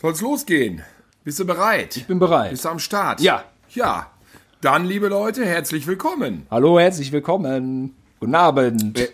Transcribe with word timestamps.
Soll's 0.00 0.20
losgehen? 0.20 0.82
Bist 1.24 1.40
du 1.40 1.44
bereit? 1.44 1.96
Ich 1.96 2.06
bin 2.06 2.20
bereit. 2.20 2.50
Bist 2.50 2.64
du 2.64 2.68
am 2.68 2.78
Start? 2.78 3.20
Ja. 3.20 3.42
Ja. 3.70 4.06
Dann, 4.60 4.84
liebe 4.84 5.08
Leute, 5.08 5.44
herzlich 5.44 5.88
willkommen. 5.88 6.46
Hallo, 6.52 6.78
herzlich 6.78 7.10
willkommen. 7.10 7.96
Guten 8.20 8.36
Abend. 8.36 9.08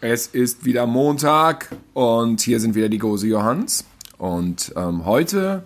Es 0.00 0.28
ist 0.28 0.64
wieder 0.64 0.86
Montag 0.86 1.70
und 1.92 2.40
hier 2.40 2.60
sind 2.60 2.76
wieder 2.76 2.88
die 2.88 2.98
Gose 2.98 3.26
Johanns. 3.26 3.84
Und 4.16 4.72
ähm, 4.76 5.04
heute 5.06 5.64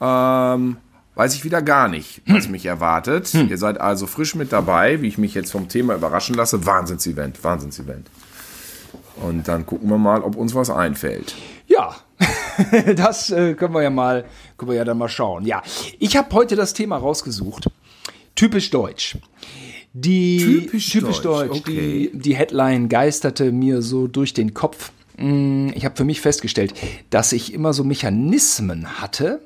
ähm, 0.00 0.78
weiß 1.14 1.36
ich 1.36 1.44
wieder 1.44 1.62
gar 1.62 1.86
nicht, 1.86 2.20
was 2.26 2.48
mich 2.48 2.66
erwartet. 2.66 3.32
Ihr 3.34 3.56
seid 3.56 3.80
also 3.80 4.08
frisch 4.08 4.34
mit 4.34 4.52
dabei, 4.52 5.00
wie 5.00 5.06
ich 5.06 5.18
mich 5.18 5.32
jetzt 5.34 5.52
vom 5.52 5.68
Thema 5.68 5.94
überraschen 5.94 6.34
lasse. 6.34 6.66
Wahnsinnsevent, 6.66 7.44
Wahnsinnsevent. 7.44 8.10
Und 9.22 9.46
dann 9.46 9.64
gucken 9.64 9.88
wir 9.88 9.98
mal, 9.98 10.22
ob 10.22 10.34
uns 10.34 10.56
was 10.56 10.70
einfällt. 10.70 11.36
Ja, 11.68 11.94
das 12.96 13.30
äh, 13.30 13.54
können 13.54 13.74
wir 13.74 13.82
ja 13.82 13.90
mal, 13.90 14.24
können 14.56 14.70
wir 14.70 14.76
ja 14.76 14.84
dann 14.84 14.98
mal 14.98 15.08
schauen. 15.08 15.44
Ja, 15.46 15.62
ich 15.98 16.16
habe 16.16 16.32
heute 16.34 16.56
das 16.56 16.74
Thema 16.74 16.96
rausgesucht. 16.96 17.70
Typisch 18.34 18.70
deutsch. 18.70 19.18
Die 19.92 20.38
Typisch 20.38 20.90
typisch 20.90 21.20
deutsch, 21.20 21.48
deutsch, 21.50 21.60
okay. 21.60 22.10
die, 22.12 22.18
die 22.18 22.36
Headline 22.36 22.88
geisterte 22.88 23.50
mir 23.52 23.82
so 23.82 24.06
durch 24.06 24.34
den 24.34 24.54
Kopf. 24.54 24.92
Mm, 25.16 25.70
Ich 25.74 25.84
habe 25.84 25.96
für 25.96 26.04
mich 26.04 26.20
festgestellt, 26.20 26.74
dass 27.10 27.32
ich 27.32 27.52
immer 27.52 27.72
so 27.72 27.84
Mechanismen 27.84 29.00
hatte, 29.00 29.40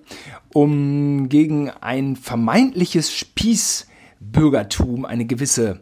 um 0.52 1.28
gegen 1.28 1.70
ein 1.70 2.16
vermeintliches 2.16 3.12
Spießbürgertum 3.12 5.04
eine 5.04 5.24
gewisse 5.24 5.80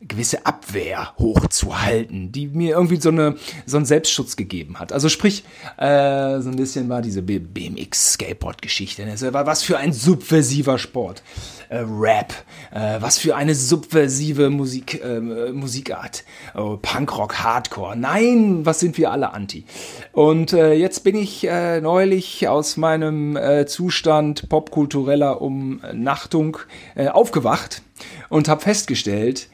gewisse 0.00 0.46
Abwehr 0.46 1.12
hochzuhalten, 1.18 2.32
die 2.32 2.48
mir 2.48 2.76
irgendwie 2.76 3.00
so, 3.00 3.10
eine, 3.10 3.36
so 3.66 3.76
einen 3.76 3.86
Selbstschutz 3.86 4.36
gegeben 4.36 4.78
hat. 4.78 4.92
Also 4.92 5.08
sprich, 5.08 5.44
äh, 5.76 6.40
so 6.40 6.48
ein 6.48 6.56
bisschen 6.56 6.88
war 6.88 7.02
diese 7.02 7.22
BMX-Skateboard-Geschichte. 7.22 9.04
ne? 9.04 9.14
Was 9.32 9.62
für 9.62 9.76
ein 9.76 9.92
subversiver 9.92 10.78
Sport. 10.78 11.22
Äh, 11.68 11.84
Rap, 11.86 12.32
äh, 12.72 13.00
was 13.00 13.18
für 13.18 13.36
eine 13.36 13.54
subversive 13.54 14.50
Musik, 14.50 15.00
äh, 15.04 15.20
Musikart. 15.20 16.24
Oh, 16.54 16.78
Punkrock, 16.80 17.38
Hardcore. 17.44 17.94
Nein, 17.94 18.66
was 18.66 18.80
sind 18.80 18.98
wir 18.98 19.12
alle 19.12 19.32
anti? 19.32 19.64
Und 20.12 20.52
äh, 20.52 20.72
jetzt 20.72 21.04
bin 21.04 21.14
ich 21.14 21.46
äh, 21.46 21.80
neulich 21.80 22.48
aus 22.48 22.76
meinem 22.76 23.38
Zustand 23.66 24.48
popkultureller 24.48 25.40
Umnachtung 25.40 26.58
aufgewacht 26.96 27.82
und 28.28 28.48
habe 28.48 28.60
festgestellt, 28.62 29.48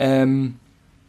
ähm, 0.00 0.56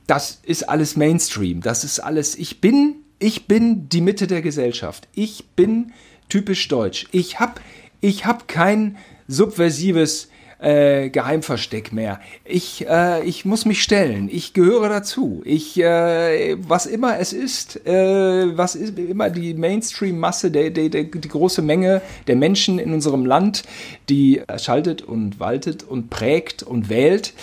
das 0.06 0.42
ist 0.44 0.67
alles 0.70 0.97
Mainstream. 0.97 1.61
Das 1.61 1.84
ist 1.84 2.00
alles. 2.00 2.36
Ich 2.36 2.61
bin, 2.61 2.97
ich 3.17 3.47
bin 3.47 3.88
die 3.88 4.02
Mitte 4.02 4.28
der 4.28 4.42
Gesellschaft. 4.42 5.08
Ich 5.16 5.45
bin 5.56 5.94
typisch 6.28 6.67
deutsch. 6.67 7.08
Ich 7.12 7.39
hab, 7.39 7.62
ich 8.02 8.25
hab 8.25 8.50
kein 8.50 8.97
subversives 9.28 10.28
äh, 10.59 11.09
Geheimversteck 11.09 11.94
mehr. 11.94 12.19
Ich, 12.44 12.86
äh, 12.88 13.23
ich 13.23 13.45
muss 13.45 13.64
mich 13.66 13.81
stellen. 13.81 14.30
Ich 14.30 14.53
gehöre 14.53 14.89
dazu. 14.89 15.42
Ich, 15.45 15.80
äh, 15.80 16.58
was 16.67 16.86
immer 16.86 17.17
es 17.17 17.31
ist, 17.31 17.86
äh, 17.88 18.58
was 18.58 18.75
ist 18.75 19.00
immer 19.00 19.30
die 19.30 19.53
Mainstream-Masse, 19.53 20.52
der, 20.52 20.69
der, 20.69 20.89
der, 20.89 21.06
die 21.06 21.28
große 21.30 21.62
Menge 21.62 22.02
der 22.28 22.36
Menschen 22.36 22.80
in 22.80 22.94
unserem 22.94 23.25
Land, 23.25 23.64
die 24.09 24.42
schaltet 24.58 25.02
und 25.02 25.39
waltet 25.39 25.84
und 25.84 26.09
prägt 26.09 26.64
und 26.64 26.89
wählt. 26.89 27.34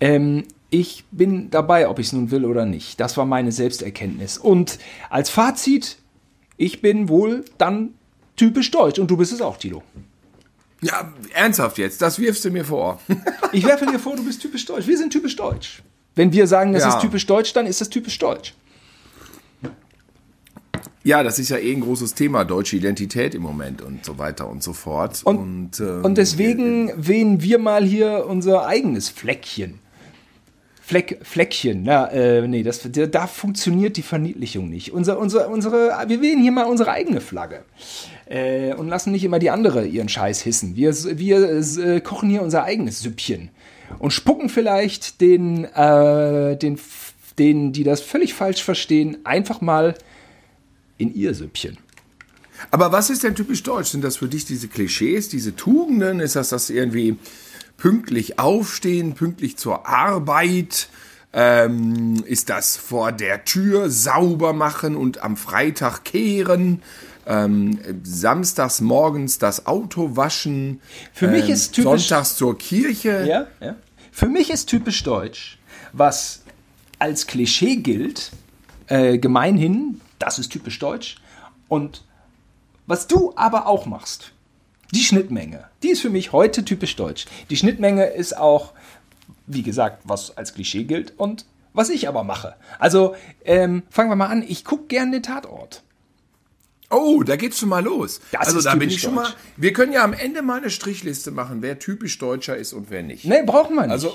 Ähm, 0.00 0.44
ich 0.70 1.04
bin 1.10 1.50
dabei, 1.50 1.88
ob 1.88 1.98
ich 1.98 2.08
es 2.08 2.12
nun 2.12 2.30
will 2.30 2.44
oder 2.44 2.66
nicht. 2.66 3.00
Das 3.00 3.16
war 3.16 3.24
meine 3.24 3.52
Selbsterkenntnis. 3.52 4.36
Und 4.38 4.78
als 5.10 5.30
Fazit, 5.30 5.96
ich 6.56 6.82
bin 6.82 7.08
wohl 7.08 7.44
dann 7.56 7.94
typisch 8.36 8.70
deutsch. 8.70 8.98
Und 8.98 9.10
du 9.10 9.16
bist 9.16 9.32
es 9.32 9.40
auch, 9.40 9.56
Tilo. 9.56 9.82
Ja, 10.80 11.12
ernsthaft 11.34 11.78
jetzt, 11.78 12.00
das 12.02 12.18
wirfst 12.18 12.44
du 12.44 12.50
mir 12.50 12.64
vor. 12.64 13.00
Ich 13.52 13.64
werfe 13.64 13.86
dir 13.86 13.98
vor, 13.98 14.14
du 14.14 14.24
bist 14.24 14.42
typisch 14.42 14.66
deutsch. 14.66 14.86
Wir 14.86 14.98
sind 14.98 15.10
typisch 15.10 15.34
deutsch. 15.34 15.82
Wenn 16.14 16.32
wir 16.32 16.46
sagen, 16.46 16.74
das 16.74 16.82
Ja. 16.82 16.90
ist 16.90 17.00
typisch 17.00 17.24
deutsch, 17.26 17.54
dann 17.54 17.66
ist 17.66 17.80
das 17.80 17.88
typisch 17.88 18.18
deutsch. 18.18 18.54
Ja, 21.02 21.22
das 21.22 21.38
ist 21.38 21.48
ja 21.48 21.56
eh 21.56 21.72
ein 21.72 21.80
großes 21.80 22.12
Thema, 22.14 22.44
deutsche 22.44 22.76
Identität 22.76 23.34
im 23.34 23.40
Moment 23.42 23.80
und 23.80 24.04
so 24.04 24.18
weiter 24.18 24.48
und 24.48 24.62
so 24.62 24.74
fort. 24.74 25.22
Und, 25.24 25.80
ähm, 25.80 26.04
und 26.04 26.18
deswegen 26.18 26.92
wählen 26.96 27.40
wir 27.40 27.58
mal 27.58 27.84
hier 27.84 28.26
unser 28.28 28.66
eigenes 28.66 29.08
Fleckchen. 29.08 29.78
Fleck, 30.88 31.18
Fleckchen, 31.20 31.82
na, 31.82 32.06
äh, 32.12 32.48
nee, 32.48 32.62
das, 32.62 32.80
da, 33.10 33.26
funktioniert 33.26 33.98
die 33.98 34.02
Verniedlichung 34.02 34.70
nicht. 34.70 34.90
Unser, 34.90 35.18
unser, 35.18 35.50
unsere, 35.50 35.90
wir 36.06 36.22
wählen 36.22 36.40
hier 36.40 36.50
mal 36.50 36.64
unsere 36.64 36.92
eigene 36.92 37.20
Flagge. 37.20 37.62
Äh, 38.24 38.72
und 38.72 38.88
lassen 38.88 39.12
nicht 39.12 39.22
immer 39.22 39.38
die 39.38 39.50
andere 39.50 39.84
ihren 39.84 40.08
Scheiß 40.08 40.40
hissen. 40.40 40.76
Wir, 40.76 40.94
wir 41.18 41.50
äh, 41.50 42.00
kochen 42.00 42.30
hier 42.30 42.40
unser 42.40 42.64
eigenes 42.64 43.00
Süppchen. 43.00 43.50
Und 43.98 44.14
spucken 44.14 44.48
vielleicht 44.48 45.20
den, 45.20 45.64
äh, 45.66 46.56
den, 46.56 46.80
denen, 47.38 47.74
die 47.74 47.84
das 47.84 48.00
völlig 48.00 48.32
falsch 48.32 48.62
verstehen, 48.62 49.18
einfach 49.24 49.60
mal 49.60 49.94
in 50.96 51.14
ihr 51.14 51.34
Süppchen. 51.34 51.76
Aber 52.70 52.92
was 52.92 53.10
ist 53.10 53.24
denn 53.24 53.34
typisch 53.34 53.62
deutsch? 53.62 53.90
Sind 53.90 54.04
das 54.04 54.16
für 54.16 54.28
dich 54.28 54.46
diese 54.46 54.68
Klischees, 54.68 55.28
diese 55.28 55.54
Tugenden? 55.54 56.20
Ist 56.20 56.34
das 56.34 56.48
das 56.48 56.70
irgendwie 56.70 57.18
pünktlich 57.78 58.38
aufstehen, 58.38 59.14
pünktlich 59.14 59.56
zur 59.56 59.88
Arbeit? 59.88 60.90
Ähm, 61.32 62.22
ist 62.26 62.50
das 62.50 62.76
vor 62.76 63.12
der 63.12 63.44
Tür 63.44 63.90
sauber 63.90 64.52
machen 64.52 64.96
und 64.96 65.22
am 65.22 65.36
Freitag 65.36 66.04
kehren? 66.04 66.82
Ähm, 67.26 67.78
samstags 68.02 68.80
morgens 68.80 69.38
das 69.38 69.66
Auto 69.66 70.16
waschen? 70.16 70.80
Für 71.12 71.28
mich 71.28 71.44
ähm, 71.44 71.52
ist 71.52 71.72
typisch- 71.72 72.08
Sonntags 72.08 72.36
zur 72.36 72.56
Kirche? 72.58 73.26
Ja, 73.26 73.46
ja. 73.64 73.76
Für 74.10 74.28
mich 74.28 74.50
ist 74.50 74.66
typisch 74.66 75.02
deutsch, 75.04 75.58
was 75.92 76.42
als 76.98 77.26
Klischee 77.26 77.76
gilt, 77.76 78.32
äh, 78.88 79.18
gemeinhin, 79.18 80.00
das 80.18 80.38
ist 80.38 80.48
typisch 80.48 80.78
deutsch. 80.78 81.16
Und 81.68 82.04
was 82.86 83.06
du 83.06 83.34
aber 83.36 83.66
auch 83.66 83.84
machst, 83.86 84.32
die 84.92 85.04
Schnittmenge, 85.04 85.64
die 85.82 85.90
ist 85.90 86.00
für 86.00 86.10
mich 86.10 86.32
heute 86.32 86.64
typisch 86.64 86.96
deutsch. 86.96 87.26
Die 87.50 87.56
Schnittmenge 87.56 88.06
ist 88.06 88.36
auch, 88.36 88.72
wie 89.46 89.62
gesagt, 89.62 90.02
was 90.04 90.36
als 90.36 90.54
Klischee 90.54 90.84
gilt 90.84 91.12
und 91.18 91.44
was 91.74 91.90
ich 91.90 92.08
aber 92.08 92.24
mache. 92.24 92.56
Also 92.78 93.14
ähm, 93.44 93.82
fangen 93.90 94.10
wir 94.10 94.16
mal 94.16 94.26
an, 94.26 94.42
ich 94.46 94.64
gucke 94.64 94.86
gern 94.86 95.12
den 95.12 95.22
Tatort. 95.22 95.82
Oh, 96.90 97.22
da 97.22 97.36
geht's 97.36 97.58
schon 97.58 97.68
mal 97.68 97.84
los. 97.84 98.20
Das 98.32 98.46
also 98.46 98.62
da 98.62 98.74
bin 98.74 98.88
ich 98.88 99.00
schon 99.00 99.14
deutsch. 99.14 99.28
mal. 99.28 99.34
Wir 99.58 99.74
können 99.74 99.92
ja 99.92 100.02
am 100.02 100.14
Ende 100.14 100.40
mal 100.40 100.58
eine 100.58 100.70
Strichliste 100.70 101.30
machen, 101.30 101.60
wer 101.60 101.78
typisch 101.78 102.16
Deutscher 102.16 102.56
ist 102.56 102.72
und 102.72 102.90
wer 102.90 103.02
nicht. 103.02 103.26
Nee, 103.26 103.42
brauchen 103.44 103.76
wir 103.76 103.82
nicht. 103.82 103.90
Also, 103.90 104.14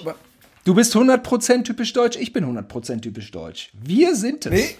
du 0.65 0.73
bist 0.73 0.95
100% 0.95 1.63
typisch 1.63 1.93
deutsch, 1.93 2.17
ich 2.17 2.33
bin 2.33 2.45
100% 2.45 3.01
typisch 3.01 3.29
deutsch. 3.29 3.71
Wir 3.73 4.15
sind 4.15 4.45
es. 4.47 4.51
nee. 4.51 4.77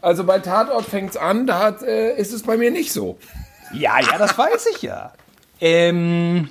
Also 0.00 0.22
bei 0.22 0.38
Tatort 0.38 0.84
fängt's 0.84 1.16
an, 1.16 1.48
da 1.48 1.58
hat, 1.58 1.82
äh, 1.82 2.16
ist 2.16 2.32
es 2.32 2.44
bei 2.44 2.56
mir 2.56 2.70
nicht 2.70 2.92
so. 2.92 3.18
Ja, 3.72 4.00
ja, 4.00 4.18
das 4.18 4.36
weiß 4.36 4.66
ich 4.74 4.82
ja. 4.82 5.12
Ähm, 5.60 6.50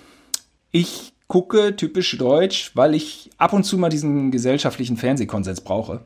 ich 0.72 1.14
gucke 1.28 1.76
typisch 1.76 2.18
deutsch, 2.18 2.72
weil 2.76 2.96
ich 2.96 3.30
ab 3.38 3.54
und 3.54 3.64
zu 3.64 3.78
mal 3.78 3.90
diesen 3.90 4.32
gesellschaftlichen 4.32 4.98
Fernsehkonsens 4.98 5.62
brauche. 5.62 6.02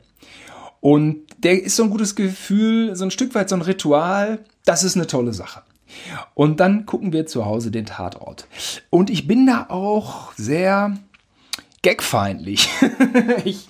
Und 0.80 1.22
der 1.38 1.62
ist 1.62 1.76
so 1.76 1.84
ein 1.84 1.90
gutes 1.90 2.16
Gefühl, 2.16 2.96
so 2.96 3.04
ein 3.04 3.10
Stück 3.10 3.34
weit 3.34 3.48
so 3.48 3.54
ein 3.54 3.62
Ritual. 3.62 4.44
Das 4.64 4.82
ist 4.82 4.96
eine 4.96 5.06
tolle 5.06 5.32
Sache. 5.32 5.62
Und 6.34 6.60
dann 6.60 6.86
gucken 6.86 7.12
wir 7.12 7.26
zu 7.26 7.44
Hause 7.44 7.70
den 7.70 7.86
Tatort. 7.86 8.46
Und 8.90 9.10
ich 9.10 9.26
bin 9.28 9.46
da 9.46 9.66
auch 9.68 10.32
sehr 10.34 10.98
gagfeindlich. 11.82 12.68
ich, 13.44 13.68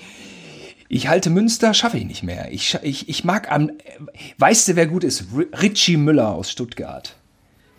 ich 0.88 1.08
halte 1.08 1.30
Münster, 1.30 1.74
schaffe 1.74 1.98
ich 1.98 2.04
nicht 2.04 2.22
mehr. 2.22 2.50
Ich, 2.52 2.78
ich, 2.82 3.08
ich 3.08 3.24
mag 3.24 3.50
am, 3.50 3.72
weißt 4.38 4.68
du, 4.68 4.76
wer 4.76 4.86
gut 4.86 5.04
ist? 5.04 5.26
Richie 5.60 5.96
Müller 5.96 6.30
aus 6.30 6.50
Stuttgart 6.50 7.16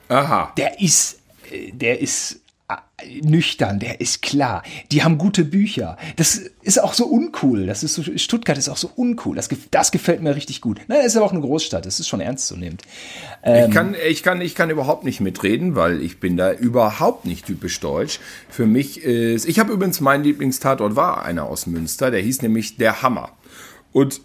Aha. 0.09 0.53
der 0.57 0.79
ist, 0.81 1.19
äh, 1.51 1.71
der 1.71 1.99
ist 1.99 2.41
äh, 2.67 3.21
nüchtern, 3.21 3.79
der 3.79 3.99
ist 4.01 4.21
klar. 4.21 4.63
Die 4.91 5.03
haben 5.03 5.17
gute 5.17 5.43
Bücher. 5.43 5.97
Das 6.15 6.35
ist 6.61 6.81
auch 6.81 6.93
so 6.93 7.05
uncool. 7.05 7.65
Das 7.65 7.83
ist 7.83 7.95
so, 7.95 8.03
Stuttgart 8.17 8.57
ist 8.57 8.69
auch 8.69 8.77
so 8.77 8.89
uncool. 8.95 9.35
Das, 9.35 9.49
das 9.71 9.91
gefällt 9.91 10.21
mir 10.21 10.35
richtig 10.35 10.61
gut. 10.61 10.79
Nein, 10.87 10.99
es 11.01 11.07
ist 11.07 11.17
aber 11.17 11.25
auch 11.25 11.31
eine 11.31 11.41
Großstadt. 11.41 11.85
Das 11.85 11.99
ist 11.99 12.07
schon 12.07 12.21
ernstzunehmend. 12.21 12.81
Ich, 13.45 13.71
kann, 13.71 13.95
ich, 14.07 14.23
kann, 14.23 14.39
ich 14.39 14.55
kann 14.55 14.69
überhaupt 14.69 15.03
nicht 15.03 15.19
mitreden, 15.19 15.75
weil 15.75 16.01
ich 16.01 16.19
bin 16.19 16.37
da 16.37 16.53
überhaupt 16.53 17.25
nicht 17.25 17.45
typisch 17.45 17.79
deutsch. 17.81 18.19
Für 18.49 18.65
mich 18.65 19.03
ist. 19.03 19.45
Ich 19.45 19.59
habe 19.59 19.73
übrigens 19.73 19.99
mein 19.99 20.23
Lieblingstatort 20.23 20.95
war 20.95 21.25
einer 21.25 21.45
aus 21.45 21.67
Münster, 21.67 22.09
der 22.09 22.21
hieß 22.21 22.41
nämlich 22.41 22.77
Der 22.77 23.01
Hammer. 23.01 23.31
Und 23.91 24.21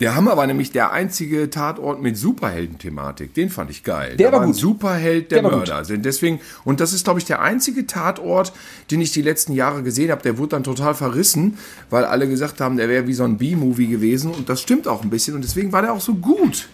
der 0.00 0.14
Hammer 0.14 0.36
war 0.36 0.46
nämlich 0.46 0.70
der 0.70 0.92
einzige 0.92 1.50
Tatort 1.50 2.00
mit 2.00 2.16
Superhelden-Thematik. 2.16 3.34
Den 3.34 3.50
fand 3.50 3.70
ich 3.70 3.82
geil. 3.82 4.16
Der 4.16 4.30
da 4.30 4.36
war 4.36 4.42
ein 4.42 4.52
gut. 4.52 4.56
Superheld, 4.56 5.30
der, 5.32 5.42
Der 5.42 5.50
Mörder 5.50 5.84
sind. 5.84 6.04
Deswegen, 6.04 6.40
und 6.64 6.80
das 6.80 6.92
ist, 6.92 7.04
glaube 7.04 7.18
ich, 7.18 7.24
der 7.26 7.42
einzige 7.42 7.86
Tatort, 7.86 8.52
den 8.90 9.00
ich 9.00 9.10
die 9.10 9.22
letzten 9.22 9.52
Jahre 9.54 9.82
gesehen 9.82 10.10
habe. 10.10 10.22
Der 10.22 10.38
wurde 10.38 10.50
dann 10.50 10.64
total 10.64 10.94
verrissen, 10.94 11.58
weil 11.90 12.04
alle 12.04 12.28
gesagt 12.28 12.60
haben, 12.60 12.76
der 12.76 12.88
wäre 12.88 13.06
wie 13.06 13.14
so 13.14 13.24
ein 13.24 13.38
B-Movie 13.38 13.88
gewesen. 13.88 14.30
Und 14.30 14.48
das 14.48 14.60
stimmt 14.60 14.86
auch 14.86 15.02
ein 15.02 15.10
bisschen. 15.10 15.34
Und 15.34 15.42
deswegen 15.42 15.72
war 15.72 15.82
der 15.82 15.92
auch 15.92 16.00
so 16.00 16.14
gut. 16.14 16.68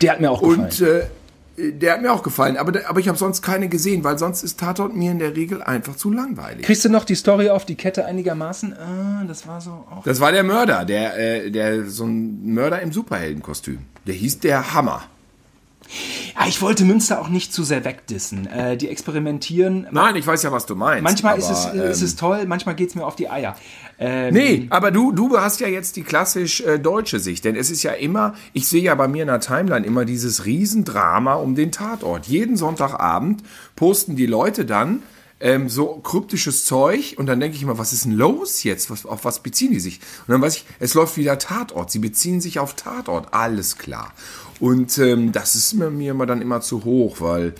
Der 0.00 0.12
hat 0.12 0.20
mir 0.20 0.30
auch 0.30 0.40
gefallen. 0.40 0.60
Und 0.60 0.80
äh, 0.80 1.06
Der 1.60 1.94
hat 1.94 2.02
mir 2.02 2.12
auch 2.12 2.22
gefallen, 2.22 2.56
aber, 2.56 2.80
aber 2.88 3.00
ich 3.00 3.08
habe 3.08 3.18
sonst 3.18 3.42
keine 3.42 3.68
gesehen, 3.68 4.04
weil 4.04 4.18
sonst 4.18 4.42
ist 4.42 4.58
Tatort 4.60 4.94
mir 4.94 5.10
in 5.10 5.18
der 5.18 5.36
Regel 5.36 5.62
einfach 5.62 5.96
zu 5.96 6.10
langweilig. 6.10 6.64
Kriegst 6.64 6.84
du 6.84 6.88
noch 6.88 7.04
die 7.04 7.14
Story 7.14 7.50
auf 7.50 7.66
die 7.66 7.74
Kette 7.74 8.04
einigermaßen? 8.04 8.74
Ah, 8.74 9.24
das 9.26 9.46
war 9.46 9.60
so 9.60 9.70
auch. 9.70 10.02
Das 10.04 10.20
war 10.20 10.32
der 10.32 10.42
Mörder, 10.42 10.84
der, 10.84 11.18
äh, 11.18 11.50
der 11.50 11.86
so 11.86 12.04
ein 12.04 12.52
Mörder 12.54 12.80
im 12.80 12.92
Superheldenkostüm. 12.92 13.80
Der 14.06 14.14
hieß 14.14 14.40
der 14.40 14.74
Hammer. 14.74 15.02
Ja, 16.38 16.46
ich 16.46 16.62
wollte 16.62 16.84
Münster 16.84 17.20
auch 17.20 17.28
nicht 17.28 17.52
zu 17.52 17.64
sehr 17.64 17.84
wegdissen. 17.84 18.46
Äh, 18.46 18.76
die 18.76 18.88
experimentieren. 18.88 19.88
Nein, 19.90 20.16
ich 20.16 20.26
weiß 20.26 20.42
ja, 20.42 20.52
was 20.52 20.66
du 20.66 20.76
meinst. 20.76 21.02
Manchmal 21.02 21.34
aber, 21.34 21.42
ist, 21.42 21.50
es, 21.50 21.66
ähm, 21.66 21.80
ist 21.80 22.02
es 22.02 22.16
toll, 22.16 22.46
manchmal 22.46 22.76
geht 22.76 22.90
es 22.90 22.94
mir 22.94 23.04
auf 23.04 23.16
die 23.16 23.28
Eier. 23.28 23.56
Ähm, 24.02 24.32
Nee, 24.32 24.66
aber 24.70 24.90
du, 24.90 25.12
du 25.12 25.38
hast 25.38 25.60
ja 25.60 25.68
jetzt 25.68 25.96
die 25.96 26.02
klassisch 26.02 26.62
äh, 26.62 26.78
deutsche 26.78 27.20
Sicht, 27.20 27.44
denn 27.44 27.54
es 27.54 27.70
ist 27.70 27.82
ja 27.82 27.92
immer, 27.92 28.34
ich 28.54 28.66
sehe 28.66 28.82
ja 28.82 28.94
bei 28.94 29.06
mir 29.06 29.22
in 29.22 29.28
der 29.28 29.40
Timeline 29.40 29.86
immer 29.86 30.06
dieses 30.06 30.46
Riesendrama 30.46 31.34
um 31.34 31.54
den 31.54 31.70
Tatort. 31.70 32.26
Jeden 32.26 32.56
Sonntagabend 32.56 33.42
posten 33.76 34.16
die 34.16 34.24
Leute 34.24 34.64
dann 34.64 35.02
ähm, 35.38 35.68
so 35.68 36.00
kryptisches 36.02 36.64
Zeug 36.64 37.14
und 37.18 37.26
dann 37.26 37.40
denke 37.40 37.56
ich 37.56 37.62
immer, 37.62 37.76
was 37.76 37.92
ist 37.92 38.06
denn 38.06 38.12
los 38.12 38.62
jetzt? 38.62 38.90
Was, 38.90 39.04
auf 39.04 39.26
was 39.26 39.42
beziehen 39.42 39.70
die 39.70 39.80
sich? 39.80 40.00
Und 40.26 40.32
dann 40.32 40.40
weiß 40.40 40.56
ich, 40.56 40.64
es 40.78 40.94
läuft 40.94 41.18
wieder 41.18 41.38
Tatort. 41.38 41.90
Sie 41.90 41.98
beziehen 41.98 42.40
sich 42.40 42.58
auf 42.58 42.74
Tatort, 42.74 43.34
alles 43.34 43.76
klar. 43.76 44.14
Und 44.60 44.96
ähm, 44.96 45.32
das 45.32 45.54
ist 45.54 45.74
mir, 45.74 45.90
mir 45.90 46.12
immer 46.12 46.26
dann 46.26 46.40
immer 46.40 46.62
zu 46.62 46.84
hoch, 46.84 47.16
weil 47.20 47.54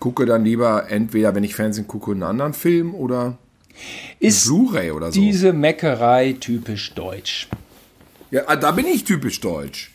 gucke 0.00 0.24
dann 0.24 0.44
lieber 0.44 0.88
entweder, 0.90 1.34
wenn 1.34 1.44
ich 1.44 1.54
Fernsehen 1.54 1.88
gucke, 1.88 2.12
einen 2.12 2.22
anderen 2.22 2.54
Film 2.54 2.94
oder 2.94 3.36
Ist 4.20 4.46
Blu-ray 4.46 4.90
oder 4.90 5.12
so. 5.12 5.20
diese 5.20 5.52
Meckerei 5.52 6.36
typisch 6.38 6.92
deutsch? 6.94 7.48
Ja, 8.30 8.42
ah, 8.46 8.56
da 8.56 8.72
bin 8.72 8.86
ich 8.86 9.04
typisch 9.04 9.40
deutsch. 9.40 9.90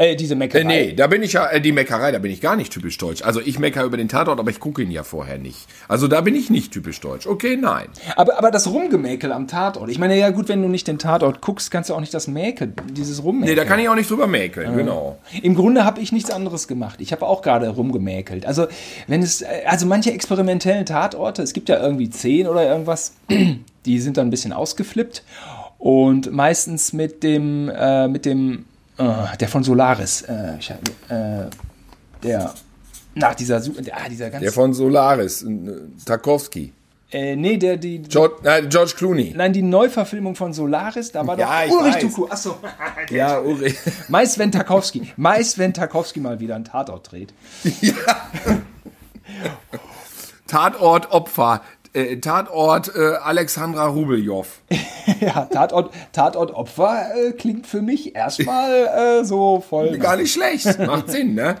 Äh, 0.00 0.16
diese 0.16 0.34
Meckerei. 0.34 0.62
Äh, 0.62 0.64
nee, 0.64 0.92
da 0.94 1.08
bin 1.08 1.22
ich 1.22 1.34
ja, 1.34 1.46
äh, 1.50 1.60
die 1.60 1.72
Meckerei, 1.72 2.10
da 2.10 2.18
bin 2.18 2.32
ich 2.32 2.40
gar 2.40 2.56
nicht 2.56 2.72
typisch 2.72 2.96
deutsch. 2.96 3.20
Also 3.20 3.38
ich 3.38 3.58
meckere 3.58 3.84
über 3.84 3.98
den 3.98 4.08
Tatort, 4.08 4.40
aber 4.40 4.48
ich 4.48 4.58
gucke 4.58 4.80
ihn 4.80 4.90
ja 4.90 5.02
vorher 5.02 5.36
nicht. 5.36 5.66
Also 5.88 6.08
da 6.08 6.22
bin 6.22 6.34
ich 6.34 6.48
nicht 6.48 6.72
typisch 6.72 7.00
deutsch. 7.00 7.26
Okay, 7.26 7.58
nein. 7.60 7.88
Aber, 8.16 8.38
aber 8.38 8.50
das 8.50 8.66
Rumgemäkel 8.66 9.30
am 9.30 9.46
Tatort. 9.46 9.90
Ich 9.90 9.98
meine, 9.98 10.18
ja 10.18 10.30
gut, 10.30 10.48
wenn 10.48 10.62
du 10.62 10.68
nicht 10.68 10.88
den 10.88 10.98
Tatort 10.98 11.42
guckst, 11.42 11.70
kannst 11.70 11.90
du 11.90 11.94
auch 11.94 12.00
nicht 12.00 12.14
das 12.14 12.28
Mäkel, 12.28 12.72
dieses 12.90 13.22
Rummäkel. 13.22 13.50
Nee, 13.50 13.54
da 13.54 13.66
kann 13.66 13.78
ich 13.78 13.90
auch 13.90 13.94
nicht 13.94 14.10
drüber 14.10 14.26
mäkeln, 14.26 14.74
genau. 14.74 15.18
Im 15.42 15.54
Grunde 15.54 15.84
habe 15.84 16.00
ich 16.00 16.12
nichts 16.12 16.30
anderes 16.30 16.66
gemacht. 16.66 17.02
Ich 17.02 17.12
habe 17.12 17.26
auch 17.26 17.42
gerade 17.42 17.68
rumgemäkelt. 17.68 18.46
Also, 18.46 18.68
wenn 19.06 19.22
es, 19.22 19.42
äh, 19.42 19.48
also 19.66 19.84
manche 19.84 20.12
experimentellen 20.12 20.86
Tatorte, 20.86 21.42
es 21.42 21.52
gibt 21.52 21.68
ja 21.68 21.78
irgendwie 21.78 22.08
zehn 22.08 22.46
oder 22.46 22.66
irgendwas, 22.66 23.16
die 23.84 24.00
sind 24.00 24.16
dann 24.16 24.28
ein 24.28 24.30
bisschen 24.30 24.54
ausgeflippt 24.54 25.24
und 25.76 26.32
meistens 26.32 26.94
mit 26.94 27.22
dem, 27.22 27.68
äh, 27.68 28.08
mit 28.08 28.24
dem, 28.24 28.64
äh, 29.00 29.36
der 29.38 29.48
von 29.48 29.62
Solaris, 29.64 30.22
äh, 30.22 30.56
ich, 30.58 30.70
äh, 30.70 30.76
der, 32.22 32.54
nach 33.14 33.34
dieser, 33.34 33.56
ah, 33.56 34.08
dieser 34.08 34.30
ganz, 34.30 34.42
Der 34.42 34.52
von 34.52 34.72
Solaris, 34.74 35.42
äh, 35.42 35.48
Tarkovsky. 36.04 36.72
äh, 37.12 37.34
nee, 37.34 37.56
der, 37.56 37.76
die, 37.76 38.02
George, 38.02 38.34
äh, 38.44 38.62
George 38.68 38.92
Clooney. 38.96 39.32
nein, 39.36 39.52
die 39.52 39.62
Neuverfilmung 39.62 40.36
von 40.36 40.52
Solaris, 40.52 41.10
da 41.12 41.26
war 41.26 41.36
Ja, 41.38 41.62
doch 41.62 41.66
ich 41.66 41.72
Ulrich. 41.72 41.96
Tuku, 41.96 42.26
achso, 42.28 42.56
Ja, 43.10 43.40
Uri. 43.40 43.74
meist 44.08 44.38
wenn 44.38 44.52
Tarkovsky, 44.52 45.12
meist 45.16 45.58
wenn 45.58 45.74
Tarkovsky 45.74 46.20
mal 46.20 46.38
wieder 46.38 46.54
einen 46.54 46.64
Tatort 46.64 47.10
dreht. 47.10 47.32
Tatort 50.46 51.10
Opfer. 51.12 51.62
Äh, 51.92 52.16
Tatort 52.18 52.94
äh, 52.94 53.14
Alexandra 53.22 53.86
Rubeljow. 53.86 54.46
Ja, 55.20 55.46
Tatort, 55.46 55.92
Tatort 56.12 56.52
Opfer 56.54 57.10
äh, 57.14 57.32
klingt 57.32 57.66
für 57.66 57.82
mich 57.82 58.14
erstmal 58.14 59.20
äh, 59.20 59.24
so 59.24 59.60
voll. 59.60 59.98
Gar 59.98 60.16
nicht 60.16 60.32
schlecht. 60.32 60.78
Macht 60.78 61.10
Sinn, 61.10 61.34
ne? 61.34 61.56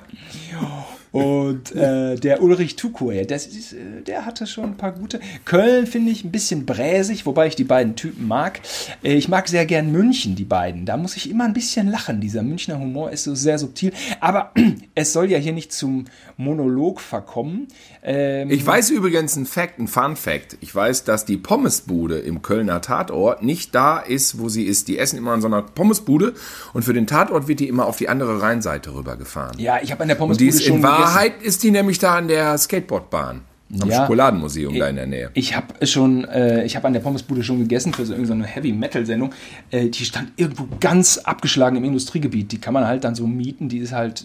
Und 1.12 1.74
äh, 1.74 2.14
der 2.16 2.40
Ulrich 2.42 2.76
Tukur, 2.76 3.12
das 3.24 3.46
ist, 3.46 3.72
äh, 3.72 4.02
der 4.06 4.26
hatte 4.26 4.46
schon 4.46 4.64
ein 4.64 4.76
paar 4.76 4.92
gute. 4.92 5.18
Köln 5.44 5.86
finde 5.86 6.12
ich 6.12 6.24
ein 6.24 6.30
bisschen 6.30 6.66
bräsig, 6.66 7.26
wobei 7.26 7.48
ich 7.48 7.56
die 7.56 7.64
beiden 7.64 7.96
Typen 7.96 8.28
mag. 8.28 8.60
Äh, 9.02 9.14
ich 9.14 9.28
mag 9.28 9.48
sehr 9.48 9.66
gern 9.66 9.90
München, 9.90 10.36
die 10.36 10.44
beiden. 10.44 10.86
Da 10.86 10.96
muss 10.96 11.16
ich 11.16 11.28
immer 11.28 11.44
ein 11.44 11.52
bisschen 11.52 11.88
lachen. 11.88 12.20
Dieser 12.20 12.42
Münchner 12.44 12.78
Humor 12.78 13.10
ist 13.10 13.24
so 13.24 13.34
sehr 13.34 13.58
subtil. 13.58 13.92
Aber 14.20 14.52
es 14.94 15.12
soll 15.12 15.30
ja 15.30 15.38
hier 15.38 15.52
nicht 15.52 15.72
zum 15.72 16.04
Monolog 16.36 17.00
verkommen. 17.00 17.66
Ähm, 18.04 18.50
Ich 18.50 18.64
weiß 18.64 18.90
übrigens 18.90 19.34
ein 19.36 19.46
Fact, 19.46 19.78
ein 19.80 19.88
Fun 19.88 20.14
Fact. 20.16 20.58
Ich 20.60 20.72
weiß, 20.74 21.04
dass 21.04 21.24
die 21.24 21.36
Pommesbude 21.36 22.18
im 22.20 22.40
Kölner 22.42 22.80
Tatort 22.80 23.42
nicht 23.42 23.74
da 23.74 23.98
ist, 23.98 24.38
wo 24.38 24.48
sie 24.48 24.64
ist. 24.64 24.86
Die 24.88 24.98
essen 24.98 25.18
immer 25.18 25.34
in 25.34 25.40
so 25.40 25.48
einer 25.48 25.62
Pommesbude 25.62 26.34
und 26.72 26.84
für 26.84 26.92
den 26.94 27.06
Tatort 27.06 27.48
wird 27.48 27.60
die 27.60 27.68
immer 27.68 27.86
auf 27.86 27.96
die 27.96 28.08
andere 28.08 28.40
Rheinseite 28.40 28.94
rübergefahren. 28.94 29.58
ja, 29.58 29.78
ich 29.82 29.90
habe 29.90 30.02
an 30.02 30.08
der 30.08 30.16
Und 30.16 30.20
Pommesbude 30.20 30.44
die 30.44 30.48
ist 30.56 30.64
schon 30.64 30.76
in 30.76 30.82
gegessen. 30.82 30.99
Wahrheit 31.02 31.42
ist 31.42 31.62
die 31.62 31.70
nämlich 31.70 31.98
da 31.98 32.16
an 32.16 32.28
der 32.28 32.56
Skateboardbahn. 32.58 33.42
Am 33.80 33.88
Ja. 33.88 34.02
Schokoladenmuseum 34.02 34.76
da 34.76 34.88
in 34.88 34.96
der 34.96 35.06
Nähe. 35.06 35.30
Ich 35.34 35.54
habe 35.54 35.86
schon, 35.86 36.24
äh, 36.24 36.64
ich 36.64 36.74
habe 36.74 36.88
an 36.88 36.92
der 36.92 37.00
Pommesbude 37.00 37.44
schon 37.44 37.60
gegessen 37.60 37.94
für 37.94 38.04
so 38.04 38.12
irgendeine 38.14 38.44
Heavy 38.44 38.72
Metal 38.72 39.06
Sendung. 39.06 39.32
Äh, 39.70 39.88
die 39.88 40.04
stand 40.04 40.32
irgendwo 40.36 40.66
ganz 40.80 41.18
abgeschlagen 41.18 41.76
im 41.76 41.84
Industriegebiet. 41.84 42.50
Die 42.50 42.58
kann 42.58 42.74
man 42.74 42.86
halt 42.86 43.04
dann 43.04 43.14
so 43.14 43.28
mieten. 43.28 43.68
Die 43.68 43.78
ist 43.78 43.92
halt 43.92 44.24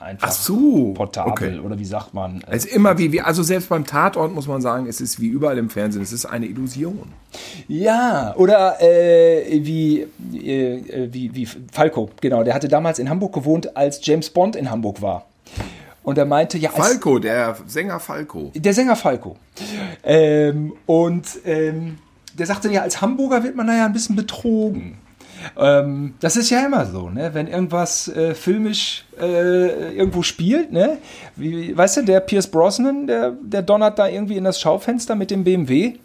einfach 0.00 0.28
Ach 0.28 0.32
so, 0.32 0.94
portabel 0.94 1.32
okay. 1.32 1.58
oder 1.58 1.78
wie 1.78 1.84
sagt 1.84 2.14
man? 2.14 2.42
Äh, 2.48 2.56
ist 2.56 2.66
immer 2.66 2.96
wie, 2.98 3.12
wie, 3.12 3.20
also 3.20 3.42
selbst 3.42 3.68
beim 3.68 3.84
Tatort 3.84 4.32
muss 4.32 4.46
man 4.46 4.62
sagen, 4.62 4.86
es 4.86 5.00
ist 5.00 5.20
wie 5.20 5.26
überall 5.26 5.58
im 5.58 5.68
Fernsehen, 5.70 6.02
es 6.02 6.12
ist 6.12 6.24
eine 6.24 6.46
Illusion. 6.46 7.12
Ja, 7.66 8.34
oder 8.36 8.80
äh, 8.80 9.60
wie, 9.64 10.06
äh, 10.34 11.08
wie, 11.12 11.34
wie 11.34 11.46
Falco, 11.72 12.10
genau. 12.20 12.42
Der 12.42 12.54
hatte 12.54 12.68
damals 12.68 12.98
in 12.98 13.10
Hamburg 13.10 13.34
gewohnt, 13.34 13.76
als 13.76 14.00
James 14.02 14.30
Bond 14.30 14.56
in 14.56 14.70
Hamburg 14.70 15.02
war. 15.02 15.26
Und 16.08 16.16
er 16.16 16.24
meinte, 16.24 16.56
ja, 16.56 16.70
als, 16.70 16.78
Falco, 16.78 17.18
der 17.18 17.54
Sänger 17.66 18.00
Falco. 18.00 18.50
Der 18.54 18.72
Sänger 18.72 18.96
Falco. 18.96 19.36
Ähm, 20.02 20.72
und 20.86 21.26
ähm, 21.44 21.98
der 22.32 22.46
sagte 22.46 22.72
ja, 22.72 22.80
als 22.80 23.02
Hamburger 23.02 23.44
wird 23.44 23.56
man 23.56 23.66
da 23.66 23.76
ja 23.76 23.84
ein 23.84 23.92
bisschen 23.92 24.16
betrogen. 24.16 24.96
Ähm, 25.58 26.14
das 26.20 26.36
ist 26.36 26.48
ja 26.48 26.64
immer 26.64 26.86
so, 26.86 27.10
ne? 27.10 27.34
wenn 27.34 27.46
irgendwas 27.46 28.08
äh, 28.08 28.34
filmisch 28.34 29.04
äh, 29.20 29.96
irgendwo 29.98 30.22
spielt. 30.22 30.72
Ne? 30.72 30.96
Wie, 31.36 31.76
weißt 31.76 31.98
du, 31.98 32.02
der 32.04 32.20
Pierce 32.20 32.50
Brosnan, 32.50 33.06
der, 33.06 33.32
der 33.42 33.60
donnert 33.60 33.98
da 33.98 34.08
irgendwie 34.08 34.38
in 34.38 34.44
das 34.44 34.58
Schaufenster 34.58 35.14
mit 35.14 35.30
dem 35.30 35.44
BMW. 35.44 35.96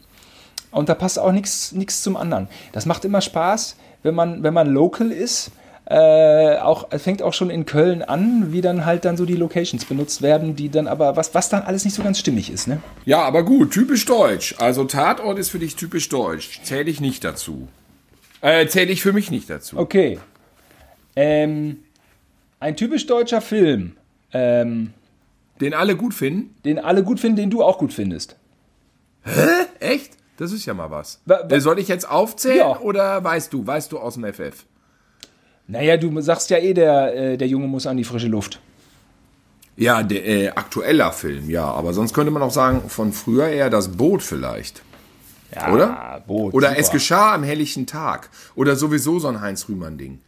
Und 0.71 0.89
da 0.89 0.95
passt 0.95 1.17
auch 1.17 1.31
nichts 1.31 1.71
nichts 1.71 2.03
zum 2.03 2.17
anderen. 2.17 2.49
Das 2.73 2.85
macht 2.85 3.05
immer 3.05 3.21
Spaß, 3.21 3.77
wenn 4.01 4.15
man, 4.15 4.43
wenn 4.43 4.53
man 4.53 4.67
local 4.67 5.13
ist. 5.13 5.51
Äh, 5.85 6.57
auch, 6.59 6.87
fängt 6.97 7.21
auch 7.21 7.33
schon 7.33 7.49
in 7.49 7.65
Köln 7.65 8.01
an, 8.03 8.53
wie 8.53 8.61
dann 8.61 8.85
halt 8.85 9.03
dann 9.03 9.17
so 9.17 9.25
die 9.25 9.35
Locations 9.35 9.83
benutzt 9.83 10.21
werden, 10.21 10.55
die 10.55 10.69
dann 10.69 10.87
aber, 10.87 11.17
was, 11.17 11.35
was 11.35 11.49
dann 11.49 11.63
alles 11.63 11.83
nicht 11.83 11.93
so 11.93 12.01
ganz 12.03 12.19
stimmig 12.19 12.49
ist, 12.49 12.67
ne? 12.69 12.81
Ja, 13.03 13.21
aber 13.23 13.43
gut, 13.43 13.71
typisch 13.71 14.05
deutsch. 14.05 14.55
Also 14.59 14.85
Tatort 14.85 15.37
ist 15.39 15.49
für 15.49 15.59
dich 15.59 15.75
typisch 15.75 16.07
deutsch. 16.07 16.61
Zähle 16.63 16.89
ich 16.89 17.01
nicht 17.01 17.23
dazu. 17.25 17.67
Äh, 18.39 18.67
zähle 18.67 18.91
ich 18.93 19.01
für 19.01 19.11
mich 19.11 19.29
nicht 19.29 19.49
dazu. 19.49 19.77
Okay. 19.77 20.19
Ähm, 21.17 21.79
ein 22.61 22.77
typisch 22.77 23.05
deutscher 23.05 23.41
Film, 23.41 23.97
ähm, 24.31 24.93
Den 25.59 25.73
alle 25.73 25.97
gut 25.97 26.13
finden? 26.13 26.55
den 26.63 26.79
alle 26.79 27.03
gut 27.03 27.19
finden, 27.19 27.35
den 27.37 27.49
du 27.49 27.61
auch 27.61 27.77
gut 27.77 27.91
findest. 27.93 28.37
Echt? 29.79 30.13
Das 30.37 30.51
ist 30.51 30.65
ja 30.65 30.73
mal 30.73 30.89
was. 30.91 31.21
Wa- 31.25 31.41
wa- 31.47 31.55
Äh, 31.55 31.59
Soll 31.61 31.77
ich 31.79 31.87
jetzt 31.89 32.09
aufzählen 32.09 32.57
Ja. 32.57 32.79
oder 32.79 33.23
weißt 33.23 33.51
du, 33.53 33.67
weißt 33.67 33.91
du 33.91 33.99
aus 33.99 34.15
dem 34.15 34.23
FF? 34.25 34.65
Naja, 35.67 35.97
du 35.97 36.19
sagst 36.21 36.49
ja 36.49 36.57
eh, 36.57 36.73
der, 36.73 37.15
äh, 37.15 37.37
der 37.37 37.47
Junge 37.47 37.67
muss 37.67 37.87
an 37.87 37.97
die 37.97 38.03
frische 38.03 38.27
Luft. 38.27 38.59
Ja, 39.75 40.03
der 40.03 40.25
äh, 40.25 40.49
aktueller 40.49 41.11
Film, 41.11 41.49
ja. 41.49 41.65
Aber 41.65 41.93
sonst 41.93 42.13
könnte 42.13 42.31
man 42.31 42.41
auch 42.41 42.51
sagen, 42.51 42.89
von 42.89 43.11
früher 43.11 43.47
eher 43.47 43.69
das 43.69 43.89
Boot 43.89 44.21
vielleicht. 44.21 44.83
Ja, 45.55 45.71
Oder? 45.71 46.23
Boot, 46.27 46.53
Oder 46.53 46.69
super. 46.69 46.79
es 46.79 46.91
geschah 46.91 47.33
am 47.33 47.43
helllichen 47.43 47.85
Tag. 47.85 48.29
Oder 48.55 48.75
sowieso 48.75 49.19
so 49.19 49.27
ein 49.27 49.41
Heinz-Rühmann-Ding. 49.41 50.19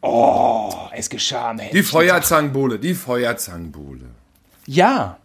Oh, 0.00 0.72
es 0.92 1.10
geschah 1.10 1.50
am 1.50 1.58
Die 1.58 1.64
helllichen 1.64 1.84
Feuerzangenbowle, 1.84 2.78
die 2.78 2.94
Feuerzangenbowle. 2.94 4.06
Ja. 4.66 5.18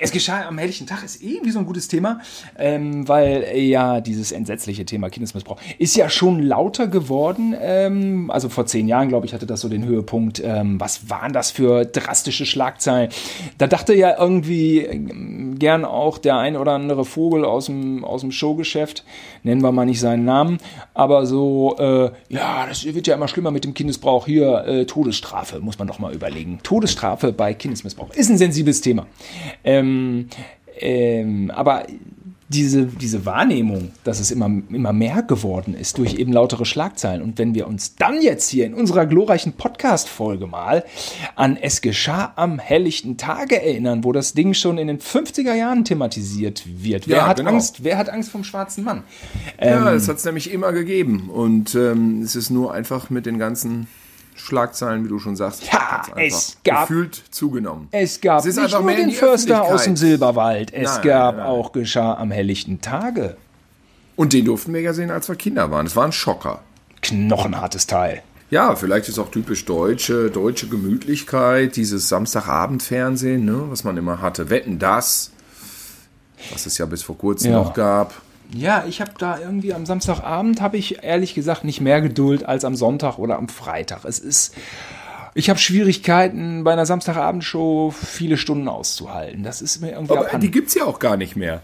Es 0.00 0.12
geschah 0.12 0.46
am 0.46 0.58
helllichen 0.58 0.86
Tag, 0.86 1.04
ist 1.04 1.22
irgendwie 1.22 1.50
so 1.50 1.58
ein 1.58 1.66
gutes 1.66 1.88
Thema, 1.88 2.20
ähm, 2.58 3.06
weil 3.08 3.44
äh, 3.44 3.60
ja 3.60 4.00
dieses 4.00 4.32
entsetzliche 4.32 4.84
Thema 4.84 5.10
Kindesmissbrauch 5.10 5.60
ist 5.78 5.96
ja 5.96 6.08
schon 6.08 6.40
lauter 6.42 6.86
geworden. 6.86 7.54
Ähm, 7.60 8.30
also 8.30 8.48
vor 8.48 8.66
zehn 8.66 8.88
Jahren, 8.88 9.08
glaube 9.08 9.26
ich, 9.26 9.34
hatte 9.34 9.46
das 9.46 9.60
so 9.60 9.68
den 9.68 9.84
Höhepunkt. 9.84 10.42
Ähm, 10.44 10.80
was 10.80 11.08
waren 11.08 11.32
das 11.32 11.50
für 11.50 11.84
drastische 11.84 12.46
Schlagzeilen? 12.46 13.10
Da 13.58 13.66
dachte 13.66 13.94
ja 13.94 14.18
irgendwie 14.18 14.78
ähm, 14.80 15.58
gern 15.58 15.84
auch 15.84 16.18
der 16.18 16.36
ein 16.38 16.56
oder 16.56 16.72
andere 16.72 17.04
Vogel 17.04 17.44
aus 17.44 17.66
dem, 17.66 18.04
aus 18.04 18.22
dem 18.22 18.32
Showgeschäft, 18.32 19.04
nennen 19.42 19.62
wir 19.62 19.72
mal 19.72 19.86
nicht 19.86 20.00
seinen 20.00 20.24
Namen, 20.24 20.58
aber 20.94 21.26
so, 21.26 21.76
äh, 21.78 22.10
ja, 22.28 22.66
das 22.66 22.84
wird 22.84 23.06
ja 23.06 23.14
immer 23.14 23.28
schlimmer 23.28 23.50
mit 23.50 23.64
dem 23.64 23.74
Kindesbrauch. 23.74 24.26
Hier, 24.26 24.64
äh, 24.66 24.86
Todesstrafe, 24.86 25.60
muss 25.60 25.78
man 25.78 25.88
doch 25.88 25.98
mal 25.98 26.14
überlegen. 26.14 26.60
Todesstrafe 26.62 27.32
bei 27.32 27.54
Kindesmissbrauch 27.54 28.12
ist 28.14 28.30
ein 28.30 28.38
sensibles 28.38 28.80
Thema. 28.80 29.06
Ähm, 29.64 30.28
ähm, 30.78 31.50
aber 31.54 31.86
diese, 32.52 32.84
diese 32.84 33.24
Wahrnehmung, 33.24 33.92
dass 34.04 34.20
es 34.20 34.30
immer, 34.30 34.46
immer 34.46 34.92
mehr 34.92 35.22
geworden 35.22 35.74
ist 35.74 35.98
durch 35.98 36.14
eben 36.14 36.32
lautere 36.32 36.64
Schlagzeilen. 36.64 37.22
Und 37.22 37.38
wenn 37.38 37.54
wir 37.54 37.66
uns 37.66 37.96
dann 37.96 38.20
jetzt 38.20 38.48
hier 38.48 38.66
in 38.66 38.74
unserer 38.74 39.06
glorreichen 39.06 39.54
Podcast-Folge 39.54 40.46
mal 40.46 40.84
an 41.34 41.56
Es 41.56 41.80
geschah 41.80 42.32
am 42.36 42.58
helllichten 42.58 43.16
Tage 43.16 43.62
erinnern, 43.62 44.04
wo 44.04 44.12
das 44.12 44.34
Ding 44.34 44.54
schon 44.54 44.78
in 44.78 44.88
den 44.88 44.98
50er 44.98 45.54
Jahren 45.54 45.84
thematisiert 45.84 46.64
wird. 46.66 47.08
Wer, 47.08 47.16
Ja, 47.16 47.26
hat, 47.26 47.38
genau. 47.38 47.50
Angst, 47.50 47.84
wer 47.84 47.96
hat 47.96 48.10
Angst 48.10 48.30
vom 48.30 48.44
schwarzen 48.44 48.84
Mann? 48.84 49.04
Ja, 49.58 49.78
Ähm, 49.78 49.84
das 49.84 50.08
hat 50.08 50.16
es 50.18 50.24
nämlich 50.24 50.52
immer 50.52 50.72
gegeben. 50.72 51.30
Und 51.30 51.74
ähm, 51.74 52.22
es 52.22 52.36
ist 52.36 52.50
nur 52.50 52.74
einfach 52.74 53.08
mit 53.08 53.26
den 53.26 53.38
ganzen 53.38 53.86
Schlagzeilen, 54.42 55.04
wie 55.04 55.08
du 55.08 55.18
schon 55.18 55.36
sagst, 55.36 55.64
Ja, 55.72 56.02
es 56.16 56.56
gab- 56.64 56.88
gefühlt 56.88 57.14
zugenommen. 57.30 57.88
Es 57.92 58.20
gab 58.20 58.40
Es 58.40 58.46
ist 58.46 58.56
nicht 58.60 58.78
nur 58.80 58.90
den 58.92 59.10
Förster 59.12 59.62
aus 59.62 59.84
dem. 59.84 59.96
Silberwald, 59.96 60.72
es 60.72 60.94
Nein, 60.96 61.02
gab 61.02 61.36
nein, 61.36 61.44
nein. 61.44 61.52
auch 61.54 61.72
geschah 61.72 62.14
am 62.14 62.30
helllichten 62.30 62.80
Tage. 62.80 63.36
Und 64.16 64.32
den 64.32 64.44
durften 64.44 64.74
wir 64.74 64.80
ja 64.80 64.92
sehen, 64.92 65.10
als 65.10 65.28
wir 65.28 65.36
Kinder 65.36 65.70
waren. 65.70 65.86
Es 65.86 65.96
war 65.96 66.04
ein 66.04 66.12
Schocker. 66.12 66.60
Knochenhartes 67.02 67.86
Teil. 67.86 68.22
Ja, 68.50 68.76
vielleicht 68.76 69.08
ist 69.08 69.18
auch 69.18 69.30
typisch 69.30 69.64
deutsche, 69.64 70.30
deutsche 70.30 70.68
Gemütlichkeit, 70.68 71.74
dieses 71.76 72.08
Samstagabendfernsehen, 72.10 73.44
ne, 73.44 73.64
was 73.68 73.84
man 73.84 73.96
immer 73.96 74.20
hatte. 74.20 74.50
Wetten 74.50 74.78
das, 74.78 75.30
was 76.52 76.66
es 76.66 76.76
ja 76.78 76.84
bis 76.86 77.02
vor 77.02 77.16
kurzem 77.16 77.52
Ja. 77.52 77.58
noch 77.62 77.72
gab. 77.72 78.12
Ja, 78.54 78.84
ich 78.86 79.00
habe 79.00 79.12
da 79.18 79.38
irgendwie 79.38 79.72
am 79.72 79.86
Samstagabend, 79.86 80.60
habe 80.60 80.76
ich 80.76 81.02
ehrlich 81.02 81.34
gesagt 81.34 81.64
nicht 81.64 81.80
mehr 81.80 82.00
Geduld 82.00 82.44
als 82.44 82.64
am 82.64 82.76
Sonntag 82.76 83.18
oder 83.18 83.36
am 83.38 83.48
Freitag. 83.48 84.04
Es 84.04 84.18
ist, 84.18 84.54
ich 85.34 85.48
habe 85.48 85.58
Schwierigkeiten 85.58 86.64
bei 86.64 86.72
einer 86.72 86.86
Samstagabendshow 86.86 87.90
viele 87.92 88.36
Stunden 88.36 88.68
auszuhalten. 88.68 89.42
Das 89.42 89.62
ist 89.62 89.80
mir 89.80 89.92
irgendwie 89.92 90.12
Aber 90.12 90.22
die 90.22 90.26
abhanden. 90.26 90.50
gibt's 90.50 90.74
ja 90.74 90.84
auch 90.84 90.98
gar 90.98 91.16
nicht 91.16 91.36
mehr. 91.36 91.62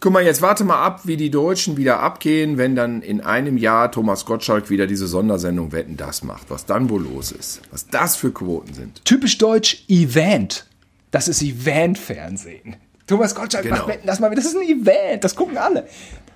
Guck 0.00 0.12
mal, 0.12 0.24
jetzt 0.24 0.42
warte 0.42 0.62
mal 0.62 0.80
ab, 0.80 1.00
wie 1.04 1.16
die 1.16 1.30
Deutschen 1.30 1.76
wieder 1.76 1.98
abgehen, 1.98 2.56
wenn 2.56 2.76
dann 2.76 3.02
in 3.02 3.20
einem 3.20 3.56
Jahr 3.56 3.90
Thomas 3.90 4.26
Gottschalk 4.26 4.70
wieder 4.70 4.86
diese 4.86 5.08
Sondersendung 5.08 5.72
Wetten 5.72 5.96
das 5.96 6.22
macht. 6.22 6.50
Was 6.50 6.66
dann 6.66 6.88
wohl 6.88 7.02
los 7.02 7.32
ist. 7.32 7.62
Was 7.72 7.88
das 7.88 8.14
für 8.14 8.30
Quoten 8.30 8.74
sind. 8.74 9.04
Typisch 9.04 9.38
deutsch 9.38 9.84
Event. 9.88 10.66
Das 11.10 11.26
ist 11.26 11.42
Event-Fernsehen. 11.42 12.76
Thomas 13.08 13.34
Gottschalk 13.34 13.64
Genau. 13.64 13.76
macht 13.76 13.88
Wetten, 13.88 14.06
das 14.06 14.20
mal. 14.20 14.32
Das 14.34 14.44
ist 14.44 14.56
ein 14.56 14.62
Event, 14.62 15.24
das 15.24 15.34
gucken 15.34 15.58
alle. 15.58 15.88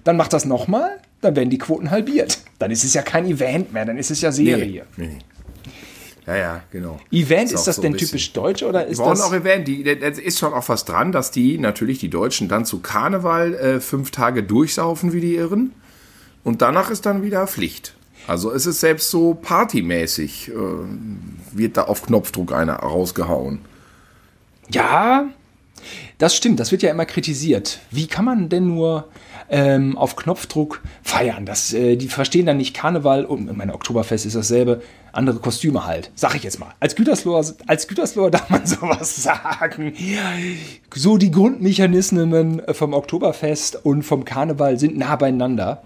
Dann 0.02 0.17
macht 0.17 0.33
das 0.33 0.45
nochmal, 0.45 0.99
dann 1.21 1.37
werden 1.37 1.50
die 1.50 1.59
Quoten 1.59 1.93
halbiert. 1.93 2.38
Dann 2.59 2.73
ist 2.73 2.83
es 2.83 2.95
ja 2.95 3.02
kein 3.02 3.26
Event 3.26 3.73
mehr, 3.73 3.85
dann 3.85 3.97
ist 3.97 4.11
es 4.11 4.21
ja 4.21 4.33
Serie. 4.33 4.85
Nee, 4.97 5.07
nee. 5.07 5.19
Ja, 6.26 6.37
ja, 6.37 6.61
genau. 6.71 6.99
Event, 7.11 7.50
auch 7.50 7.55
ist 7.55 7.67
das 7.67 7.76
so 7.76 7.83
denn 7.83 7.97
typisch 7.97 8.33
deutsch 8.33 8.62
oder 8.62 8.87
ist 8.87 8.99
brauchen 8.99 9.11
das... 9.11 9.23
auch 9.23 9.33
Event. 9.33 9.67
Die, 9.67 9.83
das 9.83 10.19
ist 10.19 10.38
schon 10.38 10.55
auch 10.55 10.69
was 10.69 10.85
dran, 10.85 11.11
dass 11.12 11.31
die 11.31 11.59
natürlich 11.59 11.99
die 11.99 12.11
Deutschen 12.11 12.49
dann 12.49 12.64
zu 12.64 12.79
Karneval 12.79 13.55
äh, 13.55 13.81
fünf 13.81 14.11
Tage 14.12 14.43
durchsaufen 14.43 15.12
wie 15.12 15.21
die 15.21 15.35
Irren. 15.35 15.73
Und 16.45 16.62
danach 16.62 16.91
ist 16.91 17.07
dann 17.07 17.23
wieder 17.23 17.47
Pflicht. 17.47 17.95
Also 18.29 18.52
es 18.52 18.67
ist 18.67 18.81
selbst 18.81 19.11
so 19.11 19.35
partymäßig, 19.35 20.50
äh, 20.50 20.52
wird 21.52 21.76
da 21.76 21.83
auf 21.85 22.07
Knopfdruck 22.07 22.52
einer 22.52 22.76
rausgehauen. 22.76 23.61
Ja, 24.71 25.26
das 26.19 26.35
stimmt, 26.37 26.61
das 26.61 26.73
wird 26.73 26.83
ja 26.83 26.91
immer 26.91 27.07
kritisiert. 27.07 27.81
Wie 27.91 28.07
kann 28.07 28.25
man 28.25 28.49
denn 28.49 28.67
nur 28.67 29.09
ähm, 29.51 29.97
auf 29.99 30.17
Knopfdruck 30.17 30.83
feiern? 31.03 31.47
Das, 31.47 31.73
äh, 31.73 31.97
die 31.97 32.09
verstehen 32.09 32.47
dann 32.47 32.57
nicht 32.57 32.75
Karneval 32.75 33.25
und 33.25 33.57
mein 33.57 33.71
Oktoberfest 33.71 34.27
ist 34.27 34.37
dasselbe, 34.37 34.83
andere 35.12 35.39
Kostüme 35.39 35.87
halt. 35.87 36.11
Sag 36.15 36.35
ich 36.35 36.43
jetzt 36.43 36.59
mal. 36.59 36.75
Als 36.81 36.97
Gütersloher, 36.97 37.45
als 37.67 37.87
Gütersloher 37.87 38.31
darf 38.33 38.51
man 38.51 38.67
sowas 38.67 39.23
sagen. 39.23 39.95
So 40.95 41.19
die 41.19 41.31
Grundmechanismen 41.31 42.62
vom 42.73 42.95
Oktoberfest 42.95 43.85
und 43.85 44.03
vom 44.03 44.25
Karneval 44.25 44.79
sind 44.79 44.97
nah 44.97 45.17
beieinander. 45.17 45.83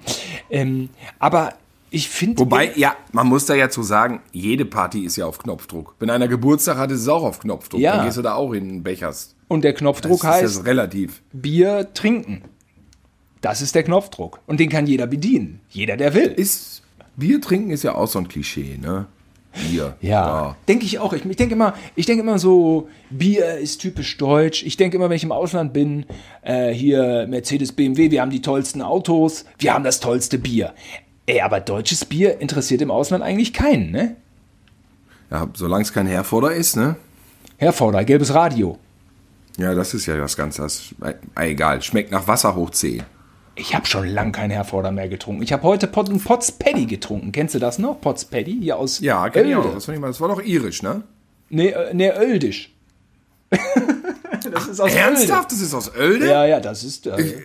Ähm, 0.51 0.91
aber 1.19 1.55
ich 1.97 2.09
finde. 2.09 2.39
Wobei, 2.39 2.73
ja, 2.77 2.95
man 3.13 3.27
muss 3.27 3.47
da 3.47 3.55
ja 3.55 3.69
zu 3.69 3.83
sagen, 3.83 4.21
jede 4.33 4.65
Party 4.65 5.05
ist 5.05 5.17
ja 5.17 5.27
auf 5.27 5.39
Knopfdruck. 5.39 5.95
Wenn 5.99 6.11
einer 6.11 6.29
Geburtstag 6.29 6.77
hat, 6.77 6.91
ist 6.91 7.01
es 7.01 7.09
auch 7.09 7.23
auf 7.23 7.41
Knopfdruck. 7.41 7.81
Ja. 7.81 7.97
Dann 7.97 8.07
gehst 8.07 8.17
du 8.17 8.23
da 8.23 8.35
auch 8.35 8.53
in 8.53 8.69
den 8.69 8.83
Bechers. 8.83 9.35
Und 9.49 9.63
der 9.63 9.75
Knopfdruck 9.75 10.21
Das 10.21 10.31
heißt 10.31 10.57
ja 10.59 10.63
relativ. 10.63 11.23
Bier 11.33 11.89
trinken. 11.95 12.43
Das 13.41 13.63
ist 13.63 13.75
der 13.75 13.83
Knopfdruck. 13.83 14.41
Und 14.47 14.61
den 14.61 14.69
kann 14.69 14.87
jeder 14.87 15.07
bedienen. 15.07 15.61
Jeder, 15.69 15.97
der 15.97 16.15
will. 16.15 16.27
Ist, 16.27 16.83
Bier 17.17 17.41
trinken 17.41 17.71
ist 17.71 17.83
ja 17.83 17.95
auch 17.95 18.09
so 18.09 18.19
ein 18.19 18.29
Klischee, 18.29 18.79
ne? 18.81 19.07
Bier. 19.71 19.97
Ja, 20.01 20.57
denke 20.69 20.85
ich 20.85 20.99
auch. 20.99 21.13
Ich, 21.13 21.25
ich 21.25 21.37
denke 21.37 21.55
immer, 21.55 21.75
ich 21.95 22.07
denke 22.07 22.23
immer 22.23 22.39
so, 22.39 22.89
Bier 23.11 23.57
ist 23.57 23.79
typisch 23.79 24.17
deutsch. 24.19 24.63
Ich 24.65 24.77
denke 24.77 24.97
immer, 24.97 25.09
wenn 25.09 25.17
ich 25.17 25.25
im 25.25 25.33
Ausland 25.33 25.73
bin, 25.73 26.05
äh, 26.43 26.73
hier 26.73 27.27
Mercedes, 27.29 27.73
BMW, 27.73 28.11
wir 28.11 28.21
haben 28.21 28.31
die 28.31 28.43
tollsten 28.43 28.83
Autos, 28.83 29.45
wir 29.59 29.73
haben 29.73 29.85
das 29.85 30.01
tollste 30.01 30.39
Bier. 30.39 30.75
Ey, 31.27 31.41
aber 31.41 31.61
deutsches 31.61 32.05
Bier 32.05 32.41
interessiert 32.41 32.81
im 32.83 32.91
Ausland 32.91 33.25
eigentlich 33.25 33.53
keinen, 33.53 33.91
ne? 33.91 34.17
Ja, 35.31 35.49
solange 35.55 35.83
es 35.83 35.93
kein 35.93 36.07
Herforder 36.07 36.53
ist, 36.53 36.77
ne? 36.77 36.97
Herforder, 37.59 38.05
gelbes 38.05 38.33
Radio. 38.33 38.79
Ja, 39.59 39.75
das 39.75 39.95
ist 39.95 40.07
ja 40.07 40.17
das 40.17 40.37
Ganze. 40.37 40.63
Das, 40.63 40.95
äh, 41.03 41.15
egal, 41.51 41.83
schmeckt 41.83 42.13
nach 42.13 42.29
Wasser 42.29 42.55
hoch 42.55 42.71
10. 42.71 43.03
Ich 43.57 43.75
habe 43.75 43.87
schon 43.87 44.07
lang 44.07 44.33
kein 44.33 44.51
Herforder 44.51 44.93
mehr 44.93 45.09
getrunken. 45.09 45.43
Ich 45.43 45.53
habe 45.53 45.63
heute 45.63 45.87
Pot, 45.87 46.11
einen 46.11 46.23
Potts 46.23 46.53
Paddy 46.53 46.85
getrunken. 46.85 47.33
Kennst 47.33 47.55
du 47.55 47.59
das 47.59 47.79
noch? 47.79 48.01
Potts 48.01 48.27
Paddy 48.27 48.59
hier 48.61 48.77
aus 48.77 49.01
Ja, 49.01 49.29
kenn 49.31 49.49
ich 49.49 49.57
auch. 49.57 49.73
Das, 49.75 49.87
fand 49.87 49.97
ich 49.97 50.01
mal, 50.01 50.09
das 50.09 50.21
war 50.21 50.29
doch 50.29 50.43
irisch, 50.43 50.83
ne? 50.83 51.03
Nee, 51.49 51.69
äh, 51.69 51.95
nee, 51.95 52.11
Oeldisch. 52.11 52.73
das 53.51 54.69
ist 54.69 54.81
aus 54.81 54.95
Ernsthaft? 54.95 55.51
Das 55.51 55.61
ist 55.61 55.73
aus? 55.73 55.91
Oelde. 55.97 56.29
Ja, 56.29 56.45
ja, 56.45 56.61
das 56.61 56.85
ist 56.85 57.07
äh, 57.07 57.43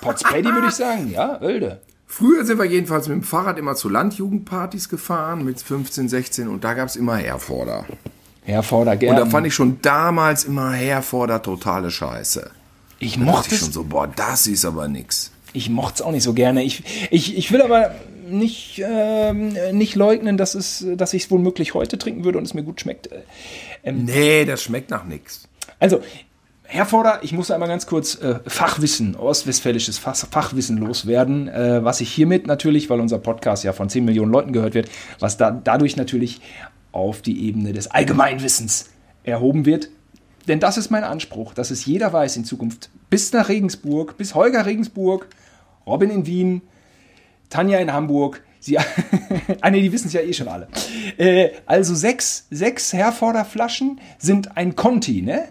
Potts 0.00 0.22
Paddy, 0.22 0.44
würde 0.44 0.68
ich 0.68 0.74
sagen. 0.74 1.12
Ja, 1.12 1.40
Oelde. 1.42 1.82
Früher 2.16 2.44
sind 2.44 2.58
wir 2.58 2.64
jedenfalls 2.64 3.08
mit 3.08 3.16
dem 3.16 3.22
Fahrrad 3.24 3.58
immer 3.58 3.74
zu 3.74 3.88
Landjugendpartys 3.88 4.88
gefahren, 4.88 5.44
mit 5.44 5.60
15, 5.60 6.08
16, 6.08 6.46
und 6.46 6.62
da 6.62 6.74
gab 6.74 6.86
es 6.86 6.94
immer 6.94 7.16
Herforder. 7.16 7.86
Herforder, 8.44 8.92
Und 8.92 8.98
gerne. 9.00 9.18
da 9.18 9.26
fand 9.26 9.48
ich 9.48 9.54
schon 9.54 9.78
damals 9.82 10.44
immer 10.44 10.70
Herforder 10.70 11.42
totale 11.42 11.90
Scheiße. 11.90 12.52
ich 13.00 13.14
Da 13.14 13.20
mochte 13.20 13.56
ich 13.56 13.60
schon 13.60 13.72
so, 13.72 13.82
boah, 13.82 14.06
das 14.06 14.46
ist 14.46 14.64
aber 14.64 14.86
nix. 14.86 15.32
ich 15.54 15.68
mochte 15.70 15.94
es 15.94 16.02
auch 16.02 16.12
nicht 16.12 16.22
so 16.22 16.34
gerne. 16.34 16.62
Ich, 16.62 16.84
ich, 17.10 17.36
ich 17.36 17.50
will 17.50 17.62
aber 17.62 17.96
nicht, 18.28 18.80
ähm, 18.88 19.56
nicht 19.72 19.96
leugnen, 19.96 20.36
dass, 20.36 20.54
es, 20.54 20.86
dass 20.94 21.14
ich 21.14 21.24
es 21.24 21.30
womöglich 21.32 21.74
heute 21.74 21.98
trinken 21.98 22.22
würde 22.22 22.38
und 22.38 22.44
es 22.44 22.54
mir 22.54 22.62
gut 22.62 22.80
schmeckt. 22.80 23.08
Nee, 23.82 24.44
das 24.44 24.62
schmeckt 24.62 24.88
nach 24.88 25.04
nix. 25.04 25.48
Also, 25.80 26.00
Herforder, 26.66 27.20
ich 27.22 27.32
muss 27.32 27.50
einmal 27.50 27.68
ganz 27.68 27.86
kurz 27.86 28.20
äh, 28.20 28.40
Fachwissen, 28.46 29.16
ostwestfälisches 29.16 29.98
Fach, 29.98 30.16
Fachwissen 30.16 30.78
loswerden, 30.78 31.48
äh, 31.48 31.84
was 31.84 32.00
ich 32.00 32.10
hiermit 32.10 32.46
natürlich, 32.46 32.88
weil 32.88 33.00
unser 33.00 33.18
Podcast 33.18 33.64
ja 33.64 33.72
von 33.72 33.88
10 33.88 34.04
Millionen 34.04 34.32
Leuten 34.32 34.52
gehört 34.52 34.74
wird, 34.74 34.88
was 35.18 35.36
da, 35.36 35.50
dadurch 35.50 35.96
natürlich 35.96 36.40
auf 36.90 37.20
die 37.20 37.46
Ebene 37.46 37.72
des 37.72 37.90
Allgemeinwissens 37.90 38.90
erhoben 39.24 39.66
wird. 39.66 39.90
Denn 40.48 40.60
das 40.60 40.76
ist 40.76 40.90
mein 40.90 41.04
Anspruch, 41.04 41.54
dass 41.54 41.70
es 41.70 41.84
jeder 41.84 42.12
weiß 42.12 42.36
in 42.36 42.44
Zukunft, 42.44 42.90
bis 43.10 43.32
nach 43.32 43.48
Regensburg, 43.48 44.16
bis 44.16 44.34
Holger 44.34 44.66
Regensburg, 44.66 45.28
Robin 45.86 46.10
in 46.10 46.26
Wien, 46.26 46.62
Tanja 47.50 47.78
in 47.78 47.92
Hamburg. 47.92 48.42
Sie, 48.60 48.78
ah 49.60 49.70
nee, 49.70 49.82
die 49.82 49.92
wissen 49.92 50.06
es 50.06 50.14
ja 50.14 50.22
eh 50.22 50.32
schon 50.32 50.48
alle. 50.48 50.68
Äh, 51.18 51.50
also 51.66 51.94
sechs, 51.94 52.46
sechs 52.50 52.92
Herforder 52.92 53.44
Flaschen 53.44 54.00
sind 54.18 54.56
ein 54.56 54.76
Conti, 54.76 55.20
ne? 55.20 55.48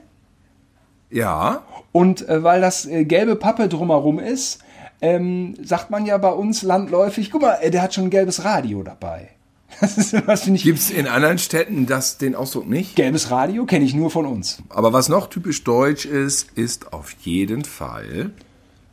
Ja, 1.14 1.62
Und 1.92 2.28
äh, 2.28 2.44
weil 2.44 2.60
das 2.62 2.86
äh, 2.86 3.06
gelbe 3.06 3.36
Pappe 3.36 3.70
drumherum 3.70 4.20
ist, 4.20 4.60
ähm, 5.02 5.56
sagt 5.64 5.90
man 5.92 6.06
ja 6.06 6.18
bei 6.18 6.32
uns 6.32 6.64
landläufig, 6.64 7.30
guck 7.30 7.42
mal, 7.44 7.58
äh, 7.62 7.70
der 7.72 7.82
hat 7.84 7.94
schon 7.94 8.06
ein 8.06 8.10
gelbes 8.10 8.44
Radio 8.44 8.84
dabei. 8.84 9.30
Das 9.82 9.98
ist 9.98 10.28
was 10.28 10.44
finde 10.44 10.58
ich. 10.58 10.64
gibt's 10.64 10.92
in 10.92 11.08
anderen 11.08 11.40
Städten 11.40 11.88
das, 11.88 12.18
den 12.20 12.36
Ausdruck 12.36 12.70
nicht? 12.70 12.96
Gelbes 12.96 13.32
Radio 13.32 13.66
kenne 13.66 13.84
ich 13.86 13.96
nur 13.96 14.12
von 14.12 14.28
uns. 14.28 14.62
Aber 14.70 14.94
was 14.94 15.10
noch 15.10 15.28
typisch 15.28 15.64
deutsch 15.64 16.06
ist, 16.06 16.52
ist 16.56 16.94
auf 16.94 17.12
jeden 17.22 17.64
Fall, 17.66 18.30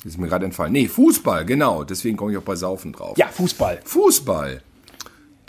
das 0.03 0.12
ist 0.12 0.19
mir 0.19 0.29
gerade 0.29 0.47
entfallen, 0.47 0.73
nee, 0.73 0.89
Fußball, 0.89 1.45
genau, 1.45 1.85
deswegen 1.85 2.17
komme 2.17 2.33
ich 2.33 2.39
auch 2.39 2.43
bei 2.43 2.57
Saufen 2.57 2.93
drauf. 2.93 3.19
Ja, 3.19 3.27
Fußball. 3.29 3.81
Fußball. 3.85 4.62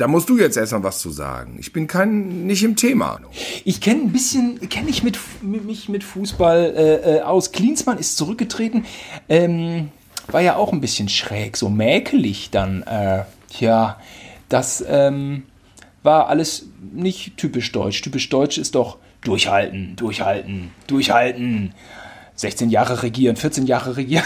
Da 0.02 0.08
musst 0.08 0.30
du 0.30 0.40
jetzt 0.40 0.58
erstmal 0.58 0.82
was 0.82 0.98
zu 0.98 1.12
sagen. 1.12 1.58
Ich 1.60 1.74
bin 1.74 1.86
kein, 1.86 2.48
nicht 2.48 2.64
im 2.64 2.76
Thema. 2.76 3.20
Ich 3.66 3.82
kenne 3.82 4.02
ein 4.02 4.12
bisschen, 4.12 4.60
kenne 4.68 4.90
ich 4.90 5.04
mit, 5.04 5.20
mich 5.44 5.90
mit 5.90 6.04
Fußball 6.04 6.74
äh, 6.76 7.18
äh, 7.18 7.22
aus. 7.22 7.52
Klinsmann 7.52 8.00
ist 8.00 8.18
zurückgetreten, 8.18 8.86
ähm, 9.30 9.92
war 10.26 10.42
ja 10.42 10.56
auch 10.56 10.74
ein 10.74 10.82
bisschen 10.82 11.08
schräg, 11.08 11.56
so 11.56 11.70
mäkelig 11.70 12.50
dann. 12.50 12.82
Äh, 12.82 13.26
ja, 13.60 14.00
das 14.50 14.84
ähm, 14.88 15.44
war 16.02 16.30
alles 16.30 16.66
nicht 16.92 17.38
typisch 17.38 17.72
deutsch. 17.72 18.02
Typisch 18.02 18.28
deutsch 18.30 18.58
ist 18.58 18.74
doch 18.74 18.98
durchhalten, 19.24 19.96
durchhalten, 19.98 20.72
durchhalten. 20.88 21.76
16 22.34 22.72
Jahre 22.72 23.04
regieren, 23.04 23.36
14 23.36 23.68
Jahre 23.68 23.98
regieren. 23.98 24.26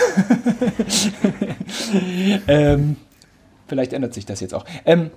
ähm, 2.47 2.95
vielleicht 3.67 3.91
ändert 3.91 4.13
sich 4.13 4.25
das 4.25 4.39
jetzt 4.39 4.53
auch. 4.53 4.63
Ähm, 4.85 5.11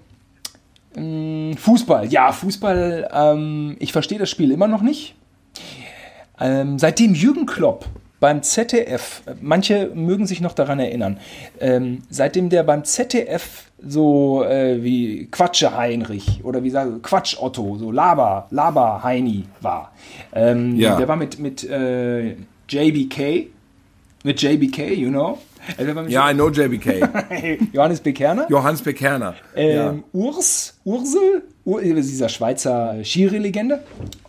Fußball, 1.57 2.07
ja, 2.07 2.33
Fußball, 2.33 3.09
ähm, 3.13 3.77
ich 3.79 3.93
verstehe 3.93 4.19
das 4.19 4.31
Spiel 4.31 4.51
immer 4.51 4.69
noch 4.69 4.83
nicht. 4.83 5.15
Ähm, 6.41 6.79
seitdem 6.79 7.15
Jürgen 7.15 7.47
Klopp 7.47 7.87
beim 8.21 8.43
ZDF, 8.43 9.23
manche 9.41 9.91
mögen 9.95 10.27
sich 10.27 10.41
noch 10.41 10.53
daran 10.53 10.81
erinnern, 10.81 11.19
ähm, 11.61 12.03
seitdem 12.11 12.49
der 12.49 12.65
beim 12.65 12.85
ZDF 12.85 13.69
so 13.81 14.45
äh, 14.45 14.83
wie 14.83 15.27
Quatsche 15.31 15.77
Heinrich 15.77 16.45
oder 16.45 16.63
wie 16.65 16.71
sage 16.71 16.99
Quatsch 17.01 17.37
Otto, 17.41 17.77
so 17.79 17.93
Laber, 17.93 18.49
Laber 18.51 19.03
Heini 19.05 19.45
war. 19.61 19.93
Ähm, 20.35 20.77
ja. 20.77 20.97
Der 20.97 21.07
war 21.07 21.17
mit, 21.17 21.39
mit 21.39 21.63
äh, 21.65 22.35
JBK, 22.69 23.51
mit 24.25 24.43
JBK, 24.43 24.95
you 24.95 25.11
know. 25.11 25.39
Also 25.77 26.01
ja, 26.09 26.31
I 26.31 26.35
know 26.35 26.49
JBK. 26.49 27.69
Johannes 27.73 28.01
Bekerner. 28.01 28.47
Johannes 28.49 28.83
Bekerner. 28.83 29.35
Ähm, 29.55 29.77
ja. 29.77 29.95
Urs, 30.13 30.79
Ursel, 30.85 31.43
Ur, 31.65 31.83
dieser 31.83 32.29
Schweizer 32.29 32.97
Schiri-Legende 33.03 33.83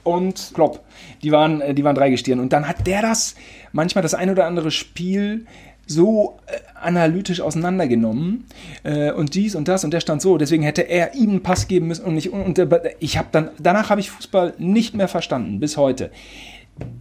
und 0.04 0.52
Klopp. 0.54 0.84
Die 1.24 1.32
waren, 1.32 1.62
äh, 1.62 1.74
die 1.74 1.84
waren 1.84 1.96
drei 1.96 2.10
Gestirn. 2.10 2.40
Und 2.40 2.52
dann 2.52 2.68
hat 2.68 2.86
der 2.88 3.02
das, 3.02 3.36
manchmal 3.72 4.02
das 4.02 4.14
ein 4.14 4.30
oder 4.30 4.46
andere 4.46 4.72
Spiel 4.72 5.46
so 5.90 6.38
äh, 6.46 6.58
analytisch 6.76 7.42
auseinandergenommen 7.42 8.46
äh, 8.84 9.12
und 9.12 9.34
dies 9.34 9.56
und 9.56 9.68
das 9.68 9.84
und 9.84 9.92
der 9.92 10.02
stand 10.02 10.22
so. 10.22 10.38
Deswegen 10.38 10.64
hätte 10.64 10.84
er 10.84 11.16
ihm 11.16 11.30
einen 11.30 11.44
Pass 11.44 11.68
geben 11.68 11.88
müssen 11.88 12.06
und 12.06 12.14
nicht. 12.14 12.32
Und, 12.32 12.60
und 12.60 12.72
ich 13.00 13.18
habe 13.18 13.30
dann 13.32 13.50
danach 13.58 13.90
habe 13.90 14.00
ich 14.00 14.12
Fußball 14.12 14.54
nicht 14.60 14.96
mehr 14.96 15.08
verstanden 15.08 15.60
bis 15.60 15.78
heute 15.78 16.12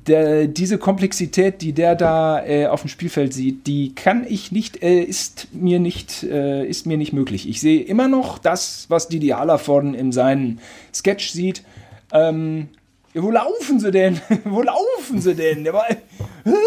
der, 0.06 0.46
diese 0.46 0.78
Komplexität, 0.78 1.60
die 1.62 1.72
der 1.72 1.94
da 1.94 2.44
äh, 2.44 2.66
auf 2.66 2.82
dem 2.82 2.88
Spielfeld 2.88 3.32
sieht, 3.32 3.66
die 3.66 3.94
kann 3.94 4.24
ich 4.28 4.50
nicht, 4.52 4.82
äh, 4.82 5.02
ist 5.02 5.48
mir 5.52 5.78
nicht, 5.78 6.22
äh, 6.22 6.66
ist 6.66 6.86
mir 6.86 6.96
nicht 6.96 7.12
möglich. 7.12 7.48
Ich 7.48 7.60
sehe 7.60 7.82
immer 7.82 8.08
noch 8.08 8.38
das, 8.38 8.86
was 8.88 9.08
Didi 9.08 9.28
Hallervorden 9.28 9.94
in 9.94 10.12
seinem 10.12 10.58
Sketch 10.94 11.30
sieht. 11.30 11.62
Ähm, 12.12 12.68
wo 13.14 13.30
laufen 13.30 13.80
sie 13.80 13.90
denn? 13.90 14.20
wo 14.44 14.62
laufen 14.62 15.20
sie 15.20 15.34
denn? 15.34 15.64
Der 15.64 15.72
war 15.72 15.86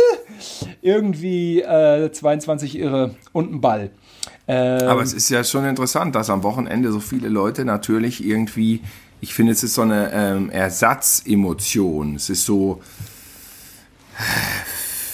irgendwie 0.81 1.63
22 1.63 2.75
äh, 2.75 2.81
Irre 2.81 3.15
und 3.31 3.53
ein 3.53 3.61
Ball. 3.61 3.91
Ähm, 4.47 4.87
Aber 4.87 5.01
es 5.01 5.13
ist 5.13 5.29
ja 5.29 5.43
schon 5.43 5.65
interessant, 5.65 6.15
dass 6.15 6.29
am 6.29 6.43
Wochenende 6.43 6.91
so 6.91 6.99
viele 6.99 7.29
Leute 7.29 7.63
natürlich 7.65 8.25
irgendwie 8.25 8.81
ich 9.21 9.35
finde, 9.35 9.51
es 9.53 9.63
ist 9.63 9.75
so 9.75 9.83
eine 9.83 10.11
ähm, 10.11 10.49
Ersatzemotion. 10.49 12.15
Es 12.15 12.29
ist 12.29 12.43
so. 12.43 12.81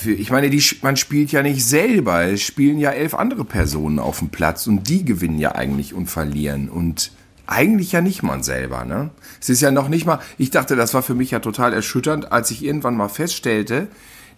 Ich 0.06 0.32
meine, 0.32 0.50
die, 0.50 0.64
man 0.82 0.96
spielt 0.96 1.34
ja 1.34 1.44
nicht 1.44 1.66
selber. 1.66 2.24
Es 2.24 2.42
spielen 2.42 2.80
ja 2.80 2.92
elf 2.92 3.14
andere 3.14 3.44
Personen 3.44 4.00
auf 4.00 4.20
dem 4.20 4.30
Platz 4.30 4.66
und 4.66 4.88
die 4.88 5.04
gewinnen 5.04 5.40
ja 5.40 5.56
eigentlich 5.56 5.94
und 5.94 6.08
verlieren. 6.08 6.70
Und 6.70 7.12
eigentlich 7.48 7.92
ja 7.92 8.02
nicht 8.02 8.24
man 8.24 8.44
selber, 8.44 8.86
ne? 8.86 9.10
Es 9.42 9.50
ist 9.50 9.62
ja 9.62 9.72
noch 9.72 9.90
nicht 9.90 10.06
mal. 10.06 10.20
Ich 10.38 10.52
dachte, 10.52 10.78
das 10.78 10.94
war 10.94 11.04
für 11.04 11.16
mich 11.16 11.32
ja 11.32 11.40
total 11.40 11.74
erschütternd, 11.74 12.32
als 12.32 12.50
ich 12.52 12.64
irgendwann 12.64 12.96
mal 12.96 13.10
feststellte, 13.10 13.90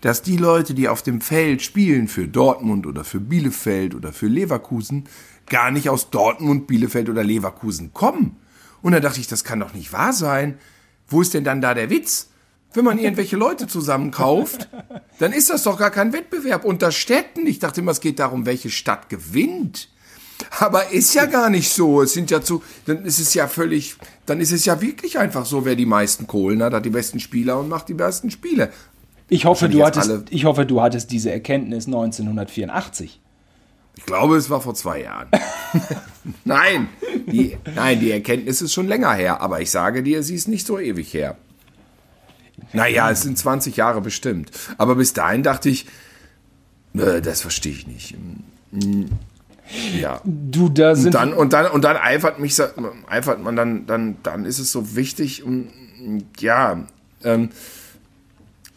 dass 0.01 0.23
die 0.23 0.37
Leute, 0.37 0.73
die 0.73 0.87
auf 0.87 1.03
dem 1.03 1.21
Feld 1.21 1.61
spielen 1.61 2.07
für 2.07 2.27
Dortmund 2.27 2.87
oder 2.87 3.03
für 3.03 3.19
Bielefeld 3.19 3.93
oder 3.93 4.13
für 4.13 4.27
Leverkusen, 4.27 5.07
gar 5.47 5.69
nicht 5.69 5.89
aus 5.89 6.09
Dortmund, 6.09 6.65
Bielefeld 6.65 7.09
oder 7.09 7.23
Leverkusen 7.23 7.93
kommen 7.93 8.37
und 8.81 8.91
da 8.91 8.99
dachte 8.99 9.19
ich, 9.19 9.27
das 9.27 9.43
kann 9.43 9.59
doch 9.59 9.73
nicht 9.73 9.93
wahr 9.93 10.13
sein. 10.13 10.57
Wo 11.07 11.21
ist 11.21 11.33
denn 11.33 11.43
dann 11.43 11.61
da 11.61 11.73
der 11.73 11.89
Witz? 11.89 12.29
Wenn 12.73 12.85
man 12.85 12.99
irgendwelche 12.99 13.35
Leute 13.35 13.65
zusammenkauft, 13.67 14.69
dann 15.17 15.33
ist 15.33 15.49
das 15.49 15.63
doch 15.63 15.79
gar 15.79 15.89
kein 15.89 16.13
Wettbewerb 16.13 16.65
unter 16.65 16.91
Städten. 16.91 17.47
Ich 17.47 17.57
dachte 17.59 17.81
immer, 17.81 17.91
es 17.91 17.99
geht 17.99 18.19
darum, 18.19 18.45
welche 18.45 18.69
Stadt 18.69 19.09
gewinnt. 19.09 19.89
Aber 20.59 20.91
ist 20.91 21.15
ja 21.15 21.25
gar 21.25 21.49
nicht 21.49 21.69
so. 21.69 22.01
Es 22.01 22.13
sind 22.13 22.29
ja 22.31 22.41
zu, 22.41 22.63
dann 22.85 23.05
ist 23.05 23.19
es 23.19 23.33
ja 23.33 23.47
völlig, 23.47 23.95
dann 24.25 24.39
ist 24.39 24.51
es 24.51 24.65
ja 24.65 24.81
wirklich 24.81 25.17
einfach 25.17 25.45
so, 25.45 25.65
wer 25.65 25.75
die 25.75 25.87
meisten 25.87 26.27
Kohlen 26.27 26.61
hat, 26.61 26.73
hat 26.73 26.85
die 26.85 26.91
besten 26.91 27.19
Spieler 27.19 27.59
und 27.59 27.69
macht 27.69 27.89
die 27.89 27.95
besten 27.95 28.29
Spiele. 28.29 28.71
Ich 29.29 29.45
hoffe, 29.45 29.67
du 29.67 29.83
hattest, 29.83 30.11
ich 30.29 30.45
hoffe, 30.45 30.65
du 30.65 30.81
hattest 30.81 31.11
diese 31.11 31.31
Erkenntnis 31.31 31.85
1984. 31.87 33.19
Ich 34.09 34.11
glaube, 34.15 34.37
es 34.37 34.49
war 34.49 34.59
vor 34.59 34.73
zwei 34.73 35.03
Jahren. 35.03 35.27
nein, 36.45 36.89
die, 37.27 37.55
nein, 37.75 37.99
die 37.99 38.09
Erkenntnis 38.09 38.59
ist 38.59 38.73
schon 38.73 38.87
länger 38.87 39.13
her, 39.13 39.39
aber 39.39 39.61
ich 39.61 39.69
sage 39.69 40.01
dir, 40.01 40.23
sie 40.23 40.33
ist 40.33 40.47
nicht 40.47 40.65
so 40.65 40.79
ewig 40.79 41.13
her. 41.13 41.37
Naja, 42.73 43.11
es 43.11 43.21
sind 43.21 43.37
20 43.37 43.77
Jahre 43.77 44.01
bestimmt. 44.01 44.49
Aber 44.79 44.95
bis 44.95 45.13
dahin 45.13 45.43
dachte 45.43 45.69
ich, 45.69 45.85
äh, 46.95 47.21
das 47.21 47.41
verstehe 47.41 47.71
ich 47.71 47.85
nicht. 47.85 48.15
Hm, 48.71 49.09
ja. 50.01 50.21
Du, 50.25 50.69
da 50.69 50.95
sind. 50.95 51.13
Und 51.13 51.13
dann, 51.13 51.33
und 51.33 51.53
dann, 51.53 51.71
und 51.71 51.83
dann 51.83 51.97
eifert 51.97 52.39
mich, 52.39 52.59
eifert 53.07 53.43
man 53.43 53.55
dann, 53.55 53.85
dann, 53.85 54.17
dann 54.23 54.43
ist 54.43 54.57
es 54.57 54.71
so 54.71 54.95
wichtig 54.95 55.43
und 55.43 55.69
ja, 56.39 56.83
ähm, 57.23 57.49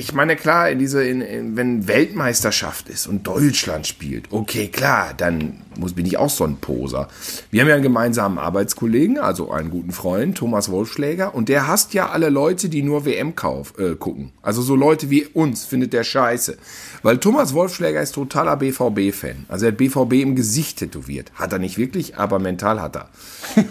ich 0.03 0.15
meine, 0.15 0.35
klar, 0.35 0.69
in 0.69 0.81
diese, 0.81 1.05
in, 1.05 1.21
in, 1.21 1.57
wenn 1.57 1.87
Weltmeisterschaft 1.87 2.89
ist 2.89 3.07
und 3.07 3.25
Deutschland 3.25 3.87
spielt, 3.87 4.33
okay, 4.33 4.67
klar, 4.67 5.15
dann 5.17 5.63
muss, 5.79 5.93
bin 5.93 6.07
ich 6.07 6.19
auch 6.19 6.29
so 6.29 6.43
ein 6.43 6.57
Poser. 6.57 7.07
Wir 7.53 7.61
haben 7.61 7.69
ja 7.69 7.75
einen 7.75 7.85
gemeinsamen 7.85 8.39
Arbeitskollegen, 8.39 9.19
also 9.19 9.53
einen 9.53 9.71
guten 9.71 9.93
Freund, 9.93 10.37
Thomas 10.37 10.73
Wolfschläger, 10.73 11.37
und 11.37 11.49
der 11.49 11.69
hasst 11.69 11.95
ja 11.95 12.09
alle 12.09 12.31
Leute, 12.31 12.69
die 12.69 12.83
nur 12.83 13.05
WM 13.05 13.37
kauf, 13.37 13.79
äh, 13.79 13.95
gucken. 13.95 14.33
Also 14.43 14.61
so 14.61 14.75
Leute 14.75 15.09
wie 15.09 15.25
uns 15.25 15.65
findet 15.65 15.93
der 15.93 16.03
scheiße. 16.03 16.59
Weil 17.05 17.19
Thomas 17.19 17.55
Wolfschläger 17.55 18.03
ist 18.03 18.13
totaler 18.13 18.57
BVB-Fan. 18.57 19.47
Also 19.47 19.67
er 19.67 19.73
hat 19.73 19.79
BVB 19.79 20.15
im 20.15 20.35
Gesicht 20.35 20.81
tätowiert. 20.81 21.31
Hat 21.37 21.53
er 21.53 21.61
nicht 21.61 21.79
wirklich, 21.79 22.17
aber 22.17 22.41
mental 22.41 22.83
hat 22.83 22.97
er. 22.97 23.09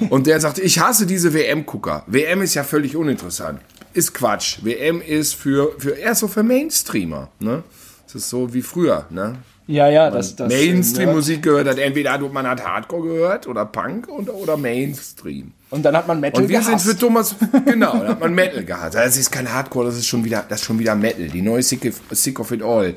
Und 0.09 0.27
der 0.27 0.39
sagt, 0.39 0.59
ich 0.59 0.79
hasse 0.79 1.05
diese 1.05 1.33
WM-Gucker. 1.33 2.03
WM 2.07 2.41
ist 2.41 2.53
ja 2.53 2.63
völlig 2.63 2.95
uninteressant 2.95 3.59
ist 3.93 4.13
Quatsch. 4.13 4.59
WM 4.63 5.01
ist 5.01 5.35
für, 5.35 5.75
für 5.77 5.91
eher 5.91 6.15
so 6.15 6.27
für 6.27 6.43
Mainstreamer. 6.43 7.29
Ne? 7.39 7.63
Das 8.05 8.15
ist 8.15 8.29
so 8.29 8.53
wie 8.53 8.61
früher. 8.61 9.05
Ne? 9.09 9.37
Ja, 9.67 9.87
ja, 9.87 10.09
das, 10.09 10.35
das 10.35 10.51
Mainstream-Musik 10.51 11.43
gehört 11.43 11.67
hat. 11.67 11.77
Entweder 11.77 12.17
man 12.19 12.45
hat 12.45 12.65
Hardcore 12.65 13.07
gehört 13.07 13.47
oder 13.47 13.65
Punk 13.65 14.09
oder, 14.09 14.33
oder 14.33 14.57
Mainstream. 14.57 15.53
Und 15.69 15.83
dann 15.83 15.95
hat 15.95 16.07
man 16.07 16.19
Metal 16.19 16.41
Und 16.41 16.49
wir 16.49 16.59
gehasst. 16.59 16.83
sind 16.83 16.93
für 16.93 16.99
Thomas, 16.99 17.35
genau, 17.65 17.93
dann 17.93 18.09
hat 18.09 18.19
man 18.19 18.33
Metal 18.33 18.65
gehabt. 18.65 18.95
Das 18.95 19.15
ist 19.15 19.31
kein 19.31 19.51
Hardcore, 19.51 19.85
das 19.85 19.97
ist 19.97 20.07
schon 20.07 20.25
wieder, 20.25 20.43
das 20.49 20.59
ist 20.59 20.65
schon 20.65 20.79
wieder 20.79 20.95
Metal. 20.95 21.27
Die 21.29 21.41
neue 21.41 21.63
Sick 21.63 21.85
of, 21.85 22.01
Sick 22.11 22.39
of 22.39 22.51
It 22.51 22.61
All. 22.61 22.95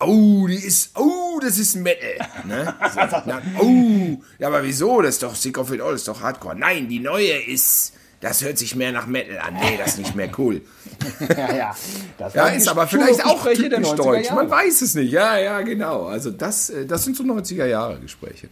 Oh, 0.00 0.46
die 0.48 0.54
ist, 0.54 0.98
oh, 0.98 1.38
das 1.40 1.58
ist 1.58 1.76
Metal. 1.76 2.26
Ne? 2.48 2.74
Na, 3.26 3.42
oh, 3.60 4.18
ja, 4.38 4.48
aber 4.48 4.64
wieso? 4.64 5.02
Das 5.02 5.16
ist 5.16 5.22
doch 5.22 5.34
Sick 5.34 5.58
of 5.58 5.70
It 5.72 5.82
All, 5.82 5.92
das 5.92 6.00
ist 6.00 6.08
doch 6.08 6.22
Hardcore. 6.22 6.56
Nein, 6.56 6.88
die 6.88 7.00
neue 7.00 7.34
ist 7.44 7.92
das 8.22 8.42
hört 8.42 8.56
sich 8.56 8.76
mehr 8.76 8.92
nach 8.92 9.06
Metal 9.06 9.38
an. 9.40 9.54
Nee, 9.54 9.76
das 9.76 9.88
ist 9.88 9.98
nicht 9.98 10.14
mehr 10.14 10.30
cool. 10.38 10.62
ja, 11.28 11.54
ja. 11.54 11.76
Das 12.16 12.34
ja, 12.34 12.46
ist 12.46 12.68
aber 12.68 12.86
vielleicht 12.86 13.24
auch 13.26 13.44
typisch 13.52 13.90
deutsch. 13.90 14.30
Man 14.30 14.48
weiß 14.48 14.80
es 14.80 14.94
nicht. 14.94 15.12
Ja, 15.12 15.36
ja, 15.36 15.60
genau. 15.60 16.04
Also 16.06 16.30
das, 16.30 16.70
äh, 16.70 16.86
das 16.86 17.04
sind 17.04 17.16
so 17.16 17.24
90er 17.24 17.66
Jahre 17.66 17.98
Gespräche. 17.98 18.48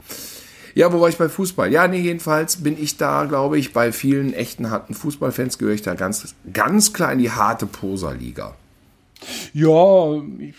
Ja, 0.75 0.93
wo 0.93 1.01
war 1.01 1.09
ich 1.09 1.17
bei 1.17 1.29
Fußball? 1.29 1.73
Ja, 1.73 1.87
nee, 1.87 2.01
jedenfalls 2.01 2.57
bin 2.57 2.83
ich 2.83 2.97
da, 2.97 3.25
glaube 3.25 3.59
ich, 3.59 3.73
bei 3.73 3.93
vielen 3.93 4.35
echten 4.35 4.71
harten 4.71 4.95
Fußballfans 4.95 5.59
gehöre 5.59 5.75
ich 5.75 5.83
da 5.83 5.95
ganz, 5.95 6.35
ganz 6.53 6.93
klar 6.93 7.13
in 7.13 7.21
die 7.21 7.31
harte 7.31 7.67
Poserliga. 7.67 8.57
Ja, 9.53 10.21
ich 10.39 10.55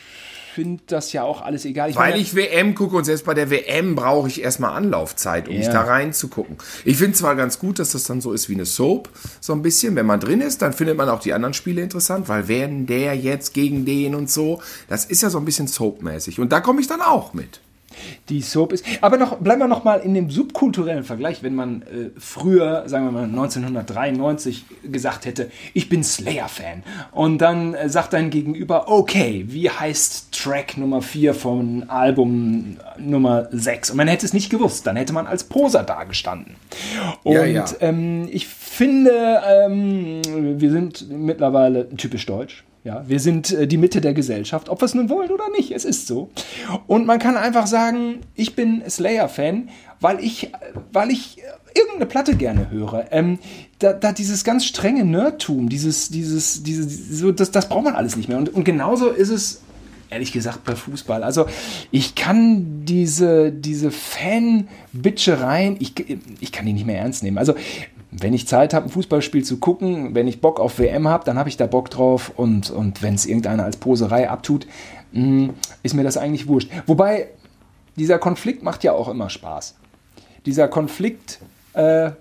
finde 0.53 0.83
das 0.87 1.13
ja 1.13 1.23
auch 1.23 1.41
alles 1.41 1.65
egal. 1.65 1.89
Ich 1.89 1.95
Weil 1.95 2.19
ich 2.19 2.35
WM 2.35 2.75
gucke 2.75 2.95
und 2.95 3.03
selbst 3.03 3.25
bei 3.25 3.33
der 3.33 3.49
WM 3.49 3.95
brauche 3.95 4.27
ich 4.27 4.41
erstmal 4.41 4.75
Anlaufzeit, 4.75 5.47
um 5.47 5.53
ja. 5.53 5.59
mich 5.59 5.69
da 5.69 5.81
reinzugucken. 5.81 6.57
Ich 6.85 6.97
finde 6.97 7.17
zwar 7.17 7.35
ganz 7.35 7.59
gut, 7.59 7.79
dass 7.79 7.91
das 7.91 8.03
dann 8.03 8.21
so 8.21 8.33
ist 8.33 8.49
wie 8.49 8.53
eine 8.53 8.65
Soap, 8.65 9.09
so 9.39 9.53
ein 9.53 9.61
bisschen. 9.61 9.95
Wenn 9.95 10.05
man 10.05 10.19
drin 10.19 10.41
ist, 10.41 10.61
dann 10.61 10.73
findet 10.73 10.97
man 10.97 11.09
auch 11.09 11.19
die 11.19 11.33
anderen 11.33 11.53
Spiele 11.53 11.81
interessant, 11.81 12.27
weil 12.29 12.47
werden 12.47 12.85
der 12.85 13.15
jetzt 13.15 13.53
gegen 13.53 13.85
den 13.85 14.15
und 14.15 14.29
so. 14.29 14.61
Das 14.87 15.05
ist 15.05 15.21
ja 15.21 15.29
so 15.29 15.37
ein 15.37 15.45
bisschen 15.45 15.67
Soap-mäßig. 15.67 16.39
Und 16.39 16.51
da 16.51 16.59
komme 16.59 16.81
ich 16.81 16.87
dann 16.87 17.01
auch 17.01 17.33
mit 17.33 17.61
die 18.29 18.41
Soap 18.41 18.73
ist. 18.73 18.85
Aber 19.01 19.17
noch, 19.17 19.37
bleiben 19.37 19.61
wir 19.61 19.67
noch 19.67 19.83
mal 19.83 19.99
in 19.99 20.13
dem 20.13 20.29
subkulturellen 20.29 21.03
Vergleich, 21.03 21.43
wenn 21.43 21.55
man 21.55 21.81
äh, 21.83 22.09
früher, 22.17 22.83
sagen 22.87 23.05
wir 23.05 23.11
mal 23.11 23.23
1993, 23.23 24.65
gesagt 24.91 25.25
hätte, 25.25 25.51
ich 25.73 25.89
bin 25.89 26.03
Slayer-Fan. 26.03 26.83
Und 27.11 27.39
dann 27.39 27.73
äh, 27.73 27.89
sagt 27.89 28.13
dein 28.13 28.29
Gegenüber, 28.29 28.87
okay, 28.87 29.45
wie 29.47 29.69
heißt 29.69 30.31
Track 30.31 30.77
Nummer 30.77 31.01
4 31.01 31.33
vom 31.33 31.83
Album 31.87 32.77
Nummer 32.97 33.47
6? 33.51 33.91
Und 33.91 33.97
man 33.97 34.07
hätte 34.07 34.25
es 34.25 34.33
nicht 34.33 34.49
gewusst, 34.49 34.87
dann 34.87 34.95
hätte 34.95 35.13
man 35.13 35.27
als 35.27 35.43
Poser 35.43 35.83
dagestanden. 35.83 36.55
Und 37.23 37.33
ja, 37.33 37.45
ja. 37.45 37.65
Ähm, 37.79 38.27
ich 38.31 38.47
finde, 38.47 39.41
ähm, 39.47 40.21
wir 40.59 40.71
sind 40.71 41.09
mittlerweile 41.09 41.89
typisch 41.89 42.25
deutsch. 42.25 42.63
Ja, 42.83 43.03
wir 43.07 43.19
sind 43.19 43.51
äh, 43.51 43.67
die 43.67 43.77
Mitte 43.77 44.01
der 44.01 44.13
Gesellschaft, 44.13 44.67
ob 44.67 44.81
wir 44.81 44.85
es 44.85 44.95
nun 44.95 45.09
wollen 45.09 45.29
oder 45.29 45.49
nicht. 45.55 45.71
Es 45.71 45.85
ist 45.85 46.07
so. 46.07 46.31
Und 46.87 47.05
man 47.05 47.19
kann 47.19 47.37
einfach 47.37 47.67
sagen, 47.67 48.21
ich 48.35 48.55
bin 48.55 48.81
Slayer-Fan, 48.89 49.69
weil 49.99 50.19
ich, 50.19 50.51
weil 50.91 51.11
ich 51.11 51.37
äh, 51.37 51.41
irgendeine 51.77 52.07
Platte 52.07 52.35
gerne 52.35 52.71
höre. 52.71 53.05
Ähm, 53.11 53.37
da, 53.77 53.93
da 53.93 54.11
dieses 54.11 54.43
ganz 54.43 54.65
strenge 54.65 55.05
Nerdtum, 55.05 55.69
dieses, 55.69 56.09
dieses, 56.09 56.63
dieses, 56.63 57.19
so, 57.19 57.31
das, 57.31 57.51
das 57.51 57.69
braucht 57.69 57.83
man 57.83 57.93
alles 57.93 58.15
nicht 58.15 58.29
mehr. 58.29 58.39
Und, 58.39 58.49
und 58.49 58.63
genauso 58.63 59.09
ist 59.09 59.29
es 59.29 59.61
ehrlich 60.11 60.31
gesagt, 60.31 60.63
bei 60.63 60.75
Fußball. 60.75 61.23
Also 61.23 61.45
ich 61.89 62.15
kann 62.15 62.85
diese, 62.85 63.51
diese 63.51 63.89
Fan-Bitschereien, 63.91 65.77
ich, 65.79 65.93
ich 66.39 66.51
kann 66.51 66.65
die 66.65 66.73
nicht 66.73 66.85
mehr 66.85 66.99
ernst 66.99 67.23
nehmen. 67.23 67.37
Also 67.37 67.55
wenn 68.11 68.33
ich 68.33 68.47
Zeit 68.47 68.73
habe, 68.73 68.87
ein 68.87 68.91
Fußballspiel 68.91 69.43
zu 69.43 69.57
gucken, 69.57 70.13
wenn 70.13 70.27
ich 70.27 70.41
Bock 70.41 70.59
auf 70.59 70.79
WM 70.79 71.07
habe, 71.07 71.23
dann 71.23 71.39
habe 71.39 71.49
ich 71.49 71.57
da 71.57 71.65
Bock 71.65 71.89
drauf 71.89 72.33
und, 72.35 72.69
und 72.69 73.01
wenn 73.01 73.15
es 73.15 73.25
irgendeiner 73.25 73.63
als 73.63 73.77
Poserei 73.77 74.29
abtut, 74.29 74.67
mh, 75.13 75.25
mm, 75.25 75.53
ist 75.81 75.95
mir 75.95 76.03
das 76.03 76.17
eigentlich 76.17 76.47
wurscht. 76.47 76.69
Wobei, 76.85 77.29
dieser 77.95 78.19
Konflikt 78.19 78.63
macht 78.63 78.83
ja 78.83 78.91
auch 78.91 79.07
immer 79.07 79.29
Spaß. 79.29 79.75
Dieser 80.45 80.67
Konflikt, 80.67 81.39
äh, 81.73 82.11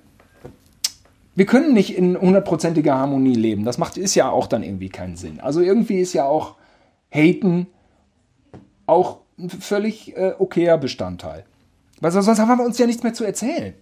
wir 1.34 1.46
können 1.46 1.74
nicht 1.74 1.96
in 1.96 2.20
hundertprozentiger 2.20 2.94
Harmonie 2.94 3.34
leben. 3.34 3.64
Das 3.64 3.78
macht, 3.78 3.96
ist 3.96 4.14
ja 4.14 4.30
auch 4.30 4.46
dann 4.46 4.62
irgendwie 4.62 4.90
keinen 4.90 5.16
Sinn. 5.16 5.40
Also 5.40 5.60
irgendwie 5.60 5.98
ist 5.98 6.12
ja 6.12 6.24
auch 6.24 6.54
Haten 7.12 7.66
auch 8.90 9.18
ein 9.38 9.48
völlig 9.48 10.16
äh, 10.16 10.34
okayer 10.38 10.78
Bestandteil. 10.78 11.44
Weil 12.00 12.10
sonst 12.10 12.28
haben 12.28 12.58
wir 12.58 12.64
uns 12.64 12.78
ja 12.78 12.86
nichts 12.86 13.02
mehr 13.02 13.14
zu 13.14 13.24
erzählen. 13.24 13.74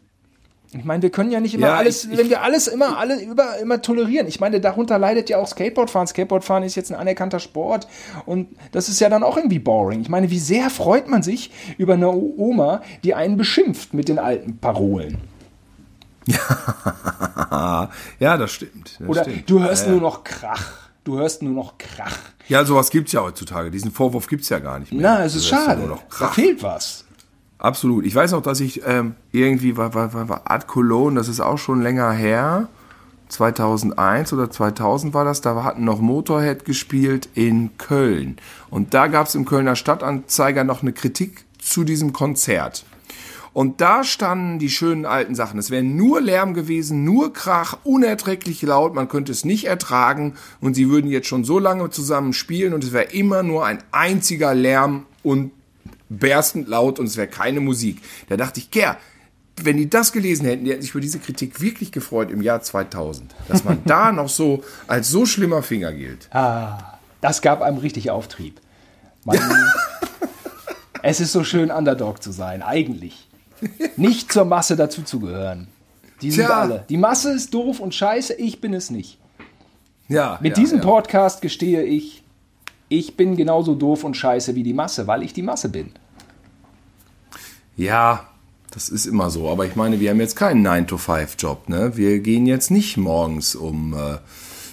Ich 0.73 0.85
meine, 0.85 1.03
wir 1.03 1.11
können 1.11 1.31
ja 1.31 1.41
nicht 1.41 1.55
immer 1.55 1.69
ja, 1.69 1.77
alles, 1.77 2.05
ich, 2.05 2.19
wenn 2.19 2.29
wir 2.29 2.43
alles 2.43 2.69
immer, 2.69 2.99
alle 2.99 3.23
über, 3.23 3.57
immer 3.59 3.81
tolerieren. 3.81 4.27
Ich 4.27 4.39
meine, 4.39 4.61
darunter 4.61 4.99
leidet 4.99 5.31
ja 5.31 5.39
auch 5.39 5.47
Skateboardfahren. 5.47 6.07
Skateboardfahren 6.07 6.63
ist 6.63 6.75
jetzt 6.75 6.93
ein 6.93 6.99
anerkannter 6.99 7.41
Sport 7.41 7.89
und 8.27 8.49
das 8.73 8.91
ist 8.91 9.01
ja 9.01 9.09
dann 9.09 9.23
auch 9.23 9.39
irgendwie 9.39 9.61
boring. 9.61 10.03
Ich 10.03 10.11
meine, 10.11 10.31
wie 10.31 10.39
sehr 10.39 10.69
freut 10.69 11.09
man 11.09 11.23
sich 11.23 11.51
über 11.79 11.95
eine 11.95 12.11
Oma, 12.11 12.83
die 13.03 13.15
einen 13.15 13.39
beschimpft 13.39 13.95
mit 13.95 14.11
den 14.11 14.19
alten 14.19 14.59
Parolen? 14.59 15.17
ja, 17.49 17.89
das 18.19 18.53
stimmt. 18.53 18.99
Das 19.01 19.09
Oder 19.09 19.23
stimmt. 19.23 19.49
du 19.49 19.63
hörst 19.63 19.87
ja, 19.87 19.93
nur 19.93 20.03
noch 20.03 20.23
Krach. 20.25 20.91
Du 21.05 21.17
hörst 21.17 21.43
nur 21.43 21.55
noch 21.55 21.79
Krach. 21.79 22.19
Ja, 22.49 22.65
sowas 22.65 22.91
gibt 22.91 23.09
es 23.09 23.13
ja 23.13 23.23
heutzutage. 23.23 23.71
Diesen 23.71 23.93
Vorwurf 23.93 24.27
gibt 24.27 24.43
es 24.43 24.49
ja 24.49 24.59
gar 24.59 24.79
nicht 24.79 24.93
mehr. 24.93 25.03
Na, 25.03 25.25
es 25.25 25.35
ist 25.35 25.47
schade. 25.47 25.89
Da 26.19 26.29
fehlt 26.29 26.63
was. 26.63 27.05
Absolut. 27.59 28.07
Ich 28.07 28.15
weiß 28.15 28.33
noch, 28.33 28.43
dass 28.43 28.61
ich 28.61 28.83
ähm, 28.87 29.15
irgendwie 29.33 29.77
war, 29.77 29.93
war, 29.95 30.15
war, 30.15 30.29
war 30.29 30.51
Art 30.51 30.67
Cologne, 30.67 31.17
das 31.19 31.29
ist 31.29 31.41
auch 31.41 31.59
schon 31.59 31.83
länger 31.83 32.13
her. 32.13 32.69
2001 33.29 34.33
oder 34.33 34.51
2000 34.51 35.13
war 35.13 35.25
das, 35.25 35.43
da 35.43 35.63
hatten 35.63 35.85
noch 35.85 36.01
Motorhead 36.01 36.65
gespielt 36.65 37.29
in 37.35 37.77
Köln. 37.77 38.37
Und 38.71 38.95
da 38.95 39.07
gab 39.09 39.27
es 39.27 39.35
im 39.35 39.45
Kölner 39.45 39.77
Stadtanzeiger 39.77 40.65
noch 40.65 40.83
eine 40.83 40.93
Kritik 40.93 41.45
zu 41.59 41.85
diesem 41.85 42.13
Konzert. 42.13 42.85
Und 43.53 43.81
da 43.81 44.05
standen 44.05 44.59
die 44.59 44.71
schönen 44.71 45.07
alten 45.07 45.35
Sachen. 45.35 45.59
Es 45.59 45.71
wäre 45.71 45.83
nur 45.83 46.21
Lärm 46.21 46.55
gewesen, 46.55 47.05
nur 47.05 47.33
Krach, 47.33 47.79
unerträglich 47.85 48.63
laut, 48.63 48.95
man 48.95 49.09
könnte 49.09 49.33
es 49.33 49.45
nicht 49.45 49.65
ertragen 49.65 50.35
und 50.61 50.75
sie 50.75 50.89
würden 50.89 51.11
jetzt 51.11 51.29
schon 51.29 51.45
so 51.45 51.59
lange 51.59 51.91
zusammen 51.91 52.33
spielen 52.33 52.75
und 52.75 52.85
es 52.85 52.93
wäre 52.93 53.13
immer 53.13 53.43
nur 53.43 53.65
ein 53.65 53.79
einziger 53.91 54.55
Lärm 54.55 55.07
und 55.23 55.53
berstend 56.09 56.69
laut 56.69 56.99
und 56.99 57.07
es 57.07 57.17
wäre 57.17 57.29
keine 57.29 57.61
Musik. 57.61 58.01
Da 58.29 58.37
dachte 58.37 58.61
ich, 58.61 58.71
Kerr, 58.71 58.97
wenn 59.63 59.77
die 59.77 59.91
das 59.91 60.13
gelesen 60.13 60.47
hätten, 60.47 60.65
die 60.65 60.71
hätten 60.71 60.83
sich 60.83 60.93
über 60.93 61.01
diese 61.01 61.19
Kritik 61.19 61.61
wirklich 61.61 61.93
gefreut 61.93 62.31
im 62.31 62.43
Jahr 62.43 62.63
2000, 62.63 63.35
dass 63.49 63.65
man 63.65 63.83
da 63.85 64.13
noch 64.13 64.29
so 64.29 64.63
als 64.87 65.09
so 65.09 65.27
schlimmer 65.27 65.63
Finger 65.63 65.93
gilt. 65.93 66.29
Ah, 66.33 66.99
das 67.21 67.43
gab 67.43 67.63
einem 67.63 67.79
richtig 67.79 68.11
Auftrieb. 68.11 68.61
Man, 69.25 69.39
es 71.03 71.21
ist 71.21 71.33
so 71.33 71.45
schön, 71.45 71.71
Underdog 71.71 72.23
zu 72.23 72.31
sein, 72.31 72.63
eigentlich. 72.63 73.28
Nicht 73.97 74.33
zur 74.33 74.45
Masse 74.45 74.77
dazuzugehören. 74.77 75.69
Die 76.23 76.31
sind 76.31 76.47
Tja. 76.47 76.61
alle. 76.61 76.85
Die 76.89 76.97
Masse 76.97 77.33
ist 77.33 77.55
doof 77.55 77.81
und 77.81 77.95
scheiße, 77.95 78.35
ich 78.35 78.61
bin 78.61 78.75
es 78.75 78.91
nicht. 78.91 79.19
Ja. 80.09 80.39
Mit 80.41 80.57
ja, 80.57 80.63
diesem 80.63 80.79
ja. 80.79 80.85
Podcast 80.85 81.43
gestehe 81.43 81.83
ich, 81.83 82.23
ich 82.89 83.17
bin 83.17 83.37
genauso 83.37 83.75
doof 83.75 84.05
und 84.05 84.17
scheiße 84.17 84.55
wie 84.55 84.63
die 84.63 84.73
Masse, 84.73 85.07
weil 85.07 85.23
ich 85.23 85.33
die 85.33 85.43
Masse 85.43 85.69
bin. 85.69 85.93
Ja, 87.77 88.27
das 88.71 88.89
ist 88.89 89.07
immer 89.07 89.31
so. 89.31 89.49
Aber 89.49 89.67
ich 89.67 89.77
meine, 89.77 90.01
wir 90.01 90.11
haben 90.11 90.21
jetzt 90.21 90.37
keinen 90.37 90.67
9-to-5-Job. 90.67 91.69
Ne? 91.69 91.97
Wir 91.97 92.19
gehen 92.21 92.47
jetzt 92.47 92.71
nicht 92.71 92.97
morgens 92.97 93.55
um 93.55 93.95
äh, 93.95 94.19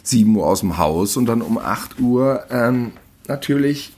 7 0.04 0.36
Uhr 0.36 0.48
aus 0.48 0.62
dem 0.62 0.78
Haus 0.78 1.18
und 1.18 1.26
dann 1.26 1.42
um 1.42 1.58
8 1.58 2.00
Uhr 2.00 2.46
ähm, 2.50 2.92
natürlich 3.28 3.94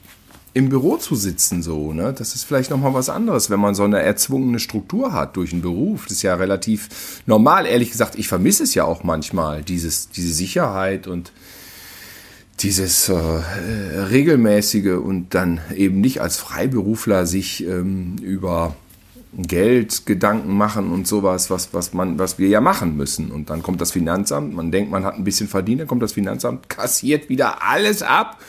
im 0.57 0.69
Büro 0.69 0.97
zu 0.97 1.15
sitzen. 1.15 1.61
So, 1.61 1.93
ne? 1.93 2.13
Das 2.17 2.33
ist 2.33 2.43
vielleicht 2.43 2.71
nochmal 2.71 2.95
was 2.95 3.09
anderes, 3.09 3.51
wenn 3.51 3.59
man 3.59 3.75
so 3.75 3.83
eine 3.83 4.01
erzwungene 4.01 4.57
Struktur 4.57 5.13
hat 5.13 5.37
durch 5.37 5.53
einen 5.53 5.61
Beruf. 5.61 6.05
Das 6.05 6.13
ist 6.13 6.23
ja 6.23 6.33
relativ 6.33 7.21
normal. 7.27 7.67
Ehrlich 7.67 7.91
gesagt, 7.91 8.17
ich 8.17 8.27
vermisse 8.27 8.63
es 8.63 8.73
ja 8.73 8.83
auch 8.83 9.03
manchmal, 9.03 9.61
dieses, 9.61 10.09
diese 10.09 10.33
Sicherheit 10.33 11.05
und 11.05 11.31
dieses 12.61 13.07
äh, 13.07 13.13
regelmäßige 13.15 14.97
und 14.97 15.35
dann 15.35 15.61
eben 15.75 16.01
nicht 16.01 16.21
als 16.21 16.37
Freiberufler 16.37 17.27
sich 17.27 17.63
ähm, 17.63 18.15
über 18.19 18.75
Geld 19.33 20.07
Gedanken 20.07 20.57
machen 20.57 20.89
und 20.91 21.07
sowas, 21.07 21.51
was, 21.51 21.71
was, 21.75 21.93
man, 21.93 22.17
was 22.17 22.39
wir 22.39 22.47
ja 22.47 22.61
machen 22.61 22.97
müssen. 22.97 23.29
Und 23.29 23.51
dann 23.51 23.61
kommt 23.61 23.79
das 23.79 23.91
Finanzamt, 23.91 24.55
man 24.55 24.71
denkt, 24.71 24.89
man 24.89 25.05
hat 25.05 25.13
ein 25.13 25.23
bisschen 25.23 25.47
verdient, 25.47 25.81
dann 25.81 25.87
kommt 25.87 26.01
das 26.01 26.13
Finanzamt, 26.13 26.67
kassiert 26.67 27.29
wieder 27.29 27.61
alles 27.61 28.01
ab. 28.01 28.39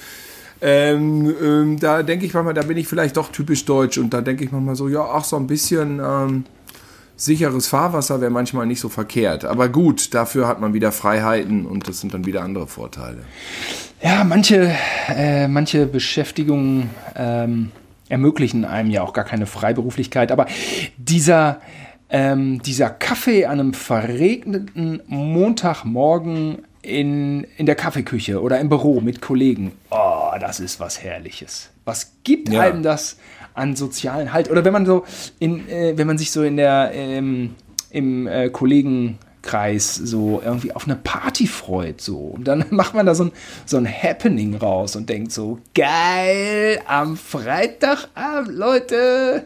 Ähm, 0.60 1.34
ähm, 1.42 1.78
da 1.78 2.02
denke 2.02 2.26
ich 2.26 2.34
manchmal, 2.34 2.54
da 2.54 2.62
bin 2.62 2.76
ich 2.76 2.88
vielleicht 2.88 3.16
doch 3.16 3.30
typisch 3.30 3.64
deutsch 3.64 3.98
und 3.98 4.12
da 4.12 4.20
denke 4.20 4.44
ich 4.44 4.52
manchmal 4.52 4.74
so, 4.74 4.88
ja, 4.88 5.02
ach, 5.02 5.24
so 5.24 5.36
ein 5.36 5.46
bisschen 5.46 6.00
ähm, 6.04 6.44
sicheres 7.16 7.66
Fahrwasser 7.66 8.20
wäre 8.20 8.30
manchmal 8.30 8.66
nicht 8.66 8.80
so 8.80 8.88
verkehrt. 8.88 9.44
Aber 9.44 9.68
gut, 9.68 10.14
dafür 10.14 10.48
hat 10.48 10.60
man 10.60 10.72
wieder 10.74 10.92
Freiheiten 10.92 11.66
und 11.66 11.88
das 11.88 12.00
sind 12.00 12.14
dann 12.14 12.26
wieder 12.26 12.42
andere 12.42 12.66
Vorteile. 12.66 13.18
Ja, 14.02 14.24
manche, 14.24 14.72
äh, 15.08 15.48
manche 15.48 15.86
Beschäftigungen 15.86 16.90
ähm, 17.16 17.70
ermöglichen 18.08 18.64
einem 18.64 18.90
ja 18.90 19.02
auch 19.02 19.12
gar 19.12 19.24
keine 19.24 19.46
Freiberuflichkeit. 19.46 20.32
Aber 20.32 20.46
dieser, 20.96 21.60
ähm, 22.08 22.62
dieser 22.62 22.90
Kaffee 22.90 23.46
an 23.46 23.60
einem 23.60 23.74
verregneten 23.74 25.02
Montagmorgen 25.06 26.58
in, 26.82 27.44
in 27.56 27.66
der 27.66 27.74
Kaffeeküche 27.74 28.40
oder 28.40 28.60
im 28.60 28.68
Büro 28.68 29.00
mit 29.00 29.20
Kollegen, 29.20 29.72
oh, 29.90 30.17
das 30.38 30.61
ist 30.61 30.81
was 30.81 31.03
Herrliches. 31.03 31.70
Was 31.85 32.12
gibt 32.24 32.51
ja. 32.51 32.62
einem 32.62 32.83
das 32.83 33.18
an 33.55 33.77
sozialen 33.77 34.33
Halt? 34.33 34.51
Oder 34.51 34.64
wenn 34.64 34.72
man 34.72 34.87
so 34.87 35.05
in, 35.38 35.68
äh, 35.68 35.96
wenn 35.96 36.07
man 36.07 36.18
sich 36.18 36.31
so 36.31 36.42
in 36.42 36.57
der 36.57 36.90
ähm, 36.94 37.55
im 37.90 38.27
äh, 38.27 38.51
Kollegen 38.51 39.18
Kreis 39.42 39.94
so 39.94 40.42
irgendwie 40.44 40.72
auf 40.72 40.85
eine 40.85 40.96
Party 40.96 41.46
freut. 41.46 42.01
So. 42.01 42.18
Und 42.18 42.44
dann 42.44 42.66
macht 42.70 42.94
man 42.94 43.07
da 43.07 43.14
so 43.14 43.24
ein, 43.24 43.33
so 43.64 43.77
ein 43.77 43.87
Happening 43.87 44.55
raus 44.55 44.96
und 44.96 45.09
denkt 45.09 45.33
so, 45.33 45.59
geil, 45.74 46.81
am 46.87 47.16
Freitagabend, 47.16 48.57
Leute, 48.57 49.44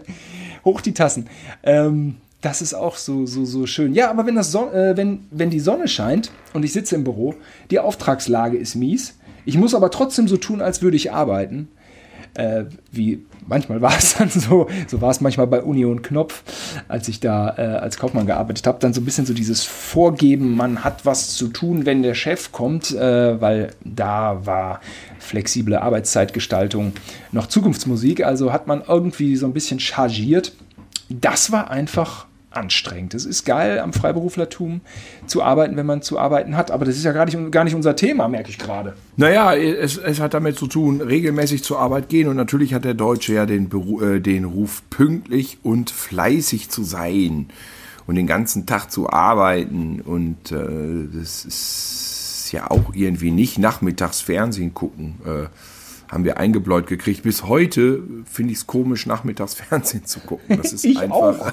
hoch 0.64 0.80
die 0.80 0.94
Tassen. 0.94 1.28
Ähm, 1.62 2.16
das 2.40 2.60
ist 2.60 2.74
auch 2.74 2.96
so, 2.96 3.26
so, 3.26 3.44
so 3.44 3.66
schön. 3.66 3.94
Ja, 3.94 4.10
aber 4.10 4.26
wenn, 4.26 4.34
das 4.34 4.50
Son 4.50 4.72
äh, 4.72 4.96
wenn, 4.96 5.28
wenn 5.30 5.50
die 5.50 5.60
Sonne 5.60 5.86
scheint 5.86 6.32
und 6.52 6.64
ich 6.64 6.72
sitze 6.72 6.96
im 6.96 7.04
Büro, 7.04 7.36
die 7.70 7.78
Auftragslage 7.78 8.58
ist 8.58 8.74
mies, 8.74 9.16
ich 9.44 9.56
muss 9.56 9.74
aber 9.74 9.90
trotzdem 9.90 10.28
so 10.28 10.36
tun, 10.36 10.60
als 10.60 10.82
würde 10.82 10.96
ich 10.96 11.12
arbeiten, 11.12 11.68
äh, 12.34 12.64
wie 12.90 13.24
manchmal 13.46 13.80
war 13.82 13.96
es 13.96 14.14
dann 14.16 14.30
so, 14.30 14.68
so 14.86 15.00
war 15.00 15.10
es 15.10 15.20
manchmal 15.20 15.46
bei 15.46 15.62
Union 15.62 16.02
Knopf, 16.02 16.42
als 16.88 17.08
ich 17.08 17.20
da 17.20 17.54
äh, 17.58 17.62
als 17.78 17.98
Kaufmann 17.98 18.26
gearbeitet 18.26 18.66
habe, 18.66 18.78
dann 18.80 18.94
so 18.94 19.00
ein 19.00 19.04
bisschen 19.04 19.26
so 19.26 19.34
dieses 19.34 19.64
Vorgeben, 19.64 20.56
man 20.56 20.84
hat 20.84 21.04
was 21.04 21.34
zu 21.34 21.48
tun, 21.48 21.86
wenn 21.86 22.02
der 22.02 22.14
Chef 22.14 22.52
kommt, 22.52 22.92
äh, 22.92 23.40
weil 23.40 23.74
da 23.84 24.46
war 24.46 24.80
flexible 25.18 25.76
Arbeitszeitgestaltung 25.76 26.92
noch 27.32 27.46
Zukunftsmusik, 27.46 28.24
also 28.24 28.52
hat 28.52 28.66
man 28.66 28.82
irgendwie 28.86 29.36
so 29.36 29.46
ein 29.46 29.52
bisschen 29.52 29.80
chargiert. 29.80 30.52
Das 31.08 31.52
war 31.52 31.70
einfach 31.70 32.26
anstrengend. 32.56 33.14
Es 33.14 33.24
ist 33.24 33.44
geil, 33.44 33.78
am 33.78 33.92
Freiberuflertum 33.92 34.80
zu 35.26 35.42
arbeiten, 35.42 35.76
wenn 35.76 35.86
man 35.86 36.02
zu 36.02 36.18
arbeiten 36.18 36.56
hat. 36.56 36.70
Aber 36.70 36.84
das 36.84 36.96
ist 36.96 37.04
ja 37.04 37.12
gar 37.12 37.24
nicht, 37.24 37.52
gar 37.52 37.64
nicht 37.64 37.74
unser 37.74 37.96
Thema, 37.96 38.28
merke 38.28 38.50
ich 38.50 38.58
gerade. 38.58 38.94
Naja, 39.16 39.54
es, 39.54 39.96
es 39.96 40.20
hat 40.20 40.34
damit 40.34 40.56
zu 40.56 40.66
tun, 40.66 41.00
regelmäßig 41.00 41.64
zur 41.64 41.78
Arbeit 41.78 42.08
gehen. 42.08 42.28
Und 42.28 42.36
natürlich 42.36 42.74
hat 42.74 42.84
der 42.84 42.94
Deutsche 42.94 43.34
ja 43.34 43.46
den, 43.46 43.70
äh, 44.00 44.20
den 44.20 44.44
Ruf, 44.44 44.82
pünktlich 44.90 45.58
und 45.62 45.90
fleißig 45.90 46.68
zu 46.70 46.82
sein 46.84 47.48
und 48.06 48.14
den 48.14 48.26
ganzen 48.26 48.66
Tag 48.66 48.90
zu 48.90 49.10
arbeiten. 49.10 50.00
Und 50.00 50.52
äh, 50.52 51.08
das 51.12 51.44
ist 51.44 52.50
ja 52.52 52.70
auch 52.70 52.94
irgendwie 52.94 53.30
nicht 53.30 53.58
nachmittags 53.58 54.20
Fernsehen 54.20 54.74
gucken. 54.74 55.16
Äh, 55.24 55.46
haben 56.12 56.24
wir 56.24 56.36
eingebläut 56.36 56.86
gekriegt. 56.86 57.22
Bis 57.22 57.44
heute 57.44 58.02
finde 58.30 58.52
ich 58.52 58.58
es 58.58 58.66
komisch, 58.66 59.06
nachmittags 59.06 59.54
Fernsehen 59.68 60.04
zu 60.04 60.20
gucken. 60.20 60.58
Das 60.62 60.72
ist 60.72 60.84
einfach 60.96 61.16
auch. 61.16 61.52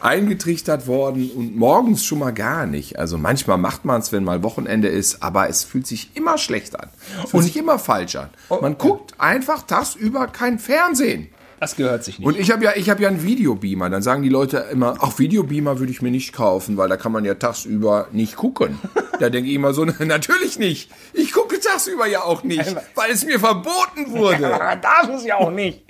eingetrichtert 0.00 0.86
worden 0.86 1.28
und 1.34 1.56
morgens 1.56 2.04
schon 2.04 2.20
mal 2.20 2.30
gar 2.32 2.66
nicht. 2.66 2.98
Also 3.00 3.18
manchmal 3.18 3.58
macht 3.58 3.84
man 3.84 4.00
es, 4.00 4.12
wenn 4.12 4.22
mal 4.22 4.44
Wochenende 4.44 4.86
ist, 4.88 5.24
aber 5.24 5.48
es 5.48 5.64
fühlt 5.64 5.88
sich 5.88 6.12
immer 6.14 6.38
schlecht 6.38 6.78
an. 6.78 6.88
Es 7.24 7.30
fühlt 7.30 7.34
und 7.34 7.42
sich 7.42 7.56
immer 7.56 7.80
falsch 7.80 8.14
an. 8.14 8.30
Man 8.60 8.78
guckt 8.78 9.14
einfach 9.18 9.62
tagsüber 9.62 10.28
kein 10.28 10.60
Fernsehen. 10.60 11.28
Das 11.60 11.76
gehört 11.76 12.04
sich 12.04 12.18
nicht. 12.18 12.26
Und 12.26 12.38
ich 12.38 12.50
habe 12.50 12.64
ja, 12.64 12.72
ich 12.76 12.90
habe 12.90 13.02
ja 13.02 13.08
einen 13.08 13.22
Videobeamer. 13.22 13.88
Dann 13.88 14.02
sagen 14.02 14.22
die 14.22 14.28
Leute 14.28 14.66
immer, 14.70 14.96
ach, 15.00 15.18
Videobeamer 15.18 15.78
würde 15.78 15.90
ich 15.90 16.02
mir 16.02 16.10
nicht 16.10 16.32
kaufen, 16.32 16.76
weil 16.76 16.88
da 16.88 16.96
kann 16.96 17.12
man 17.12 17.24
ja 17.24 17.34
tagsüber 17.34 18.08
nicht 18.12 18.36
gucken. 18.36 18.78
da 19.20 19.30
denke 19.30 19.48
ich 19.48 19.56
immer 19.56 19.72
so, 19.72 19.84
natürlich 19.98 20.58
nicht. 20.58 20.90
Ich 21.14 21.32
gucke 21.32 21.58
tagsüber 21.58 22.06
ja 22.06 22.22
auch 22.22 22.42
nicht, 22.42 22.76
weil 22.94 23.10
es 23.10 23.24
mir 23.24 23.40
verboten 23.40 24.10
wurde. 24.10 24.38
Darf 24.82 25.08
es 25.14 25.24
ja 25.24 25.36
auch 25.36 25.50
nicht. 25.50 25.82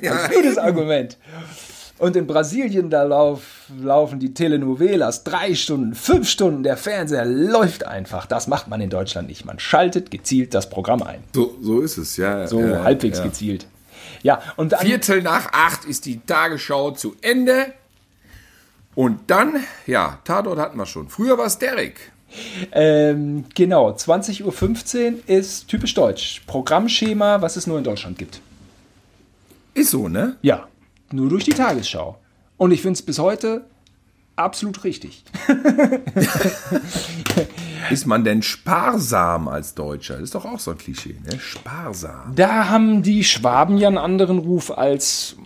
ja. 0.00 0.28
Gutes 0.28 0.58
Argument. 0.58 1.18
Und 1.98 2.16
in 2.16 2.26
Brasilien, 2.26 2.90
da 2.90 3.04
lauf, 3.04 3.70
laufen 3.80 4.18
die 4.18 4.34
Telenovelas 4.34 5.22
drei 5.22 5.54
Stunden, 5.54 5.94
fünf 5.94 6.28
Stunden. 6.28 6.64
Der 6.64 6.76
Fernseher 6.76 7.24
läuft 7.24 7.86
einfach. 7.86 8.26
Das 8.26 8.48
macht 8.48 8.66
man 8.66 8.80
in 8.80 8.90
Deutschland 8.90 9.28
nicht. 9.28 9.44
Man 9.44 9.60
schaltet 9.60 10.10
gezielt 10.10 10.54
das 10.54 10.68
Programm 10.68 11.02
ein. 11.02 11.22
So, 11.32 11.56
so 11.60 11.80
ist 11.80 11.96
es, 11.96 12.16
ja. 12.16 12.46
So 12.48 12.60
ja, 12.60 12.82
halbwegs 12.82 13.18
ja. 13.18 13.24
gezielt. 13.24 13.66
Ja, 14.22 14.42
und 14.56 14.72
dann, 14.72 14.80
Viertel 14.80 15.22
nach 15.22 15.52
acht 15.52 15.84
ist 15.84 16.06
die 16.06 16.20
Tagesschau 16.20 16.90
zu 16.90 17.14
Ende. 17.20 17.66
Und 18.96 19.20
dann, 19.28 19.56
ja, 19.86 20.18
Tatort 20.24 20.58
hatten 20.58 20.76
wir 20.76 20.86
schon. 20.86 21.08
Früher 21.08 21.38
war 21.38 21.46
es 21.46 21.58
Derek. 21.58 22.12
ähm, 22.72 23.44
genau, 23.54 23.90
20.15 23.90 24.42
Uhr 25.12 25.28
ist 25.28 25.68
typisch 25.68 25.94
deutsch. 25.94 26.42
Programmschema, 26.46 27.40
was 27.40 27.54
es 27.56 27.68
nur 27.68 27.78
in 27.78 27.84
Deutschland 27.84 28.18
gibt. 28.18 28.40
Ist 29.74 29.90
so, 29.90 30.08
ne? 30.08 30.36
Ja, 30.42 30.68
nur 31.14 31.28
durch 31.28 31.44
die 31.44 31.52
Tagesschau. 31.52 32.18
Und 32.56 32.72
ich 32.72 32.82
finde 32.82 32.94
es 32.94 33.02
bis 33.02 33.18
heute 33.18 33.66
absolut 34.36 34.84
richtig. 34.84 35.24
Ist 37.90 38.06
man 38.06 38.24
denn 38.24 38.42
sparsam 38.42 39.48
als 39.48 39.74
Deutscher? 39.74 40.14
Das 40.14 40.22
ist 40.24 40.34
doch 40.34 40.46
auch 40.46 40.58
so 40.58 40.70
ein 40.70 40.78
Klischee, 40.78 41.16
ne? 41.22 41.38
Sparsam. 41.38 42.32
Da 42.34 42.70
haben 42.70 43.02
die 43.02 43.24
Schwaben 43.24 43.76
ja 43.76 43.88
einen 43.88 43.98
anderen 43.98 44.38
Ruf 44.38 44.70
als 44.76 45.36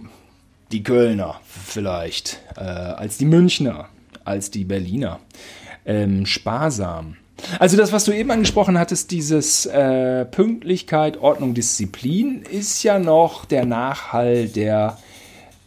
die 0.70 0.84
Kölner 0.84 1.40
vielleicht, 1.44 2.40
äh, 2.56 2.60
als 2.60 3.18
die 3.18 3.24
Münchner, 3.24 3.88
als 4.24 4.50
die 4.52 4.64
Berliner. 4.64 5.18
Ähm, 5.84 6.26
sparsam. 6.26 7.16
Also 7.58 7.76
das, 7.76 7.92
was 7.92 8.04
du 8.04 8.12
eben 8.12 8.30
angesprochen 8.30 8.78
hattest, 8.78 9.10
dieses 9.10 9.64
äh, 9.66 10.24
Pünktlichkeit, 10.24 11.18
Ordnung, 11.18 11.54
Disziplin, 11.54 12.42
ist 12.42 12.82
ja 12.82 12.98
noch 12.98 13.44
der 13.44 13.64
Nachhall 13.64 14.48
der, 14.48 14.98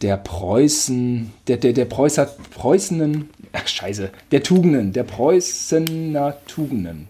der 0.02 0.16
Preußen, 0.16 1.32
der, 1.46 1.56
der, 1.56 1.72
der 1.72 1.84
Preußer, 1.84 2.26
Preußenen, 2.54 3.30
ach 3.52 3.66
scheiße, 3.66 4.10
der 4.30 4.42
Tugenden, 4.42 4.92
der 4.92 5.04
Preußener 5.04 6.36
Tugenden 6.46 7.08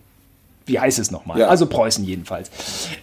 wie 0.66 0.78
heißt 0.78 0.98
es 0.98 1.10
nochmal? 1.10 1.38
Ja. 1.38 1.48
Also 1.48 1.66
Preußen 1.66 2.04
jedenfalls. 2.04 2.50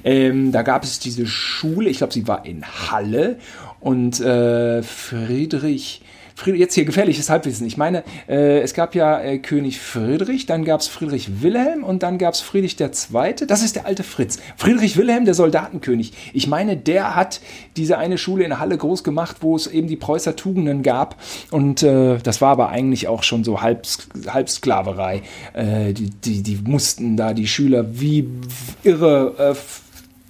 Ähm, 0.03 0.51
da 0.51 0.61
gab 0.61 0.83
es 0.83 0.99
diese 0.99 1.27
Schule, 1.27 1.89
ich 1.89 1.97
glaube, 1.97 2.13
sie 2.13 2.27
war 2.27 2.45
in 2.45 2.63
Halle 2.65 3.37
und 3.79 4.19
äh, 4.19 4.81
Friedrich, 4.81 4.81
Friedrich, 4.81 6.01
jetzt 6.45 6.73
hier 6.75 6.85
gefährliches 6.85 7.29
Halbwissen. 7.29 7.65
Ich 7.67 7.77
meine, 7.77 8.03
äh, 8.27 8.59
es 8.59 8.73
gab 8.73 8.95
ja 8.95 9.19
äh, 9.19 9.39
König 9.39 9.79
Friedrich, 9.79 10.45
dann 10.45 10.65
gab 10.65 10.81
es 10.81 10.87
Friedrich 10.87 11.41
Wilhelm 11.41 11.83
und 11.83 12.03
dann 12.03 12.17
gab 12.17 12.33
es 12.33 12.41
Friedrich 12.41 12.79
II. 12.79 13.35
Das 13.47 13.63
ist 13.63 13.75
der 13.75 13.85
alte 13.85 14.03
Fritz. 14.03 14.39
Friedrich 14.57 14.97
Wilhelm, 14.97 15.25
der 15.25 15.33
Soldatenkönig. 15.33 16.13
Ich 16.33 16.47
meine, 16.47 16.77
der 16.77 17.15
hat 17.15 17.41
diese 17.77 17.97
eine 17.97 18.17
Schule 18.17 18.43
in 18.43 18.59
Halle 18.59 18.77
groß 18.77 19.03
gemacht, 19.03 19.37
wo 19.41 19.55
es 19.55 19.67
eben 19.67 19.87
die 19.87 19.97
Preußer 19.97 20.35
Tugenden 20.35 20.83
gab. 20.83 21.15
Und 21.51 21.83
äh, 21.83 22.17
das 22.17 22.41
war 22.41 22.51
aber 22.51 22.69
eigentlich 22.69 23.07
auch 23.07 23.23
schon 23.23 23.43
so 23.43 23.61
halb, 23.61 23.85
halb 24.27 24.49
Sklaverei. 24.49 25.21
Äh, 25.53 25.93
die, 25.93 26.09
die, 26.09 26.43
die 26.43 26.59
mussten 26.63 27.17
da 27.17 27.33
die 27.33 27.47
Schüler 27.47 27.99
wie 27.99 28.27
irre 28.83 29.35
äh, 29.37 29.55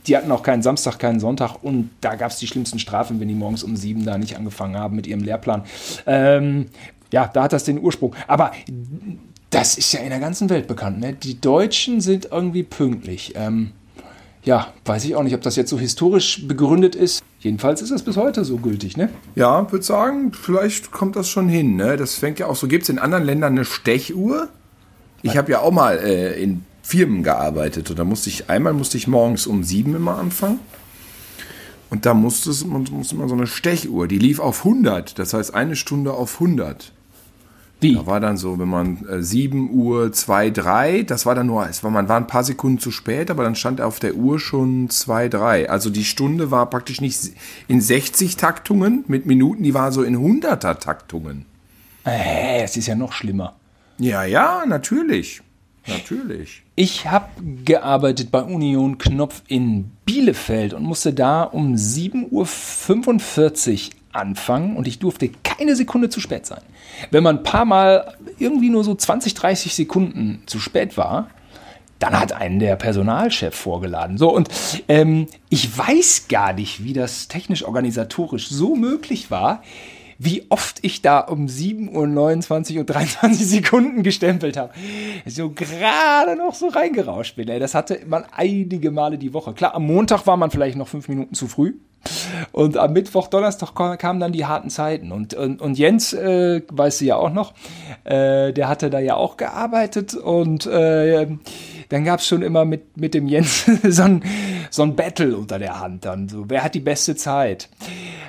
die 0.10 0.18
hatten 0.18 0.32
auch 0.32 0.44
keinen 0.44 0.64
Samstag, 0.64 0.98
keinen 0.98 1.20
Sonntag 1.20 1.64
und 1.64 1.92
da 2.02 2.16
gab 2.16 2.32
es 2.32 2.38
die 2.38 2.48
schlimmsten 2.48 2.80
Strafen, 2.80 3.20
wenn 3.20 3.28
die 3.28 3.36
morgens 3.36 3.64
um 3.64 3.76
sieben 3.76 4.06
da 4.06 4.18
nicht 4.18 4.36
angefangen 4.36 4.76
haben 4.76 4.96
mit 4.96 5.06
ihrem 5.06 5.22
Lehrplan. 5.22 5.64
Ähm, 6.08 6.66
ja, 7.14 7.30
da 7.32 7.44
hat 7.44 7.54
das 7.54 7.64
den 7.64 7.80
Ursprung. 7.80 8.16
Aber 8.28 8.52
das 9.52 9.78
ist 9.78 9.94
ja 9.94 10.00
in 10.00 10.10
der 10.10 10.20
ganzen 10.20 10.50
Welt 10.50 10.68
bekannt. 10.68 11.00
Ne? 11.00 11.14
Die 11.14 11.40
Deutschen 11.40 12.02
sind 12.02 12.30
irgendwie 12.32 12.64
pünktlich. 12.64 13.34
Ähm, 13.36 13.72
ja, 14.44 14.74
weiß 14.86 15.06
ich 15.06 15.16
auch 15.16 15.24
nicht, 15.24 15.36
ob 15.36 15.42
das 15.42 15.56
jetzt 15.56 15.70
so 15.70 15.78
historisch 15.78 16.48
begründet 16.48 16.96
ist. 16.96 17.24
Jedenfalls 17.40 17.82
ist 17.82 17.92
das 17.92 18.04
bis 18.04 18.18
heute 18.18 18.46
so 18.46 18.58
gültig, 18.58 18.98
ne? 18.98 19.10
Ja, 19.36 19.72
würde 19.72 19.86
sagen, 19.86 20.32
vielleicht 20.34 20.92
kommt 20.92 21.16
das 21.16 21.30
schon 21.30 21.50
hin, 21.50 21.76
ne? 21.76 21.98
Das 21.98 22.16
fängt 22.16 22.40
ja 22.40 22.48
auch 22.48 22.56
so. 22.56 22.68
Gibt 22.68 22.84
es 22.84 22.90
in 22.90 23.00
anderen 23.00 23.26
Ländern 23.26 23.54
eine 23.54 23.66
Stechuhr? 23.66 24.50
Ich 25.22 25.38
habe 25.38 25.52
ja 25.52 25.60
auch 25.60 25.72
mal 25.72 25.98
äh, 25.98 26.42
in 26.42 26.66
Firmen 26.90 27.22
gearbeitet 27.24 27.90
und 27.92 28.00
da 28.00 28.04
musste 28.04 28.30
ich, 28.30 28.50
einmal 28.50 28.74
musste 28.74 28.98
ich 28.98 29.08
morgens 29.08 29.46
um 29.46 29.64
sieben 29.64 29.96
immer 29.96 30.18
anfangen. 30.18 30.60
Und 31.92 32.06
da 32.06 32.14
musste, 32.14 32.50
es, 32.50 32.66
man- 32.66 32.88
musste 32.92 33.16
man 33.16 33.28
so 33.30 33.36
eine 33.36 33.46
Stechuhr, 33.48 34.08
die 34.08 34.18
lief 34.18 34.40
auf 34.40 34.66
100, 34.66 35.18
das 35.20 35.34
heißt 35.34 35.54
eine 35.54 35.76
Stunde 35.76 36.14
auf 36.14 36.36
100. 36.42 36.94
Wie? 37.82 37.94
Da 37.96 38.06
war 38.08 38.20
dann 38.20 38.38
so, 38.38 38.60
wenn 38.60 38.68
man 38.68 39.06
äh, 39.08 39.22
7 39.24 39.70
Uhr 39.72 40.12
2, 40.12 40.50
3, 40.50 41.04
das 41.04 41.26
war 41.26 41.34
dann 41.36 41.48
nur, 41.48 41.70
es 41.70 41.84
war, 41.84 41.92
man 41.92 42.10
war 42.10 42.18
ein 42.18 42.28
paar 42.28 42.44
Sekunden 42.44 42.80
zu 42.80 42.92
spät, 42.92 43.32
aber 43.32 43.44
dann 43.44 43.56
stand 43.56 43.82
auf 43.82 44.00
der 44.00 44.16
Uhr 44.16 44.40
schon 44.40 44.90
2, 44.90 45.30
3. 45.30 45.70
Also 45.70 45.90
die 45.90 46.04
Stunde 46.04 46.50
war 46.52 46.70
praktisch 46.70 47.00
nicht 47.02 47.18
in 47.68 47.80
60 47.82 48.36
Taktungen 48.36 49.04
mit 49.08 49.26
Minuten, 49.28 49.64
die 49.64 49.74
war 49.74 49.92
so 49.92 50.04
in 50.04 50.18
100er 50.18 50.78
Taktungen. 50.80 51.46
Äh, 52.06 52.64
es 52.64 52.76
ist 52.78 52.88
ja 52.88 52.96
noch 52.96 53.14
schlimmer. 53.14 53.56
Ja, 53.98 54.24
ja, 54.26 54.64
natürlich. 54.68 55.42
Natürlich. 55.90 56.64
Ich 56.76 57.08
habe 57.08 57.30
gearbeitet 57.66 58.32
bei 58.32 58.42
Union 58.42 58.98
Knopf 58.98 59.42
in 59.48 59.92
Bielefeld 60.06 60.74
und 60.74 60.84
musste 60.84 61.14
da 61.14 61.44
um 61.44 61.76
7.45 61.76 62.30
Uhr 62.32 63.94
anfangen 64.12 64.76
und 64.76 64.88
ich 64.88 65.00
durfte 65.00 65.30
keine 65.44 65.76
Sekunde 65.76 66.10
zu 66.10 66.20
spät 66.20 66.46
sein. 66.46 66.62
Wenn 67.12 67.24
man 67.24 67.38
ein 67.38 67.44
paar 67.44 67.66
Mal 67.66 68.16
irgendwie 68.40 68.70
nur 68.70 68.84
so 68.84 68.96
20, 68.96 69.34
30 69.34 69.76
Sekunden 69.76 70.44
zu 70.46 70.60
spät 70.60 70.98
war, 70.98 71.30
dann 72.00 72.18
hat 72.18 72.32
einen 72.32 72.60
der 72.60 72.76
Personalchef 72.78 73.54
vorgeladen. 73.54 74.18
So, 74.18 74.34
und 74.34 74.50
ähm, 74.88 75.28
ich 75.50 75.78
weiß 75.78 76.28
gar 76.30 76.54
nicht, 76.54 76.84
wie 76.84 76.94
das 76.94 77.28
technisch-organisatorisch 77.28 78.48
so 78.48 78.76
möglich 78.76 79.30
war, 79.30 79.62
wie 80.22 80.46
oft 80.50 80.80
ich 80.82 81.02
da 81.02 81.20
um 81.22 81.48
7 81.48 81.96
Uhr 81.96 82.06
29 82.06 82.78
und 82.78 82.86
23 82.90 83.48
Sekunden 83.48 84.04
gestempelt 84.04 84.58
habe. 84.58 84.74
So 85.26 85.50
gerade 85.50 86.36
noch 86.36 86.54
so 86.54 86.68
reingerauscht 86.68 87.38
bin. 87.38 87.48
Ey. 87.48 87.60
Das 87.60 87.74
hatte 87.74 88.00
man 88.06 88.26
einige 88.36 88.92
Male 88.92 89.18
die 89.18 89.34
Woche. 89.34 89.54
Klar, 89.54 89.74
am 89.76 89.88
Montag 89.88 90.28
war 90.28 90.36
man 90.36 90.52
vielleicht 90.52 90.78
noch 90.78 90.90
fünf 90.90 91.08
Minuten 91.08 91.34
zu 91.34 91.48
früh. 91.48 91.76
Und 92.52 92.78
am 92.78 92.94
Mittwoch, 92.94 93.28
Donnerstag 93.28 93.76
kam- 93.76 93.98
kamen 93.98 94.20
dann 94.20 94.32
die 94.32 94.46
harten 94.46 94.70
Zeiten. 94.70 95.12
Und, 95.12 95.34
und, 95.34 95.62
und 95.62 95.78
Jens, 95.78 96.14
äh, 96.14 96.62
weißt 96.70 97.02
du 97.02 97.06
ja 97.06 97.16
auch 97.16 97.32
noch, 97.32 97.54
äh, 98.04 98.52
der 98.54 98.68
hatte 98.70 98.90
da 98.90 99.00
ja 99.00 99.16
auch 99.16 99.38
gearbeitet. 99.38 100.16
Und 100.16 100.66
äh, 100.66 101.28
dann 101.90 102.06
gab 102.06 102.20
es 102.20 102.28
schon 102.28 102.44
immer 102.44 102.66
mit, 102.66 102.98
mit 102.98 103.14
dem 103.14 103.28
Jens 103.28 103.66
so 103.84 104.04
ein, 104.04 104.24
so 104.70 104.84
ein 104.84 104.96
Battle 104.96 105.36
unter 105.36 105.60
der 105.60 105.80
Hand. 105.80 106.06
Dann 106.06 106.30
so, 106.30 106.46
wer 106.48 106.64
hat 106.64 106.76
die 106.76 106.80
beste 106.80 107.16
Zeit? 107.16 107.70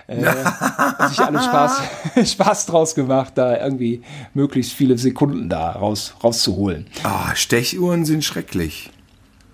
Äh, 0.06 0.24
hat 0.24 1.10
sich 1.10 1.20
alle 1.20 1.40
Spaß, 1.40 1.82
Spaß 2.32 2.66
draus 2.66 2.94
gemacht, 2.94 3.34
da 3.36 3.58
irgendwie 3.58 4.02
möglichst 4.34 4.72
viele 4.72 4.98
Sekunden 4.98 5.48
da 5.48 5.70
raus, 5.72 6.14
rauszuholen. 6.24 6.86
Ah, 7.04 7.34
Stechuhren 7.36 8.04
sind 8.04 8.24
schrecklich. 8.24 8.90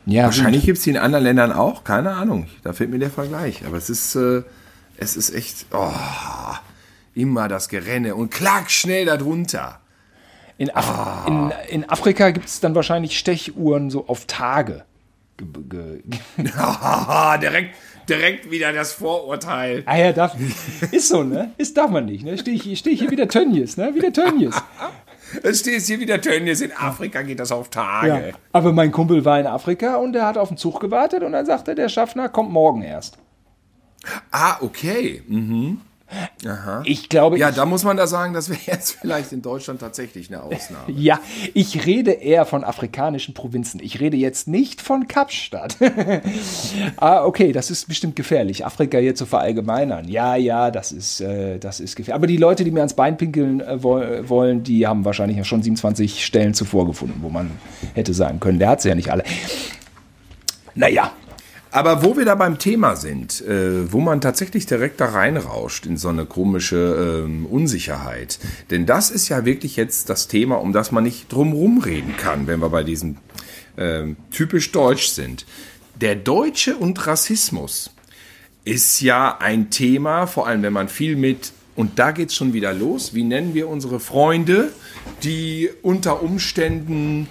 Ja, 0.07 0.25
Wahrscheinlich 0.25 0.65
gibt 0.65 0.79
es 0.79 0.85
die 0.85 0.91
in 0.91 0.99
anderen 0.99 1.25
Ländern 1.25 1.51
auch, 1.51 1.83
keine 1.83 2.13
Ahnung. 2.13 2.47
Da 2.63 2.73
fehlt 2.73 2.91
mir 2.91 3.01
der 3.01 3.11
Vergleich. 3.11 3.67
Aber 3.67 3.77
es 3.77 3.91
ist, 3.91 4.15
äh, 4.15 4.45
es 4.97 5.17
ist 5.17 5.35
echt, 5.35 5.67
oh, 5.73 5.91
immer 7.13 7.49
das 7.49 7.69
Gerenne 7.69 8.15
und 8.15 8.31
klack 8.31 8.71
schnell 8.71 9.07
darunter. 9.07 9.81
In, 10.59 10.71
Af 10.75 11.27
in, 11.27 11.53
in 11.69 11.89
Afrika 11.89 12.31
gibt 12.31 12.47
es 12.47 12.61
dann 12.61 12.75
wahrscheinlich 12.75 13.19
Stechuhren 13.19 13.91
so 13.91 14.07
auf 14.09 14.25
Tage. 14.27 14.85
Ge 15.37 15.47
ge 15.69 16.03
ge 16.07 16.45
direkt, 17.43 17.75
direkt 18.09 18.51
wieder 18.51 18.73
das 18.73 18.93
Vorurteil. 18.93 19.83
ah 19.85 19.97
ja, 19.97 20.13
darf, 20.13 20.35
ist 20.93 21.09
so, 21.09 21.23
ne? 21.23 21.53
Ist 21.59 21.77
darf 21.77 21.91
man 21.91 22.07
nicht, 22.07 22.25
ne? 22.25 22.39
Stehe 22.39 22.57
ich, 22.57 22.79
steh 22.79 22.91
ich 22.91 23.01
hier 23.01 23.11
wieder 23.11 23.29
Tönnies, 23.29 23.77
ne? 23.77 23.95
Wieder 23.95 24.13
Tönnies. 24.13 24.55
Es 25.43 25.59
steht 25.59 25.83
hier 25.83 25.99
wieder 25.99 26.21
Tönnies. 26.21 26.61
In 26.61 26.71
Afrika 26.73 27.23
geht 27.23 27.41
das 27.41 27.51
auf 27.51 27.69
Tage. 27.69 28.29
Ja. 28.29 28.35
Aber 28.53 28.73
mein 28.73 28.93
Kumpel 28.93 29.25
war 29.25 29.41
in 29.41 29.47
Afrika 29.49 29.97
und 29.97 30.13
der 30.13 30.25
hat 30.25 30.39
auf 30.39 30.49
den 30.49 30.57
Zug 30.57 30.79
gewartet 30.79 31.25
und 31.25 31.33
dann 31.33 31.45
sagte 31.45 31.75
der 31.75 31.89
Schaffner, 31.89 32.29
kommt 32.29 32.53
morgen 32.53 32.83
erst. 32.83 33.19
Ah, 34.31 34.57
okay. 34.61 35.25
Mhm. 35.27 35.81
Ich 36.85 37.09
glaube, 37.09 37.39
Ja, 37.39 37.51
ich, 37.51 37.57
da 37.57 37.67
muss 37.67 37.83
man 37.83 37.97
da 37.97 38.07
sagen, 38.07 38.33
das 38.33 38.49
wäre 38.49 38.61
jetzt 38.67 38.93
vielleicht 38.93 39.33
in 39.33 39.43
Deutschland 39.43 39.81
tatsächlich 39.81 40.29
eine 40.29 40.43
Ausnahme. 40.43 40.85
ja, 40.89 41.19
ich 41.55 41.85
rede 41.87 42.13
eher 42.13 42.47
von 42.47 42.63
afrikanischen 42.63 43.35
Provinzen. 43.35 43.81
Ich 43.83 44.01
rede 44.01 44.17
jetzt 44.17 44.47
nicht 44.47 44.81
von 44.81 45.09
Kapstadt. 45.09 45.77
ah, 46.97 47.25
okay, 47.25 47.53
das 47.53 47.71
ist 47.71 47.89
bestimmt 47.89 48.17
gefährlich, 48.17 48.65
Afrika 48.65 48.99
hier 48.99 49.15
zu 49.15 49.27
verallgemeinern. 49.27 50.07
Ja, 50.09 50.37
ja, 50.37 50.71
das 50.71 50.93
ist, 50.93 51.21
äh, 51.21 51.59
das 51.59 51.81
ist 51.81 51.97
gefährlich. 51.97 52.15
Aber 52.15 52.27
die 52.27 52.37
Leute, 52.37 52.65
die 52.65 52.71
mir 52.71 52.81
ans 52.81 52.95
Bein 52.95 53.17
pinkeln 53.17 53.61
äh, 53.61 53.83
wo 53.83 53.97
wollen, 54.29 54.63
die 54.63 54.87
haben 54.87 55.05
wahrscheinlich 55.05 55.39
ja 55.39 55.45
schon 55.45 55.63
27 55.63 56.25
Stellen 56.25 56.55
zuvor 56.55 56.87
gefunden, 56.87 57.19
wo 57.23 57.29
man 57.29 57.51
hätte 57.95 58.15
sagen 58.15 58.41
können, 58.41 58.59
der 58.59 58.69
hat 58.69 58.83
sie 58.83 58.89
ja 58.89 58.95
nicht 58.95 59.11
alle. 59.11 59.25
Naja, 60.75 61.11
Aber 61.71 62.05
wo 62.05 62.17
wir 62.17 62.25
da 62.25 62.35
beim 62.35 62.59
Thema 62.59 62.97
sind, 62.97 63.43
äh, 63.43 63.93
wo 63.93 64.01
man 64.01 64.21
tatsächlich 64.21 64.67
direkt 64.67 65.01
da 65.01 65.07
reinrauscht 65.07 65.85
in 65.85 65.97
so 65.97 66.09
eine 66.09 66.25
komische 66.25 67.25
ähm, 67.27 67.45
Unsicherheit. 67.47 68.39
Denn 68.71 68.87
das 68.87 69.11
ist 69.11 69.29
ja 69.29 69.45
wirklich 69.45 69.77
jetzt 69.77 70.09
das 70.09 70.29
Thema, 70.29 70.57
um 70.57 70.73
das 70.73 70.93
man 70.93 71.05
nicht 71.05 71.31
drumherum 71.33 71.79
reden 71.79 72.17
kann, 72.17 72.47
wenn 72.47 72.61
wir 72.61 72.71
bei 72.71 72.83
diesem 72.83 73.19
ähm, 73.77 74.17
typisch 74.31 74.73
deutsch 74.73 75.09
sind. 75.09 75.45
Der 76.01 76.15
Deutsche 76.15 76.77
und 76.77 77.07
Rassismus 77.07 77.91
ist 78.65 79.01
ja 79.01 79.39
ein 79.39 79.71
Thema, 79.71 80.27
vor 80.27 80.47
allem 80.47 80.63
wenn 80.63 80.73
man 80.73 80.89
viel 80.89 81.17
mit, 81.17 81.53
und 81.75 81.99
da 81.99 82.11
geht 82.11 82.31
es 82.31 82.35
schon 82.35 82.53
wieder 82.53 82.73
los, 82.73 83.15
wie 83.15 83.23
nennen 83.23 83.55
wir 83.55 83.69
unsere 83.69 84.01
Freunde, 84.01 84.73
die 85.23 85.71
unter 85.83 86.23
Umständen 86.23 87.29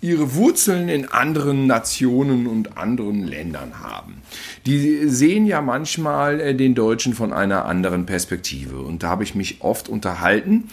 ihre 0.00 0.34
Wurzeln 0.34 0.88
in 0.88 1.08
anderen 1.10 1.66
Nationen 1.66 2.46
und 2.46 2.78
anderen 2.78 3.26
Ländern 3.26 3.80
haben. 3.80 4.22
Die 4.66 5.08
sehen 5.08 5.46
ja 5.46 5.60
manchmal 5.60 6.40
äh, 6.40 6.54
den 6.54 6.74
Deutschen 6.74 7.14
von 7.14 7.32
einer 7.32 7.66
anderen 7.66 8.06
Perspektive. 8.06 8.78
Und 8.78 9.02
da 9.02 9.08
habe 9.08 9.24
ich 9.24 9.34
mich 9.34 9.60
oft 9.60 9.88
unterhalten. 9.88 10.68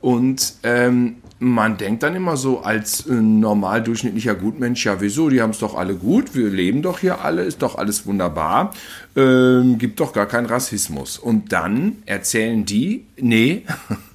Und 0.00 0.54
ähm, 0.62 1.16
man 1.38 1.76
denkt 1.76 2.02
dann 2.02 2.14
immer 2.16 2.36
so 2.36 2.60
als 2.60 3.06
äh, 3.06 3.12
normal 3.12 3.82
durchschnittlicher 3.82 4.34
Gutmensch, 4.34 4.84
ja 4.86 5.00
wieso, 5.00 5.28
die 5.28 5.42
haben 5.42 5.50
es 5.50 5.58
doch 5.58 5.74
alle 5.74 5.94
gut, 5.94 6.34
wir 6.34 6.48
leben 6.48 6.82
doch 6.82 6.98
hier 6.98 7.22
alle, 7.22 7.42
ist 7.42 7.62
doch 7.62 7.76
alles 7.76 8.06
wunderbar, 8.06 8.72
ähm, 9.16 9.78
gibt 9.78 10.00
doch 10.00 10.12
gar 10.12 10.26
keinen 10.26 10.46
Rassismus. 10.46 11.18
Und 11.18 11.52
dann 11.52 12.02
erzählen 12.06 12.64
die, 12.64 13.06
nee, 13.18 13.64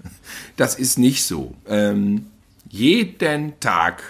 das 0.55 0.75
ist 0.75 0.97
nicht 0.97 1.23
so. 1.23 1.53
Ähm, 1.67 2.27
jeden 2.69 3.59
Tag 3.59 4.01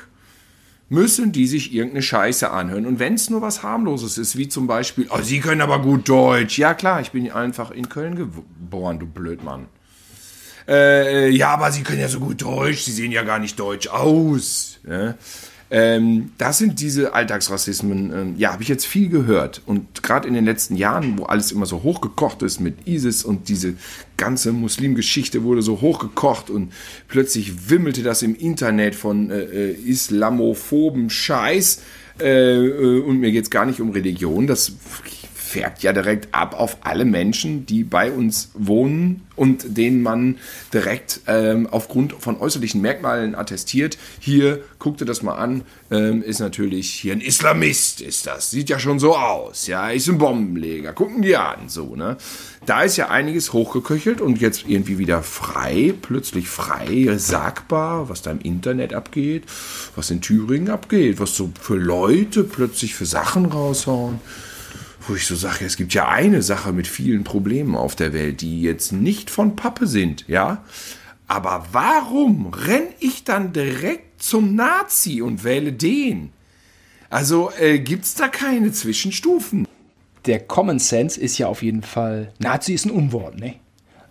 müssen 0.92 1.32
die 1.32 1.48
sich 1.48 1.74
irgendeine 1.74 2.02
Scheiße 2.02 2.52
anhören. 2.52 2.86
Und 2.86 3.00
wenn 3.00 3.14
es 3.14 3.30
nur 3.30 3.42
was 3.42 3.64
harmloses 3.64 4.18
ist, 4.18 4.38
wie 4.38 4.50
zum 4.50 4.68
Beispiel, 4.68 5.08
oh, 5.10 5.22
Sie 5.22 5.40
können 5.40 5.62
aber 5.62 5.82
gut 5.82 6.10
Deutsch. 6.10 6.58
Ja 6.60 6.74
klar, 6.74 7.00
ich 7.00 7.12
bin 7.12 7.32
einfach 7.32 7.72
in 7.72 7.88
Köln 7.88 8.18
geboren, 8.18 9.00
du 9.00 9.08
Blödmann. 9.08 9.68
Äh, 10.68 11.30
ja, 11.30 11.54
aber 11.54 11.72
Sie 11.72 11.84
können 11.84 12.02
ja 12.02 12.10
so 12.10 12.20
gut 12.20 12.42
Deutsch, 12.42 12.82
Sie 12.82 12.92
sehen 12.92 13.14
ja 13.14 13.24
gar 13.24 13.40
nicht 13.40 13.58
deutsch 13.58 13.88
aus. 13.88 14.80
Ja? 14.86 15.16
Ähm, 15.74 16.32
das 16.38 16.58
sind 16.58 16.82
diese 16.82 17.14
Alltagsrassismen, 17.14 18.12
ähm, 18.14 18.36
ja, 18.38 18.52
habe 18.52 18.62
ich 18.62 18.68
jetzt 18.68 18.86
viel 18.86 19.08
gehört. 19.08 19.62
Und 19.66 20.04
gerade 20.04 20.28
in 20.28 20.34
den 20.34 20.44
letzten 20.44 20.76
Jahren, 20.76 21.18
wo 21.18 21.24
alles 21.24 21.54
immer 21.54 21.66
so 21.66 21.82
hochgekocht 21.82 22.42
ist 22.42 22.60
mit 22.60 22.86
ISIS 22.86 23.24
und 23.24 23.48
diese 23.48 23.76
ganze 24.18 24.52
Muslimgeschichte 24.52 25.44
wurde 25.44 25.62
so 25.62 25.80
hochgekocht 25.80 26.50
und 26.50 26.74
plötzlich 27.08 27.70
wimmelte 27.70 28.04
das 28.04 28.22
im 28.22 28.36
Internet 28.36 28.96
von 28.96 29.32
äh, 29.32 29.44
äh 29.44 29.72
islamophoben 29.72 31.10
Scheiß. 31.10 31.82
Äh, 32.20 32.66
äh, 32.66 33.00
und 33.00 33.22
mir 33.22 33.32
geht 33.32 33.46
es 33.46 33.50
gar 33.50 33.66
nicht 33.66 33.80
um 33.80 33.92
Religion. 33.92 34.48
Das 34.48 34.74
färbt 35.52 35.84
ja 35.84 35.92
direkt 35.92 36.34
ab 36.34 36.58
auf 36.58 36.78
alle 36.82 37.04
Menschen, 37.04 37.66
die 37.66 37.84
bei 37.84 38.12
uns 38.12 38.52
wohnen 38.54 39.28
und 39.36 39.76
denen 39.78 40.02
man 40.02 40.38
direkt 40.74 41.22
ähm, 41.28 41.68
aufgrund 41.70 42.14
von 42.14 42.40
äußerlichen 42.40 42.80
Merkmalen 42.82 43.36
attestiert. 43.36 43.98
Hier, 44.20 44.64
guck 44.80 44.98
dir 44.98 45.06
das 45.06 45.24
mal 45.24 45.36
an, 45.36 45.64
ähm, 45.90 46.24
ist 46.24 46.40
natürlich 46.40 46.90
hier 46.92 47.14
ein 47.14 47.22
Islamist, 47.22 48.00
ist 48.02 48.28
das. 48.28 48.52
Sieht 48.52 48.70
ja 48.70 48.80
schon 48.80 49.00
so 49.00 49.18
aus, 49.18 49.68
ja, 49.68 49.90
ist 49.90 50.08
ein 50.08 50.20
Bombenleger. 50.20 50.94
Gucken 50.94 51.22
die 51.22 51.36
an, 51.36 51.68
so, 51.68 51.96
ne? 51.96 52.18
Da 52.66 52.84
ist 52.84 52.96
ja 52.96 53.10
einiges 53.10 53.52
hochgeköchelt 53.52 54.22
und 54.22 54.40
jetzt 54.40 54.66
irgendwie 54.68 55.00
wieder 55.00 55.24
frei, 55.24 55.94
plötzlich 56.02 56.48
frei, 56.48 57.16
sagbar, 57.18 58.08
was 58.08 58.22
da 58.22 58.32
im 58.32 58.40
Internet 58.40 58.94
abgeht, 58.94 59.44
was 59.96 60.12
in 60.12 60.22
Thüringen 60.22 60.70
abgeht, 60.70 61.20
was 61.20 61.36
so 61.36 61.52
für 61.60 61.76
Leute 61.76 62.44
plötzlich 62.44 62.94
für 62.94 63.06
Sachen 63.06 63.48
raushauen 63.48 64.20
wo 65.12 65.16
ich 65.16 65.28
so 65.28 65.36
sage, 65.36 65.66
es 65.66 65.76
gibt 65.76 65.94
ja 65.94 66.08
eine 66.08 66.42
Sache 66.42 66.72
mit 66.72 66.88
vielen 66.88 67.26
Problemen 67.26 67.76
auf 67.76 67.96
der 67.96 68.14
Welt, 68.14 68.40
die 68.40 68.62
jetzt 68.62 68.94
nicht 68.94 69.30
von 69.30 69.58
Pappe 69.58 69.86
sind, 69.86 70.26
ja. 70.28 70.64
Aber 71.28 71.66
warum 71.74 72.48
renn 72.48 72.88
ich 73.00 73.26
dann 73.26 73.52
direkt 73.52 74.24
zum 74.24 74.56
Nazi 74.56 75.22
und 75.22 75.44
wähle 75.44 75.74
den? 75.74 76.32
Also 77.10 77.52
äh, 77.60 77.80
gibt 77.80 78.06
es 78.06 78.16
da 78.16 78.30
keine 78.30 78.72
Zwischenstufen? 78.72 79.68
Der 80.26 80.40
Common 80.40 80.80
Sense 80.80 81.20
ist 81.20 81.38
ja 81.38 81.48
auf 81.48 81.62
jeden 81.62 81.84
Fall, 81.84 82.32
Nazi 82.40 82.74
ist 82.74 82.86
ein 82.86 82.92
Unwort, 82.92 83.38
ne? 83.38 83.56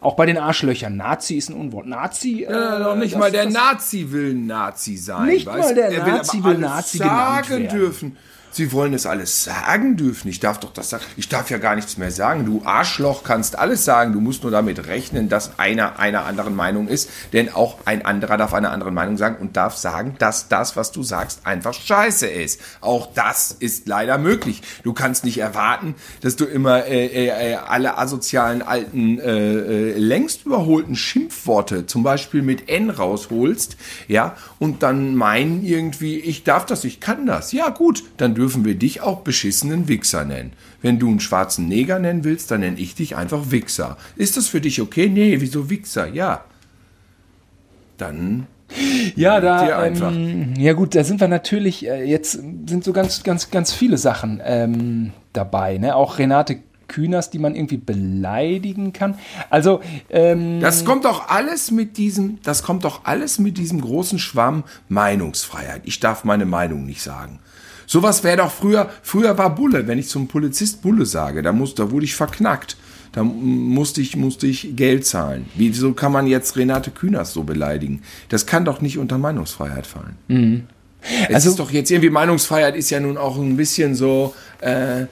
Auch 0.00 0.16
bei 0.16 0.26
den 0.26 0.36
Arschlöchern, 0.36 0.96
Nazi 0.96 1.36
ist 1.36 1.48
ein 1.50 1.56
Unwort. 1.56 1.86
Nazi. 1.86 2.44
Äh, 2.44 2.52
ja, 2.52 2.78
doch 2.78 2.96
nicht 2.96 3.12
das, 3.12 3.18
mal 3.18 3.30
der 3.30 3.48
Nazi 3.48 4.10
will 4.10 4.34
Nazi 4.34 4.96
sein. 4.96 5.26
Nicht 5.26 5.46
mal 5.46 5.74
der 5.74 6.06
Nazi 6.06 6.44
will 6.44 6.58
Nazi 6.58 6.98
sagen 6.98 7.68
dürfen. 7.68 8.16
Sie 8.52 8.72
wollen 8.72 8.94
es 8.94 9.06
alles 9.06 9.44
sagen 9.44 9.96
dürfen. 9.96 10.28
Ich 10.28 10.40
darf 10.40 10.58
doch 10.58 10.72
das 10.72 10.90
sagen. 10.90 11.04
Ich 11.16 11.28
darf 11.28 11.50
ja 11.50 11.58
gar 11.58 11.76
nichts 11.76 11.96
mehr 11.96 12.10
sagen. 12.10 12.44
Du 12.44 12.62
Arschloch 12.64 13.22
kannst 13.22 13.58
alles 13.58 13.84
sagen. 13.84 14.12
Du 14.12 14.20
musst 14.20 14.42
nur 14.42 14.50
damit 14.50 14.86
rechnen, 14.86 15.28
dass 15.28 15.58
einer 15.58 15.98
einer 15.98 16.24
anderen 16.26 16.56
Meinung 16.56 16.88
ist. 16.88 17.10
Denn 17.32 17.52
auch 17.52 17.78
ein 17.84 18.04
anderer 18.04 18.36
darf 18.36 18.52
eine 18.52 18.70
andere 18.70 18.90
Meinung 18.90 19.16
sagen 19.16 19.36
und 19.40 19.56
darf 19.56 19.76
sagen, 19.76 20.16
dass 20.18 20.48
das, 20.48 20.76
was 20.76 20.92
du 20.92 21.02
sagst, 21.02 21.46
einfach 21.46 21.74
scheiße 21.74 22.26
ist. 22.26 22.60
Auch 22.80 23.12
das 23.14 23.52
ist 23.52 23.86
leider 23.86 24.18
möglich. 24.18 24.62
Du 24.82 24.92
kannst 24.92 25.24
nicht 25.24 25.38
erwarten, 25.38 25.94
dass 26.20 26.36
du 26.36 26.44
immer 26.44 26.86
äh, 26.86 27.26
äh, 27.26 27.54
alle 27.54 27.98
asozialen 27.98 28.62
alten, 28.62 29.18
äh, 29.18 29.30
äh, 29.30 29.98
längst 29.98 30.46
überholten 30.46 30.96
Schimpfworte, 30.96 31.86
zum 31.86 32.02
Beispiel 32.02 32.42
mit 32.42 32.68
N 32.68 32.90
rausholst, 32.90 33.76
ja, 34.08 34.36
und 34.58 34.82
dann 34.82 35.14
meinen 35.14 35.64
irgendwie, 35.64 36.18
ich 36.18 36.44
darf 36.44 36.66
das, 36.66 36.84
ich 36.84 37.00
kann 37.00 37.26
das. 37.26 37.52
Ja, 37.52 37.68
gut, 37.70 38.04
dann 38.16 38.34
dürfen 38.40 38.64
wir 38.64 38.74
dich 38.74 39.02
auch 39.02 39.20
beschissenen 39.20 39.86
Wichser 39.86 40.24
nennen. 40.24 40.54
Wenn 40.80 40.98
du 40.98 41.08
einen 41.08 41.20
schwarzen 41.20 41.68
Neger 41.68 41.98
nennen 41.98 42.24
willst, 42.24 42.50
dann 42.50 42.60
nenne 42.60 42.78
ich 42.78 42.94
dich 42.94 43.14
einfach 43.14 43.50
Wichser. 43.50 43.98
Ist 44.16 44.38
das 44.38 44.48
für 44.48 44.62
dich 44.62 44.80
okay? 44.80 45.10
Nee, 45.10 45.42
wieso 45.42 45.68
Wichser? 45.68 46.08
Ja. 46.08 46.46
Dann 47.98 48.46
ja, 49.14 49.40
da, 49.40 49.84
ähm, 49.84 50.54
ja 50.56 50.72
gut, 50.72 50.94
da 50.94 51.04
sind 51.04 51.20
wir 51.20 51.28
natürlich, 51.28 51.86
äh, 51.86 52.04
jetzt 52.04 52.32
sind 52.32 52.82
so 52.82 52.94
ganz, 52.94 53.24
ganz, 53.24 53.50
ganz 53.50 53.74
viele 53.74 53.98
Sachen 53.98 54.40
ähm, 54.42 55.12
dabei, 55.32 55.76
ne? 55.76 55.94
Auch 55.94 56.18
Renate 56.18 56.60
Kühners, 56.86 57.28
die 57.28 57.38
man 57.38 57.54
irgendwie 57.54 57.76
beleidigen 57.76 58.94
kann. 58.94 59.18
Also 59.50 59.80
ähm, 60.08 60.60
das 60.60 60.84
kommt 60.84 61.04
doch 61.04 61.28
alles 61.28 61.70
mit 61.70 61.98
diesem, 61.98 62.38
das 62.42 62.62
kommt 62.62 62.84
doch 62.84 63.04
alles 63.04 63.38
mit 63.38 63.58
diesem 63.58 63.82
großen 63.82 64.18
Schwamm 64.18 64.64
Meinungsfreiheit. 64.88 65.82
Ich 65.84 66.00
darf 66.00 66.24
meine 66.24 66.46
Meinung 66.46 66.86
nicht 66.86 67.02
sagen. 67.02 67.40
Sowas 67.90 68.22
wäre 68.22 68.36
doch 68.36 68.52
früher, 68.52 68.88
früher 69.02 69.36
war 69.36 69.52
Bulle, 69.52 69.88
wenn 69.88 69.98
ich 69.98 70.06
zum 70.06 70.28
Polizist 70.28 70.80
Bulle 70.80 71.04
sage, 71.04 71.42
da, 71.42 71.50
muss, 71.52 71.74
da 71.74 71.90
wurde 71.90 72.04
ich 72.04 72.14
verknackt. 72.14 72.76
Da 73.10 73.24
musste 73.24 74.00
ich, 74.00 74.14
musste 74.14 74.46
ich 74.46 74.76
Geld 74.76 75.04
zahlen. 75.04 75.46
Wieso 75.56 75.92
kann 75.92 76.12
man 76.12 76.28
jetzt 76.28 76.56
Renate 76.56 76.92
Künast 76.92 77.32
so 77.32 77.42
beleidigen? 77.42 78.02
Das 78.28 78.46
kann 78.46 78.64
doch 78.64 78.80
nicht 78.80 78.96
unter 78.98 79.18
Meinungsfreiheit 79.18 79.88
fallen. 79.88 80.16
Mhm. 80.28 80.62
Es 81.28 81.34
also, 81.34 81.50
ist 81.50 81.58
doch 81.58 81.72
jetzt 81.72 81.90
irgendwie, 81.90 82.10
Meinungsfreiheit 82.10 82.76
ist 82.76 82.90
ja 82.90 83.00
nun 83.00 83.16
auch 83.16 83.36
ein 83.36 83.56
bisschen 83.56 83.96
so, 83.96 84.36
äh, 84.60 85.06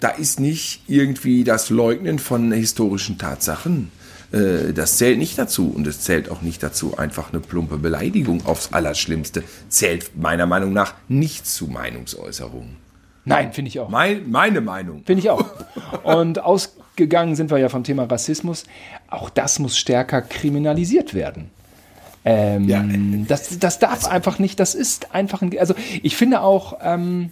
da 0.00 0.08
ist 0.10 0.40
nicht 0.40 0.82
irgendwie 0.88 1.42
das 1.42 1.70
Leugnen 1.70 2.18
von 2.18 2.52
historischen 2.52 3.16
Tatsachen 3.16 3.90
äh, 4.32 4.72
das 4.72 4.98
zählt 4.98 5.18
nicht 5.18 5.38
dazu 5.38 5.72
und 5.74 5.86
es 5.86 6.00
zählt 6.00 6.30
auch 6.30 6.42
nicht 6.42 6.62
dazu, 6.62 6.96
einfach 6.96 7.32
eine 7.32 7.40
plumpe 7.40 7.78
Beleidigung 7.78 8.46
aufs 8.46 8.72
Allerschlimmste. 8.72 9.42
Zählt 9.68 10.16
meiner 10.16 10.46
Meinung 10.46 10.72
nach 10.72 10.94
nicht 11.08 11.46
zu 11.46 11.66
Meinungsäußerungen. 11.66 12.76
Nein, 13.24 13.52
finde 13.52 13.68
ich 13.68 13.80
auch. 13.80 13.88
Mein, 13.88 14.30
meine 14.30 14.60
Meinung. 14.60 15.02
Finde 15.04 15.20
ich 15.20 15.30
auch. 15.30 15.44
Und 16.02 16.38
ausgegangen 16.38 17.36
sind 17.36 17.50
wir 17.50 17.58
ja 17.58 17.68
vom 17.68 17.84
Thema 17.84 18.04
Rassismus. 18.04 18.64
Auch 19.08 19.30
das 19.30 19.58
muss 19.58 19.76
stärker 19.76 20.22
kriminalisiert 20.22 21.14
werden. 21.14 21.50
Ähm, 22.24 22.68
ja. 22.68 22.84
das, 23.28 23.58
das 23.58 23.78
darf 23.78 23.92
also, 23.92 24.08
einfach 24.08 24.38
nicht, 24.38 24.60
das 24.60 24.74
ist 24.74 25.14
einfach 25.14 25.40
ein. 25.40 25.58
Also 25.58 25.74
ich 26.02 26.16
finde 26.16 26.42
auch, 26.42 26.78
ähm, 26.82 27.30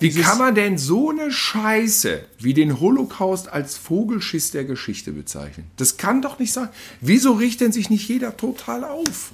wie 0.00 0.10
kann 0.10 0.38
man 0.38 0.54
denn 0.54 0.78
so 0.78 1.10
eine 1.10 1.30
Scheiße 1.30 2.24
wie 2.38 2.54
den 2.54 2.80
Holocaust 2.80 3.48
als 3.48 3.76
Vogelschiss 3.76 4.50
der 4.50 4.64
Geschichte 4.64 5.12
bezeichnen? 5.12 5.66
Das 5.76 5.96
kann 5.96 6.22
doch 6.22 6.38
nicht 6.38 6.52
sein. 6.52 6.68
Wieso 7.00 7.32
riecht 7.32 7.60
denn 7.60 7.72
sich 7.72 7.88
nicht 7.88 8.08
jeder 8.08 8.36
total 8.36 8.84
auf? 8.84 9.30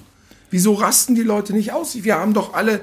Wieso 0.51 0.73
rasten 0.73 1.15
die 1.15 1.23
Leute 1.23 1.53
nicht 1.53 1.71
aus? 1.71 1.95
Wir 2.03 2.15
haben 2.15 2.35
doch 2.35 2.53
alle 2.53 2.81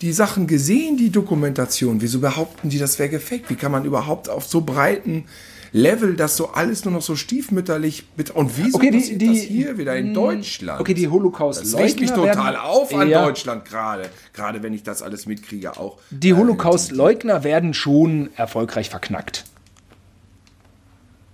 die 0.00 0.12
Sachen 0.12 0.46
gesehen, 0.46 0.96
die 0.96 1.10
Dokumentation. 1.10 2.00
Wieso 2.00 2.20
behaupten 2.20 2.68
die, 2.68 2.78
das 2.78 3.00
wäre 3.00 3.08
gefaked? 3.08 3.50
Wie 3.50 3.56
kann 3.56 3.72
man 3.72 3.84
überhaupt 3.84 4.28
auf 4.28 4.46
so 4.46 4.60
breiten 4.60 5.24
Level, 5.72 6.16
das 6.16 6.36
so 6.36 6.48
alles 6.48 6.84
nur 6.84 6.94
noch 6.94 7.02
so 7.02 7.16
stiefmütterlich 7.16 8.04
mit 8.16 8.30
und 8.30 8.56
wieso 8.56 8.78
okay, 8.78 8.90
die, 8.90 9.18
die, 9.18 9.26
das 9.26 9.38
hier 9.38 9.78
wieder 9.78 9.96
in 9.96 10.08
hm, 10.08 10.14
Deutschland? 10.14 10.80
Okay, 10.80 10.94
die 10.94 11.08
Holocaust 11.08 11.60
Das 11.60 11.76
riecht 11.76 12.00
mich 12.00 12.10
total 12.10 12.56
auf 12.56 12.94
an 12.94 13.08
ja. 13.08 13.24
Deutschland 13.24 13.64
gerade, 13.64 14.08
gerade 14.32 14.62
wenn 14.62 14.72
ich 14.72 14.82
das 14.82 15.02
alles 15.02 15.26
mitkriege 15.26 15.76
auch. 15.78 15.98
Die 16.10 16.30
äh, 16.30 16.34
Holocaust-Leugner 16.34 17.44
werden 17.44 17.74
schon 17.74 18.30
erfolgreich 18.36 18.90
verknackt. 18.90 19.44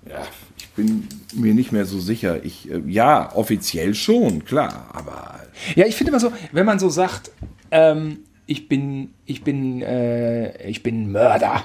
Ja, 0.08 0.22
ich 0.58 0.68
bin 0.70 1.08
mir 1.34 1.54
nicht 1.54 1.72
mehr 1.72 1.86
so 1.86 1.98
sicher. 2.00 2.44
Ich 2.44 2.70
äh, 2.70 2.82
ja, 2.86 3.34
offiziell 3.34 3.94
schon, 3.94 4.44
klar, 4.44 4.90
aber 4.92 5.40
Ja, 5.76 5.86
ich 5.86 5.94
finde 5.94 6.10
immer 6.10 6.20
so, 6.20 6.32
wenn 6.52 6.66
man 6.66 6.78
so 6.78 6.88
sagt, 6.88 7.30
ähm, 7.70 8.20
ich 8.46 8.68
bin 8.68 9.14
ich 9.24 9.42
bin 9.42 9.82
äh, 9.82 10.68
ich 10.68 10.82
bin 10.82 11.10
Mörder 11.10 11.64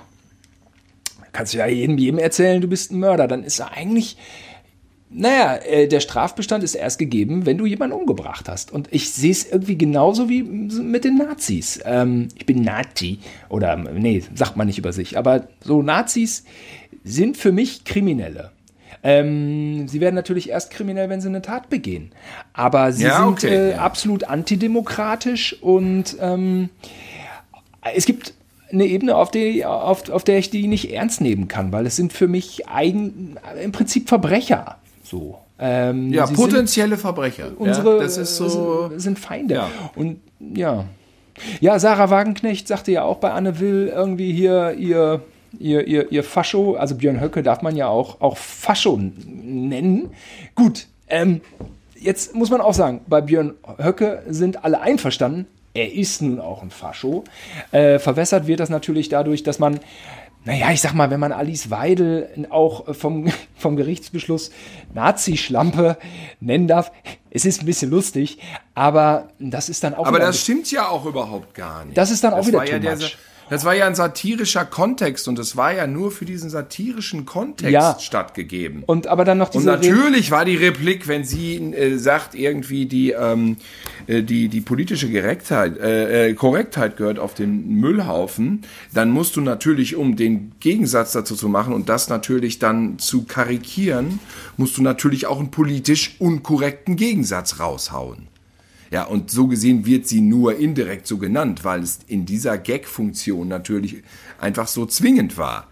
kannst 1.39 1.53
du 1.53 1.59
ja 1.59 1.67
jedem, 1.67 1.97
jedem 1.97 2.19
erzählen, 2.19 2.59
du 2.59 2.67
bist 2.67 2.91
ein 2.91 2.99
Mörder. 2.99 3.25
Dann 3.25 3.45
ist 3.45 3.59
er 3.61 3.71
eigentlich, 3.71 4.17
naja, 5.09 5.55
äh, 5.55 5.87
der 5.87 6.01
Strafbestand 6.01 6.65
ist 6.65 6.75
erst 6.75 6.99
gegeben, 6.99 7.45
wenn 7.45 7.57
du 7.57 7.65
jemanden 7.65 7.95
umgebracht 7.95 8.49
hast. 8.49 8.73
Und 8.73 8.89
ich 8.91 9.11
sehe 9.11 9.31
es 9.31 9.49
irgendwie 9.49 9.77
genauso 9.77 10.27
wie 10.27 10.43
mit 10.43 11.05
den 11.05 11.15
Nazis. 11.15 11.79
Ähm, 11.85 12.27
ich 12.35 12.45
bin 12.45 12.61
Nazi. 12.61 13.19
Oder, 13.47 13.77
nee, 13.77 14.21
sagt 14.35 14.57
man 14.57 14.67
nicht 14.67 14.79
über 14.79 14.91
sich. 14.91 15.17
Aber 15.17 15.47
so 15.61 15.81
Nazis 15.81 16.43
sind 17.05 17.37
für 17.37 17.53
mich 17.53 17.85
Kriminelle. 17.85 18.51
Ähm, 19.01 19.87
sie 19.87 20.01
werden 20.01 20.15
natürlich 20.15 20.49
erst 20.49 20.71
kriminell, 20.71 21.07
wenn 21.07 21.21
sie 21.21 21.29
eine 21.29 21.41
Tat 21.41 21.69
begehen. 21.69 22.11
Aber 22.51 22.91
sie 22.91 23.05
Ja, 23.05 23.19
sind 23.19 23.27
okay, 23.29 23.69
äh, 23.69 23.73
absolut 23.75 24.25
antidemokratisch 24.25 25.55
und 25.61 26.17
ähm, 26.19 26.67
es 27.95 28.05
gibt 28.05 28.33
eine 28.72 28.86
Ebene, 28.86 29.15
auf, 29.15 29.32
die, 29.32 29.65
auf, 29.65 30.09
auf 30.09 30.24
der 30.24 30.38
ich 30.38 30.49
die 30.49 30.67
nicht 30.67 30.91
ernst 30.93 31.22
nehmen 31.22 31.47
kann, 31.47 31.72
weil 31.72 31.86
es 31.86 31.95
sind 31.95 32.13
für 32.13 32.28
mich 32.28 32.67
eigen, 32.67 33.38
im 33.61 33.72
Prinzip 33.72 34.09
Verbrecher. 34.09 34.78
So. 35.03 35.39
Ähm, 35.59 36.13
Ja, 36.13 36.26
potenzielle 36.28 36.97
Verbrecher. 36.97 37.51
unsere 37.57 37.97
ja, 37.97 38.03
das 38.03 38.17
ist 38.17 38.38
so. 38.38 38.89
sind, 38.89 39.01
sind 39.01 39.20
Feinde. 39.20 39.55
Ja. 39.55 39.70
Und 39.95 40.22
ja. 40.39 40.86
Ja, 41.61 41.80
Sarah 41.80 42.09
Wagenknecht 42.09 42.67
sagte 42.67 42.91
ja 42.91 43.03
auch 43.03 43.17
bei 43.17 43.32
Anne 43.32 43.59
Will 43.59 43.91
irgendwie 43.93 44.34
hier 44.34 44.74
ihr, 44.74 45.22
ihr, 45.57 45.88
ihr, 45.88 46.11
ihr 46.11 46.24
Fascho, 46.24 46.76
also 46.76 46.95
Björn 46.95 47.22
Höcke 47.22 47.43
darf 47.43 47.61
man 47.61 47.76
ja 47.76 47.88
auch, 47.88 48.22
auch 48.22 48.38
Fascho 48.38 48.99
nennen. 48.99 50.09
Gut, 50.55 50.88
ähm, 51.07 51.41
jetzt 51.95 52.36
muss 52.36 52.49
man 52.49 52.61
auch 52.61 52.74
sagen, 52.74 53.01
bei 53.07 53.22
Björn 53.22 53.53
Höcke 53.78 54.24
sind 54.30 54.63
alle 54.63 54.82
einverstanden. 54.82 55.47
Er 55.80 55.93
ist 55.93 56.21
nun 56.21 56.41
auch 56.41 56.61
ein 56.61 56.71
Fascho. 56.71 57.23
Äh, 57.71 57.99
verwässert 57.99 58.47
wird 58.47 58.59
das 58.59 58.69
natürlich 58.69 59.07
dadurch, 59.07 59.43
dass 59.43 59.59
man 59.59 59.80
naja, 60.43 60.71
ich 60.71 60.82
sag 60.82 60.93
mal, 60.93 61.09
wenn 61.09 61.19
man 61.19 61.32
Alice 61.32 61.69
Weidel 61.69 62.47
auch 62.49 62.93
vom, 62.95 63.32
vom 63.55 63.75
Gerichtsbeschluss 63.75 64.51
Nazi-Schlampe 64.93 65.97
nennen 66.39 66.67
darf, 66.67 66.91
es 67.30 67.45
ist 67.45 67.61
ein 67.61 67.65
bisschen 67.65 67.91
lustig, 67.91 68.39
aber 68.73 69.30
das 69.39 69.69
ist 69.69 69.84
dann 69.84 69.93
auch 69.93 70.05
Aber 70.05 70.19
das 70.19 70.41
stimmt 70.41 70.69
ja 70.71 70.88
auch 70.89 71.05
überhaupt 71.05 71.53
gar 71.53 71.86
nicht. 71.86 71.97
Das 71.97 72.11
ist 72.11 72.23
dann 72.23 72.34
auch 72.34 72.45
wieder 72.45 72.59
war 72.59 72.67
ja 72.67 72.80
der. 72.80 72.97
Das 73.49 73.65
war 73.65 73.75
ja 73.75 73.87
ein 73.87 73.95
satirischer 73.95 74.63
Kontext 74.63 75.27
und 75.27 75.39
es 75.39 75.57
war 75.57 75.73
ja 75.73 75.87
nur 75.87 76.11
für 76.11 76.25
diesen 76.25 76.49
satirischen 76.49 77.25
Kontext 77.25 77.73
Ja. 77.73 77.97
stattgegeben. 77.99 78.83
Und 78.85 79.07
aber 79.07 79.25
dann 79.25 79.37
noch 79.39 79.47
Und 79.53 79.61
diese 79.61 79.73
Reden- 79.73 79.89
natürlich 79.89 80.31
war 80.31 80.45
die 80.45 80.55
Replik, 80.55 81.07
wenn 81.07 81.23
sie 81.23 81.57
äh, 81.73 81.97
sagt, 81.97 82.35
irgendwie 82.35 82.85
die, 82.85 83.11
ähm, 83.11 83.57
äh, 84.07 84.21
die, 84.23 84.47
die 84.47 84.61
politische 84.61 85.09
Gerechtheit, 85.09 85.77
äh, 85.79 86.29
äh, 86.29 86.33
Korrektheit 86.33 86.95
gehört 86.97 87.19
auf 87.19 87.33
den 87.33 87.67
Müllhaufen, 87.75 88.61
dann 88.93 89.09
musst 89.11 89.35
du 89.35 89.41
natürlich, 89.41 89.95
um 89.95 90.15
den 90.15 90.51
Gegensatz 90.59 91.11
dazu 91.11 91.35
zu 91.35 91.49
machen 91.49 91.73
und 91.73 91.89
das 91.89 92.07
natürlich 92.09 92.59
dann 92.59 92.99
zu 92.99 93.23
karikieren, 93.23 94.19
musst 94.57 94.77
du 94.77 94.81
natürlich 94.83 95.25
auch 95.27 95.39
einen 95.39 95.51
politisch 95.51 96.15
unkorrekten 96.19 96.95
Gegensatz 96.95 97.59
raushauen. 97.59 98.28
Ja, 98.91 99.03
und 99.03 99.29
so 99.29 99.47
gesehen 99.47 99.85
wird 99.85 100.07
sie 100.07 100.21
nur 100.21 100.57
indirekt 100.57 101.05
so 101.07 101.17
genannt, 101.17 101.63
weil 101.63 101.81
es 101.83 101.99
in 102.07 102.25
dieser 102.25 102.57
Gag-Funktion 102.57 103.47
natürlich 103.47 104.03
einfach 104.39 104.67
so 104.67 104.85
zwingend 104.85 105.37
war. 105.37 105.67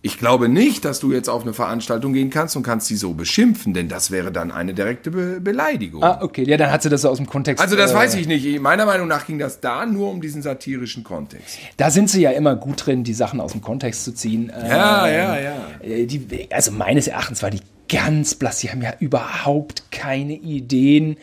Ich 0.00 0.16
glaube 0.16 0.48
nicht, 0.48 0.84
dass 0.84 1.00
du 1.00 1.12
jetzt 1.12 1.28
auf 1.28 1.42
eine 1.42 1.52
Veranstaltung 1.52 2.12
gehen 2.12 2.30
kannst 2.30 2.54
und 2.56 2.62
kannst 2.62 2.86
sie 2.86 2.94
so 2.94 3.14
beschimpfen, 3.14 3.74
denn 3.74 3.88
das 3.88 4.12
wäre 4.12 4.30
dann 4.30 4.52
eine 4.52 4.72
direkte 4.72 5.10
Be 5.10 5.40
Beleidigung. 5.40 6.04
Ah, 6.04 6.20
okay, 6.22 6.44
ja, 6.48 6.56
dann 6.56 6.70
hat 6.70 6.84
sie 6.84 6.88
das 6.88 7.02
so 7.02 7.08
aus 7.08 7.16
dem 7.16 7.26
Kontext. 7.26 7.60
also 7.60 7.74
das 7.74 7.90
äh, 7.90 7.94
weiß 7.96 8.14
ich 8.14 8.28
nicht. 8.28 8.60
Meiner 8.60 8.86
Meinung 8.86 9.08
nach 9.08 9.26
ging 9.26 9.40
das 9.40 9.58
da 9.60 9.84
nur 9.86 10.08
um 10.10 10.20
diesen 10.20 10.40
satirischen 10.40 11.02
Kontext. 11.02 11.58
Da 11.78 11.90
sind 11.90 12.08
sie 12.08 12.22
ja 12.22 12.30
immer 12.30 12.54
gut 12.54 12.86
drin, 12.86 13.02
die 13.02 13.12
Sachen 13.12 13.40
aus 13.40 13.52
dem 13.52 13.60
Kontext 13.60 14.04
zu 14.04 14.14
ziehen. 14.14 14.52
Ja, 14.56 15.06
Ähm, 15.08 15.14
ja, 15.14 15.40
ja. 15.40 15.56
äh, 15.82 16.06
Die, 16.06 16.46
also 16.52 16.70
meines 16.70 17.08
Erachtens 17.08 17.42
war 17.42 17.50
die 17.50 17.60
ganz 17.88 18.36
blass. 18.36 18.60
Die 18.60 18.70
haben 18.70 18.80
ja 18.82 18.94
überhaupt 19.00 19.90
keine 19.90 20.34
Ideen. 20.34 21.16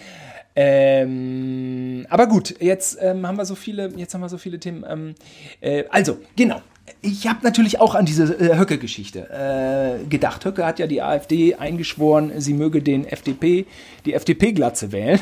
Ähm, 0.55 2.05
aber 2.09 2.27
gut, 2.27 2.55
jetzt 2.61 2.97
ähm, 3.01 3.27
haben 3.27 3.37
wir 3.37 3.45
so 3.45 3.55
viele, 3.55 3.91
jetzt 3.97 4.13
haben 4.13 4.21
wir 4.21 4.29
so 4.29 4.37
viele 4.37 4.59
Themen. 4.59 4.85
Ähm, 4.87 5.15
äh, 5.61 5.83
also, 5.89 6.17
genau. 6.35 6.61
Ich 7.01 7.27
habe 7.27 7.39
natürlich 7.41 7.79
auch 7.79 7.95
an 7.95 8.05
diese 8.05 8.39
äh, 8.39 8.57
Höcke-Geschichte 8.57 9.27
äh, 9.29 10.05
gedacht. 10.07 10.45
Höcke 10.45 10.65
hat 10.65 10.77
ja 10.79 10.87
die 10.87 11.01
AfD 11.01 11.55
eingeschworen, 11.55 12.31
sie 12.39 12.53
möge 12.53 12.81
den 12.81 13.05
FDP, 13.05 13.65
die 14.05 14.13
FDP-Glatze 14.13 14.91
wählen. 14.91 15.19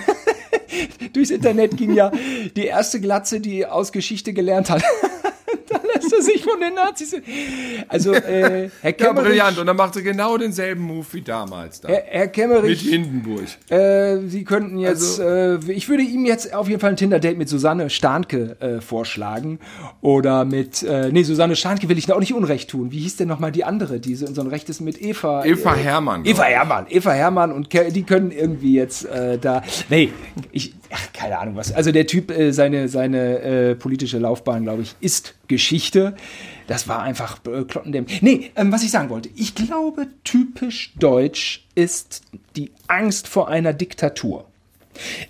Durchs 1.14 1.32
Internet 1.32 1.78
ging 1.78 1.94
ja 1.94 2.12
die 2.56 2.66
erste 2.66 3.00
Glatze, 3.00 3.40
die 3.40 3.66
aus 3.66 3.92
Geschichte 3.92 4.34
gelernt 4.34 4.70
hat. 4.70 4.84
da 6.12 6.16
lässt 6.18 6.28
er 6.28 6.34
sich 6.34 6.44
von 6.44 6.60
den 6.60 6.74
Nazis. 6.76 7.16
Also, 7.88 8.14
äh, 8.14 8.70
Herr 8.82 8.92
Ja, 8.92 8.92
Kemmerich, 8.92 9.30
brillant. 9.30 9.58
Und 9.60 9.68
dann 9.68 9.76
macht 9.78 9.94
sie 9.94 10.04
genau 10.04 10.38
denselben 10.38 10.82
Move 10.84 11.06
wie 11.12 11.22
damals 11.22 11.82
da. 11.82 11.90
Herr, 11.90 12.04
Herr 12.06 12.24
Mit 12.26 12.34
Kemmerich, 12.34 12.82
Hindenburg. 12.82 13.44
äh, 13.70 14.18
Sie 14.28 14.44
könnten 14.44 14.78
jetzt, 14.80 15.20
Also- 15.20 15.68
äh, 15.68 15.72
ich 15.74 15.90
würde 15.90 16.04
ihm 16.04 16.26
jetzt 16.26 16.54
auf 16.54 16.68
jeden 16.68 16.80
Fall 16.80 16.92
ein 16.92 16.98
Tinder-Date 16.98 17.38
mit 17.38 17.50
Susanne 17.50 17.90
Starnke 17.90 18.58
äh, 18.60 18.82
vorschlagen. 18.82 19.60
Oder 20.02 20.46
mit, 20.46 20.84
äh, 20.84 21.12
nee, 21.12 21.24
Susanne 21.24 21.56
Starnke 21.56 21.90
will 21.90 21.98
ich 21.98 22.12
auch 22.12 22.20
nicht 22.20 22.34
Unrecht 22.34 22.70
tun. 22.70 22.92
Wie 22.92 23.00
hieß 23.00 23.18
denn 23.18 23.28
nochmal 23.28 23.52
die 23.52 23.64
andere, 23.64 24.00
die 24.00 24.16
so, 24.16 24.28
so 24.28 24.42
ein 24.42 24.48
Rechtes 24.48 24.80
mit 24.80 25.02
Eva? 25.02 25.46
Eva 25.46 25.76
Hermann. 25.76 26.26
Eva 26.26 26.44
Hermann, 26.44 26.86
Eva 26.90 27.12
Hermann 27.12 27.52
und 27.52 27.70
Ke 27.70 27.92
die 27.92 28.04
können 28.04 28.32
irgendwie 28.32 28.74
jetzt 28.76 29.06
äh, 29.06 29.38
da. 29.38 29.64
Nee, 29.90 30.10
ich, 30.52 30.74
ach, 30.92 31.14
keine 31.14 31.40
Ahnung 31.40 31.56
was. 31.56 31.72
Also 31.74 31.92
der 31.92 32.08
Typ, 32.08 32.32
äh, 32.32 32.52
seine, 32.52 32.88
seine 32.90 33.40
äh, 33.40 33.76
politische 33.76 34.18
Laufbahn, 34.20 34.64
glaube 34.64 34.82
ich, 34.84 34.96
ist 35.00 35.36
Geschichte. 35.48 35.93
Das 36.68 36.88
war 36.88 37.02
einfach 37.02 37.40
äh, 37.46 37.64
klottendämmt. 37.64 38.22
Nee, 38.22 38.52
ähm, 38.56 38.72
was 38.72 38.84
ich 38.84 38.92
sagen 38.92 39.10
wollte, 39.10 39.30
ich 39.36 39.56
glaube, 39.56 40.08
typisch 40.24 40.94
deutsch 40.98 41.66
ist 41.76 42.22
die 42.56 42.72
Angst 42.88 43.28
vor 43.28 43.50
einer 43.50 43.74
Diktatur. 43.74 44.46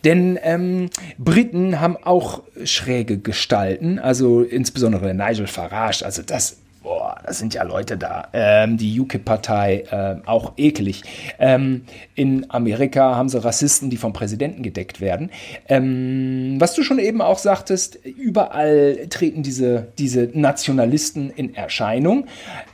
Denn 0.04 0.38
ähm, 0.44 0.90
Briten 1.18 1.80
haben 1.80 1.98
auch 1.98 2.44
schräge 2.66 3.18
Gestalten, 3.18 3.98
also 3.98 4.42
insbesondere 4.42 5.14
Nigel 5.14 5.48
Farage, 5.48 6.04
also 6.04 6.22
das, 6.22 6.58
boah, 6.84 7.18
das 7.26 7.40
sind 7.40 7.54
ja 7.54 7.64
Leute 7.64 7.98
da, 7.98 8.28
ähm, 8.34 8.78
die 8.78 9.00
UKIP-Partei, 9.00 9.86
ähm, 9.92 10.22
auch 10.26 10.54
eklig. 10.58 11.04
Ähm, 11.40 11.86
in 12.14 12.46
Amerika 12.52 13.16
haben 13.16 13.30
sie 13.30 13.44
Rassisten, 13.44 13.90
die 13.90 13.98
vom 13.98 14.14
Präsidenten 14.14 14.62
gedeckt 14.62 15.02
werden. 15.02 15.32
Ähm, 15.68 16.58
was 16.60 16.76
du 16.76 16.84
schon 16.84 17.00
eben 17.00 17.22
auch 17.22 17.40
sagtest, 17.40 17.96
überall 18.06 19.08
treten 19.10 19.42
diese, 19.42 19.88
diese 19.98 20.30
Nationalisten 20.34 21.30
in 21.32 21.56
Erscheinung. 21.56 22.28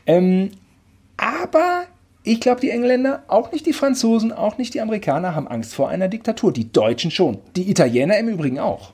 Ähm, 0.06 0.52
aber 1.16 1.84
ich 2.24 2.42
glaube, 2.42 2.62
die 2.62 2.72
Engländer, 2.72 3.24
auch 3.28 3.52
nicht 3.52 3.66
die 3.66 3.74
Franzosen, 3.74 4.32
auch 4.32 4.58
nicht 4.58 4.74
die 4.74 4.82
Amerikaner 4.82 5.36
haben 5.36 5.48
Angst 5.48 5.74
vor 5.74 5.90
einer 5.90 6.08
Diktatur. 6.08 6.52
Die 6.52 6.72
Deutschen 6.72 7.12
schon. 7.12 7.40
Die 7.56 7.70
Italiener 7.70 8.18
im 8.18 8.28
Übrigen 8.28 8.60
auch. 8.60 8.94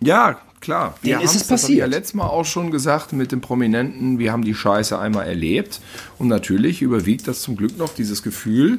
Ja, 0.00 0.38
klar. 0.62 0.94
Denen 1.04 1.20
ist 1.20 1.34
es 1.34 1.42
ich 1.42 1.48
ja 1.48 1.54
passiert. 1.54 1.88
letztes 1.90 2.14
Mal 2.14 2.26
auch 2.26 2.44
schon 2.44 2.70
gesagt 2.70 3.12
mit 3.12 3.32
dem 3.32 3.42
Prominenten, 3.42 4.18
wir 4.18 4.32
haben 4.32 4.42
die 4.44 4.54
Scheiße 4.54 4.98
einmal 4.98 5.26
erlebt. 5.26 5.80
Und 6.18 6.28
natürlich 6.28 6.80
überwiegt 6.80 7.28
das 7.28 7.42
zum 7.42 7.56
Glück 7.56 7.76
noch 7.76 7.94
dieses 7.94 8.22
Gefühl, 8.22 8.78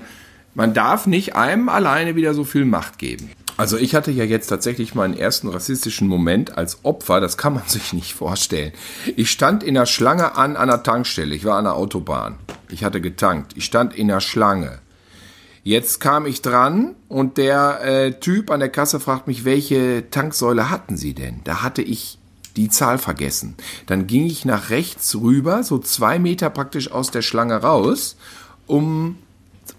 man 0.55 0.73
darf 0.73 1.07
nicht 1.07 1.35
einem 1.35 1.69
alleine 1.69 2.15
wieder 2.15 2.33
so 2.33 2.43
viel 2.43 2.65
Macht 2.65 2.97
geben. 2.97 3.29
Also 3.55 3.77
ich 3.77 3.93
hatte 3.93 4.11
ja 4.11 4.23
jetzt 4.23 4.47
tatsächlich 4.47 4.95
meinen 4.95 5.15
ersten 5.15 5.47
rassistischen 5.47 6.07
Moment 6.07 6.57
als 6.57 6.83
Opfer, 6.83 7.21
das 7.21 7.37
kann 7.37 7.53
man 7.53 7.63
sich 7.67 7.93
nicht 7.93 8.13
vorstellen. 8.13 8.71
Ich 9.15 9.29
stand 9.29 9.63
in 9.63 9.75
der 9.75 9.85
Schlange 9.85 10.35
an 10.35 10.57
einer 10.57 10.81
Tankstelle, 10.81 11.35
ich 11.35 11.45
war 11.45 11.57
an 11.57 11.65
der 11.65 11.75
Autobahn. 11.75 12.35
Ich 12.69 12.83
hatte 12.83 13.01
getankt, 13.01 13.53
ich 13.55 13.65
stand 13.65 13.95
in 13.95 14.07
der 14.07 14.19
Schlange. 14.19 14.79
Jetzt 15.63 16.01
kam 16.01 16.25
ich 16.25 16.41
dran 16.41 16.95
und 17.07 17.37
der 17.37 17.81
äh, 17.83 18.19
Typ 18.19 18.51
an 18.51 18.59
der 18.59 18.69
Kasse 18.69 18.99
fragt 18.99 19.27
mich, 19.27 19.45
welche 19.45 20.09
Tanksäule 20.09 20.69
hatten 20.69 20.97
Sie 20.97 21.13
denn? 21.13 21.39
Da 21.45 21.63
hatte 21.63 21.81
ich 21.81 22.17
die 22.57 22.67
Zahl 22.69 22.97
vergessen. 22.97 23.55
Dann 23.85 24.05
ging 24.05 24.25
ich 24.25 24.43
nach 24.43 24.69
rechts 24.69 25.15
rüber, 25.15 25.63
so 25.63 25.79
zwei 25.79 26.19
Meter 26.19 26.49
praktisch 26.49 26.91
aus 26.91 27.11
der 27.11 27.21
Schlange 27.21 27.55
raus, 27.55 28.17
um 28.67 29.17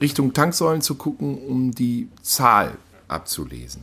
Richtung 0.01 0.32
Tanksäulen 0.32 0.80
zu 0.80 0.95
gucken, 0.95 1.39
um 1.39 1.72
die 1.72 2.09
Zahl 2.22 2.78
abzulesen. 3.07 3.82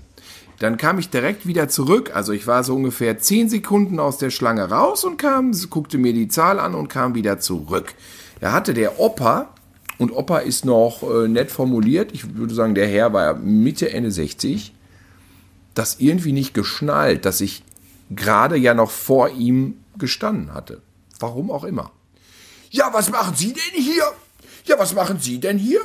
Dann 0.57 0.77
kam 0.77 0.99
ich 0.99 1.09
direkt 1.09 1.47
wieder 1.47 1.69
zurück, 1.69 2.11
also 2.15 2.33
ich 2.33 2.47
war 2.47 2.63
so 2.63 2.75
ungefähr 2.75 3.19
zehn 3.19 3.47
Sekunden 3.47 3.99
aus 3.99 4.17
der 4.17 4.29
Schlange 4.31 4.69
raus 4.69 5.03
und 5.03 5.17
kam, 5.17 5.51
guckte 5.69 5.97
mir 5.97 6.13
die 6.13 6.27
Zahl 6.27 6.59
an 6.59 6.75
und 6.75 6.87
kam 6.87 7.15
wieder 7.15 7.39
zurück. 7.39 7.93
Da 8.39 8.51
hatte 8.51 8.73
der 8.73 8.99
Opa, 8.99 9.49
und 10.01 10.11
Opa 10.11 10.39
ist 10.39 10.65
noch 10.65 11.03
äh, 11.03 11.27
nett 11.27 11.51
formuliert, 11.51 12.11
ich 12.11 12.33
würde 12.35 12.55
sagen, 12.55 12.73
der 12.73 12.87
Herr 12.87 13.13
war 13.13 13.35
Mitte, 13.35 13.91
Ende 13.93 14.09
60, 14.09 14.73
das 15.75 15.97
irgendwie 15.99 16.31
nicht 16.31 16.55
geschnallt, 16.55 17.23
dass 17.23 17.39
ich 17.39 17.61
gerade 18.09 18.57
ja 18.57 18.73
noch 18.73 18.89
vor 18.89 19.29
ihm 19.29 19.75
gestanden 19.99 20.55
hatte. 20.55 20.81
Warum 21.19 21.51
auch 21.51 21.63
immer. 21.63 21.91
Ja, 22.71 22.91
was 22.91 23.11
machen 23.11 23.35
Sie 23.35 23.53
denn 23.53 23.79
hier? 23.79 24.05
Ja, 24.65 24.79
was 24.79 24.95
machen 24.95 25.19
Sie 25.19 25.39
denn 25.39 25.59
hier? 25.59 25.81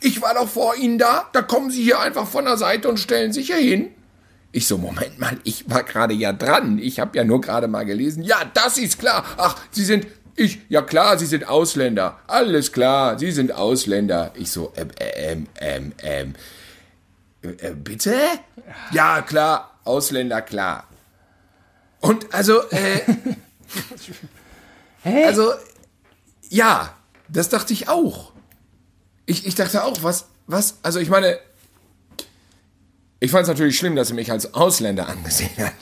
Ich 0.00 0.22
war 0.22 0.32
doch 0.32 0.48
vor 0.48 0.74
Ihnen 0.76 0.96
da. 0.96 1.28
Da 1.34 1.42
kommen 1.42 1.70
Sie 1.70 1.82
hier 1.82 2.00
einfach 2.00 2.26
von 2.26 2.46
der 2.46 2.56
Seite 2.56 2.88
und 2.88 2.98
stellen 2.98 3.34
sich 3.34 3.48
hier 3.48 3.56
hin. 3.56 3.90
Ich 4.52 4.66
so, 4.66 4.78
Moment 4.78 5.18
mal, 5.18 5.38
ich 5.44 5.68
war 5.68 5.82
gerade 5.82 6.14
ja 6.14 6.32
dran. 6.32 6.78
Ich 6.78 6.98
habe 6.98 7.18
ja 7.18 7.24
nur 7.24 7.42
gerade 7.42 7.68
mal 7.68 7.84
gelesen. 7.84 8.22
Ja, 8.22 8.38
das 8.54 8.78
ist 8.78 8.98
klar. 8.98 9.22
Ach, 9.36 9.56
Sie 9.70 9.84
sind 9.84 10.06
Ich, 10.36 10.60
ja 10.68 10.82
klar, 10.82 11.18
Sie 11.18 11.26
sind 11.26 11.48
Ausländer. 11.48 12.18
Alles 12.26 12.72
klar, 12.72 13.18
Sie 13.18 13.30
sind 13.30 13.52
Ausländer. 13.52 14.32
Ich 14.34 14.50
so, 14.50 14.72
ähm, 14.76 14.90
ähm, 14.98 15.46
ähm, 15.60 15.92
ähm, 16.02 16.34
äh, 17.42 17.70
bitte? 17.74 18.16
Ja, 18.92 19.22
klar, 19.22 19.78
Ausländer, 19.84 20.42
klar. 20.42 20.88
Und 22.00 22.32
also, 22.34 22.68
äh, 22.70 23.00
also, 25.24 25.52
ja, 26.48 26.94
das 27.28 27.48
dachte 27.48 27.72
ich 27.72 27.88
auch. 27.88 28.32
Ich, 29.26 29.46
ich 29.46 29.54
dachte 29.54 29.84
auch, 29.84 30.02
was, 30.02 30.26
was, 30.46 30.78
also 30.82 30.98
ich 30.98 31.08
meine, 31.08 31.38
ich 33.20 33.30
fand 33.30 33.42
es 33.42 33.48
natürlich 33.48 33.78
schlimm, 33.78 33.96
dass 33.96 34.10
er 34.10 34.16
mich 34.16 34.30
als 34.30 34.52
Ausländer 34.52 35.08
angesehen 35.08 35.56
hat. 35.58 35.72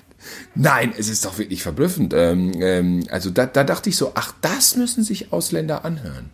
Nein, 0.54 0.92
es 0.96 1.08
ist 1.08 1.24
doch 1.24 1.38
wirklich 1.38 1.62
verblüffend. 1.62 2.14
Ähm, 2.14 2.52
ähm, 2.60 3.04
also 3.10 3.30
da, 3.30 3.46
da 3.46 3.64
dachte 3.64 3.88
ich 3.88 3.96
so, 3.96 4.12
ach, 4.14 4.34
das 4.40 4.76
müssen 4.76 5.04
sich 5.04 5.32
Ausländer 5.32 5.84
anhören. 5.84 6.30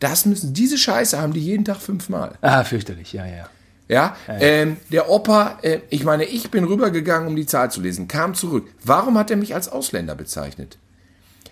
Das 0.00 0.26
müssen, 0.26 0.54
diese 0.54 0.78
Scheiße 0.78 1.20
haben 1.20 1.32
die 1.32 1.40
jeden 1.40 1.64
Tag 1.64 1.78
fünfmal. 1.78 2.34
Ah, 2.40 2.64
fürchterlich, 2.64 3.12
ja, 3.12 3.26
ja. 3.26 3.48
Ja, 3.88 4.16
ähm, 4.28 4.76
der 4.92 5.08
Opa, 5.08 5.60
äh, 5.62 5.80
ich 5.88 6.04
meine, 6.04 6.24
ich 6.24 6.50
bin 6.50 6.64
rübergegangen, 6.64 7.26
um 7.26 7.36
die 7.36 7.46
Zahl 7.46 7.70
zu 7.70 7.80
lesen, 7.80 8.06
kam 8.06 8.34
zurück. 8.34 8.68
Warum 8.84 9.16
hat 9.16 9.30
er 9.30 9.38
mich 9.38 9.54
als 9.54 9.70
Ausländer 9.70 10.14
bezeichnet? 10.14 10.76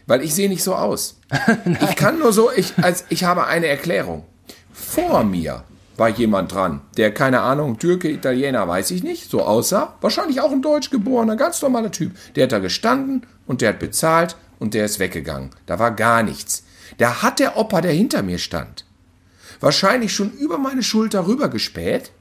Weil 0.06 0.22
ich 0.22 0.34
sehe 0.34 0.50
nicht 0.50 0.62
so 0.62 0.74
aus. 0.74 1.18
ich 1.88 1.96
kann 1.96 2.18
nur 2.18 2.34
so, 2.34 2.50
ich, 2.54 2.74
als, 2.76 3.04
ich 3.08 3.24
habe 3.24 3.46
eine 3.46 3.68
Erklärung. 3.68 4.24
Vor 4.70 5.24
mir 5.24 5.64
war 5.96 6.08
jemand 6.08 6.52
dran, 6.52 6.82
der, 6.96 7.12
keine 7.12 7.40
Ahnung, 7.40 7.78
Türke, 7.78 8.10
Italiener, 8.10 8.68
weiß 8.68 8.90
ich 8.90 9.02
nicht, 9.02 9.30
so 9.30 9.42
aussah. 9.42 9.94
Wahrscheinlich 10.00 10.40
auch 10.40 10.52
ein 10.52 10.62
deutsch 10.62 10.90
geborener, 10.90 11.36
ganz 11.36 11.62
normaler 11.62 11.90
Typ. 11.90 12.12
Der 12.34 12.44
hat 12.44 12.52
da 12.52 12.58
gestanden 12.58 13.26
und 13.46 13.62
der 13.62 13.70
hat 13.70 13.78
bezahlt 13.78 14.36
und 14.58 14.74
der 14.74 14.84
ist 14.84 14.98
weggegangen. 14.98 15.50
Da 15.66 15.78
war 15.78 15.90
gar 15.90 16.22
nichts. 16.22 16.64
Da 16.98 17.22
hat 17.22 17.38
der 17.38 17.56
Opa, 17.56 17.80
der 17.80 17.92
hinter 17.92 18.22
mir 18.22 18.38
stand, 18.38 18.84
wahrscheinlich 19.60 20.14
schon 20.14 20.32
über 20.32 20.58
meine 20.58 20.82
Schulter 20.82 21.26
rübergespäht 21.26 22.12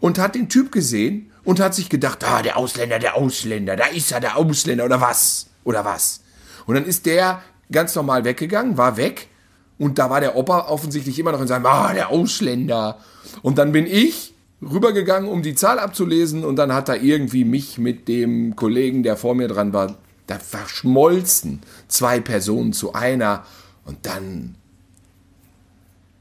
und 0.00 0.18
hat 0.18 0.34
den 0.34 0.48
Typ 0.48 0.72
gesehen 0.72 1.32
und 1.44 1.60
hat 1.60 1.74
sich 1.74 1.88
gedacht, 1.88 2.24
ah, 2.24 2.42
der 2.42 2.56
Ausländer, 2.56 2.98
der 2.98 3.16
Ausländer, 3.16 3.76
da 3.76 3.86
ist 3.86 4.12
er, 4.12 4.20
der 4.20 4.36
Ausländer 4.36 4.84
oder 4.84 5.00
was? 5.00 5.46
Oder 5.64 5.84
was? 5.84 6.20
Und 6.66 6.74
dann 6.74 6.84
ist 6.84 7.06
der 7.06 7.42
ganz 7.72 7.94
normal 7.94 8.24
weggegangen, 8.24 8.76
war 8.76 8.96
weg 8.96 9.28
und 9.80 9.98
da 9.98 10.08
war 10.10 10.20
der 10.20 10.36
Opa 10.36 10.68
offensichtlich 10.68 11.18
immer 11.18 11.32
noch 11.32 11.40
in 11.40 11.48
seinem, 11.48 11.66
ah, 11.66 11.92
der 11.92 12.10
Ausländer. 12.10 12.98
Und 13.42 13.58
dann 13.58 13.72
bin 13.72 13.86
ich 13.86 14.32
rübergegangen, 14.62 15.28
um 15.28 15.42
die 15.42 15.54
Zahl 15.56 15.78
abzulesen 15.80 16.44
und 16.44 16.54
dann 16.56 16.72
hat 16.72 16.88
er 16.88 17.02
irgendwie 17.02 17.44
mich 17.44 17.78
mit 17.78 18.06
dem 18.06 18.54
Kollegen, 18.54 19.02
der 19.02 19.16
vor 19.16 19.34
mir 19.34 19.48
dran 19.48 19.72
war, 19.72 19.96
da 20.26 20.38
verschmolzen 20.38 21.62
zwei 21.88 22.20
Personen 22.20 22.72
zu 22.72 22.92
einer 22.92 23.44
und 23.84 24.06
dann 24.06 24.54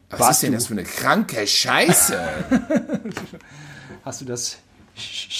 was 0.09 0.19
Warst 0.21 0.31
ist 0.31 0.41
denn 0.43 0.51
du? 0.53 0.57
das 0.57 0.65
für 0.67 0.73
eine 0.73 0.83
kranke 0.83 1.45
Scheiße? 1.45 2.19
Hast 4.05 4.21
du 4.21 4.25
das 4.25 4.57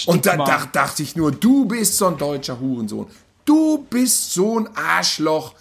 Und 0.06 0.26
dann 0.26 0.34
Stigma- 0.34 0.44
dach, 0.46 0.66
dachte 0.66 1.02
ich 1.02 1.16
nur, 1.16 1.32
du 1.32 1.64
bist 1.64 1.96
so 1.96 2.06
ein 2.06 2.16
deutscher 2.18 2.60
Hurensohn. 2.60 3.06
Du 3.44 3.78
bist 3.90 4.32
so 4.32 4.58
ein 4.60 4.68
Arschloch, 4.76 5.54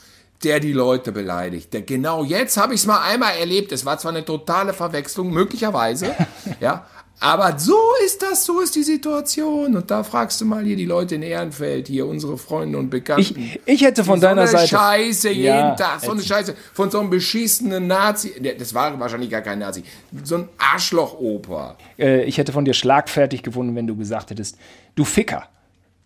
der 0.44 0.60
die 0.60 0.74
Leute 0.74 1.12
beleidigt. 1.12 1.74
Der, 1.74 1.82
genau 1.82 2.24
jetzt 2.24 2.58
habe 2.58 2.74
ich 2.74 2.82
es 2.82 2.88
mal 2.88 3.02
einmal 3.02 3.36
erlebt. 3.38 3.72
Es 3.72 3.86
war 3.86 3.98
zwar 3.98 4.12
eine 4.12 4.24
totale 4.24 4.74
Verwechslung, 4.74 5.32
möglicherweise, 5.32 6.16
ja, 6.60 6.86
aber 7.22 7.60
so 7.60 7.78
ist 8.06 8.22
das, 8.22 8.46
so 8.46 8.62
ist 8.62 8.76
die 8.76 8.84
Situation. 8.84 9.76
Und 9.76 9.92
da 9.92 10.04
fragst 10.04 10.40
du 10.40 10.46
mal 10.46 10.64
hier 10.64 10.78
die 10.78 10.86
Leute 10.86 11.16
in 11.16 11.22
Ehrenfeld, 11.22 11.88
hier 11.90 12.06
unsere 12.06 12.38
Freunde 12.38 12.78
und 12.78 12.90
Bekannten. 12.90 13.38
Ich, 13.38 13.60
ich 13.66 13.82
hätte 13.82 14.06
von 14.06 14.22
so 14.22 14.28
deiner 14.28 14.42
eine 14.42 14.50
Seite. 14.50 14.70
Scheiße 14.70 15.30
jeden 15.30 15.46
Ja, 15.46 15.76
Tag, 15.76 16.00
so 16.00 16.12
eine. 16.12 16.22
Scheiße 16.22 16.56
von 16.74 16.90
so 16.90 17.00
einem 17.00 17.10
beschissenen 17.10 17.88
Nazi. 17.88 18.34
Das 18.58 18.74
war 18.74 18.98
wahrscheinlich 18.98 19.30
gar 19.30 19.42
kein 19.42 19.60
Nazi. 19.60 19.84
So 20.24 20.38
ein 20.38 20.50
Arschloch-Opa. 20.58 21.76
Äh, 21.98 22.24
ich 22.24 22.38
hätte 22.38 22.54
von 22.54 22.64
dir 22.64 22.74
schlagfertig 22.74 23.44
gefunden, 23.44 23.76
wenn 23.76 23.88
du 23.88 23.98
gesagt 23.98 24.32
hättest, 24.32 24.58
du 24.96 25.04
Ficker. 25.04 25.50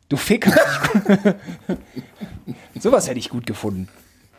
Du 0.09 0.17
Ficker. 0.17 0.53
Sowas 2.79 3.07
hätte 3.07 3.19
ich 3.19 3.29
gut 3.29 3.45
gefunden. 3.45 3.87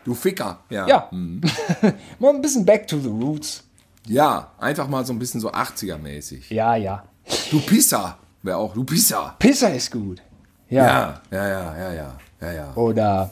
Du 0.04 0.14
Ficker. 0.14 0.58
Ja. 0.68 1.10
Mal 2.18 2.34
ein 2.34 2.42
bisschen 2.42 2.64
back 2.64 2.86
to 2.86 2.98
the 2.98 3.08
roots. 3.08 3.64
Ja, 4.06 4.52
einfach 4.58 4.86
mal 4.86 5.04
so 5.06 5.14
ein 5.14 5.18
bisschen 5.18 5.40
so 5.40 5.50
80er-mäßig. 5.50 6.52
Ja, 6.52 6.76
ja. 6.76 7.04
Du 7.50 7.58
Pisser. 7.60 8.18
Wäre 8.42 8.58
auch, 8.58 8.74
du 8.74 8.84
Pisser. 8.84 9.34
Pisser 9.38 9.74
ist 9.74 9.90
gut. 9.90 10.20
Ja. 10.68 10.84
Ja, 10.84 11.22
ja, 11.30 11.48
ja, 11.48 11.78
ja, 11.78 11.92
ja, 11.92 12.18
ja, 12.42 12.52
ja. 12.52 12.74
Oder 12.74 13.30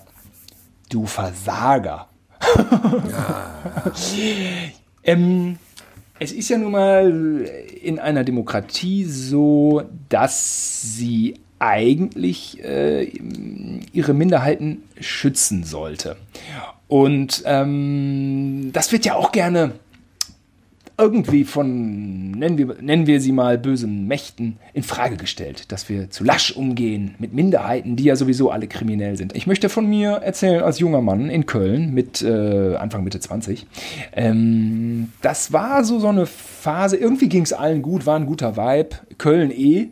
du 0.89 1.05
Versager. 1.05 2.09
ähm, 5.05 5.59
es 6.18 6.33
ist 6.33 6.49
ja 6.49 6.57
nun 6.57 6.73
mal 6.73 7.47
in 7.83 7.99
einer 7.99 8.25
Demokratie 8.25 9.05
so, 9.05 9.83
dass 10.09 10.81
sie 10.97 11.41
eigentlich 11.63 12.63
äh, 12.65 13.05
ihre 13.93 14.15
Minderheiten 14.15 14.83
schützen 15.01 15.63
sollte. 15.63 16.17
Und 16.89 17.45
ähm, 17.47 18.71
das 18.73 18.91
wird 18.91 19.05
ja 19.05 19.15
auch 19.15 19.31
gerne 19.31 19.73
irgendwie 20.99 21.45
von, 21.45 22.33
nennen 22.33 22.59
wir, 22.59 22.77
nennen 22.81 23.07
wir 23.07 23.21
sie 23.21 23.33
mal, 23.33 23.59
bösen 23.59 24.07
Mächten 24.07 24.59
in 24.75 24.83
Frage 24.83 25.17
gestellt, 25.17 25.73
dass 25.73 25.89
wir 25.89 26.11
zu 26.11 26.23
lasch 26.23 26.53
umgehen 26.53 27.15
mit 27.19 27.33
Minderheiten, 27.33 27.97
die 27.97 28.05
ja 28.05 28.17
sowieso 28.17 28.51
alle 28.51 28.67
kriminell 28.67 29.17
sind. 29.17 29.35
Ich 29.35 29.47
möchte 29.47 29.69
von 29.69 29.87
mir 29.87 30.11
erzählen, 30.17 30.63
als 30.63 30.81
junger 30.81 31.01
Mann 31.01 31.31
in 31.31 31.47
Köln 31.47 31.95
mit 31.95 32.23
äh, 32.23 32.75
Anfang 32.77 33.05
Mitte 33.05 33.21
20, 33.21 33.67
ähm, 34.13 35.13
das 35.23 35.53
war 35.53 35.85
so 35.85 35.99
so 35.99 36.09
eine 36.09 36.27
Phase, 36.27 36.97
irgendwie 36.97 37.29
ging 37.29 37.43
es 37.43 37.53
allen 37.53 37.83
gut, 37.83 38.05
war 38.05 38.17
ein 38.17 38.27
guter 38.27 38.57
Vibe, 38.57 38.97
Köln 39.17 39.51
eh. 39.51 39.89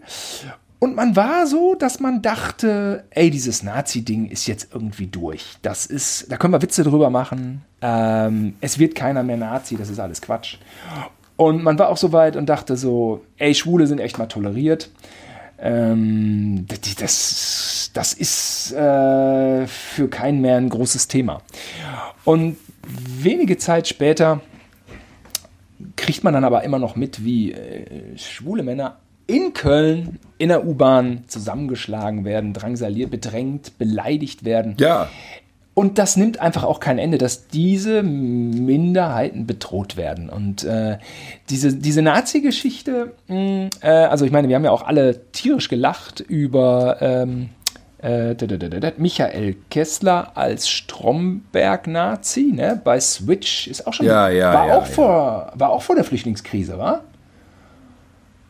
Und 0.81 0.97
man 0.97 1.14
war 1.14 1.47
so, 1.47 1.74
dass 1.74 2.01
man 2.01 2.22
dachte, 2.22 3.05
ey, 3.11 3.31
dieses 3.31 3.62
Nazi-Ding 3.62 4.31
ist 4.31 4.47
jetzt 4.47 4.68
irgendwie 4.72 5.07
durch. 5.07 5.45
Das 5.61 5.85
ist, 5.85 6.33
da 6.33 6.39
können 6.39 6.55
wir 6.55 6.62
Witze 6.62 6.85
drüber 6.85 7.11
machen. 7.11 7.62
Ähm, 7.83 8.55
es 8.62 8.78
wird 8.78 8.95
keiner 8.95 9.22
mehr 9.22 9.37
Nazi, 9.37 9.76
das 9.76 9.91
ist 9.91 10.01
alles 10.01 10.22
Quatsch. 10.22 10.57
Und 11.37 11.62
man 11.62 11.78
war 11.78 11.91
auch 11.91 11.99
so 11.99 12.12
weit 12.12 12.35
und 12.35 12.49
dachte 12.49 12.78
so, 12.78 13.22
ey, 13.37 13.55
Schwule 13.55 13.87
sind 13.87 14.01
echt 14.01 14.18
mal 14.18 14.26
toleriert. 14.26 14.91
Ähm, 15.59 16.66
das, 16.66 17.91
das, 17.93 18.14
ist 18.14 18.72
äh, 18.72 19.66
für 19.66 20.09
keinen 20.09 20.41
mehr 20.41 20.57
ein 20.57 20.70
großes 20.70 21.09
Thema. 21.09 21.43
Und 22.24 22.57
wenige 22.83 23.59
Zeit 23.59 23.87
später 23.87 24.41
kriegt 25.97 26.24
man 26.24 26.33
dann 26.33 26.45
aber 26.45 26.64
immer 26.64 26.78
noch 26.78 26.97
mit, 26.97 27.22
wie 27.22 27.53
äh, 27.53 28.16
schwule 28.16 28.62
Männer 28.62 28.97
in 29.31 29.53
Köln 29.53 30.18
in 30.39 30.49
der 30.49 30.66
U-Bahn 30.66 31.24
zusammengeschlagen 31.28 32.24
werden, 32.24 32.53
drangsaliert, 32.53 33.11
bedrängt, 33.11 33.78
beleidigt 33.78 34.45
werden. 34.45 34.76
Ja, 34.78 35.09
Und 35.74 35.99
das 35.99 36.16
nimmt 36.16 36.41
einfach 36.41 36.64
auch 36.64 36.81
kein 36.81 36.99
Ende, 36.99 37.16
dass 37.16 37.47
diese 37.49 38.03
Minderheiten 38.03 39.47
bedroht 39.47 39.97
werden. 39.97 40.28
Und 40.28 40.64
äh, 40.64 40.99
diese, 41.49 41.74
diese 41.74 42.03
Nazi-Geschichte, 42.03 43.12
mh, 43.28 43.70
äh, 43.81 43.89
also 43.89 44.24
ich 44.24 44.33
meine, 44.33 44.49
wir 44.49 44.57
haben 44.57 44.64
ja 44.64 44.72
auch 44.72 44.87
alle 44.87 45.31
tierisch 45.33 45.68
gelacht 45.68 46.20
über 46.20 46.99
ähm, 47.01 47.51
äh, 48.03 48.35
Michael 48.97 49.57
Kessler 49.70 50.33
als 50.35 50.68
Stromberg-Nazi, 50.68 52.53
ne? 52.55 52.81
Bei 52.83 52.99
Switch 52.99 53.66
ist 53.68 53.87
auch 53.87 53.93
schon 53.93 54.07
Ja, 54.07 54.28
ja, 54.28 54.53
war 54.53 54.68
ja, 54.68 54.78
auch 54.78 54.87
vor 54.87 55.53
war 55.55 55.70
auch 55.70 55.83
vor 55.83 55.95
der 55.95 56.05
Flüchtlingskrise, 56.05 56.78
war? 56.78 57.05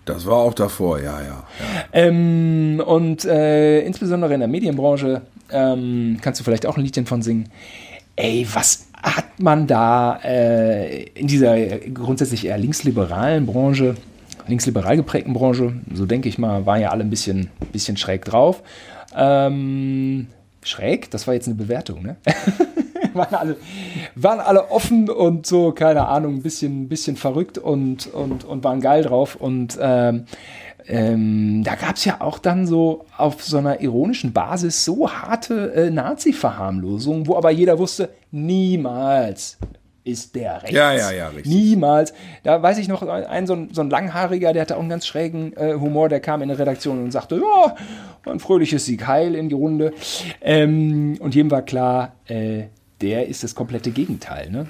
Das 0.04 0.26
war 0.26 0.38
auch 0.38 0.54
davor, 0.54 0.98
ja, 0.98 1.20
ja. 1.20 1.26
ja. 1.26 1.44
Ähm, 1.92 2.82
und 2.84 3.24
äh, 3.24 3.80
insbesondere 3.82 4.34
in 4.34 4.40
der 4.40 4.48
Medienbranche 4.48 5.22
ähm, 5.50 6.18
kannst 6.20 6.40
du 6.40 6.44
vielleicht 6.44 6.66
auch 6.66 6.76
ein 6.76 6.82
Liedchen 6.82 7.06
von 7.06 7.22
singen. 7.22 7.48
Ey, 8.16 8.46
was 8.52 8.88
hat 9.02 9.38
man 9.38 9.66
da 9.66 10.18
äh, 10.24 11.04
in 11.14 11.26
dieser 11.26 11.56
grundsätzlich 11.78 12.46
eher 12.46 12.58
linksliberalen 12.58 13.46
Branche, 13.46 13.96
linksliberal 14.46 14.96
geprägten 14.96 15.32
Branche, 15.32 15.74
so 15.94 16.06
denke 16.06 16.28
ich 16.28 16.38
mal, 16.38 16.66
waren 16.66 16.80
ja 16.80 16.90
alle 16.90 17.04
ein 17.04 17.10
bisschen, 17.10 17.50
bisschen 17.72 17.96
schräg 17.96 18.24
drauf. 18.24 18.62
Ähm, 19.16 20.26
schräg, 20.62 21.10
das 21.10 21.26
war 21.26 21.34
jetzt 21.34 21.46
eine 21.46 21.56
Bewertung, 21.56 22.02
ne? 22.02 22.16
waren, 23.14 23.34
alle, 23.34 23.56
waren 24.14 24.40
alle 24.40 24.70
offen 24.70 25.08
und 25.10 25.46
so, 25.46 25.72
keine 25.72 26.06
Ahnung, 26.06 26.36
ein 26.36 26.42
bisschen, 26.42 26.88
bisschen 26.88 27.16
verrückt 27.16 27.58
und, 27.58 28.06
und, 28.06 28.44
und 28.44 28.64
waren 28.64 28.80
geil 28.80 29.02
drauf. 29.02 29.36
Und 29.36 29.78
ähm, 29.80 30.26
ähm, 30.86 31.62
da 31.64 31.74
gab 31.74 31.96
es 31.96 32.04
ja 32.04 32.20
auch 32.20 32.38
dann 32.38 32.66
so 32.66 33.04
auf 33.16 33.42
so 33.42 33.58
einer 33.58 33.80
ironischen 33.80 34.32
Basis 34.32 34.84
so 34.84 35.10
harte 35.10 35.72
äh, 35.74 35.90
Nazi-Verharmlosungen, 35.90 37.26
wo 37.26 37.36
aber 37.36 37.50
jeder 37.50 37.78
wusste, 37.78 38.10
niemals 38.30 39.58
ist 40.02 40.34
der 40.34 40.62
rechts. 40.62 40.74
Ja, 40.74 40.92
ja, 40.92 41.10
ja, 41.12 41.28
richtig. 41.28 41.46
Niemals. 41.52 42.14
Da 42.42 42.62
weiß 42.62 42.78
ich 42.78 42.88
noch, 42.88 43.02
ein 43.02 43.46
so 43.46 43.54
ein, 43.54 43.68
so 43.72 43.82
ein 43.82 43.90
Langhaariger, 43.90 44.52
der 44.52 44.62
hatte 44.62 44.76
auch 44.76 44.80
einen 44.80 44.88
ganz 44.88 45.06
schrägen 45.06 45.52
äh, 45.56 45.74
Humor, 45.74 46.08
der 46.08 46.20
kam 46.20 46.42
in 46.42 46.48
die 46.48 46.54
Redaktion 46.54 47.02
und 47.02 47.10
sagte, 47.10 47.36
ja, 47.36 47.76
ein 48.30 48.40
fröhliches 48.40 48.86
Sieg 48.86 49.06
heil 49.06 49.34
in 49.34 49.48
die 49.48 49.54
Runde. 49.54 49.92
Ähm, 50.40 51.16
und 51.20 51.34
jedem 51.34 51.50
war 51.50 51.62
klar, 51.62 52.12
äh, 52.26 52.64
der 53.00 53.28
ist 53.28 53.42
das 53.44 53.54
komplette 53.54 53.90
Gegenteil. 53.90 54.50
Ne? 54.50 54.66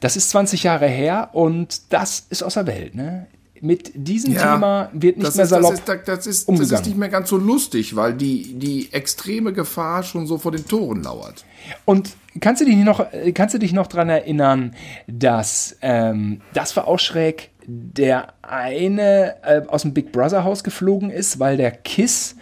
Das 0.00 0.16
ist 0.16 0.30
20 0.30 0.62
Jahre 0.64 0.86
her 0.88 1.30
und 1.32 1.92
das 1.92 2.26
ist 2.30 2.42
aus 2.42 2.54
der 2.54 2.66
Welt. 2.66 2.94
Ne? 2.94 3.26
Mit 3.60 3.92
diesem 3.94 4.32
Ja, 4.34 4.54
Thema 4.54 4.90
wird 4.92 5.18
nicht 5.18 5.28
das 5.28 5.36
mehr 5.36 5.44
ist, 5.44 5.50
salopp 5.50 5.70
Das 5.70 5.78
ist, 5.78 5.88
das, 5.88 5.98
ist, 5.98 6.26
das 6.26 6.26
ist 6.26 6.48
umgegangen. 6.48 6.84
nicht 6.86 6.96
mehr 6.96 7.08
ganz 7.08 7.28
so 7.28 7.36
lustig, 7.36 7.94
weil 7.94 8.14
die, 8.14 8.54
die 8.58 8.92
extreme 8.92 9.52
Gefahr 9.52 10.02
schon 10.02 10.26
so 10.26 10.36
vor 10.38 10.50
den 10.50 10.66
Toren 10.66 11.02
lauert. 11.04 11.44
Und 11.84 12.10
kannst 12.40 12.60
du 12.60 12.64
dich 12.64 12.74
noch, 12.76 13.06
kannst 13.34 13.54
du 13.54 13.58
dich 13.58 13.72
noch 13.72 13.86
dran 13.86 14.08
erinnern, 14.08 14.74
dass 15.06 15.76
ähm, 15.80 16.40
das 16.54 16.76
war 16.76 16.88
auch 16.88 16.98
schräg, 16.98 17.50
der 17.64 18.32
eine 18.42 19.36
äh, 19.44 19.62
aus 19.68 19.82
dem 19.82 19.94
Big 19.94 20.10
Brother 20.10 20.42
Haus 20.42 20.64
geflogen 20.64 21.10
ist, 21.10 21.38
weil 21.38 21.56
der 21.56 21.70
Kiss 21.70 22.34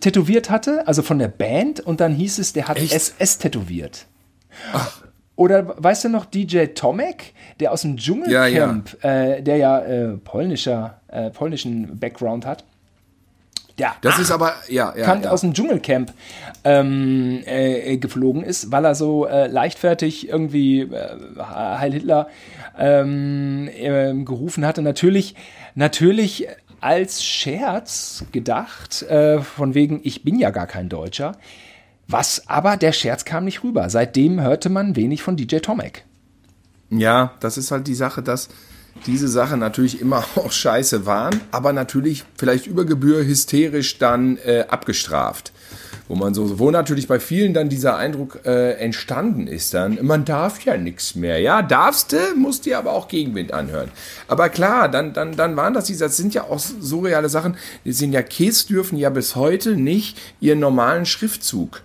tätowiert 0.00 0.50
hatte, 0.50 0.86
also 0.86 1.00
von 1.02 1.18
der 1.18 1.28
Band, 1.28 1.80
und 1.80 2.00
dann 2.00 2.12
hieß 2.14 2.38
es, 2.38 2.52
der 2.52 2.68
hat 2.68 2.76
Echt? 2.78 2.92
SS 2.92 3.38
tätowiert. 3.38 4.06
Oder 5.36 5.74
weißt 5.82 6.04
du 6.04 6.08
noch 6.08 6.26
DJ 6.26 6.66
Tomek, 6.66 7.34
der 7.58 7.72
aus 7.72 7.82
dem 7.82 7.96
Dschungelcamp, 7.96 9.02
Äh, 9.02 9.42
der 9.42 9.56
ja 9.56 9.78
äh, 9.80 10.16
polnischer, 10.18 11.00
äh, 11.08 11.30
polnischen 11.30 11.98
Background 11.98 12.46
hat? 12.46 12.64
Der 13.78 13.94
Das 14.02 14.18
ist 14.18 14.30
aber, 14.30 14.52
ja, 14.68 14.92
ja. 14.96 15.04
Kant 15.04 15.24
ja. 15.24 15.30
aus 15.30 15.40
dem 15.40 15.54
Dschungelcamp 15.54 16.12
ähm, 16.64 17.42
äh, 17.46 17.96
geflogen 17.96 18.44
ist, 18.44 18.70
weil 18.70 18.84
er 18.84 18.94
so 18.94 19.26
äh, 19.26 19.46
leichtfertig 19.46 20.28
irgendwie 20.28 20.82
äh, 20.82 21.16
Heil 21.38 21.92
Hitler 21.92 22.28
ähm, 22.78 23.68
ähm, 23.74 24.24
gerufen 24.24 24.66
hatte. 24.66 24.82
Natürlich, 24.82 25.34
natürlich 25.74 26.48
als 26.80 27.24
Scherz 27.24 28.24
gedacht, 28.32 29.02
äh, 29.02 29.40
von 29.40 29.74
wegen, 29.74 30.00
ich 30.02 30.22
bin 30.22 30.38
ja 30.38 30.50
gar 30.50 30.66
kein 30.66 30.88
Deutscher. 30.88 31.32
Was 32.12 32.46
aber, 32.46 32.76
der 32.76 32.92
Scherz 32.92 33.24
kam 33.24 33.46
nicht 33.46 33.64
rüber. 33.64 33.88
Seitdem 33.88 34.38
hörte 34.38 34.68
man 34.68 34.96
wenig 34.96 35.22
von 35.22 35.34
DJ 35.34 35.60
Tomek. 35.60 36.04
Ja, 36.90 37.32
das 37.40 37.56
ist 37.56 37.70
halt 37.70 37.86
die 37.86 37.94
Sache, 37.94 38.22
dass 38.22 38.50
diese 39.06 39.28
Sachen 39.28 39.58
natürlich 39.60 39.98
immer 39.98 40.18
auch 40.36 40.52
scheiße 40.52 41.06
waren, 41.06 41.40
aber 41.52 41.72
natürlich 41.72 42.24
vielleicht 42.36 42.66
über 42.66 42.84
Gebühr 42.84 43.24
hysterisch 43.24 43.96
dann 43.96 44.36
äh, 44.36 44.66
abgestraft. 44.68 45.52
Wo 46.06 46.14
man 46.14 46.34
so, 46.34 46.58
wo 46.58 46.70
natürlich 46.70 47.08
bei 47.08 47.18
vielen 47.18 47.54
dann 47.54 47.70
dieser 47.70 47.96
Eindruck 47.96 48.40
äh, 48.44 48.72
entstanden 48.72 49.46
ist, 49.46 49.72
dann, 49.72 49.98
man 50.02 50.26
darf 50.26 50.62
ja 50.66 50.76
nichts 50.76 51.14
mehr. 51.14 51.38
Ja, 51.38 51.62
darfst 51.62 52.12
du, 52.12 52.18
musst 52.36 52.66
dir 52.66 52.76
aber 52.76 52.92
auch 52.92 53.08
Gegenwind 53.08 53.52
anhören. 53.52 53.90
Aber 54.28 54.50
klar, 54.50 54.90
dann, 54.90 55.14
dann, 55.14 55.34
dann 55.34 55.56
waren 55.56 55.72
das 55.72 55.86
diese, 55.86 56.04
das 56.04 56.18
sind 56.18 56.34
ja 56.34 56.44
auch 56.44 56.58
surreale 56.58 57.30
Sachen. 57.30 57.56
Die 57.86 57.92
sind 57.94 58.12
ja, 58.12 58.20
Kids 58.20 58.66
dürfen 58.66 58.98
ja 58.98 59.08
bis 59.08 59.34
heute 59.34 59.76
nicht 59.76 60.18
ihren 60.40 60.60
normalen 60.60 61.06
Schriftzug 61.06 61.80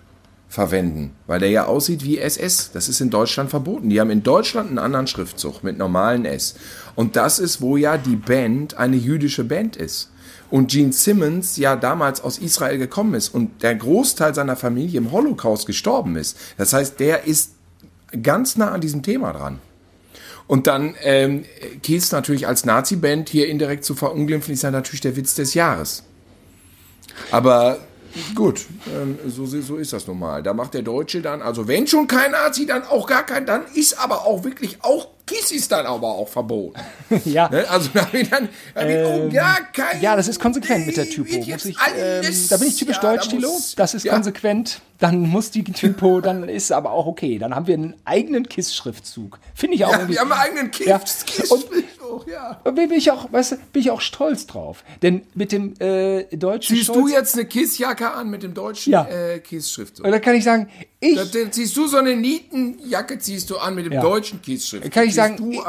verwenden, 0.48 1.14
weil 1.26 1.40
der 1.40 1.50
ja 1.50 1.66
aussieht 1.66 2.04
wie 2.04 2.18
SS. 2.18 2.70
Das 2.72 2.88
ist 2.88 3.00
in 3.00 3.10
Deutschland 3.10 3.50
verboten. 3.50 3.90
Die 3.90 4.00
haben 4.00 4.10
in 4.10 4.22
Deutschland 4.22 4.70
einen 4.70 4.78
anderen 4.78 5.06
Schriftzug 5.06 5.62
mit 5.62 5.76
normalen 5.76 6.24
S. 6.24 6.54
Und 6.94 7.16
das 7.16 7.38
ist, 7.38 7.60
wo 7.60 7.76
ja 7.76 7.98
die 7.98 8.16
Band 8.16 8.76
eine 8.78 8.96
jüdische 8.96 9.44
Band 9.44 9.76
ist. 9.76 10.10
Und 10.50 10.70
Gene 10.70 10.94
Simmons 10.94 11.58
ja 11.58 11.76
damals 11.76 12.22
aus 12.22 12.38
Israel 12.38 12.78
gekommen 12.78 13.12
ist 13.12 13.28
und 13.28 13.62
der 13.62 13.74
Großteil 13.74 14.34
seiner 14.34 14.56
Familie 14.56 14.98
im 14.98 15.12
Holocaust 15.12 15.66
gestorben 15.66 16.16
ist. 16.16 16.38
Das 16.56 16.72
heißt, 16.72 16.98
der 16.98 17.24
ist 17.26 17.52
ganz 18.22 18.56
nah 18.56 18.70
an 18.70 18.80
diesem 18.80 19.02
Thema 19.02 19.32
dran. 19.32 19.58
Und 20.46 20.66
dann 20.66 20.94
ähm, 21.02 21.44
Kiss 21.82 22.10
natürlich 22.10 22.46
als 22.46 22.64
Nazi-Band 22.64 23.28
hier 23.28 23.48
indirekt 23.48 23.84
zu 23.84 23.94
verunglimpfen, 23.94 24.54
ist 24.54 24.62
ja 24.62 24.70
natürlich 24.70 25.02
der 25.02 25.16
Witz 25.16 25.34
des 25.34 25.52
Jahres. 25.52 26.04
Aber 27.30 27.78
gut, 28.34 28.66
ähm, 28.94 29.18
so, 29.26 29.46
so 29.46 29.76
ist 29.76 29.92
das 29.92 30.06
nun 30.06 30.18
mal. 30.18 30.42
Da 30.42 30.52
macht 30.54 30.74
der 30.74 30.82
Deutsche 30.82 31.20
dann, 31.22 31.42
also 31.42 31.66
wenn 31.68 31.86
schon 31.86 32.06
kein 32.06 32.30
Nazi, 32.32 32.66
dann 32.66 32.84
auch 32.84 33.06
gar 33.06 33.24
kein, 33.24 33.46
dann 33.46 33.62
ist 33.74 33.98
aber 33.98 34.26
auch 34.26 34.44
wirklich 34.44 34.78
auch 34.82 35.08
Kiss 35.26 35.52
ist 35.52 35.70
dann 35.72 35.84
aber 35.84 36.06
auch 36.08 36.28
verboten. 36.30 36.80
ja. 37.26 37.50
Ne? 37.50 37.68
Also 37.68 37.90
da 37.92 38.04
bin 38.04 38.22
ich 38.22 38.30
dann, 38.30 38.48
da 38.74 38.82
bin 38.84 39.04
auch 39.04 39.30
gar 39.30 39.60
kein. 39.74 39.96
Ähm, 39.96 40.02
Ja, 40.02 40.16
das 40.16 40.26
ist 40.26 40.40
konsequent 40.40 40.86
mit 40.86 40.96
der 40.96 41.04
Typo. 41.06 41.28
Ich, 41.28 41.46
ähm, 41.48 42.34
da 42.48 42.56
bin 42.56 42.68
ich 42.68 42.76
typisch 42.76 42.96
ja, 42.96 43.02
da 43.02 43.12
deutsch, 43.16 43.28
Tilo. 43.28 43.50
muss- 43.50 43.74
Das 43.74 43.92
ist 43.92 44.04
ja. 44.06 44.14
konsequent. 44.14 44.80
Dann 45.00 45.20
muss 45.20 45.50
die 45.50 45.64
Typo, 45.64 46.20
dann 46.22 46.48
ist 46.48 46.72
aber 46.72 46.92
auch 46.92 47.04
okay. 47.06 47.38
Dann 47.38 47.54
haben 47.54 47.66
wir 47.66 47.74
einen 47.74 47.94
eigenen 48.06 48.48
KISS-Schriftzug. 48.48 49.38
Finde 49.54 49.76
ich 49.76 49.84
auch 49.84 49.90
Ja, 49.92 49.98
irgendwie. 49.98 50.14
wir 50.14 50.20
haben 50.22 50.32
einen 50.32 50.40
eigenen 50.40 50.70
Kiss. 50.70 50.86
Ja. 50.86 50.98
Und- 51.50 51.66
auch, 52.08 52.26
ja. 52.26 52.54
Bin 52.70 52.90
ich 52.92 53.10
auch, 53.10 53.32
weißt 53.32 53.52
du, 53.52 53.56
bin 53.72 53.82
ich 53.82 53.90
auch 53.90 54.00
stolz 54.00 54.46
drauf. 54.46 54.82
Denn 55.02 55.22
mit 55.34 55.52
dem 55.52 55.74
äh, 55.80 56.24
deutschen 56.36 56.76
Ziehst 56.76 56.90
Stolz, 56.90 56.98
du 56.98 57.08
jetzt 57.08 57.34
eine 57.34 57.44
Kissjacke 57.46 58.10
an 58.10 58.30
mit 58.30 58.42
dem 58.42 58.54
deutschen 58.54 58.92
Ja. 58.92 59.06
äh, 59.06 59.38
Kiss-Schrift? 59.40 60.00
Und 60.00 60.10
dann 60.10 60.20
kann 60.20 60.34
ich 60.34 60.44
sagen, 60.44 60.68
ich, 61.00 61.16
Da- 61.16 61.24
da 61.24 61.50
Ziehst 61.50 61.76
du 61.76 61.86
so 61.86 61.96
eine 61.98 62.16
Nietenjacke, 62.16 63.18
ziehst 63.18 63.50
du 63.50 63.58
an 63.58 63.74
mit 63.74 63.86
dem 63.86 63.92
Ja. 63.92 64.00
deutschen 64.02 64.42
Kiss-Schrift? 64.42 64.90
kann 64.90 65.04
ich 65.06 65.14
sagen, 65.14 65.52
ich, 65.52 65.60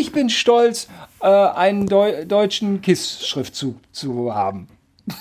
ich 0.00 0.12
bin 0.12 0.28
stolz, 0.30 0.88
äh, 1.20 1.26
einen 1.26 1.86
Deu 1.86 2.24
deutschen 2.24 2.80
KISS-Schriftzug 2.82 3.76
zu 3.92 4.34
haben. 4.34 4.68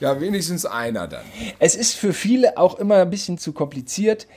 Ja, 0.00 0.20
wenigstens 0.20 0.64
einer 0.64 1.08
dann. 1.08 1.24
Es 1.58 1.74
ist 1.74 1.94
für 1.94 2.12
viele 2.12 2.56
auch 2.56 2.78
immer 2.78 2.96
ein 2.98 3.10
bisschen 3.10 3.36
zu 3.36 3.52
kompliziert, 3.52 4.28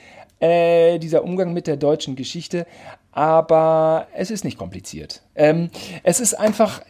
äh, 0.42 0.98
dieser 0.98 1.22
Umgang 1.22 1.52
mit 1.52 1.68
der 1.68 1.76
deutschen 1.76 2.16
Geschichte, 2.16 2.66
aber 3.12 4.08
es 4.14 4.30
ist 4.30 4.44
nicht 4.44 4.58
kompliziert. 4.58 5.22
Ähm, 5.36 5.70
es 6.02 6.18
ist 6.18 6.34
einfach, 6.34 6.82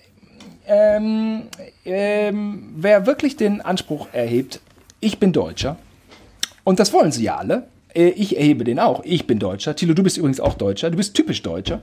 ähm, 0.67 1.43
ähm, 1.85 2.73
wer 2.77 3.07
wirklich 3.07 3.37
den 3.37 3.61
Anspruch 3.61 4.09
erhebt, 4.13 4.61
ich 5.01 5.19
bin 5.19 5.33
Deutscher, 5.33 5.77
und 6.65 6.81
das 6.81 6.95
wollen 6.95 7.13
sie 7.13 7.25
ja 7.25 7.37
alle, 7.37 7.69
äh, 7.95 8.09
ich 8.09 8.39
erhebe 8.39 8.65
den 8.65 8.79
auch, 8.79 9.03
ich 9.05 9.27
bin 9.27 9.39
Deutscher. 9.39 9.77
Thilo, 9.77 9.93
du 9.93 10.03
bist 10.03 10.17
übrigens 10.17 10.41
auch 10.41 10.55
Deutscher, 10.55 10.91
du 10.91 10.97
bist 10.97 11.15
typisch 11.15 11.43
Deutscher. 11.43 11.83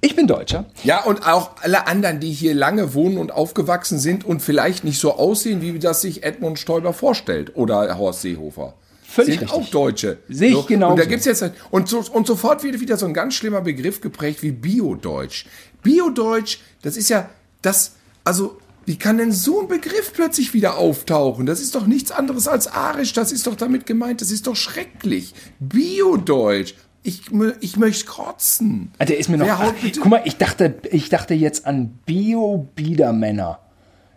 Ich 0.00 0.16
bin 0.16 0.26
Deutscher. 0.26 0.64
Ja, 0.82 1.04
und 1.04 1.26
auch 1.26 1.50
alle 1.60 1.86
anderen, 1.86 2.20
die 2.20 2.32
hier 2.32 2.54
lange 2.54 2.94
wohnen 2.94 3.18
und 3.18 3.32
aufgewachsen 3.32 3.98
sind 3.98 4.24
und 4.24 4.40
vielleicht 4.40 4.82
nicht 4.82 4.98
so 4.98 5.12
aussehen, 5.16 5.60
wie 5.60 5.78
das 5.78 6.00
sich 6.00 6.22
Edmund 6.22 6.58
Stoiber 6.58 6.94
vorstellt 6.94 7.54
oder 7.54 7.98
Horst 7.98 8.22
Seehofer. 8.22 8.72
Völlig 9.10 9.38
sind 9.40 9.42
richtig. 9.50 9.66
auch 9.66 9.70
Deutsche. 9.70 10.18
Sehe 10.28 10.56
ich 10.58 10.66
genauso. 10.66 10.92
Und 10.92 11.00
da 11.00 11.04
gibt's 11.04 11.24
jetzt 11.26 11.44
und, 11.70 11.88
so, 11.88 11.98
und 12.12 12.26
sofort 12.26 12.62
wird 12.62 12.80
wieder 12.80 12.96
so 12.96 13.06
ein 13.06 13.14
ganz 13.14 13.34
schlimmer 13.34 13.60
Begriff 13.60 14.00
geprägt 14.00 14.42
wie 14.42 14.52
Biodeutsch. 14.52 15.46
Biodeutsch, 15.82 16.58
das 16.82 16.96
ist 16.96 17.08
ja 17.10 17.28
das, 17.62 17.92
also 18.24 18.58
wie 18.86 18.96
kann 18.96 19.18
denn 19.18 19.30
so 19.32 19.60
ein 19.60 19.68
Begriff 19.68 20.12
plötzlich 20.12 20.54
wieder 20.54 20.76
auftauchen? 20.78 21.46
Das 21.46 21.60
ist 21.60 21.74
doch 21.74 21.86
nichts 21.86 22.10
anderes 22.12 22.48
als 22.48 22.66
arisch. 22.66 23.12
Das 23.12 23.30
ist 23.32 23.46
doch 23.46 23.54
damit 23.54 23.86
gemeint. 23.86 24.20
Das 24.20 24.30
ist 24.30 24.46
doch 24.46 24.56
schrecklich. 24.56 25.34
Biodeutsch. 25.60 26.74
Ich, 27.02 27.22
ich 27.60 27.76
möchte 27.76 28.04
kotzen. 28.06 28.90
Ah, 28.98 29.04
Der 29.06 29.18
ist 29.18 29.28
mir 29.28 29.38
noch. 29.38 29.46
Wer 29.46 29.58
haut 29.58 29.74
Ach, 29.78 29.82
bitte- 29.82 30.00
guck 30.00 30.10
mal, 30.10 30.22
ich 30.24 30.36
dachte, 30.36 30.74
ich 30.90 31.08
dachte 31.08 31.34
jetzt 31.34 31.66
an 31.66 31.98
Bio-Biedermänner. 32.04 33.58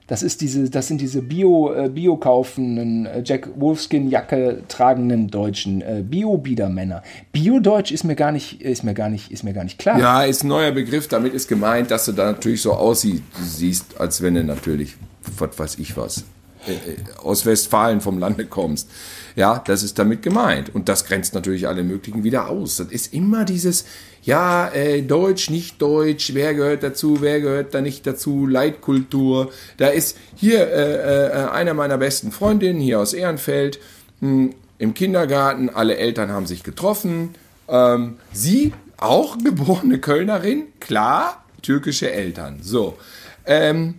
Das 0.07 0.21
ist 0.21 0.41
diese, 0.41 0.69
das 0.69 0.87
sind 0.87 0.99
diese 0.99 1.21
Bio, 1.21 1.73
äh, 1.73 1.89
Bio 1.89 2.17
kaufenden, 2.17 3.05
äh, 3.05 3.21
Jack 3.23 3.49
Wolfskin 3.55 4.09
Jacke 4.09 4.63
tragenden 4.67 5.29
Deutschen, 5.29 5.81
äh, 5.81 6.03
Bio-Biedermänner. 6.05 7.03
Bio-Deutsch 7.31 7.91
ist 7.91 8.03
mir 8.03 8.15
gar 8.15 8.31
nicht, 8.31 8.61
ist 8.61 8.83
ist 8.83 9.43
mir 9.43 9.53
gar 9.53 9.63
nicht 9.63 9.79
klar. 9.79 9.99
Ja, 9.99 10.23
ist 10.23 10.43
ein 10.43 10.49
neuer 10.49 10.71
Begriff. 10.71 11.07
Damit 11.07 11.33
ist 11.33 11.47
gemeint, 11.47 11.91
dass 11.91 12.05
du 12.05 12.11
da 12.11 12.31
natürlich 12.31 12.61
so 12.61 12.73
aussiehst, 12.73 13.23
siehst, 13.41 13.99
als 13.99 14.21
wenn 14.21 14.35
du 14.35 14.43
natürlich, 14.43 14.95
was 15.37 15.57
weiß 15.57 15.79
ich 15.79 15.95
was, 15.95 16.25
äh, 16.67 17.21
aus 17.23 17.45
Westfalen 17.45 18.01
vom 18.01 18.19
Lande 18.19 18.45
kommst. 18.45 18.89
Ja, 19.35 19.63
das 19.65 19.83
ist 19.83 19.97
damit 19.97 20.21
gemeint. 20.21 20.73
Und 20.73 20.89
das 20.89 21.05
grenzt 21.05 21.33
natürlich 21.33 21.67
alle 21.67 21.83
möglichen 21.83 22.23
wieder 22.23 22.49
aus. 22.49 22.77
Das 22.77 22.87
ist 22.87 23.13
immer 23.13 23.45
dieses, 23.45 23.85
ja, 24.21 24.69
äh, 24.69 25.01
Deutsch, 25.01 25.49
nicht 25.49 25.81
Deutsch, 25.81 26.33
wer 26.33 26.53
gehört 26.53 26.83
dazu, 26.83 27.17
wer 27.21 27.41
gehört 27.41 27.73
da 27.73 27.81
nicht 27.81 28.05
dazu, 28.05 28.45
Leitkultur. 28.45 29.51
Da 29.77 29.87
ist 29.87 30.17
hier 30.35 30.67
äh, 30.67 31.27
äh, 31.27 31.49
eine 31.49 31.73
meiner 31.73 31.97
besten 31.97 32.31
Freundinnen 32.31 32.79
hier 32.79 32.99
aus 32.99 33.13
Ehrenfeld, 33.13 33.79
mh, 34.21 34.51
im 34.77 34.93
Kindergarten, 34.93 35.69
alle 35.69 35.97
Eltern 35.97 36.31
haben 36.31 36.45
sich 36.45 36.63
getroffen. 36.63 37.35
Ähm, 37.67 38.17
sie, 38.31 38.73
auch 38.97 39.37
geborene 39.43 39.99
Kölnerin, 39.99 40.67
klar, 40.79 41.43
türkische 41.61 42.11
Eltern. 42.11 42.59
So. 42.61 42.97
Ähm, 43.45 43.95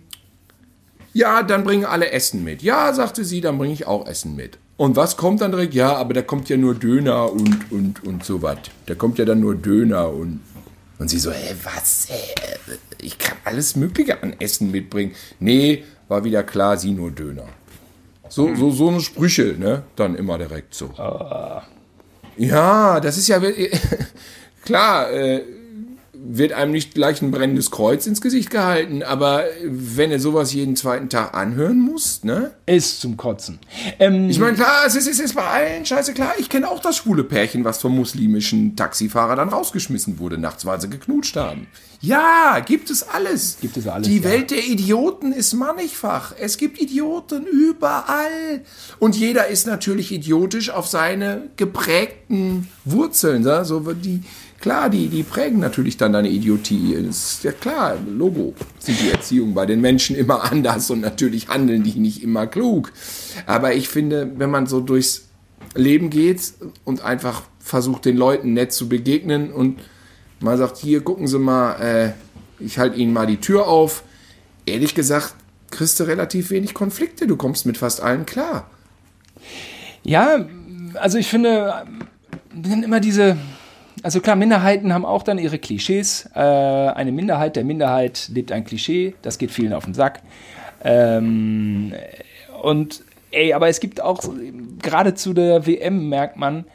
ja, 1.13 1.43
dann 1.43 1.63
bringen 1.63 1.85
alle 1.85 2.11
Essen 2.11 2.43
mit. 2.43 2.61
Ja, 2.61 2.93
sagte 2.93 3.23
sie, 3.23 3.41
dann 3.41 3.57
bringe 3.57 3.73
ich 3.73 3.87
auch 3.87 4.07
Essen 4.07 4.35
mit. 4.35 4.57
Und 4.77 4.95
was 4.95 5.15
kommt 5.15 5.41
dann 5.41 5.51
direkt? 5.51 5.73
Ja, 5.73 5.95
aber 5.95 6.13
da 6.13 6.21
kommt 6.21 6.49
ja 6.49 6.57
nur 6.57 6.75
Döner 6.75 7.31
und, 7.31 7.71
und, 7.71 8.03
und 8.03 8.25
so 8.25 8.41
was. 8.41 8.57
Da 8.87 8.95
kommt 8.95 9.17
ja 9.17 9.25
dann 9.25 9.39
nur 9.39 9.55
Döner 9.55 10.09
und. 10.09 10.41
Und 10.97 11.09
sie 11.09 11.19
so, 11.19 11.31
hä, 11.31 11.55
was? 11.63 12.07
Äh, 12.09 12.75
ich 13.01 13.17
kann 13.17 13.37
alles 13.43 13.75
Mögliche 13.75 14.21
an 14.21 14.35
Essen 14.39 14.71
mitbringen. 14.71 15.13
Nee, 15.39 15.83
war 16.07 16.23
wieder 16.23 16.43
klar, 16.43 16.77
sie 16.77 16.91
nur 16.91 17.11
Döner. 17.11 17.47
So, 18.29 18.53
so, 18.55 18.71
so 18.71 18.89
eine 18.89 19.01
Sprüche, 19.01 19.55
ne? 19.57 19.83
Dann 19.95 20.15
immer 20.15 20.37
direkt 20.37 20.73
so. 20.73 20.89
Ja, 22.37 22.99
das 22.99 23.17
ist 23.17 23.27
ja 23.27 23.41
klar. 24.65 25.11
Äh, 25.11 25.41
wird 26.27 26.53
einem 26.53 26.71
nicht 26.71 26.93
gleich 26.93 27.21
ein 27.21 27.31
brennendes 27.31 27.71
Kreuz 27.71 28.07
ins 28.07 28.21
Gesicht 28.21 28.49
gehalten, 28.49 29.03
aber 29.03 29.43
wenn 29.63 30.11
er 30.11 30.19
sowas 30.19 30.53
jeden 30.53 30.75
zweiten 30.75 31.09
Tag 31.09 31.33
anhören 31.35 31.79
muss, 31.79 32.23
ne? 32.23 32.51
Ist 32.65 33.01
zum 33.01 33.17
Kotzen. 33.17 33.59
Ähm, 33.99 34.29
Ich 34.29 34.39
meine, 34.39 34.55
klar, 34.55 34.83
es 34.85 34.95
ist, 34.95 35.07
es 35.07 35.19
ist 35.19 35.35
bei 35.35 35.43
allen 35.45 35.85
scheiße 35.85 36.13
klar. 36.13 36.33
Ich 36.37 36.49
kenne 36.49 36.69
auch 36.69 36.79
das 36.79 36.97
schwule 36.97 37.23
Pärchen, 37.23 37.63
was 37.63 37.79
vom 37.81 37.95
muslimischen 37.95 38.75
Taxifahrer 38.75 39.35
dann 39.35 39.49
rausgeschmissen 39.49 40.19
wurde, 40.19 40.37
nachts, 40.37 40.65
weil 40.65 40.81
sie 40.81 40.89
geknutscht 40.89 41.35
haben. 41.35 41.67
Ja, 42.01 42.59
gibt 42.59 42.89
es 42.91 43.07
alles. 43.07 43.57
Gibt 43.61 43.77
es 43.77 43.87
alles, 43.87 44.07
Die 44.07 44.17
ja. 44.17 44.23
Welt 44.25 44.51
der 44.51 44.63
Idioten 44.63 45.31
ist 45.31 45.53
mannigfach. 45.53 46.33
Es 46.39 46.57
gibt 46.57 46.79
Idioten 46.79 47.45
überall. 47.47 48.61
Und 48.99 49.15
jeder 49.15 49.47
ist 49.47 49.65
natürlich 49.65 50.11
idiotisch 50.11 50.69
auf 50.69 50.87
seine 50.87 51.49
geprägten 51.55 52.67
Wurzeln. 52.83 53.43
Ne? 53.43 53.65
So 53.65 53.79
die, 53.93 54.21
klar, 54.65 54.89
die, 54.89 55.09
die 55.09 55.21
prägen 55.21 55.59
natürlich 55.59 55.95
dann 55.95 56.13
deine 56.13 56.27
Idiotie. 56.27 56.93
Ist 56.93 57.43
ja 57.43 57.51
klar, 57.51 57.97
Logo. 58.09 58.55
Sind 58.79 58.99
die 58.99 59.11
Erziehung 59.11 59.53
bei 59.53 59.67
den 59.67 59.79
Menschen 59.79 60.15
immer 60.15 60.51
anders 60.51 60.89
und 60.89 61.01
natürlich 61.01 61.49
handeln 61.49 61.83
die 61.83 61.99
nicht 61.99 62.23
immer 62.23 62.47
klug. 62.47 62.91
Aber 63.45 63.75
ich 63.75 63.87
finde, 63.87 64.31
wenn 64.37 64.49
man 64.49 64.65
so 64.65 64.79
durchs 64.79 65.27
Leben 65.75 66.09
geht 66.09 66.53
und 66.83 67.05
einfach 67.05 67.43
versucht, 67.59 68.05
den 68.05 68.17
Leuten 68.17 68.53
nett 68.53 68.73
zu 68.73 68.89
begegnen 68.89 69.53
und 69.53 69.79
mal 70.39 70.57
sagt, 70.57 70.77
hier, 70.77 71.01
gucken 71.01 71.27
Sie 71.27 71.37
mal, 71.37 71.75
äh, 71.79 72.13
ich 72.57 72.79
halte 72.79 72.97
Ihnen 72.97 73.13
mal 73.13 73.27
die 73.27 73.37
Tür 73.37 73.67
auf. 73.67 74.01
Ehrlich 74.65 74.95
gesagt, 74.95 75.35
kriegst 75.69 75.99
du 75.99 76.05
relativ 76.05 76.49
wenig 76.49 76.73
Konflikte. 76.73 77.27
Du 77.27 77.35
kommst 77.35 77.67
mit 77.67 77.77
fast 77.77 78.01
allen 78.01 78.25
klar. 78.25 78.67
Ja, 80.01 80.43
also 80.95 81.19
ich 81.19 81.27
finde, 81.27 81.85
sind 82.63 82.83
immer 82.83 82.99
diese, 82.99 83.37
also 84.03 84.21
klar, 84.21 84.35
Minderheiten 84.35 84.93
haben 84.93 85.05
auch 85.05 85.23
dann 85.23 85.37
ihre 85.37 85.59
Klischees. 85.59 86.29
Äh, 86.35 86.39
eine 86.39 87.11
Minderheit 87.11 87.55
der 87.55 87.63
Minderheit 87.63 88.29
lebt 88.33 88.51
ein 88.51 88.65
Klischee, 88.65 89.15
das 89.21 89.37
geht 89.37 89.51
vielen 89.51 89.73
auf 89.73 89.85
den 89.85 89.93
Sack. 89.93 90.21
Ähm, 90.83 91.93
und 92.61 93.03
ey, 93.31 93.53
aber 93.53 93.67
es 93.67 93.79
gibt 93.79 94.01
auch, 94.01 94.23
gerade 94.81 95.13
zu 95.15 95.33
der 95.33 95.65
WM 95.65 96.09
merkt 96.09 96.37
man, 96.37 96.65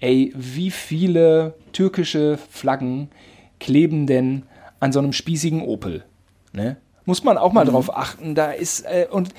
ey, 0.00 0.32
wie 0.36 0.70
viele 0.70 1.54
türkische 1.72 2.38
Flaggen 2.50 3.10
kleben 3.60 4.06
denn 4.06 4.42
an 4.80 4.92
so 4.92 4.98
einem 4.98 5.12
spießigen 5.12 5.62
Opel? 5.62 6.04
Ne? 6.52 6.76
Muss 7.04 7.24
man 7.24 7.38
auch 7.38 7.52
mal 7.52 7.64
drauf 7.64 7.96
achten. 7.96 8.34
Da 8.34 8.52
ist, 8.52 8.82
äh, 8.82 9.06
und 9.10 9.30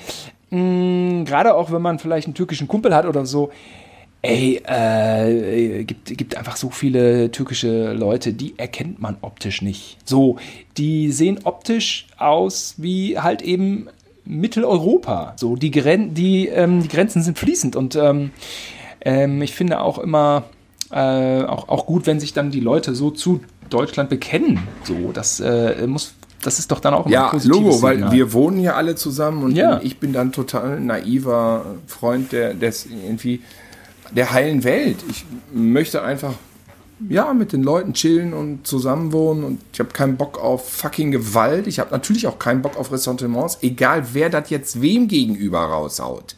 mh, 0.50 1.24
gerade 1.24 1.54
auch 1.54 1.72
wenn 1.72 1.82
man 1.82 1.98
vielleicht 1.98 2.26
einen 2.26 2.34
türkischen 2.34 2.68
Kumpel 2.68 2.94
hat 2.94 3.06
oder 3.06 3.24
so, 3.24 3.50
ey, 4.22 4.60
äh, 4.66 5.84
gibt, 5.84 6.16
gibt 6.16 6.36
einfach 6.36 6.56
so 6.56 6.70
viele 6.70 7.30
türkische 7.30 7.92
Leute, 7.92 8.32
die 8.32 8.54
erkennt 8.58 9.00
man 9.00 9.16
optisch 9.22 9.62
nicht. 9.62 9.96
So, 10.04 10.36
die 10.76 11.10
sehen 11.12 11.40
optisch 11.44 12.06
aus 12.18 12.74
wie 12.76 13.18
halt 13.18 13.42
eben 13.42 13.88
Mitteleuropa. 14.24 15.34
So, 15.36 15.56
die, 15.56 15.70
Gren 15.70 16.14
die, 16.14 16.48
ähm, 16.48 16.82
die 16.82 16.88
Grenzen 16.88 17.22
sind 17.22 17.38
fließend 17.38 17.76
und 17.76 17.96
ähm, 17.96 18.30
ähm, 19.02 19.40
ich 19.42 19.54
finde 19.54 19.80
auch 19.80 19.98
immer 19.98 20.44
äh, 20.90 21.42
auch, 21.42 21.68
auch 21.68 21.86
gut, 21.86 22.06
wenn 22.06 22.20
sich 22.20 22.32
dann 22.32 22.50
die 22.50 22.60
Leute 22.60 22.94
so 22.94 23.10
zu 23.10 23.40
Deutschland 23.70 24.10
bekennen. 24.10 24.58
So, 24.84 25.12
das 25.12 25.40
äh, 25.40 25.86
muss, 25.86 26.14
das 26.42 26.58
ist 26.58 26.70
doch 26.72 26.80
dann 26.80 26.92
auch 26.94 27.06
immer 27.06 27.12
Ja, 27.14 27.24
ein 27.26 27.30
positives 27.30 27.58
Logo, 27.64 27.82
weil 27.82 27.94
Signal. 27.96 28.12
wir 28.12 28.32
wohnen 28.32 28.58
hier 28.58 28.76
alle 28.76 28.96
zusammen 28.96 29.44
und 29.44 29.56
Ja. 29.56 29.80
ich 29.82 29.98
bin 29.98 30.12
dann 30.12 30.32
total 30.32 30.80
naiver 30.80 31.64
Freund 31.86 32.32
der, 32.32 32.54
des 32.54 32.86
irgendwie 32.86 33.40
der 34.10 34.32
heilen 34.32 34.64
Welt. 34.64 34.98
Ich 35.08 35.24
möchte 35.52 36.02
einfach 36.02 36.34
ja 37.08 37.32
mit 37.32 37.52
den 37.52 37.62
Leuten 37.62 37.94
chillen 37.94 38.34
und 38.34 38.66
zusammenwohnen 38.66 39.44
und 39.44 39.60
ich 39.72 39.80
habe 39.80 39.90
keinen 39.90 40.16
Bock 40.16 40.38
auf 40.38 40.70
fucking 40.70 41.10
Gewalt. 41.10 41.66
Ich 41.66 41.78
habe 41.78 41.90
natürlich 41.90 42.26
auch 42.26 42.38
keinen 42.38 42.62
Bock 42.62 42.76
auf 42.76 42.92
Ressentiments, 42.92 43.58
egal 43.62 44.08
wer 44.12 44.28
das 44.28 44.50
jetzt 44.50 44.82
wem 44.82 45.08
gegenüber 45.08 45.60
raushaut. 45.60 46.36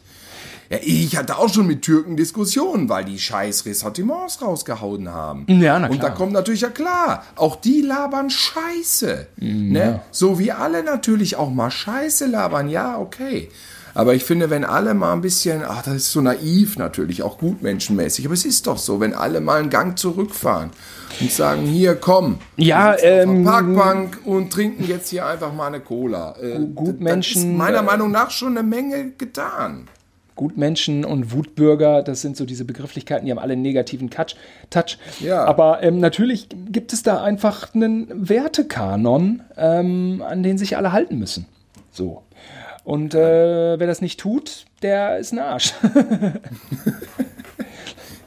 Ja, 0.69 0.77
ich 0.81 1.17
hatte 1.17 1.37
auch 1.37 1.53
schon 1.53 1.67
mit 1.67 1.81
Türken 1.81 2.15
Diskussionen, 2.15 2.87
weil 2.87 3.03
die 3.03 3.19
scheiß 3.19 3.65
Ressentiments 3.65 4.41
rausgehauen 4.41 5.09
haben. 5.09 5.45
Ja, 5.49 5.77
na 5.77 5.87
Und 5.87 5.97
da 5.97 6.05
klar. 6.07 6.15
kommt 6.15 6.31
natürlich 6.31 6.61
ja 6.61 6.69
klar, 6.69 7.23
auch 7.35 7.57
die 7.57 7.81
labern 7.81 8.29
Scheiße. 8.29 9.27
ne? 9.37 10.01
So 10.11 10.39
wie 10.39 10.53
alle 10.53 10.81
natürlich 10.83 11.35
auch 11.35 11.49
mal 11.49 11.69
Scheiße 11.69 12.27
labern, 12.27 12.69
ja, 12.69 12.97
okay. 12.97 13.49
Aber 13.93 14.15
ich 14.15 14.23
finde, 14.23 14.49
wenn 14.49 14.63
alle 14.63 14.93
mal 14.93 15.13
ein 15.13 15.21
bisschen, 15.21 15.61
ach, 15.63 15.83
das 15.83 15.95
ist 15.95 16.11
so 16.11 16.21
naiv 16.21 16.77
natürlich, 16.77 17.21
auch 17.21 17.37
gutmenschenmäßig, 17.37 18.25
aber 18.25 18.33
es 18.33 18.45
ist 18.45 18.65
doch 18.65 18.77
so, 18.77 18.99
wenn 18.99 19.13
alle 19.13 19.39
mal 19.39 19.59
einen 19.59 19.69
Gang 19.69 19.97
zurückfahren 19.97 20.71
und 21.19 21.31
sagen, 21.31 21.61
hier, 21.61 21.95
komm, 21.95 22.39
Ja, 22.57 22.95
ähm, 22.99 23.43
Parkbank 23.43 24.19
und 24.25 24.51
trinken 24.51 24.85
jetzt 24.87 25.09
hier 25.09 25.27
einfach 25.27 25.53
mal 25.53 25.67
eine 25.67 25.79
Cola. 25.79 26.35
Äh, 26.41 26.59
Gutmenschen, 26.73 27.41
Das 27.41 27.51
ist 27.51 27.57
meiner 27.57 27.79
äh, 27.79 27.83
Meinung 27.83 28.11
nach 28.11 28.31
schon 28.31 28.57
eine 28.57 28.67
Menge 28.67 29.11
getan. 29.11 29.87
Gutmenschen 30.35 31.05
und 31.05 31.31
Wutbürger, 31.31 32.01
das 32.01 32.21
sind 32.21 32.35
so 32.35 32.45
diese 32.45 32.65
Begrifflichkeiten, 32.65 33.25
die 33.25 33.31
haben 33.31 33.37
alle 33.37 33.53
einen 33.53 33.61
negativen 33.61 34.09
Touch. 34.09 34.35
Touch. 34.71 34.97
Ja. 35.19 35.45
Aber 35.45 35.83
ähm, 35.83 35.99
natürlich 35.99 36.47
gibt 36.71 36.91
es 36.93 37.03
da 37.03 37.21
einfach 37.23 37.75
einen 37.75 38.07
Wertekanon, 38.11 39.43
ähm, 39.55 40.23
an 40.27 40.41
den 40.41 40.57
sich 40.57 40.75
alle 40.75 40.91
halten 40.91 41.19
müssen. 41.19 41.45
So. 41.91 42.23
Und 42.83 43.13
äh, 43.15 43.79
wer 43.79 43.87
das 43.87 44.01
nicht 44.01 44.19
tut, 44.19 44.65
der 44.81 45.17
ist 45.17 45.31
ein 45.31 45.39
Arsch. 45.39 45.73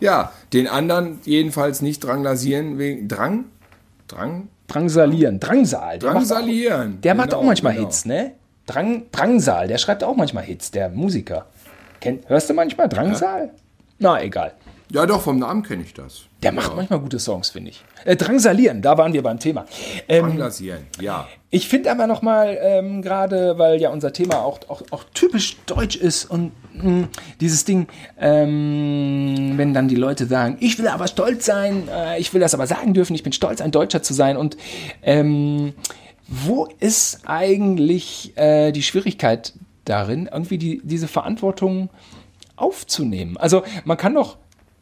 Ja, 0.00 0.32
den 0.52 0.66
anderen 0.68 1.20
jedenfalls 1.24 1.80
nicht 1.80 2.00
dranglasieren 2.04 2.78
wegen 2.78 3.08
Drang? 3.08 3.46
Drang? 4.08 4.48
Drangsalieren, 4.68 5.40
Drangsal. 5.40 5.98
Der 5.98 6.08
macht 6.12 6.24
auch, 6.24 6.28
Drangsalieren. 6.28 7.00
der 7.00 7.14
macht 7.14 7.30
Genau, 7.30 7.40
auch 7.40 7.44
manchmal 7.46 7.74
genau. 7.74 7.86
Hits, 7.86 8.04
ne? 8.04 8.32
Drang, 8.66 9.04
Drangsal, 9.12 9.68
der 9.68 9.78
schreibt 9.78 10.04
auch 10.04 10.14
manchmal 10.16 10.44
Hits, 10.44 10.70
der 10.70 10.90
Musiker. 10.90 11.46
Kennt, 12.00 12.28
hörst 12.28 12.50
du 12.50 12.54
manchmal 12.54 12.88
Drangsal? 12.88 13.50
Na, 13.98 14.20
egal. 14.22 14.52
Ja, 14.92 15.04
doch, 15.04 15.20
vom 15.20 15.38
Namen 15.38 15.64
kenne 15.64 15.82
ich 15.82 15.94
das. 15.94 16.22
Der 16.42 16.52
macht 16.52 16.76
manchmal 16.76 17.00
gute 17.00 17.18
Songs, 17.18 17.50
finde 17.50 17.70
ich. 17.70 17.84
Äh, 18.04 18.14
Drangsalieren, 18.14 18.82
da 18.82 18.96
waren 18.96 19.12
wir 19.12 19.22
beim 19.22 19.40
Thema. 19.40 19.66
Ähm, 20.08 20.26
Dranglasieren, 20.26 20.86
ja. 21.00 21.26
ich 21.50 21.66
finde 21.68 21.90
aber 21.90 22.06
noch 22.06 22.22
mal 22.22 22.56
ähm, 22.60 23.02
gerade, 23.02 23.58
weil 23.58 23.80
ja 23.80 23.90
unser 23.90 24.12
Thema 24.12 24.44
auch, 24.44 24.60
auch, 24.68 24.82
auch 24.90 25.04
typisch 25.12 25.56
deutsch 25.66 25.96
ist 25.96 26.26
und 26.26 26.52
mh, 26.74 27.08
dieses 27.40 27.64
Ding, 27.64 27.88
ähm, 28.20 29.54
wenn 29.56 29.74
dann 29.74 29.88
die 29.88 29.96
Leute 29.96 30.26
sagen, 30.26 30.56
ich 30.60 30.78
will 30.78 30.86
aber 30.86 31.08
stolz 31.08 31.46
sein, 31.46 31.88
äh, 31.88 32.20
ich 32.20 32.32
will 32.32 32.40
das 32.40 32.54
aber 32.54 32.68
sagen 32.68 32.94
dürfen, 32.94 33.14
ich 33.14 33.24
bin 33.24 33.32
stolz, 33.32 33.60
ein 33.60 33.72
Deutscher 33.72 34.04
zu 34.04 34.14
sein 34.14 34.36
und 34.36 34.56
ähm, 35.02 35.74
wo 36.28 36.68
ist 36.78 37.20
eigentlich 37.26 38.36
äh, 38.36 38.70
die 38.70 38.82
Schwierigkeit 38.84 39.52
darin, 39.84 40.28
irgendwie 40.30 40.58
die, 40.58 40.80
diese 40.84 41.08
Verantwortung 41.08 41.90
aufzunehmen? 42.54 43.36
Also 43.36 43.64
man 43.84 43.96
kann 43.96 44.14
doch 44.14 44.36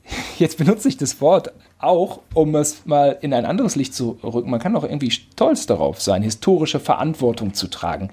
jetzt 0.39 0.59
benutze 0.59 0.89
ich 0.89 0.97
das 0.97 1.21
Wort 1.21 1.53
auch, 1.79 2.21
um 2.33 2.55
es 2.55 2.87
mal 2.87 3.19
in 3.21 3.33
ein 3.35 3.47
anderes 3.47 3.77
Licht 3.77 3.95
zu 3.95 4.19
rücken. 4.23 4.51
Man 4.51 4.61
kann 4.61 4.75
doch 4.75 4.85
irgendwie 4.85 5.11
stolz 5.11 5.67
darauf 5.67 6.01
sein, 6.01 6.23
historische 6.23 6.81
Verantwortung 6.81 7.55
zu 7.55 7.69
tragen. 7.69 8.11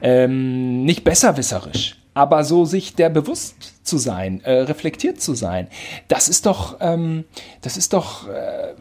Ähm, 0.00 0.84
nicht 0.84 1.04
besserwisserisch, 1.04 1.96
aber 2.14 2.44
so 2.44 2.64
sich 2.64 2.94
der 2.94 3.10
bewusst 3.10 3.86
zu 3.86 3.98
sein, 3.98 4.42
äh, 4.44 4.52
reflektiert 4.52 5.20
zu 5.20 5.34
sein. 5.34 5.68
Das 6.08 6.28
ist 6.28 6.46
doch, 6.46 6.76
ähm, 6.80 7.24
das 7.60 7.76
ist 7.76 7.92
doch 7.92 8.28
äh, 8.28 8.74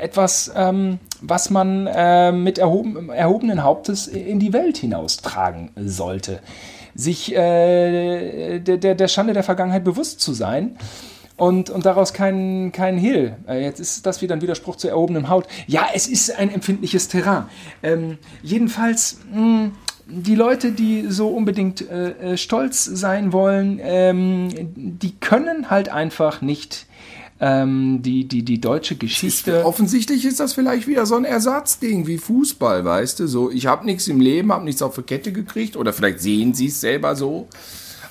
etwas, 0.00 0.52
ähm, 0.54 0.98
was 1.20 1.50
man 1.50 1.86
äh, 1.86 2.32
mit 2.32 2.58
erhoben, 2.58 3.10
erhobenen 3.10 3.62
Hauptes 3.62 4.06
in 4.08 4.40
die 4.40 4.52
Welt 4.52 4.78
hinaustragen 4.78 5.70
sollte. 5.76 6.40
Sich 6.94 7.34
äh, 7.34 8.58
der, 8.58 8.78
der, 8.78 8.94
der 8.94 9.08
Schande 9.08 9.34
der 9.34 9.42
Vergangenheit 9.42 9.84
bewusst 9.84 10.20
zu 10.20 10.32
sein 10.32 10.78
und, 11.36 11.70
und 11.70 11.84
daraus 11.84 12.12
kein, 12.12 12.72
kein 12.72 12.96
Hehl. 12.96 13.36
Äh, 13.48 13.62
jetzt 13.62 13.80
ist 13.80 14.06
das 14.06 14.22
wieder 14.22 14.34
ein 14.34 14.42
Widerspruch 14.42 14.76
zu 14.76 14.88
erhobenem 14.88 15.28
Haut. 15.28 15.46
Ja, 15.66 15.88
es 15.94 16.06
ist 16.06 16.36
ein 16.36 16.52
empfindliches 16.52 17.08
Terrain. 17.08 17.44
Ähm, 17.82 18.18
jedenfalls, 18.42 19.18
mh, 19.32 19.70
die 20.06 20.34
Leute, 20.34 20.72
die 20.72 21.06
so 21.08 21.28
unbedingt 21.28 21.88
äh, 21.90 22.32
äh, 22.32 22.36
stolz 22.36 22.84
sein 22.84 23.32
wollen, 23.32 23.80
ähm, 23.82 24.48
die 24.74 25.16
können 25.16 25.68
halt 25.68 25.88
einfach 25.88 26.40
nicht 26.40 26.86
ähm, 27.40 28.00
die, 28.02 28.26
die, 28.26 28.42
die 28.42 28.60
deutsche 28.60 28.96
Geschichte. 28.96 29.66
Offensichtlich 29.66 30.24
ist 30.24 30.40
das 30.40 30.54
vielleicht 30.54 30.86
wieder 30.86 31.06
so 31.06 31.16
ein 31.16 31.24
Ersatzding 31.24 32.06
wie 32.06 32.18
Fußball, 32.18 32.84
weißt 32.84 33.20
du? 33.20 33.26
So, 33.26 33.50
ich 33.50 33.66
habe 33.66 33.84
nichts 33.84 34.08
im 34.08 34.20
Leben, 34.20 34.52
habe 34.52 34.64
nichts 34.64 34.80
auf 34.80 34.94
die 34.94 35.02
Kette 35.02 35.32
gekriegt 35.32 35.76
oder 35.76 35.92
vielleicht 35.92 36.20
sehen 36.20 36.54
sie 36.54 36.68
es 36.68 36.80
selber 36.80 37.16
so. 37.16 37.48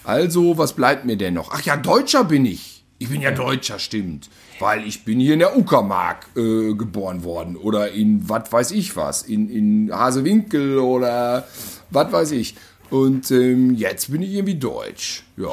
Also, 0.03 0.57
was 0.57 0.73
bleibt 0.73 1.05
mir 1.05 1.17
denn 1.17 1.34
noch? 1.34 1.49
Ach 1.51 1.61
ja, 1.61 1.78
Deutscher 1.78 2.26
bin 2.26 2.45
ich. 2.45 2.74
Ich 2.98 3.10
bin 3.10 3.22
ja 3.22 3.32
Deutscher, 3.32 3.78
stimmt. 3.78 4.30
Weil 4.60 4.86
ich 4.88 5.04
bin 5.04 5.20
hier 5.20 5.34
in 5.34 5.39
der 5.39 5.58
Uckermark 5.58 6.28
äh, 6.38 6.74
geboren 6.74 7.24
worden 7.26 7.58
oder 7.58 7.91
in 7.91 8.28
was 8.30 8.52
weiß 8.52 8.72
ich 8.72 8.96
was, 8.96 9.24
in, 9.24 9.50
in 9.50 9.91
Hasewinkel 9.93 10.78
oder 10.80 11.46
was 11.89 12.12
weiß 12.12 12.32
ich. 12.32 12.56
Und 12.89 13.32
ähm, 13.32 13.76
jetzt 13.76 14.12
bin 14.12 14.22
ich 14.22 14.32
irgendwie 14.34 14.56
deutsch. 14.56 15.24
Ja. 15.36 15.50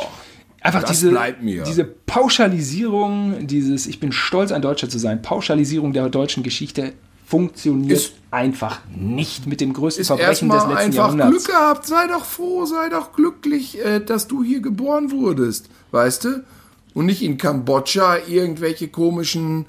Einfach 0.61 0.83
das 0.83 0.91
diese, 0.93 1.11
bleibt 1.11 1.43
mir. 1.43 1.65
diese 1.65 1.83
Pauschalisierung, 1.85 3.47
dieses 3.49 3.87
Ich 3.87 3.99
bin 3.99 4.13
stolz, 4.13 4.53
ein 4.53 4.63
Deutscher 4.63 4.89
zu 4.89 4.99
sein, 4.99 5.23
Pauschalisierung 5.23 5.93
der 5.93 6.09
deutschen 6.09 6.43
Geschichte, 6.45 6.93
funktioniert 7.27 7.93
Ist- 7.99 8.13
einfach 8.31 8.81
nicht 8.95 9.47
mit 9.47 9.61
dem 9.61 9.73
größten 9.73 10.05
Verbrechen 10.05 10.49
des 10.49 10.59
letzten 10.63 10.77
einfach 10.77 10.95
Jahrhunderts. 10.95 11.31
Glück 11.31 11.47
gehabt. 11.47 11.87
Sei 11.87 12.07
doch 12.07 12.25
froh, 12.25 12.65
sei 12.67 12.89
doch 12.91 13.13
glücklich, 13.13 13.85
äh, 13.85 14.01
dass 14.01 14.29
du 14.29 14.45
hier 14.45 14.61
geboren 14.61 15.11
wurdest. 15.11 15.69
Weißt 15.91 16.25
du? 16.25 16.45
Und 16.95 17.07
nicht 17.07 17.23
in 17.23 17.39
Kambodscha 17.39 18.19
irgendwelche 18.29 18.89
komischen 18.89 19.67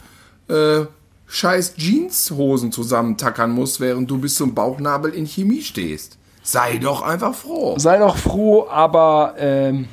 äh, 0.49 0.81
scheiß 1.27 1.75
Jeanshosen 1.77 2.71
zusammentackern 2.71 3.51
musst, 3.51 3.79
während 3.79 4.09
du 4.11 4.17
bis 4.17 4.35
zum 4.35 4.53
Bauchnabel 4.53 5.13
in 5.13 5.25
Chemie 5.25 5.61
stehst. 5.61 6.17
Sei 6.43 6.77
doch 6.77 7.01
einfach 7.01 7.33
froh. 7.33 7.75
Sei 7.79 7.97
doch 7.97 8.17
froh, 8.17 8.67
aber 8.69 9.35
ähm, 9.37 9.87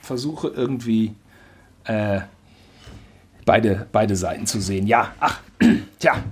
versuche 0.00 0.48
irgendwie 0.48 1.14
äh, 1.84 2.20
beide, 3.44 3.86
beide 3.90 4.14
Seiten 4.16 4.46
zu 4.46 4.60
sehen. 4.60 4.86
Ja, 4.86 5.14
ach, 5.18 5.40
tja. 5.98 6.22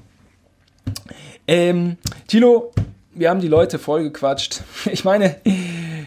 Ähm, 1.46 1.96
Tilo, 2.26 2.72
wir 3.12 3.30
haben 3.30 3.40
die 3.40 3.48
Leute 3.48 3.78
vollgequatscht. 3.78 4.62
Ich 4.92 5.04
meine, 5.04 5.36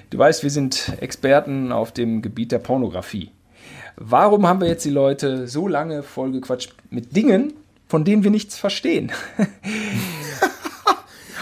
du 0.10 0.18
weißt, 0.18 0.44
wir 0.44 0.50
sind 0.50 0.94
Experten 1.00 1.72
auf 1.72 1.92
dem 1.92 2.22
Gebiet 2.22 2.52
der 2.52 2.60
Pornografie. 2.60 3.32
Warum 3.98 4.48
haben 4.48 4.62
wir 4.62 4.68
jetzt 4.68 4.86
die 4.86 4.92
Leute 4.92 5.48
so 5.48 5.68
lange 5.68 6.04
vollgequatscht 6.04 6.74
mit 6.92 7.16
Dingen, 7.16 7.54
von 7.90 8.06
denen 8.06 8.24
wir 8.24 8.32
nichts 8.32 8.58
verstehen? 8.58 9.12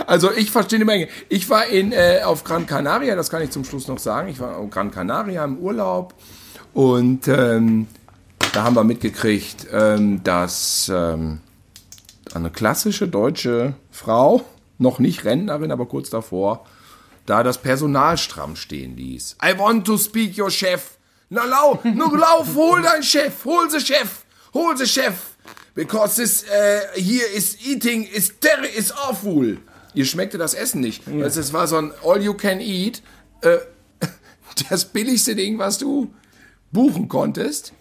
Also 0.08 0.32
ich 0.32 0.52
verstehe 0.52 0.78
eine 0.78 0.86
Menge. 0.86 1.08
Ich 1.30 1.50
war 1.50 1.66
in, 1.66 1.92
äh, 1.92 2.22
auf 2.24 2.44
Gran 2.44 2.68
Canaria, 2.68 3.16
das 3.16 3.32
kann 3.32 3.42
ich 3.42 3.50
zum 3.50 3.64
Schluss 3.64 3.88
noch 3.88 3.98
sagen. 3.98 4.28
Ich 4.28 4.40
war 4.40 4.58
auf 4.58 4.70
Gran 4.70 4.92
Canaria 4.92 5.44
im 5.44 5.58
Urlaub 5.58 6.14
und 6.74 7.28
ähm, 7.28 7.88
da 8.54 8.66
haben 8.66 8.76
wir 8.76 8.84
mitgekriegt, 8.84 9.68
ähm, 9.72 10.24
dass 10.24 10.92
ähm, 10.94 11.40
eine 12.36 12.52
klassische 12.52 13.08
deutsche 13.08 13.74
Frau, 13.90 14.44
noch 14.78 15.00
nicht 15.00 15.26
Rentnerin, 15.26 15.72
aber 15.72 15.86
kurz 15.86 16.10
davor, 16.10 16.66
da 17.26 17.42
das 17.42 17.58
Personal 17.58 18.18
stramm 18.18 18.56
stehen 18.56 18.96
ließ. 18.98 19.38
I 19.44 19.58
want 19.58 19.86
to 19.88 19.98
speak 19.98 20.38
your 20.38 20.52
chef. 20.52 20.98
Na 21.30 21.44
lau, 21.46 21.80
nur 21.84 22.18
lauf, 22.18 22.48
hol 22.56 22.82
dein 22.82 23.02
Chef, 23.04 23.44
hol 23.46 23.70
the 23.70 23.80
Chef, 23.80 24.26
hol 24.54 24.76
the 24.78 24.86
Chef. 24.86 25.14
Because 25.74 26.16
this 26.16 26.44
uh, 26.46 26.82
here 26.96 27.26
is 27.36 27.58
eating 27.66 28.06
is 28.06 28.32
terri 28.40 28.70
is 28.78 28.92
awful. 28.92 29.58
Ihr 29.94 30.06
schmeckte 30.06 30.38
das 30.38 30.54
Essen 30.54 30.82
nicht. 30.82 31.04
Also 31.22 31.40
es 31.42 31.52
war 31.52 31.68
so 31.68 31.78
ein 31.78 31.92
All 32.04 32.22
You 32.22 32.34
Can 32.34 32.60
Eat. 32.62 33.02
Äh, 33.42 33.58
das 34.70 34.86
billigste 34.86 35.36
Ding, 35.36 35.58
was 35.58 35.78
du 35.78 36.14
buchen 36.72 37.08
konntest. 37.08 37.74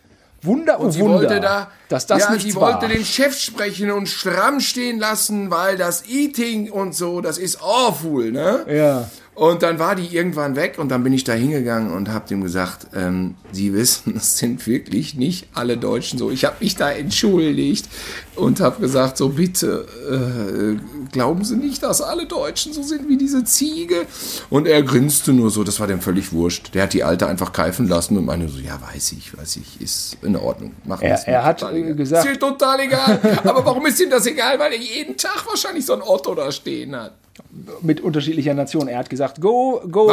Wunder 0.42 0.78
und 0.78 0.92
Sie 0.92 1.00
Wunder, 1.00 1.20
wollte 1.20 1.40
da, 1.40 1.70
dass 1.88 2.06
das 2.06 2.20
ja, 2.20 2.30
nichts 2.32 2.44
sie 2.44 2.54
war. 2.54 2.74
wollte 2.80 2.92
den 2.94 3.04
Chef 3.04 3.38
sprechen 3.38 3.90
und 3.90 4.08
stramm 4.08 4.60
stehen 4.60 4.98
lassen, 4.98 5.50
weil 5.50 5.76
das 5.76 6.06
Eating 6.06 6.70
und 6.70 6.94
so, 6.94 7.20
das 7.20 7.38
ist 7.38 7.62
awful, 7.62 8.30
ne? 8.30 8.66
Ja. 8.68 9.10
Und 9.36 9.64
dann 9.64 9.80
war 9.80 9.96
die 9.96 10.14
irgendwann 10.14 10.54
weg 10.54 10.78
und 10.78 10.90
dann 10.90 11.02
bin 11.02 11.12
ich 11.12 11.24
da 11.24 11.32
hingegangen 11.32 11.90
und 11.92 12.08
habe 12.08 12.28
dem 12.28 12.40
gesagt, 12.42 12.86
ähm, 12.94 13.34
Sie 13.50 13.72
wissen, 13.74 14.14
es 14.16 14.38
sind 14.38 14.64
wirklich 14.68 15.16
nicht 15.16 15.48
alle 15.54 15.76
Deutschen 15.76 16.20
so. 16.20 16.30
Ich 16.30 16.44
habe 16.44 16.56
mich 16.60 16.76
da 16.76 16.92
entschuldigt 16.92 17.88
und 18.36 18.60
habe 18.60 18.80
gesagt, 18.80 19.16
so 19.16 19.30
bitte, 19.30 19.86
äh, 20.08 21.10
glauben 21.12 21.44
Sie 21.44 21.56
nicht, 21.56 21.82
dass 21.82 22.00
alle 22.00 22.26
Deutschen 22.26 22.72
so 22.72 22.82
sind 22.84 23.08
wie 23.08 23.16
diese 23.16 23.42
Ziege? 23.42 24.06
Und 24.50 24.68
er 24.68 24.82
grinste 24.84 25.32
nur 25.32 25.50
so, 25.50 25.64
das 25.64 25.80
war 25.80 25.88
dem 25.88 26.00
völlig 26.00 26.32
wurscht. 26.32 26.72
Der 26.74 26.84
hat 26.84 26.92
die 26.92 27.02
Alte 27.02 27.26
einfach 27.26 27.52
keifen 27.52 27.88
lassen 27.88 28.16
und 28.16 28.26
meine 28.26 28.48
so, 28.48 28.58
ja, 28.60 28.80
weiß 28.80 29.12
ich, 29.18 29.36
weiß 29.36 29.56
ich, 29.56 29.80
ist 29.80 30.16
in 30.22 30.36
Ordnung. 30.36 30.72
Machen 30.84 31.02
Er- 31.06 31.26
er 31.26 31.44
hat, 31.44 31.60
äh, 31.62 31.92
gesagt- 31.94 32.30
Ist 32.30 32.40
total 32.40 32.78
egal. 32.80 33.20
Aber 33.42 33.64
warum 33.64 33.84
ist 33.86 34.00
ihm 34.00 34.10
das 34.10 34.26
egal? 34.26 34.60
Weil 34.60 34.72
er 34.74 34.78
jeden 34.78 35.16
Tag 35.16 35.44
wahrscheinlich 35.48 35.84
so 35.84 35.94
ein 35.94 36.02
Otto 36.02 36.36
da 36.36 36.52
stehen 36.52 36.94
hat. 36.94 37.14
Mit 37.82 38.00
unterschiedlicher 38.00 38.54
Nation. 38.54 38.88
Er 38.88 38.98
hat 38.98 39.10
gesagt, 39.10 39.40
go, 39.40 39.80
go, 39.90 40.08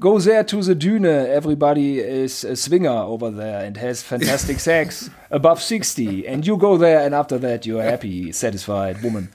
go 0.00 0.18
there 0.18 0.44
to 0.46 0.62
the 0.62 0.74
Düne. 0.74 1.26
Everybody 1.26 1.98
is 1.98 2.44
a 2.44 2.56
swinger 2.56 3.06
over 3.06 3.30
there 3.30 3.64
and 3.66 3.76
has 3.76 4.02
fantastic 4.02 4.60
sex 4.60 5.10
above 5.30 5.60
60. 5.62 6.26
And 6.26 6.46
you 6.46 6.56
go 6.56 6.76
there 6.76 7.00
and 7.04 7.14
after 7.14 7.38
that 7.40 7.66
you're 7.66 7.82
happy, 7.82 8.32
satisfied 8.32 9.02
woman. 9.02 9.28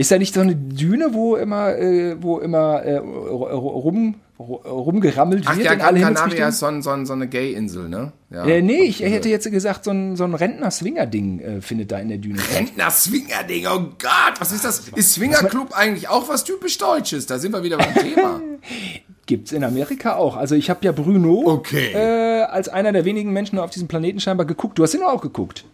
Ist 0.00 0.10
da 0.10 0.16
nicht 0.16 0.32
so 0.32 0.40
eine 0.40 0.56
Düne, 0.56 1.12
wo 1.12 1.36
immer, 1.36 1.76
äh, 1.76 2.16
wo 2.22 2.38
immer 2.38 2.82
äh, 2.82 2.96
rum, 2.96 4.14
rumgerammelt 4.38 5.44
Ach 5.46 5.54
wird 5.56 5.66
ja, 5.66 5.74
in 5.74 5.82
alle 5.82 6.00
Gran 6.00 6.14
Canaria 6.14 6.48
ist 6.48 6.60
so, 6.60 6.64
ein, 6.64 6.80
so, 6.80 6.88
ein, 6.88 7.04
so 7.04 7.12
eine 7.12 7.28
Gay-Insel, 7.28 7.90
ne? 7.90 8.12
Ja. 8.30 8.46
Äh, 8.46 8.62
nee, 8.62 8.80
ich 8.84 9.00
hätte 9.00 9.28
jetzt 9.28 9.50
gesagt, 9.50 9.84
so 9.84 9.90
ein, 9.90 10.16
so 10.16 10.24
ein 10.24 10.32
Rentner-Swinger-Ding 10.32 11.40
äh, 11.40 11.60
findet 11.60 11.92
da 11.92 11.98
in 11.98 12.08
der 12.08 12.16
Düne 12.16 12.38
statt. 12.38 12.56
Rentner-Swinger-Ding, 12.60 13.66
oh 13.66 13.78
Gott, 13.98 14.40
was 14.40 14.52
ist 14.52 14.64
das? 14.64 14.88
Ist 14.88 15.12
Swingerclub 15.12 15.72
eigentlich 15.72 16.08
auch 16.08 16.30
was 16.30 16.44
typisch 16.44 16.78
Deutsches? 16.78 17.26
Da 17.26 17.38
sind 17.38 17.52
wir 17.52 17.62
wieder 17.62 17.76
beim 17.76 17.92
Thema. 17.92 18.40
Gibt's 19.26 19.52
in 19.52 19.62
Amerika 19.64 20.16
auch. 20.16 20.34
Also 20.34 20.54
ich 20.54 20.70
habe 20.70 20.82
ja 20.82 20.92
Bruno 20.92 21.42
Okay. 21.44 21.92
äh, 21.92 22.44
als 22.44 22.70
einer 22.70 22.92
der 22.92 23.04
wenigen 23.04 23.34
Menschen 23.34 23.58
auf 23.58 23.68
diesem 23.68 23.86
Planeten 23.86 24.18
scheinbar 24.18 24.46
geguckt. 24.46 24.78
Du 24.78 24.82
hast 24.82 24.94
ihn 24.94 25.02
auch 25.02 25.20
geguckt. 25.20 25.66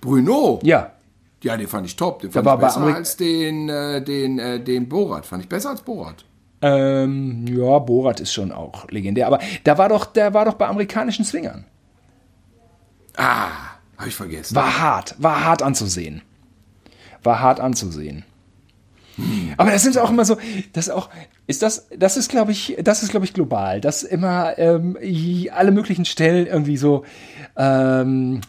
Bruno, 0.00 0.60
Ja. 0.62 0.92
Ja, 1.42 1.56
den 1.56 1.68
fand 1.68 1.86
ich 1.86 1.96
top. 1.96 2.20
Den 2.20 2.30
fand 2.30 2.44
war 2.44 2.54
ich 2.56 2.60
besser 2.60 2.82
als 2.82 3.16
den, 3.16 3.68
äh, 3.68 4.02
den, 4.02 4.38
äh, 4.38 4.60
den 4.60 4.88
Borat. 4.88 5.26
Fand 5.26 5.42
ich 5.42 5.48
besser 5.48 5.70
als 5.70 5.82
Borat. 5.82 6.24
Ähm, 6.62 7.46
ja, 7.46 7.78
Borat 7.78 8.20
ist 8.20 8.32
schon 8.32 8.52
auch 8.52 8.88
legendär. 8.90 9.26
Aber 9.26 9.38
da 9.64 9.78
war 9.78 9.88
doch, 9.88 10.06
der 10.06 10.34
war 10.34 10.44
doch 10.44 10.54
bei 10.54 10.66
amerikanischen 10.66 11.24
Swingern. 11.24 11.64
Ah, 13.16 13.48
habe 13.96 14.08
ich 14.08 14.14
vergessen. 14.14 14.54
War 14.54 14.78
hart, 14.78 15.14
war 15.18 15.44
hart 15.44 15.62
anzusehen. 15.62 16.22
War 17.22 17.40
hart 17.40 17.60
anzusehen. 17.60 18.24
Aber 19.56 19.70
das 19.70 19.82
sind 19.82 19.98
auch 19.98 20.10
immer 20.10 20.24
so, 20.24 20.38
das 20.72 20.88
ist 20.88 20.92
auch, 20.92 21.10
ist 21.46 21.62
das, 21.62 21.88
das 21.96 22.16
ist 22.16 22.30
glaube 22.30 22.52
ich, 22.52 22.76
das 22.82 23.02
ist 23.02 23.10
glaube 23.10 23.26
ich 23.26 23.34
global, 23.34 23.80
dass 23.80 24.02
immer 24.02 24.58
ähm, 24.58 24.96
alle 25.52 25.72
möglichen 25.72 26.04
Stellen 26.04 26.46
irgendwie 26.46 26.76
so, 26.76 27.04
ähm, 27.56 28.40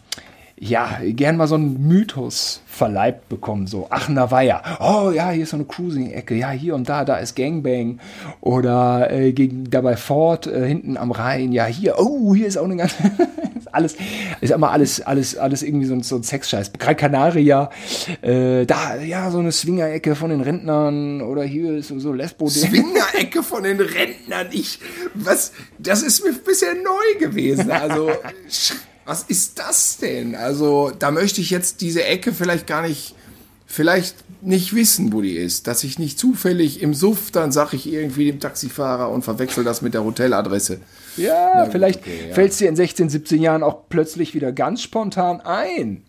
ja, 0.64 0.98
gern 1.02 1.36
mal 1.36 1.48
so 1.48 1.56
einen 1.56 1.88
Mythos 1.88 2.60
verleibt 2.66 3.28
bekommen, 3.28 3.66
so 3.66 3.88
Aachener 3.90 4.30
Weiher. 4.30 4.62
Oh 4.78 5.10
ja, 5.10 5.30
hier 5.30 5.42
ist 5.42 5.50
so 5.50 5.56
eine 5.56 5.64
Cruising-Ecke, 5.64 6.36
ja, 6.36 6.50
hier 6.50 6.76
und 6.76 6.88
da, 6.88 7.04
da 7.04 7.16
ist 7.16 7.34
Gangbang. 7.34 7.98
Oder 8.40 9.10
äh, 9.10 9.32
gegen, 9.32 9.68
dabei 9.68 9.96
Ford, 9.96 10.46
äh, 10.46 10.64
hinten 10.68 10.96
am 10.96 11.10
Rhein, 11.10 11.50
ja, 11.50 11.66
hier, 11.66 11.96
oh, 11.98 12.32
hier 12.36 12.46
ist 12.46 12.56
auch 12.58 12.66
eine 12.66 12.76
ganze, 12.76 12.94
alles, 13.72 13.96
ist 14.40 14.52
immer 14.52 14.70
alles, 14.70 15.00
alles, 15.00 15.36
alles 15.36 15.64
irgendwie 15.64 15.86
so, 15.86 15.94
ein- 15.94 16.04
so 16.04 16.14
ein 16.14 16.22
Sexscheiß. 16.22 16.72
Gran 16.78 16.96
Canaria, 16.96 17.68
äh, 18.22 18.64
da, 18.64 18.94
ja, 18.96 19.32
so 19.32 19.40
eine 19.40 19.50
Swinger-Ecke 19.50 20.14
von 20.14 20.30
den 20.30 20.42
Rentnern 20.42 21.22
oder 21.22 21.42
hier 21.42 21.72
ist 21.76 21.88
so, 21.88 21.98
so 21.98 22.12
lesbo 22.12 22.48
Swingerecke 22.48 23.42
von 23.42 23.64
den 23.64 23.80
Rentnern. 23.80 24.46
Ich, 24.52 24.78
was, 25.14 25.52
das 25.80 26.02
ist 26.04 26.24
mir 26.24 26.32
bisher 26.34 26.74
neu 26.74 27.18
gewesen. 27.18 27.68
Also, 27.72 28.10
was 29.04 29.22
ist 29.24 29.58
das 29.58 29.98
denn? 29.98 30.34
Also, 30.34 30.92
da 30.96 31.10
möchte 31.10 31.40
ich 31.40 31.50
jetzt 31.50 31.80
diese 31.80 32.04
Ecke 32.04 32.32
vielleicht 32.32 32.66
gar 32.66 32.82
nicht, 32.82 33.14
vielleicht 33.66 34.16
nicht 34.42 34.74
wissen, 34.74 35.12
wo 35.12 35.20
die 35.20 35.36
ist. 35.36 35.66
Dass 35.66 35.84
ich 35.84 35.98
nicht 35.98 36.18
zufällig 36.18 36.82
im 36.82 36.94
Suff, 36.94 37.30
dann 37.30 37.52
sage 37.52 37.76
ich 37.76 37.90
irgendwie 37.90 38.26
dem 38.26 38.40
Taxifahrer 38.40 39.10
und 39.10 39.22
verwechsel 39.22 39.64
das 39.64 39.82
mit 39.82 39.94
der 39.94 40.04
Hoteladresse. 40.04 40.80
Ja, 41.16 41.64
gut, 41.64 41.72
vielleicht 41.72 42.00
okay, 42.00 42.28
ja. 42.28 42.34
fällt 42.34 42.52
es 42.52 42.58
dir 42.58 42.68
in 42.68 42.76
16, 42.76 43.08
17 43.08 43.42
Jahren 43.42 43.62
auch 43.62 43.88
plötzlich 43.88 44.34
wieder 44.34 44.52
ganz 44.52 44.82
spontan 44.82 45.40
ein. 45.40 46.04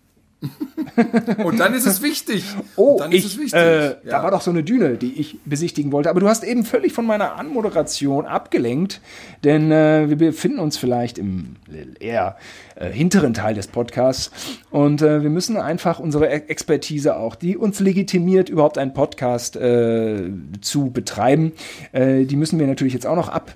Und 1.44 1.58
dann 1.58 1.74
ist 1.74 1.86
es 1.86 2.02
wichtig. 2.02 2.44
Oh, 2.76 3.00
ich, 3.10 3.24
ist 3.24 3.32
es 3.32 3.38
wichtig. 3.38 3.54
äh, 3.54 3.86
Ja. 3.88 3.94
da 4.04 4.22
war 4.22 4.30
doch 4.30 4.40
so 4.42 4.50
eine 4.50 4.62
Düne, 4.62 4.96
die 4.96 5.12
ich 5.20 5.38
besichtigen 5.44 5.90
wollte. 5.92 6.10
Aber 6.10 6.20
du 6.20 6.28
hast 6.28 6.44
eben 6.44 6.64
völlig 6.64 6.92
von 6.92 7.06
meiner 7.06 7.36
Anmoderation 7.36 8.26
abgelenkt, 8.26 9.00
denn 9.42 9.72
äh, 9.72 10.08
wir 10.08 10.16
befinden 10.16 10.58
uns 10.60 10.76
vielleicht 10.76 11.18
im 11.18 11.56
eher 12.00 12.36
äh, 12.76 12.90
hinteren 12.90 13.34
Teil 13.34 13.54
des 13.54 13.66
Podcasts 13.66 14.30
und 14.70 15.02
äh, 15.02 15.22
wir 15.22 15.30
müssen 15.30 15.56
einfach 15.56 15.98
unsere 15.98 16.26
E- 16.26 16.44
Expertise 16.48 17.16
auch, 17.16 17.34
die 17.34 17.56
uns 17.56 17.80
legitimiert, 17.80 18.48
überhaupt 18.48 18.78
einen 18.78 18.92
Podcast 18.94 19.56
äh, 19.56 20.30
zu 20.60 20.90
betreiben, 20.90 21.52
äh, 21.92 22.24
die 22.24 22.36
müssen 22.36 22.58
wir 22.58 22.66
natürlich 22.66 22.92
jetzt 22.94 23.06
auch 23.06 23.16
noch 23.16 23.28
ab, 23.28 23.54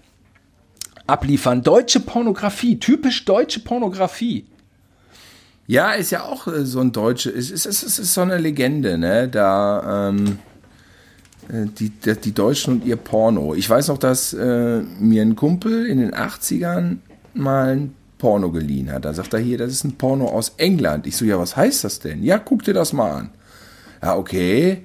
abliefern. 1.06 1.62
Deutsche 1.62 2.00
Pornografie, 2.00 2.78
typisch 2.78 3.24
deutsche 3.24 3.60
Pornografie. 3.60 4.44
Ja, 5.68 5.92
ist 5.92 6.10
ja 6.10 6.24
auch 6.24 6.46
äh, 6.46 6.64
so 6.64 6.80
ein 6.80 6.92
deutsche, 6.92 7.28
es 7.28 7.50
ist, 7.50 7.66
ist, 7.66 7.82
es 7.82 7.98
ist 7.98 8.14
so 8.14 8.22
eine 8.22 8.38
Legende, 8.38 8.96
ne? 8.96 9.28
Da 9.28 10.08
ähm, 10.08 10.38
äh, 11.50 11.66
die, 11.78 11.90
die, 11.90 12.32
Deutschen 12.32 12.74
und 12.74 12.86
ihr 12.86 12.96
Porno. 12.96 13.54
Ich 13.54 13.68
weiß 13.68 13.88
noch, 13.88 13.98
dass 13.98 14.32
äh, 14.32 14.80
mir 14.98 15.20
ein 15.20 15.36
Kumpel 15.36 15.84
in 15.84 15.98
den 16.00 16.14
80ern 16.14 16.96
mal 17.34 17.76
ein 17.76 17.94
Porno 18.16 18.50
geliehen 18.50 18.90
hat. 18.90 19.04
Da 19.04 19.12
sagt 19.12 19.34
er 19.34 19.40
hier, 19.40 19.58
das 19.58 19.72
ist 19.72 19.84
ein 19.84 19.98
Porno 19.98 20.28
aus 20.28 20.54
England. 20.56 21.06
Ich 21.06 21.18
so, 21.18 21.26
ja, 21.26 21.38
was 21.38 21.54
heißt 21.54 21.84
das 21.84 22.00
denn? 22.00 22.22
Ja, 22.22 22.38
guck 22.38 22.62
dir 22.62 22.72
das 22.72 22.94
mal 22.94 23.12
an. 23.12 23.30
Ja, 24.02 24.16
okay. 24.16 24.84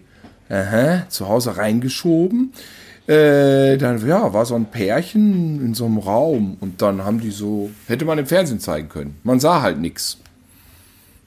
Aha, 0.50 1.08
zu 1.08 1.30
Hause 1.30 1.56
reingeschoben. 1.56 2.52
Äh, 3.08 3.78
dann 3.78 4.06
ja, 4.06 4.34
war 4.34 4.46
so 4.46 4.56
ein 4.56 4.66
Pärchen 4.66 5.66
in 5.66 5.74
so 5.74 5.86
einem 5.86 5.98
Raum 5.98 6.58
und 6.60 6.82
dann 6.82 7.06
haben 7.06 7.22
die 7.22 7.32
so, 7.32 7.72
hätte 7.88 8.04
man 8.04 8.18
im 8.18 8.26
Fernsehen 8.26 8.60
zeigen 8.60 8.90
können. 8.90 9.16
Man 9.24 9.40
sah 9.40 9.62
halt 9.62 9.80
nix. 9.80 10.18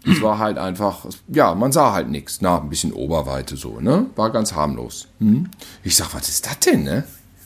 Es 0.07 0.23
war 0.23 0.39
halt 0.39 0.57
einfach, 0.57 1.07
ja, 1.29 1.55
man 1.55 1.73
sah 1.73 1.93
halt 1.93 2.09
nichts. 2.09 2.41
Na, 2.41 2.61
ein 2.61 2.69
bisschen 2.69 2.93
Oberweite 2.93 3.57
so, 3.57 3.81
ne? 3.81 4.07
War 4.15 4.31
ganz 4.31 4.55
harmlos. 4.55 5.09
Hm? 5.19 5.51
Ich 5.83 5.97
sag, 5.97 6.15
was 6.15 6.29
ist 6.29 6.47
das 6.47 6.61
denn, 6.61 6.85
ne? 6.85 7.05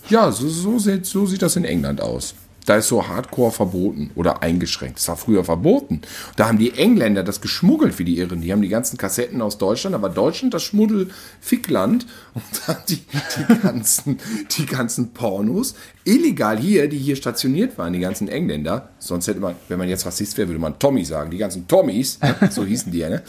Ja, 0.08 0.30
so, 0.30 0.48
so, 0.48 0.78
sieht, 0.78 1.06
so 1.06 1.26
sieht 1.26 1.42
das 1.42 1.56
in 1.56 1.64
England 1.64 2.00
aus. 2.00 2.34
Da 2.66 2.76
ist 2.76 2.88
so 2.88 3.08
Hardcore 3.08 3.52
verboten 3.52 4.10
oder 4.14 4.42
eingeschränkt. 4.42 4.98
Das 4.98 5.08
war 5.08 5.16
früher 5.16 5.44
verboten. 5.44 6.02
Da 6.36 6.48
haben 6.48 6.58
die 6.58 6.72
Engländer 6.72 7.22
das 7.22 7.40
geschmuggelt 7.40 7.98
wie 7.98 8.04
die 8.04 8.18
Irren. 8.18 8.40
Die 8.40 8.52
haben 8.52 8.62
die 8.62 8.68
ganzen 8.68 8.96
Kassetten 8.96 9.40
aus 9.42 9.58
Deutschland, 9.58 9.94
aber 9.94 10.08
Deutschland 10.08 10.52
das 10.54 10.62
Schmuddel-Fickland 10.64 12.06
und 12.34 12.44
dann 12.66 12.76
die, 12.88 12.96
die, 12.96 13.54
ganzen, 13.62 14.18
die 14.56 14.66
ganzen 14.66 15.12
Pornos 15.12 15.74
illegal 16.04 16.58
hier, 16.58 16.88
die 16.88 16.98
hier 16.98 17.16
stationiert 17.16 17.78
waren, 17.78 17.92
die 17.92 18.00
ganzen 18.00 18.28
Engländer. 18.28 18.90
Sonst 18.98 19.26
hätte 19.28 19.40
man, 19.40 19.54
wenn 19.68 19.78
man 19.78 19.88
jetzt 19.88 20.06
Rassist 20.06 20.36
wäre, 20.36 20.48
würde 20.48 20.60
man 20.60 20.78
Tommy 20.78 21.04
sagen. 21.04 21.30
Die 21.30 21.38
ganzen 21.38 21.66
Tommys, 21.66 22.18
so 22.50 22.64
hießen 22.64 22.92
die 22.92 22.98
ja, 22.98 23.08
ne? 23.08 23.22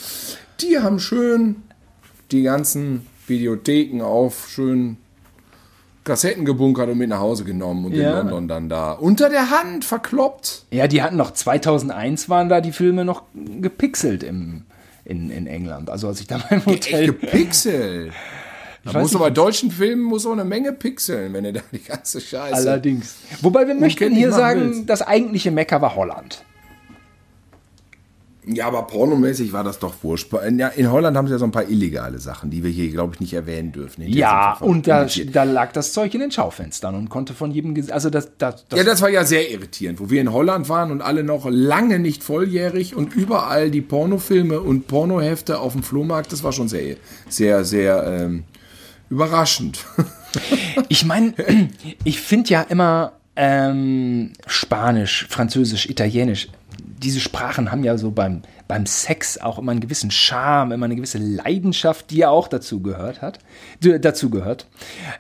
Die 0.59 0.77
haben 0.77 0.99
schön 0.99 1.63
die 2.31 2.43
ganzen 2.43 3.07
Videotheken 3.27 4.01
auf, 4.01 4.49
schön 4.49 4.97
Kassetten 6.03 6.45
gebunkert 6.45 6.89
und 6.89 6.97
mit 6.97 7.09
nach 7.09 7.19
Hause 7.19 7.43
genommen 7.43 7.85
und 7.85 7.93
Ja. 7.93 8.09
in 8.11 8.27
London 8.27 8.47
dann 8.47 8.69
da 8.69 8.93
unter 8.93 9.29
der 9.29 9.49
Hand 9.51 9.85
verkloppt. 9.85 10.65
Ja, 10.71 10.87
die 10.87 11.01
hatten 11.03 11.15
noch 11.17 11.31
2001 11.31 12.27
waren 12.29 12.49
da 12.49 12.59
die 12.61 12.71
Filme 12.71 13.05
noch 13.05 13.23
gepixelt 13.35 14.23
im, 14.23 14.63
in, 15.05 15.29
in 15.29 15.45
England. 15.47 15.89
Also 15.89 16.07
als 16.07 16.19
ich 16.19 16.27
da 16.27 16.39
mein 16.49 16.65
Hotel. 16.65 17.07
gepixelt. 17.07 18.11
Da 18.83 18.99
muss 18.99 19.13
aber 19.15 19.25
bei 19.25 19.29
deutschen 19.29 19.69
Filmen 19.69 20.01
muss 20.01 20.25
auch 20.25 20.31
eine 20.31 20.43
Menge 20.43 20.71
pixeln, 20.73 21.33
wenn 21.33 21.45
er 21.45 21.51
da 21.53 21.59
die 21.71 21.83
ganze 21.83 22.19
Scheiße. 22.19 22.55
Allerdings. 22.55 23.13
Wobei 23.41 23.67
wir 23.67 23.75
möchten 23.75 24.11
hier 24.15 24.31
sagen, 24.31 24.71
willst. 24.71 24.89
das 24.89 25.03
eigentliche 25.03 25.51
Mecker 25.51 25.79
war 25.83 25.95
Holland. 25.95 26.43
Ja, 28.45 28.65
aber 28.65 28.83
pornomäßig 28.83 29.53
war 29.53 29.63
das 29.63 29.77
doch 29.77 29.93
wurscht. 30.01 30.33
In, 30.33 30.57
ja, 30.57 30.69
in 30.69 30.91
Holland 30.91 31.15
haben 31.15 31.27
sie 31.27 31.33
ja 31.33 31.37
so 31.37 31.45
ein 31.45 31.51
paar 31.51 31.69
illegale 31.69 32.17
Sachen, 32.17 32.49
die 32.49 32.63
wir 32.63 32.71
hier, 32.71 32.89
glaube 32.89 33.13
ich, 33.13 33.19
nicht 33.19 33.33
erwähnen 33.33 33.71
dürfen. 33.71 34.01
Ja, 34.07 34.57
und 34.59 34.87
da, 34.87 35.05
da 35.05 35.43
lag 35.43 35.71
das 35.73 35.93
Zeug 35.93 36.13
in 36.15 36.21
den 36.21 36.31
Schaufenstern 36.31 36.95
und 36.95 37.09
konnte 37.09 37.35
von 37.35 37.51
jedem, 37.51 37.75
also 37.91 38.09
das, 38.09 38.31
das, 38.39 38.65
das 38.67 38.79
Ja, 38.79 38.83
das 38.83 39.01
war 39.03 39.09
ja 39.09 39.25
sehr 39.25 39.51
irritierend, 39.51 39.99
wo 39.99 40.09
wir 40.09 40.21
in 40.21 40.33
Holland 40.33 40.69
waren 40.69 40.91
und 40.91 41.01
alle 41.01 41.23
noch 41.23 41.45
lange 41.47 41.99
nicht 41.99 42.23
volljährig 42.23 42.95
und 42.95 43.13
überall 43.13 43.69
die 43.69 43.81
Pornofilme 43.81 44.59
und 44.59 44.87
Pornohefte 44.87 45.59
auf 45.59 45.73
dem 45.73 45.83
Flohmarkt, 45.83 46.31
das 46.31 46.43
war 46.43 46.51
schon 46.51 46.67
sehr, 46.67 46.95
sehr, 47.29 47.63
sehr 47.63 48.03
ähm, 48.07 48.43
überraschend. 49.09 49.85
Ich 50.87 51.03
meine, 51.03 51.33
ich 52.05 52.21
finde 52.21 52.49
ja 52.51 52.61
immer 52.61 53.11
ähm, 53.35 54.31
Spanisch, 54.45 55.27
Französisch, 55.29 55.89
Italienisch, 55.89 56.49
diese 57.01 57.19
Sprachen 57.19 57.71
haben 57.71 57.83
ja 57.83 57.97
so 57.97 58.11
beim, 58.11 58.43
beim 58.67 58.85
Sex 58.85 59.37
auch 59.37 59.59
immer 59.59 59.71
einen 59.71 59.81
gewissen 59.81 60.11
Charme, 60.11 60.73
immer 60.73 60.85
eine 60.85 60.95
gewisse 60.95 61.17
Leidenschaft, 61.17 62.11
die 62.11 62.17
ja 62.17 62.29
auch 62.29 62.47
dazu 62.47 62.81
gehört 62.81 63.21
hat, 63.21 63.39
dazu 63.81 64.29
gehört. 64.29 64.67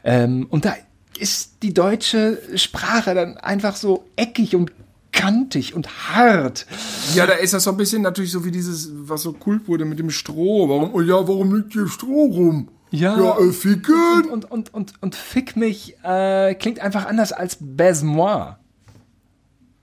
Ähm, 0.03 0.47
und 0.49 0.65
da 0.65 0.75
ist 1.19 1.63
die 1.63 1.73
deutsche 1.73 2.39
Sprache 2.55 3.13
dann 3.13 3.37
einfach 3.37 3.75
so 3.75 4.05
eckig 4.15 4.55
und 4.55 4.71
kantig 5.11 5.75
und 5.75 6.09
hart. 6.09 6.65
Ja, 7.13 7.25
da 7.25 7.33
ist 7.33 7.53
das 7.53 7.65
so 7.65 7.71
ein 7.71 7.77
bisschen 7.77 8.01
natürlich 8.01 8.31
so 8.31 8.45
wie 8.45 8.51
dieses, 8.51 8.89
was 8.93 9.23
so 9.23 9.33
kult 9.33 9.67
wurde 9.67 9.85
mit 9.85 9.99
dem 9.99 10.09
Stroh. 10.09 10.69
Warum, 10.69 10.93
oh 10.93 11.01
ja, 11.01 11.27
warum 11.27 11.53
liegt 11.55 11.73
hier 11.73 11.87
Stroh 11.87 12.25
rum? 12.25 12.69
Ja. 12.91 13.17
Ja, 13.17 13.39
äh, 13.39 13.51
ficken. 13.51 14.29
Und, 14.31 14.49
und, 14.49 14.73
und, 14.73 14.93
und 15.01 15.15
Fick 15.15 15.55
mich 15.55 15.95
äh, 16.03 16.55
klingt 16.55 16.79
einfach 16.79 17.05
anders 17.05 17.31
als 17.31 17.57
Baise-moi. 17.59 18.55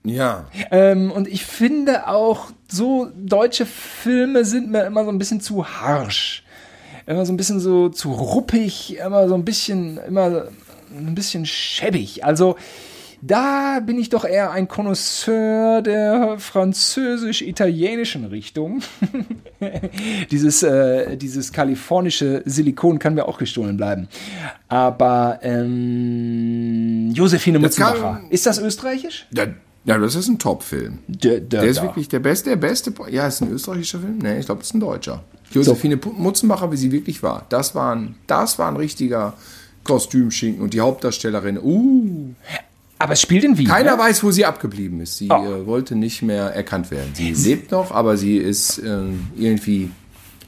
Ja. 0.03 0.45
Ähm, 0.71 1.11
und 1.11 1.27
ich 1.27 1.45
finde 1.45 2.07
auch, 2.07 2.51
so 2.67 3.09
deutsche 3.15 3.65
Filme 3.65 4.45
sind 4.45 4.71
mir 4.71 4.85
immer 4.85 5.03
so 5.03 5.11
ein 5.11 5.17
bisschen 5.17 5.41
zu 5.41 5.65
harsch. 5.67 6.43
Immer 7.05 7.25
so 7.25 7.33
ein 7.33 7.37
bisschen 7.37 7.59
so 7.59 7.89
zu 7.89 8.11
ruppig, 8.11 8.97
immer 8.97 9.27
so 9.27 9.35
ein 9.35 9.43
bisschen, 9.43 9.97
immer 9.97 10.45
ein 10.95 11.15
bisschen 11.15 11.45
schäbig. 11.45 12.23
Also 12.23 12.55
da 13.21 13.81
bin 13.81 13.99
ich 13.99 14.09
doch 14.09 14.23
eher 14.23 14.51
ein 14.51 14.67
Connoisseur 14.67 15.81
der 15.81 16.35
französisch-italienischen 16.37 18.25
Richtung. 18.25 18.81
dieses, 20.31 20.63
äh, 20.63 21.17
dieses 21.17 21.51
kalifornische 21.51 22.43
Silikon 22.45 22.97
kann 22.99 23.15
mir 23.15 23.27
auch 23.27 23.37
gestohlen 23.37 23.75
bleiben. 23.75 24.07
Aber 24.69 25.39
ähm, 25.41 27.11
Josephine 27.13 27.59
Mutzenbacher, 27.59 28.21
ist 28.29 28.45
das 28.45 28.59
österreichisch? 28.59 29.27
Ja, 29.31 29.47
ja, 29.89 29.97
das 29.97 30.15
ist 30.15 30.27
ein 30.27 30.39
Top-Film. 30.39 30.99
Der, 31.07 31.39
der, 31.39 31.61
Der 31.61 31.69
ist 31.69 31.77
da. 31.77 31.83
wirklich 31.83 32.07
der 32.09 32.19
beste, 32.19 32.49
der 32.51 32.55
beste. 32.57 32.93
Ja, 33.09 33.27
ist 33.27 33.41
ein 33.41 33.51
österreichischer 33.51 33.99
Film? 33.99 34.19
Nee, 34.19 34.39
ich 34.39 34.45
glaube, 34.45 34.59
das 34.59 34.69
ist 34.69 34.73
ein 34.75 34.79
deutscher. 34.79 35.23
Josephine 35.51 35.95
Pu- 35.97 36.13
Mutzenbacher, 36.13 36.71
wie 36.71 36.77
sie 36.77 36.91
wirklich 36.91 37.23
war. 37.23 37.45
Das 37.49 37.73
war 37.75 37.95
ein, 37.95 38.15
das 38.27 38.59
war 38.59 38.67
ein 38.69 38.75
richtiger 38.77 39.33
Kostümschinken 39.83 40.61
und 40.61 40.73
die 40.73 40.81
Hauptdarstellerin. 40.81 41.57
Uh, 41.57 42.33
Aber 42.99 43.13
es 43.13 43.21
spielt 43.21 43.43
in 43.43 43.57
Wien. 43.57 43.67
keiner 43.67 43.93
ne? 43.95 44.01
weiß, 44.03 44.23
wo 44.23 44.31
sie 44.31 44.45
abgeblieben 44.45 44.99
ist. 45.01 45.17
Sie 45.17 45.29
Oh. 45.31 45.43
äh, 45.43 45.65
wollte 45.65 45.95
nicht 45.95 46.21
mehr 46.21 46.53
erkannt 46.53 46.91
werden. 46.91 47.11
Sie 47.13 47.31
lebt 47.33 47.71
noch, 47.71 47.91
aber 47.91 48.17
sie 48.17 48.37
ist 48.37 48.77
äh, 48.79 49.01
irgendwie 49.37 49.89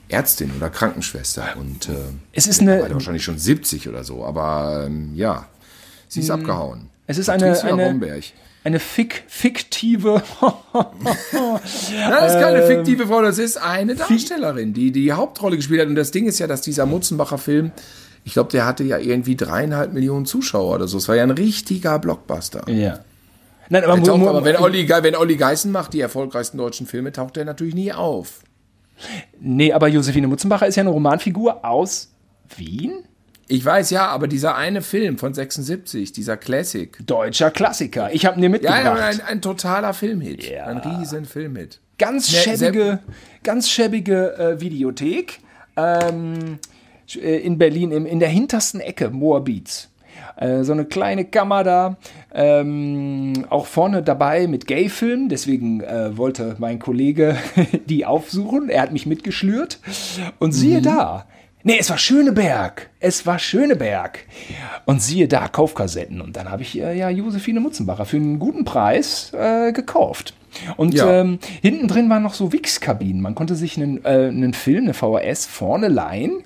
Ärztin 0.09 0.51
oder 0.55 0.69
Krankenschwester 0.69 1.55
und 1.59 1.87
äh, 1.89 1.93
Es 2.33 2.45
ist 2.45 2.61
eine- 2.61 2.87
wahrscheinlich 2.91 3.23
schon 3.23 3.37
70 3.39 3.87
oder 3.89 4.03
so. 4.03 4.23
Aber 4.25 4.83
ähm, 4.85 5.13
ja, 5.15 5.47
sie 6.09 6.19
ist 6.19 6.29
abgehauen. 6.29 6.81
Hm. 6.81 6.87
Es 7.07 7.17
ist 7.17 7.29
eine, 7.29 7.59
eine, 7.63 7.85
Romberg. 7.87 8.23
Eine 8.63 8.79
fik 8.79 9.23
fiktive. 9.27 10.23
Das 11.53 12.33
ist 12.33 12.35
Ähm, 12.35 12.41
keine 12.41 12.63
fiktive 12.63 13.07
Frau, 13.07 13.21
das 13.21 13.37
ist 13.37 13.57
eine 13.57 13.95
Darstellerin, 13.95 14.73
die 14.73 14.91
die 14.91 15.11
Hauptrolle 15.11 15.55
gespielt 15.55 15.81
hat. 15.81 15.87
Und 15.87 15.95
das 15.95 16.11
Ding 16.11 16.25
ist 16.25 16.39
ja, 16.39 16.47
dass 16.47 16.61
dieser 16.61 16.85
Mutzenbacher 16.85 17.37
Film, 17.37 17.71
ich 18.23 18.33
glaube, 18.33 18.51
der 18.51 18.65
hatte 18.65 18.83
ja 18.83 18.97
irgendwie 18.97 19.35
dreieinhalb 19.35 19.93
Millionen 19.93 20.25
Zuschauer 20.25 20.75
oder 20.75 20.87
so. 20.87 20.97
Es 20.97 21.07
war 21.07 21.15
ja 21.15 21.23
ein 21.23 21.31
richtiger 21.31 21.99
Blockbuster. 21.99 22.69
ja. 22.69 22.99
Nein, 23.69 23.85
aber, 23.85 24.03
taucht, 24.03 24.27
aber 24.27 24.43
wenn 24.43 24.57
Olli, 24.57 24.89
wenn 24.89 25.15
Olli 25.15 25.37
Geißen 25.37 25.71
macht 25.71 25.93
die 25.93 26.01
erfolgreichsten 26.01 26.57
deutschen 26.57 26.87
Filme, 26.87 27.13
taucht 27.13 27.37
der 27.37 27.45
natürlich 27.45 27.73
nie 27.73 27.93
auf. 27.93 28.41
nee, 29.39 29.71
aber 29.71 29.87
Josephine 29.87 30.27
Mutzenbacher 30.27 30.67
ist 30.67 30.75
ja 30.75 30.81
eine 30.81 30.89
Romanfigur 30.89 31.63
aus 31.63 32.11
Wien. 32.57 33.05
Ich 33.51 33.65
weiß 33.65 33.89
ja, 33.89 34.07
aber 34.07 34.27
dieser 34.29 34.55
eine 34.55 34.81
Film 34.81 35.17
von 35.17 35.33
76, 35.33 36.13
dieser 36.13 36.37
Classic. 36.37 36.97
Deutscher 37.05 37.51
Klassiker. 37.51 38.09
Ich 38.13 38.25
habe 38.25 38.37
ihn 38.37 38.41
dir 38.43 38.47
Ja, 38.47 38.51
mitgebracht. 38.51 38.83
ja, 38.85 39.05
ein, 39.05 39.21
ein 39.21 39.41
totaler 39.41 39.93
Filmhit. 39.93 40.49
Ja. 40.49 40.67
Ein 40.67 40.77
riesen 40.77 41.25
Filmhit. 41.25 41.81
ganz 41.97 42.31
Ne, 42.31 42.37
schäbige, 42.37 42.99
ganz 43.43 43.69
schäbige 43.69 44.37
äh, 44.37 44.61
Videothek 44.61 45.39
ähm, 45.75 46.59
äh, 47.21 47.37
in 47.39 47.57
Berlin, 47.57 47.91
im, 47.91 48.05
in 48.05 48.21
der 48.21 48.29
hintersten 48.29 48.79
Ecke, 48.79 49.09
Moabit. 49.09 49.89
Äh, 50.37 50.63
so 50.63 50.71
eine 50.71 50.85
kleine 50.85 51.25
Kammer 51.25 51.63
da, 51.65 51.97
ähm, 52.33 53.45
auch 53.49 53.65
vorne 53.65 54.01
dabei 54.01 54.47
mit 54.47 54.65
Gay-Filmen, 54.65 55.27
deswegen 55.27 55.81
äh, 55.81 56.15
wollte 56.17 56.55
mein 56.57 56.79
Kollege 56.79 57.35
die 57.89 58.05
aufsuchen, 58.05 58.69
er 58.69 58.81
hat 58.81 58.93
mich 58.93 59.05
mitgeschlürt 59.05 59.79
und 60.39 60.53
siehe 60.53 60.79
Mhm. 60.79 60.83
da, 60.83 61.25
Nee, 61.63 61.77
es 61.79 61.89
war 61.89 61.97
Schöneberg. 61.97 62.89
Es 62.99 63.25
war 63.25 63.37
Schöneberg. 63.39 64.19
Und 64.85 65.01
siehe 65.01 65.27
da, 65.27 65.47
Kaufkassetten. 65.47 66.21
Und 66.21 66.35
dann 66.35 66.49
habe 66.49 66.63
ich 66.63 66.79
äh, 66.79 66.97
ja 66.97 67.09
Josephine 67.09 67.59
Mutzenbacher 67.59 68.05
für 68.05 68.17
einen 68.17 68.39
guten 68.39 68.65
Preis 68.65 69.31
äh, 69.33 69.71
gekauft. 69.71 70.33
Und 70.77 70.93
Ja. 70.93 71.21
ähm, 71.21 71.39
hinten 71.61 71.87
drin 71.87 72.09
waren 72.09 72.23
noch 72.23 72.33
so 72.33 72.51
Wix-Kabinen. 72.53 73.21
Man 73.21 73.35
konnte 73.35 73.55
sich 73.55 73.77
einen, 73.77 74.03
äh, 74.05 74.27
einen 74.27 74.53
Film, 74.53 74.83
eine 74.83 74.93
VHS 74.93 75.45
vorne 75.45 75.87
leihen 75.87 76.43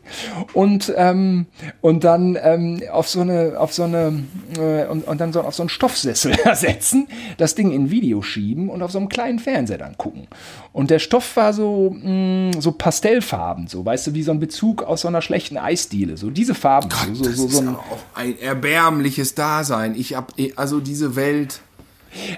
und, 0.53 0.93
ähm, 0.95 1.47
und 1.81 2.03
dann 2.03 2.37
ähm, 2.41 2.81
auf 2.91 3.07
so 3.09 3.21
eine, 3.21 3.55
auf 3.59 3.73
so 3.73 3.83
eine, 3.83 4.23
äh, 4.59 4.85
und, 4.87 5.07
und 5.07 5.19
dann 5.21 5.33
so 5.33 5.41
auf 5.41 5.55
so 5.55 5.63
einen 5.63 5.69
Stoffsessel 5.69 6.35
setzen, 6.53 7.07
das 7.37 7.55
Ding 7.55 7.71
in 7.71 7.89
Video 7.91 8.21
schieben 8.21 8.69
und 8.69 8.81
auf 8.81 8.91
so 8.91 8.97
einem 8.99 9.09
kleinen 9.09 9.39
Fernseher 9.39 9.77
dann 9.77 9.97
gucken. 9.97 10.27
Und 10.73 10.89
der 10.91 10.99
Stoff 10.99 11.35
war 11.37 11.53
so, 11.53 11.95
mh, 12.01 12.59
so 12.59 12.71
pastellfarben, 12.73 13.67
so, 13.67 13.85
weißt 13.85 14.07
du, 14.07 14.13
wie 14.13 14.23
so 14.23 14.31
ein 14.31 14.39
Bezug 14.39 14.83
aus 14.83 15.01
so 15.01 15.07
einer 15.07 15.21
schlechten 15.21 15.57
Eisdiele. 15.57 16.17
So 16.17 16.29
diese 16.29 16.53
Farben. 16.55 16.89
so, 17.13 17.13
so, 17.15 17.23
das 17.23 17.35
so, 17.37 17.47
so 17.47 17.47
ist 17.47 17.67
ein, 17.67 17.75
auch 17.75 17.97
ein 18.13 18.39
erbärmliches 18.39 19.35
Dasein. 19.35 19.95
Ich 19.95 20.15
hab, 20.15 20.33
also 20.55 20.79
diese 20.79 21.15
Welt 21.15 21.61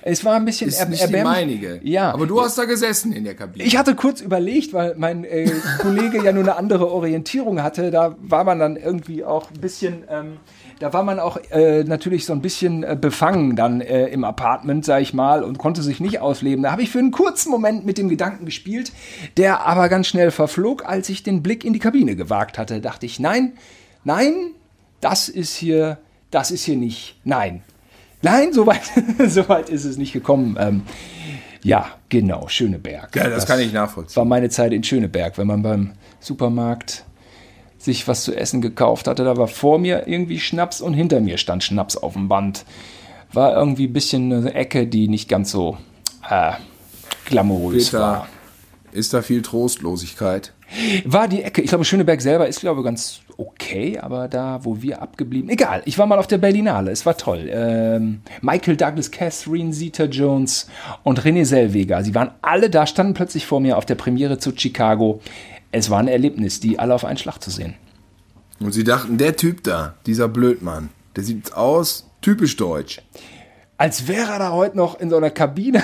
es 0.01 0.23
war 0.25 0.35
ein 0.35 0.45
bisschen 0.45 0.67
ist 0.69 0.79
er- 0.79 0.87
nicht 0.87 0.99
die 1.01 1.05
erbärmlich. 1.13 1.37
meinige. 1.61 1.79
Ja. 1.83 2.11
Aber 2.11 2.25
du 2.27 2.41
hast 2.41 2.57
da 2.57 2.65
gesessen 2.65 3.11
in 3.11 3.23
der 3.23 3.35
Kabine. 3.35 3.63
Ich 3.65 3.77
hatte 3.77 3.95
kurz 3.95 4.21
überlegt, 4.21 4.73
weil 4.73 4.95
mein 4.97 5.23
äh, 5.23 5.51
Kollege 5.79 6.23
ja 6.23 6.31
nur 6.31 6.43
eine 6.43 6.55
andere 6.55 6.91
Orientierung 6.91 7.61
hatte. 7.61 7.91
Da 7.91 8.15
war 8.21 8.43
man 8.43 8.59
dann 8.59 8.75
irgendwie 8.77 9.23
auch 9.23 9.49
ein 9.51 9.59
bisschen, 9.61 10.03
ähm, 10.09 10.37
da 10.79 10.93
war 10.93 11.03
man 11.03 11.19
auch 11.19 11.37
äh, 11.51 11.83
natürlich 11.83 12.25
so 12.25 12.33
ein 12.33 12.41
bisschen 12.41 12.83
äh, 12.83 12.97
befangen 12.99 13.55
dann 13.55 13.81
äh, 13.81 14.07
im 14.07 14.23
Apartment, 14.23 14.85
sag 14.85 15.01
ich 15.01 15.13
mal, 15.13 15.43
und 15.43 15.57
konnte 15.57 15.81
sich 15.81 15.99
nicht 15.99 16.19
ausleben. 16.19 16.63
Da 16.63 16.71
habe 16.71 16.81
ich 16.81 16.89
für 16.91 16.99
einen 16.99 17.11
kurzen 17.11 17.49
Moment 17.51 17.85
mit 17.85 17.97
dem 17.97 18.09
Gedanken 18.09 18.45
gespielt, 18.45 18.91
der 19.37 19.65
aber 19.65 19.89
ganz 19.89 20.07
schnell 20.07 20.31
verflog, 20.31 20.85
als 20.85 21.09
ich 21.09 21.23
den 21.23 21.43
Blick 21.43 21.65
in 21.65 21.73
die 21.73 21.79
Kabine 21.79 22.15
gewagt 22.15 22.57
hatte. 22.57 22.81
Dachte 22.81 23.05
ich, 23.05 23.19
nein, 23.19 23.53
nein, 24.03 24.33
das 25.01 25.29
ist 25.29 25.55
hier, 25.55 25.97
das 26.31 26.51
ist 26.51 26.63
hier 26.63 26.75
nicht, 26.77 27.19
nein. 27.23 27.61
Nein, 28.21 28.53
soweit 28.53 28.81
so 29.27 29.47
weit 29.49 29.69
ist 29.69 29.85
es 29.85 29.97
nicht 29.97 30.13
gekommen. 30.13 30.57
Ähm, 30.59 30.81
Ja, 31.63 31.87
genau, 32.09 32.47
Schöneberg. 32.47 33.15
Ja, 33.15 33.29
das, 33.29 33.45
kann 33.45 33.59
ich 33.59 33.73
nachvollziehen. 33.73 34.15
War 34.15 34.25
meine 34.25 34.49
Zeit 34.49 34.73
in 34.73 34.83
Schöneberg, 34.83 35.37
wenn 35.37 35.47
man 35.47 35.61
beim 35.63 35.91
Supermarkt 36.19 37.03
sich 37.77 38.07
was 38.07 38.23
zu 38.23 38.35
essen 38.35 38.61
gekauft 38.61 39.07
hatte. 39.07 39.23
Da 39.23 39.37
war 39.37 39.47
vor 39.47 39.79
mir 39.79 40.07
irgendwie 40.07 40.39
Schnaps 40.39 40.81
und 40.81 40.93
hinter 40.93 41.19
mir 41.19 41.37
stand 41.37 41.63
Schnaps 41.63 41.97
auf 41.97 42.13
dem 42.13 42.27
Band. 42.27 42.65
War 43.33 43.55
irgendwie 43.55 43.87
ein 43.87 43.93
bisschen 43.93 44.31
eine 44.31 44.53
Ecke, 44.53 44.87
die 44.87 45.07
nicht 45.07 45.29
ganz 45.29 45.51
so 45.51 45.77
äh, 46.29 46.53
glamourös 47.25 47.87
Peter, 47.87 47.99
war. 47.99 48.27
ist 48.91 49.13
da 49.13 49.21
viel 49.21 49.41
Trostlosigkeit? 49.41 50.53
War 51.05 51.27
die 51.27 51.43
Ecke, 51.43 51.61
ich 51.61 51.69
glaube, 51.69 51.85
Schöneberg 51.85 52.21
selber 52.21 52.47
ist, 52.47 52.59
glaube 52.59 52.81
ich, 52.81 52.85
ganz 52.85 53.21
okay, 53.37 53.99
aber 53.99 54.27
da, 54.27 54.59
wo 54.63 54.81
wir 54.81 55.01
abgeblieben, 55.01 55.49
egal, 55.49 55.81
ich 55.85 55.97
war 55.97 56.07
mal 56.07 56.19
auf 56.19 56.27
der 56.27 56.39
Berlinale, 56.39 56.91
es 56.91 57.05
war 57.05 57.17
toll. 57.17 57.47
Ähm, 57.49 58.21
Michael 58.41 58.75
Douglas, 58.75 59.11
Catherine 59.11 59.71
Zeta-Jones 59.71 60.67
und 61.03 61.21
René 61.21 61.45
Selweger, 61.45 62.03
sie 62.03 62.15
waren 62.15 62.31
alle 62.41 62.69
da, 62.69 62.87
standen 62.87 63.13
plötzlich 63.13 63.45
vor 63.45 63.59
mir 63.59 63.77
auf 63.77 63.85
der 63.85 63.95
Premiere 63.95 64.39
zu 64.39 64.51
Chicago. 64.55 65.21
Es 65.71 65.89
war 65.89 65.99
ein 65.99 66.07
Erlebnis, 66.07 66.59
die 66.59 66.79
alle 66.79 66.95
auf 66.95 67.05
einen 67.05 67.17
Schlag 67.17 67.41
zu 67.41 67.51
sehen. 67.51 67.75
Und 68.59 68.71
sie 68.71 68.83
dachten, 68.83 69.17
der 69.17 69.35
Typ 69.35 69.63
da, 69.63 69.95
dieser 70.05 70.27
Blödmann, 70.27 70.89
der 71.15 71.23
sieht 71.23 71.53
aus 71.53 72.09
typisch 72.21 72.57
deutsch. 72.57 73.01
Als 73.77 74.07
wäre 74.07 74.31
er 74.31 74.39
da 74.39 74.51
heute 74.51 74.75
noch 74.75 74.99
in 74.99 75.11
so 75.11 75.17
einer 75.17 75.29
Kabine. 75.29 75.83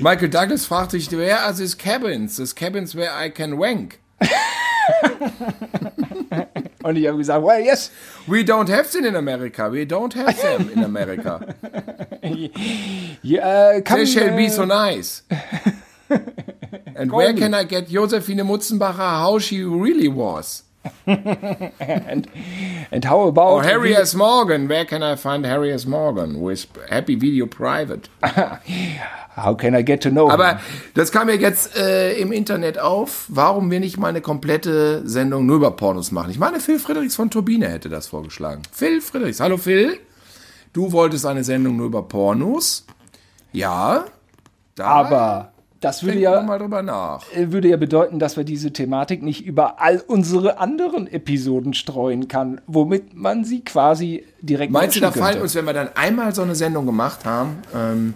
Michael 0.00 0.28
Douglas 0.28 0.66
fragt 0.66 0.90
sich, 0.90 1.10
where 1.12 1.40
are 1.40 1.54
these 1.54 1.74
cabins? 1.74 2.36
These 2.36 2.54
cabins 2.54 2.94
where 2.94 3.10
I 3.18 3.30
can 3.30 3.58
wank. 3.58 3.98
Und 6.82 6.96
ich 6.96 7.06
habe 7.06 7.18
gesagt, 7.18 7.42
well, 7.44 7.60
yes. 7.60 7.90
We 8.26 8.42
don't 8.42 8.68
have 8.68 8.90
them 8.90 9.04
in 9.04 9.16
America. 9.16 9.70
We 9.70 9.84
don't 9.84 10.14
have 10.14 10.40
them 10.40 10.70
in 10.74 10.84
America. 10.84 11.54
Yeah, 13.22 13.46
uh, 13.46 13.80
come, 13.82 13.98
They 13.98 14.06
shall 14.06 14.36
be 14.36 14.46
uh, 14.46 14.50
so 14.50 14.64
nice. 14.64 15.22
And 16.96 17.10
where 17.12 17.32
can 17.32 17.54
I 17.54 17.64
get 17.64 17.88
Josephine 17.88 18.38
Mutzenbacher 18.38 18.96
how 18.96 19.38
she 19.38 19.62
really 19.62 20.08
was? 20.08 20.62
and, 21.06 22.26
and 22.90 23.04
how 23.04 23.28
about 23.28 23.52
Or 23.52 23.62
Harry 23.62 23.94
S. 23.94 24.14
Morgan, 24.14 24.68
where 24.68 24.84
can 24.84 25.02
I 25.02 25.16
find 25.16 25.44
Harry 25.44 25.72
S. 25.72 25.84
Morgan 25.84 26.40
with 26.40 26.66
Happy 26.88 27.20
Video 27.20 27.46
Private? 27.46 28.08
how 29.36 29.54
can 29.54 29.74
I 29.74 29.82
get 29.82 30.00
to 30.02 30.10
know 30.10 30.28
him? 30.28 30.40
Aber 30.40 30.60
das 30.94 31.12
kam 31.12 31.26
mir 31.26 31.36
jetzt 31.36 31.76
äh, 31.76 32.18
im 32.18 32.32
Internet 32.32 32.78
auf, 32.78 33.26
warum 33.28 33.70
wir 33.70 33.80
nicht 33.80 33.98
mal 33.98 34.08
eine 34.08 34.22
komplette 34.22 35.06
Sendung 35.06 35.46
nur 35.46 35.56
über 35.56 35.70
Pornos 35.72 36.12
machen. 36.12 36.30
Ich 36.30 36.38
meine, 36.38 36.60
Phil 36.60 36.78
Friedrichs 36.78 37.14
von 37.14 37.30
Turbine 37.30 37.68
hätte 37.68 37.88
das 37.88 38.06
vorgeschlagen. 38.06 38.62
Phil 38.72 39.00
Friedrichs, 39.00 39.40
hallo 39.40 39.58
Phil. 39.58 39.98
Du 40.72 40.92
wolltest 40.92 41.26
eine 41.26 41.44
Sendung 41.44 41.76
nur 41.76 41.86
über 41.86 42.02
Pornos. 42.02 42.86
Ja. 43.52 44.04
Da 44.76 44.84
Aber 44.86 45.49
das 45.80 46.02
würde 46.02 46.18
denken 46.18 46.32
ja, 46.32 46.42
mal 46.42 46.58
drüber 46.58 46.82
nach. 46.82 47.24
äh, 47.32 47.52
würde 47.52 47.68
ja 47.68 47.78
bedeuten, 47.78 48.18
dass 48.18 48.36
wir 48.36 48.44
diese 48.44 48.72
Thematik 48.72 49.22
nicht 49.22 49.46
über 49.46 49.80
all 49.80 50.02
unsere 50.06 50.58
anderen 50.58 51.06
Episoden 51.06 51.72
streuen 51.72 52.28
kann, 52.28 52.60
womit 52.66 53.14
man 53.14 53.44
sie 53.44 53.64
quasi 53.64 54.24
direkt 54.42 54.72
Meinst 54.72 54.96
du, 54.96 55.00
da 55.00 55.06
matchen 55.06 55.20
fallen 55.20 55.32
könnte. 55.32 55.42
uns, 55.44 55.54
wenn 55.54 55.64
wir 55.64 55.72
dann 55.72 55.88
einmal 55.94 56.34
so 56.34 56.42
eine 56.42 56.54
Sendung 56.54 56.84
gemacht 56.84 57.24
haben, 57.24 57.62
ähm, 57.74 58.14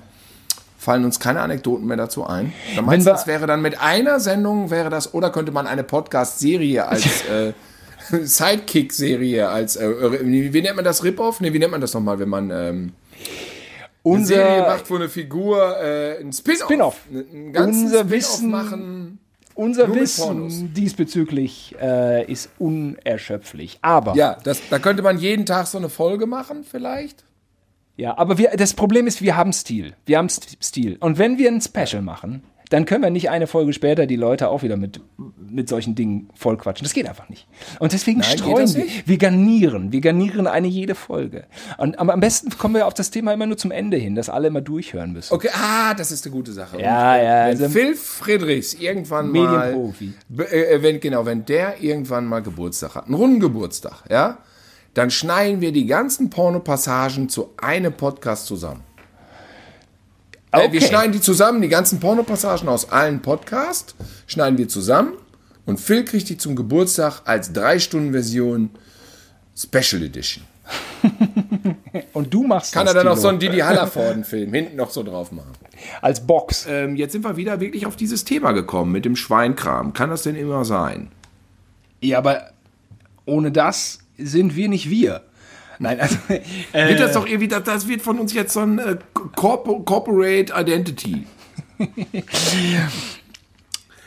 fallen 0.78 1.06
uns 1.06 1.18
keine 1.18 1.40
Anekdoten 1.40 1.86
mehr 1.86 1.96
dazu 1.96 2.26
ein? 2.26 2.52
Dann 2.76 2.84
meinst 2.84 3.06
du, 3.06 3.10
das 3.10 3.26
wäre 3.26 3.46
dann 3.46 3.62
mit 3.62 3.80
einer 3.80 4.20
Sendung, 4.20 4.70
wäre 4.70 4.90
das, 4.90 5.14
oder 5.14 5.30
könnte 5.30 5.50
man 5.50 5.66
eine 5.66 5.84
Podcast-Serie 5.84 6.86
als 6.86 7.24
äh, 7.30 7.54
Sidekick-Serie, 8.10 9.48
als, 9.48 9.76
äh, 9.76 10.26
wie 10.26 10.52
wie 10.52 10.60
nennt 10.60 10.76
man 10.76 10.84
das, 10.84 11.02
Rip-Off? 11.02 11.40
Nee, 11.40 11.54
wie 11.54 11.58
nennt 11.58 11.72
man 11.72 11.80
das 11.80 11.94
nochmal, 11.94 12.18
wenn 12.18 12.28
man 12.28 12.50
ähm, 12.50 12.92
eine 14.04 14.24
Serie 14.24 14.56
unser, 14.58 14.66
macht, 14.68 14.90
wo 14.90 14.96
eine 14.96 15.08
Figur 15.08 15.76
äh, 15.80 16.20
ein 16.20 16.32
Spin-Off, 16.32 16.64
Spin-off. 16.64 17.00
einen 17.10 17.52
ganzen 17.52 17.84
Unser 17.84 17.98
Spin-Off 18.00 18.10
Wissen- 18.10 18.50
machen. 18.50 19.18
unser. 19.54 19.94
Wissen 19.94 20.74
diesbezüglich 20.74 21.74
äh, 21.80 22.30
ist 22.30 22.50
unerschöpflich. 22.58 23.78
Aber 23.82 24.14
Ja, 24.16 24.36
das, 24.42 24.60
da 24.68 24.78
könnte 24.78 25.02
man 25.02 25.18
jeden 25.18 25.46
Tag 25.46 25.66
so 25.66 25.78
eine 25.78 25.88
Folge 25.88 26.26
machen, 26.26 26.64
vielleicht. 26.68 27.24
Ja, 27.96 28.18
aber 28.18 28.38
wir, 28.38 28.50
das 28.56 28.74
Problem 28.74 29.06
ist, 29.06 29.22
wir 29.22 29.36
haben 29.36 29.52
Stil. 29.52 29.94
Wir 30.06 30.18
haben 30.18 30.26
St- 30.26 30.56
Stil. 30.60 30.96
Und 30.98 31.18
wenn 31.18 31.38
wir 31.38 31.48
ein 31.50 31.60
Special 31.60 32.02
machen, 32.02 32.42
dann 32.74 32.86
können 32.86 33.02
wir 33.04 33.10
nicht 33.10 33.30
eine 33.30 33.46
Folge 33.46 33.72
später 33.72 34.06
die 34.06 34.16
Leute 34.16 34.48
auch 34.48 34.62
wieder 34.64 34.76
mit, 34.76 35.00
mit 35.38 35.68
solchen 35.68 35.94
Dingen 35.94 36.28
vollquatschen. 36.34 36.84
Das 36.84 36.92
geht 36.92 37.08
einfach 37.08 37.28
nicht. 37.28 37.46
Und 37.78 37.92
deswegen 37.92 38.18
Nein, 38.20 38.36
streuen 38.38 38.74
wir. 38.74 38.84
Wir 39.06 39.16
garnieren. 39.18 39.92
Wir 39.92 40.00
garnieren 40.00 40.46
eine 40.48 40.66
jede 40.66 40.94
Folge. 40.96 41.44
Und, 41.78 41.98
aber 41.98 42.12
am 42.12 42.20
besten 42.20 42.50
kommen 42.58 42.74
wir 42.74 42.86
auf 42.88 42.94
das 42.94 43.10
Thema 43.10 43.32
immer 43.32 43.46
nur 43.46 43.56
zum 43.56 43.70
Ende 43.70 43.96
hin, 43.96 44.16
dass 44.16 44.28
alle 44.28 44.48
immer 44.48 44.60
durchhören 44.60 45.12
müssen. 45.12 45.32
Okay, 45.32 45.50
ah, 45.54 45.94
das 45.94 46.10
ist 46.10 46.26
eine 46.26 46.34
gute 46.34 46.52
Sache. 46.52 46.80
Ja, 46.80 47.16
ja, 47.16 47.22
Wenn 47.46 47.62
also- 47.62 47.68
Phil 47.68 47.94
Friedrichs 47.94 48.74
irgendwann 48.74 49.30
mal, 49.30 49.68
Medienprofi. 49.70 50.12
be- 50.28 50.50
äh, 50.52 50.82
wenn 50.82 50.98
genau, 50.98 51.24
wenn 51.24 51.44
der 51.44 51.80
irgendwann 51.80 52.26
mal 52.26 52.42
Geburtstag 52.42 52.96
hat, 52.96 53.06
einen 53.06 53.14
runden 53.14 53.38
Geburtstag, 53.40 54.02
ja, 54.10 54.38
dann 54.94 55.10
schneiden 55.10 55.60
wir 55.60 55.70
die 55.72 55.86
ganzen 55.86 56.30
Pornopassagen 56.30 57.28
zu 57.28 57.50
einem 57.56 57.92
Podcast 57.92 58.46
zusammen. 58.46 58.82
Äh, 60.54 60.72
wir 60.72 60.80
Okay. 60.80 60.88
schneiden 60.88 61.12
die 61.12 61.20
zusammen, 61.20 61.62
die 61.62 61.68
ganzen 61.68 62.00
Pornopassagen 62.00 62.68
aus 62.68 62.90
allen 62.90 63.20
Podcasts, 63.22 63.94
schneiden 64.26 64.58
wir 64.58 64.68
zusammen 64.68 65.12
und 65.66 65.78
Phil 65.80 66.04
kriegt 66.04 66.28
die 66.28 66.36
zum 66.36 66.56
Geburtstag 66.56 67.22
als 67.24 67.54
3-Stunden-Version 67.54 68.70
Special 69.56 70.02
Edition. 70.02 70.44
Und 72.14 72.32
du 72.32 72.42
machst 72.44 72.72
Kann 72.72 72.86
das, 72.86 72.94
er 72.94 73.04
dann 73.04 73.08
auch 73.08 73.14
Tilo, 73.16 73.22
so 73.22 73.28
einen 73.28 73.38
Didi 73.38 73.58
Hallervorden-Film 73.58 74.52
hinten 74.52 74.76
noch 74.76 74.90
so 74.90 75.02
drauf 75.02 75.30
machen. 75.30 75.52
als 76.00 76.26
Box. 76.26 76.66
Ähm, 76.68 76.96
jetzt 76.96 77.12
sind 77.12 77.22
wir 77.24 77.36
wieder 77.36 77.60
wirklich 77.60 77.84
auf 77.86 77.96
dieses 77.96 78.24
Thema 78.24 78.52
gekommen 78.52 78.90
mit 78.90 79.04
dem 79.04 79.14
Schweinkram. 79.14 79.92
Kann 79.92 80.08
das 80.10 80.22
denn 80.22 80.34
immer 80.36 80.64
sein? 80.64 81.10
Ja, 82.00 82.18
aber 82.18 82.50
ohne 83.26 83.52
das 83.52 83.98
sind 84.16 84.56
wir 84.56 84.68
nicht 84.68 84.88
wir. 84.88 85.22
Nein, 85.78 86.00
also. 86.00 86.16
Äh, 86.72 86.88
Wird 86.88 87.00
das 87.00 87.12
doch 87.12 87.26
irgendwie, 87.26 87.48
das, 87.48 87.62
das 87.64 87.88
wird 87.88 88.02
von 88.02 88.18
uns 88.18 88.32
jetzt 88.32 88.52
so 88.52 88.60
ein 88.60 88.78
äh, 88.78 88.96
Corpo- 89.36 89.80
Corporate 89.80 90.52
Identity. 90.56 91.26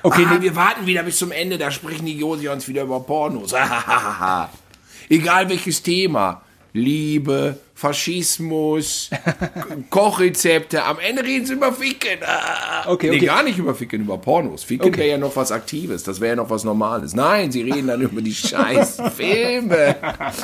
okay, 0.03 0.26
ah, 0.28 0.34
nee, 0.34 0.41
wir 0.41 0.55
warten 0.55 0.86
wieder 0.86 1.03
bis 1.03 1.18
zum 1.18 1.32
Ende, 1.32 1.57
da 1.57 1.72
sprechen 1.72 2.05
die 2.05 2.18
Josi 2.18 2.47
uns 2.49 2.68
wieder 2.68 2.84
über 2.84 2.99
Pornos. 3.01 3.53
Egal 5.09 5.49
welches 5.49 5.82
Thema. 5.84 6.41
Liebe, 6.78 7.57
Faschismus, 7.73 9.09
Kochrezepte. 9.89 10.84
Am 10.84 10.97
Ende 10.99 11.23
reden 11.23 11.45
sie 11.45 11.53
über 11.53 11.73
Ficken. 11.73 12.19
Ah. 12.25 12.89
Okay, 12.89 13.09
Nee, 13.09 13.17
okay. 13.17 13.25
gar 13.25 13.43
nicht 13.43 13.57
über 13.57 13.75
Ficken, 13.75 14.01
über 14.01 14.17
Pornos. 14.17 14.63
Ficken 14.63 14.88
Okay. 14.88 14.97
wäre 14.99 15.09
ja 15.09 15.17
noch 15.17 15.36
was 15.36 15.51
Aktives. 15.51 16.03
Das 16.03 16.19
wäre 16.19 16.30
ja 16.32 16.36
noch 16.36 16.49
was 16.49 16.63
Normales. 16.63 17.13
Nein, 17.15 17.51
sie 17.51 17.61
reden 17.61 17.88
dann 17.88 18.01
über 18.01 18.21
die 18.21 18.34
scheiß 18.36 19.01
Filme 19.15 19.95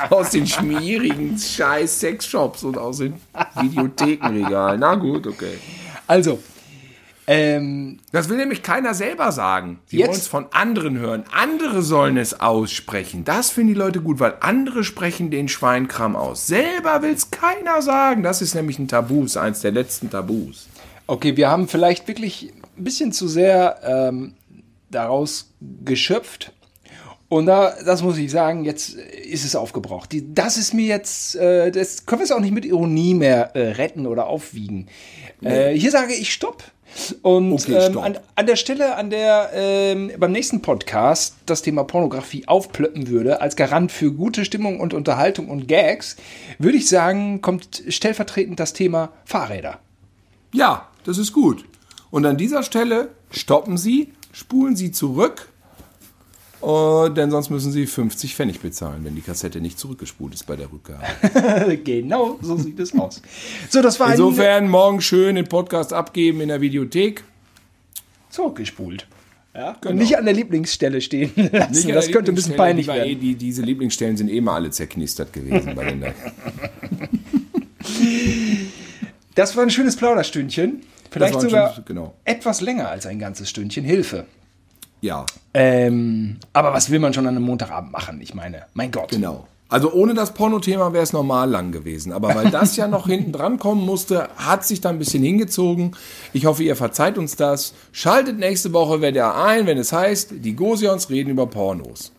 aus 0.10 0.32
den 0.32 0.48
schmierigen 0.48 1.38
scheiß 1.38 2.00
Sexshops 2.00 2.64
und 2.64 2.78
aus 2.78 2.98
den 2.98 3.14
Videothekenregalen. 3.62 4.80
Na 4.80 4.96
gut, 4.96 5.28
okay. 5.28 5.58
also. 6.08 6.40
Ähm, 7.28 8.00
Das 8.12 8.30
will 8.30 8.38
nämlich 8.38 8.64
keiner 8.64 8.94
selber 8.94 9.32
sagen. 9.32 9.80
Sie 9.88 10.00
wollen 10.00 10.12
es 10.12 10.28
von 10.28 10.48
anderen 10.52 10.98
hören. 10.98 11.24
Andere 11.32 11.82
sollen 11.82 12.18
es 12.18 12.40
aussprechen. 12.40 13.24
Das 13.24 13.50
finden 13.50 13.74
die 13.74 13.80
Leute 13.80 14.02
gut, 14.02 14.20
weil 14.20 14.36
andere 14.42 14.84
sprechen 14.84 15.32
den 15.32 15.48
Schweinkram 15.48 16.16
aus. 16.16 16.48
Selber 16.48 17.02
will 17.02 17.14
es 17.14 17.32
keiner 17.32 17.82
sagen. 17.82 18.24
Das 18.24 18.42
ist 18.42 18.56
nämlich 18.56 18.80
ein 18.80 18.88
Tabu, 18.88 19.24
ist 19.24 19.38
eins 19.38 19.62
der 19.62 19.72
letzten 19.72 20.10
Tabus. 20.10 20.68
Okay, 21.08 21.38
wir 21.38 21.50
haben 21.50 21.68
vielleicht 21.68 22.08
wirklich 22.08 22.54
ein 22.78 22.84
bisschen 22.84 23.12
zu 23.12 23.28
sehr 23.28 23.80
ähm, 23.84 24.34
daraus 24.90 25.52
geschöpft. 25.84 26.52
Und 27.30 27.48
da, 27.48 27.74
das 27.84 28.04
muss 28.04 28.18
ich 28.18 28.30
sagen, 28.30 28.64
jetzt 28.64 28.94
ist 28.94 29.44
es 29.44 29.56
aufgebraucht. 29.56 30.12
Die, 30.12 30.36
das 30.36 30.56
ist 30.56 30.74
mir 30.74 30.86
jetzt, 30.86 31.36
äh, 31.36 31.72
das 31.72 32.06
können 32.06 32.20
wir 32.20 32.26
es 32.26 32.32
auch 32.32 32.40
nicht 32.40 32.54
mit 32.54 32.64
Ironie 32.64 33.16
mehr 33.16 33.56
äh, 33.56 33.72
retten 33.72 34.06
oder 34.06 34.28
aufwiegen. 34.28 34.88
Äh, 35.42 35.74
hier 35.74 35.90
sage 35.90 36.14
ich 36.14 36.32
Stopp. 36.32 36.64
Und 37.22 37.54
Okay, 37.54 37.74
ähm, 37.74 37.98
an, 37.98 38.20
an 38.36 38.46
der 38.46 38.56
Stelle, 38.56 38.96
an 38.96 39.10
der 39.10 39.50
ähm, 39.54 40.12
beim 40.18 40.32
nächsten 40.32 40.62
Podcast 40.62 41.36
das 41.46 41.62
Thema 41.62 41.84
Pornografie 41.84 42.48
aufplöppen 42.48 43.08
würde, 43.08 43.42
als 43.42 43.56
Garant 43.56 43.92
für 43.92 44.12
gute 44.12 44.46
Stimmung 44.46 44.80
und 44.80 44.94
Unterhaltung 44.94 45.50
und 45.50 45.68
Gags, 45.68 46.18
würde 46.60 46.78
ich 46.78 46.88
sagen, 46.88 47.42
kommt 47.42 47.84
stellvertretend 47.88 48.60
das 48.60 48.74
Thema 48.74 49.10
Fahrräder. 49.26 49.80
Ja, 50.54 50.90
das 51.04 51.18
ist 51.18 51.34
gut. 51.34 51.66
Und 52.12 52.26
an 52.26 52.38
dieser 52.38 52.62
Stelle 52.64 53.10
stoppen 53.32 53.78
Sie, 53.78 54.14
spulen 54.32 54.76
Sie 54.76 54.92
zurück, 54.92 55.50
äh, 56.66 57.10
denn 57.14 57.30
sonst 57.32 57.50
müssen 57.50 57.72
Sie 57.72 57.86
50 57.86 58.36
Pfennig 58.36 58.60
bezahlen, 58.62 59.04
wenn 59.04 59.16
die 59.16 59.22
Kassette 59.22 59.60
nicht 59.62 59.78
zurückgespult 59.80 60.34
ist 60.34 60.46
bei 60.48 60.56
der 60.56 60.72
Rückgabe. 60.72 61.78
genau, 61.84 62.38
so 62.42 62.58
sieht 62.58 62.80
es 62.80 62.98
aus. 62.98 63.22
So, 63.70 63.82
das 63.82 64.00
war 64.00 64.12
Insofern 64.12 64.70
morgen 64.70 65.02
schön 65.02 65.36
den 65.36 65.48
Podcast 65.48 65.94
abgeben 65.94 66.42
in 66.42 66.48
der 66.50 66.62
Videothek. 66.62 67.24
zurückgespult. 68.30 69.08
Ja, 69.56 69.78
Und 69.86 69.98
nicht 69.98 70.18
an 70.18 70.26
der 70.26 70.34
Lieblingsstelle 70.34 71.00
stehen 71.00 71.32
lassen. 71.52 71.90
Das 71.90 72.10
könnte 72.12 72.32
ein 72.32 72.36
bisschen 72.36 72.56
peinlich 72.56 72.88
die 72.88 72.92
Eh, 72.92 72.96
werden. 72.96 73.20
die, 73.20 73.36
diese 73.36 73.62
Lieblingsstellen 73.62 74.18
sind 74.18 74.30
eh 74.30 74.42
mal 74.42 74.56
alle 74.56 74.72
zerknistert 74.72 75.32
gewesen 75.32 75.76
bei 75.76 75.86
den 75.92 76.02
da. 76.02 76.08
Das 79.36 79.56
war 79.56 79.64
ein 79.64 79.70
schönes 79.70 79.96
Plauderstündchen. 79.96 80.84
Vielleicht 81.10 81.40
sogar 81.42 81.74
schönes- 81.74 81.86
genau. 81.86 82.14
etwas 82.24 82.62
länger 82.62 82.90
als 82.90 83.06
ein 83.06 83.20
ganzes 83.20 83.50
Stündchen. 83.50 83.84
Hilfe. 83.84 84.26
Ja, 85.04 85.26
Ähm, 85.54 86.38
aber 86.54 86.74
was 86.74 86.90
will 86.90 87.00
man 87.00 87.14
schon 87.14 87.28
an 87.28 87.36
einem 87.36 87.46
Montagabend 87.46 87.92
machen? 87.92 88.22
Ich 88.22 88.34
meine, 88.34 88.64
mein 88.74 88.90
Gott. 88.90 89.12
genau. 89.12 89.46
Also 89.68 89.92
ohne 89.92 90.14
das 90.14 90.34
Porno-Thema 90.34 90.94
wäre 90.94 91.04
es 91.04 91.14
normal 91.14 91.50
lang 91.50 91.72
gewesen. 91.72 92.14
Aber 92.14 92.34
weil 92.36 92.52
das 92.52 92.76
ja 92.76 92.88
noch 92.88 93.08
hinten 93.08 93.32
dran 93.32 93.58
kommen 93.60 93.84
musste, 93.86 94.30
hat 94.38 94.64
sich 94.66 94.82
da 94.82 94.90
ein 94.90 95.00
bisschen 95.00 95.24
hingezogen. 95.24 95.96
Ich 96.32 96.46
hoffe, 96.46 96.64
ihr 96.64 96.76
verzeiht 96.76 97.18
uns 97.18 97.36
das. 97.36 97.74
Schaltet 97.92 98.38
nächste 98.38 98.72
Woche 98.72 99.02
wieder 99.02 99.36
ein, 99.36 99.66
wenn 99.66 99.78
es 99.80 99.92
heißt, 99.92 100.30
die 100.32 100.56
Gosions 100.56 101.10
reden 101.10 101.32
über 101.32 101.48
Pornos. 101.48 102.12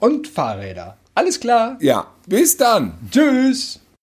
Und 0.00 0.26
Fahrräder. 0.28 0.96
Alles 1.14 1.40
klar. 1.40 1.78
Ja, 1.80 2.08
bis 2.26 2.56
dann. 2.56 2.94
Tschüss. 3.10 3.80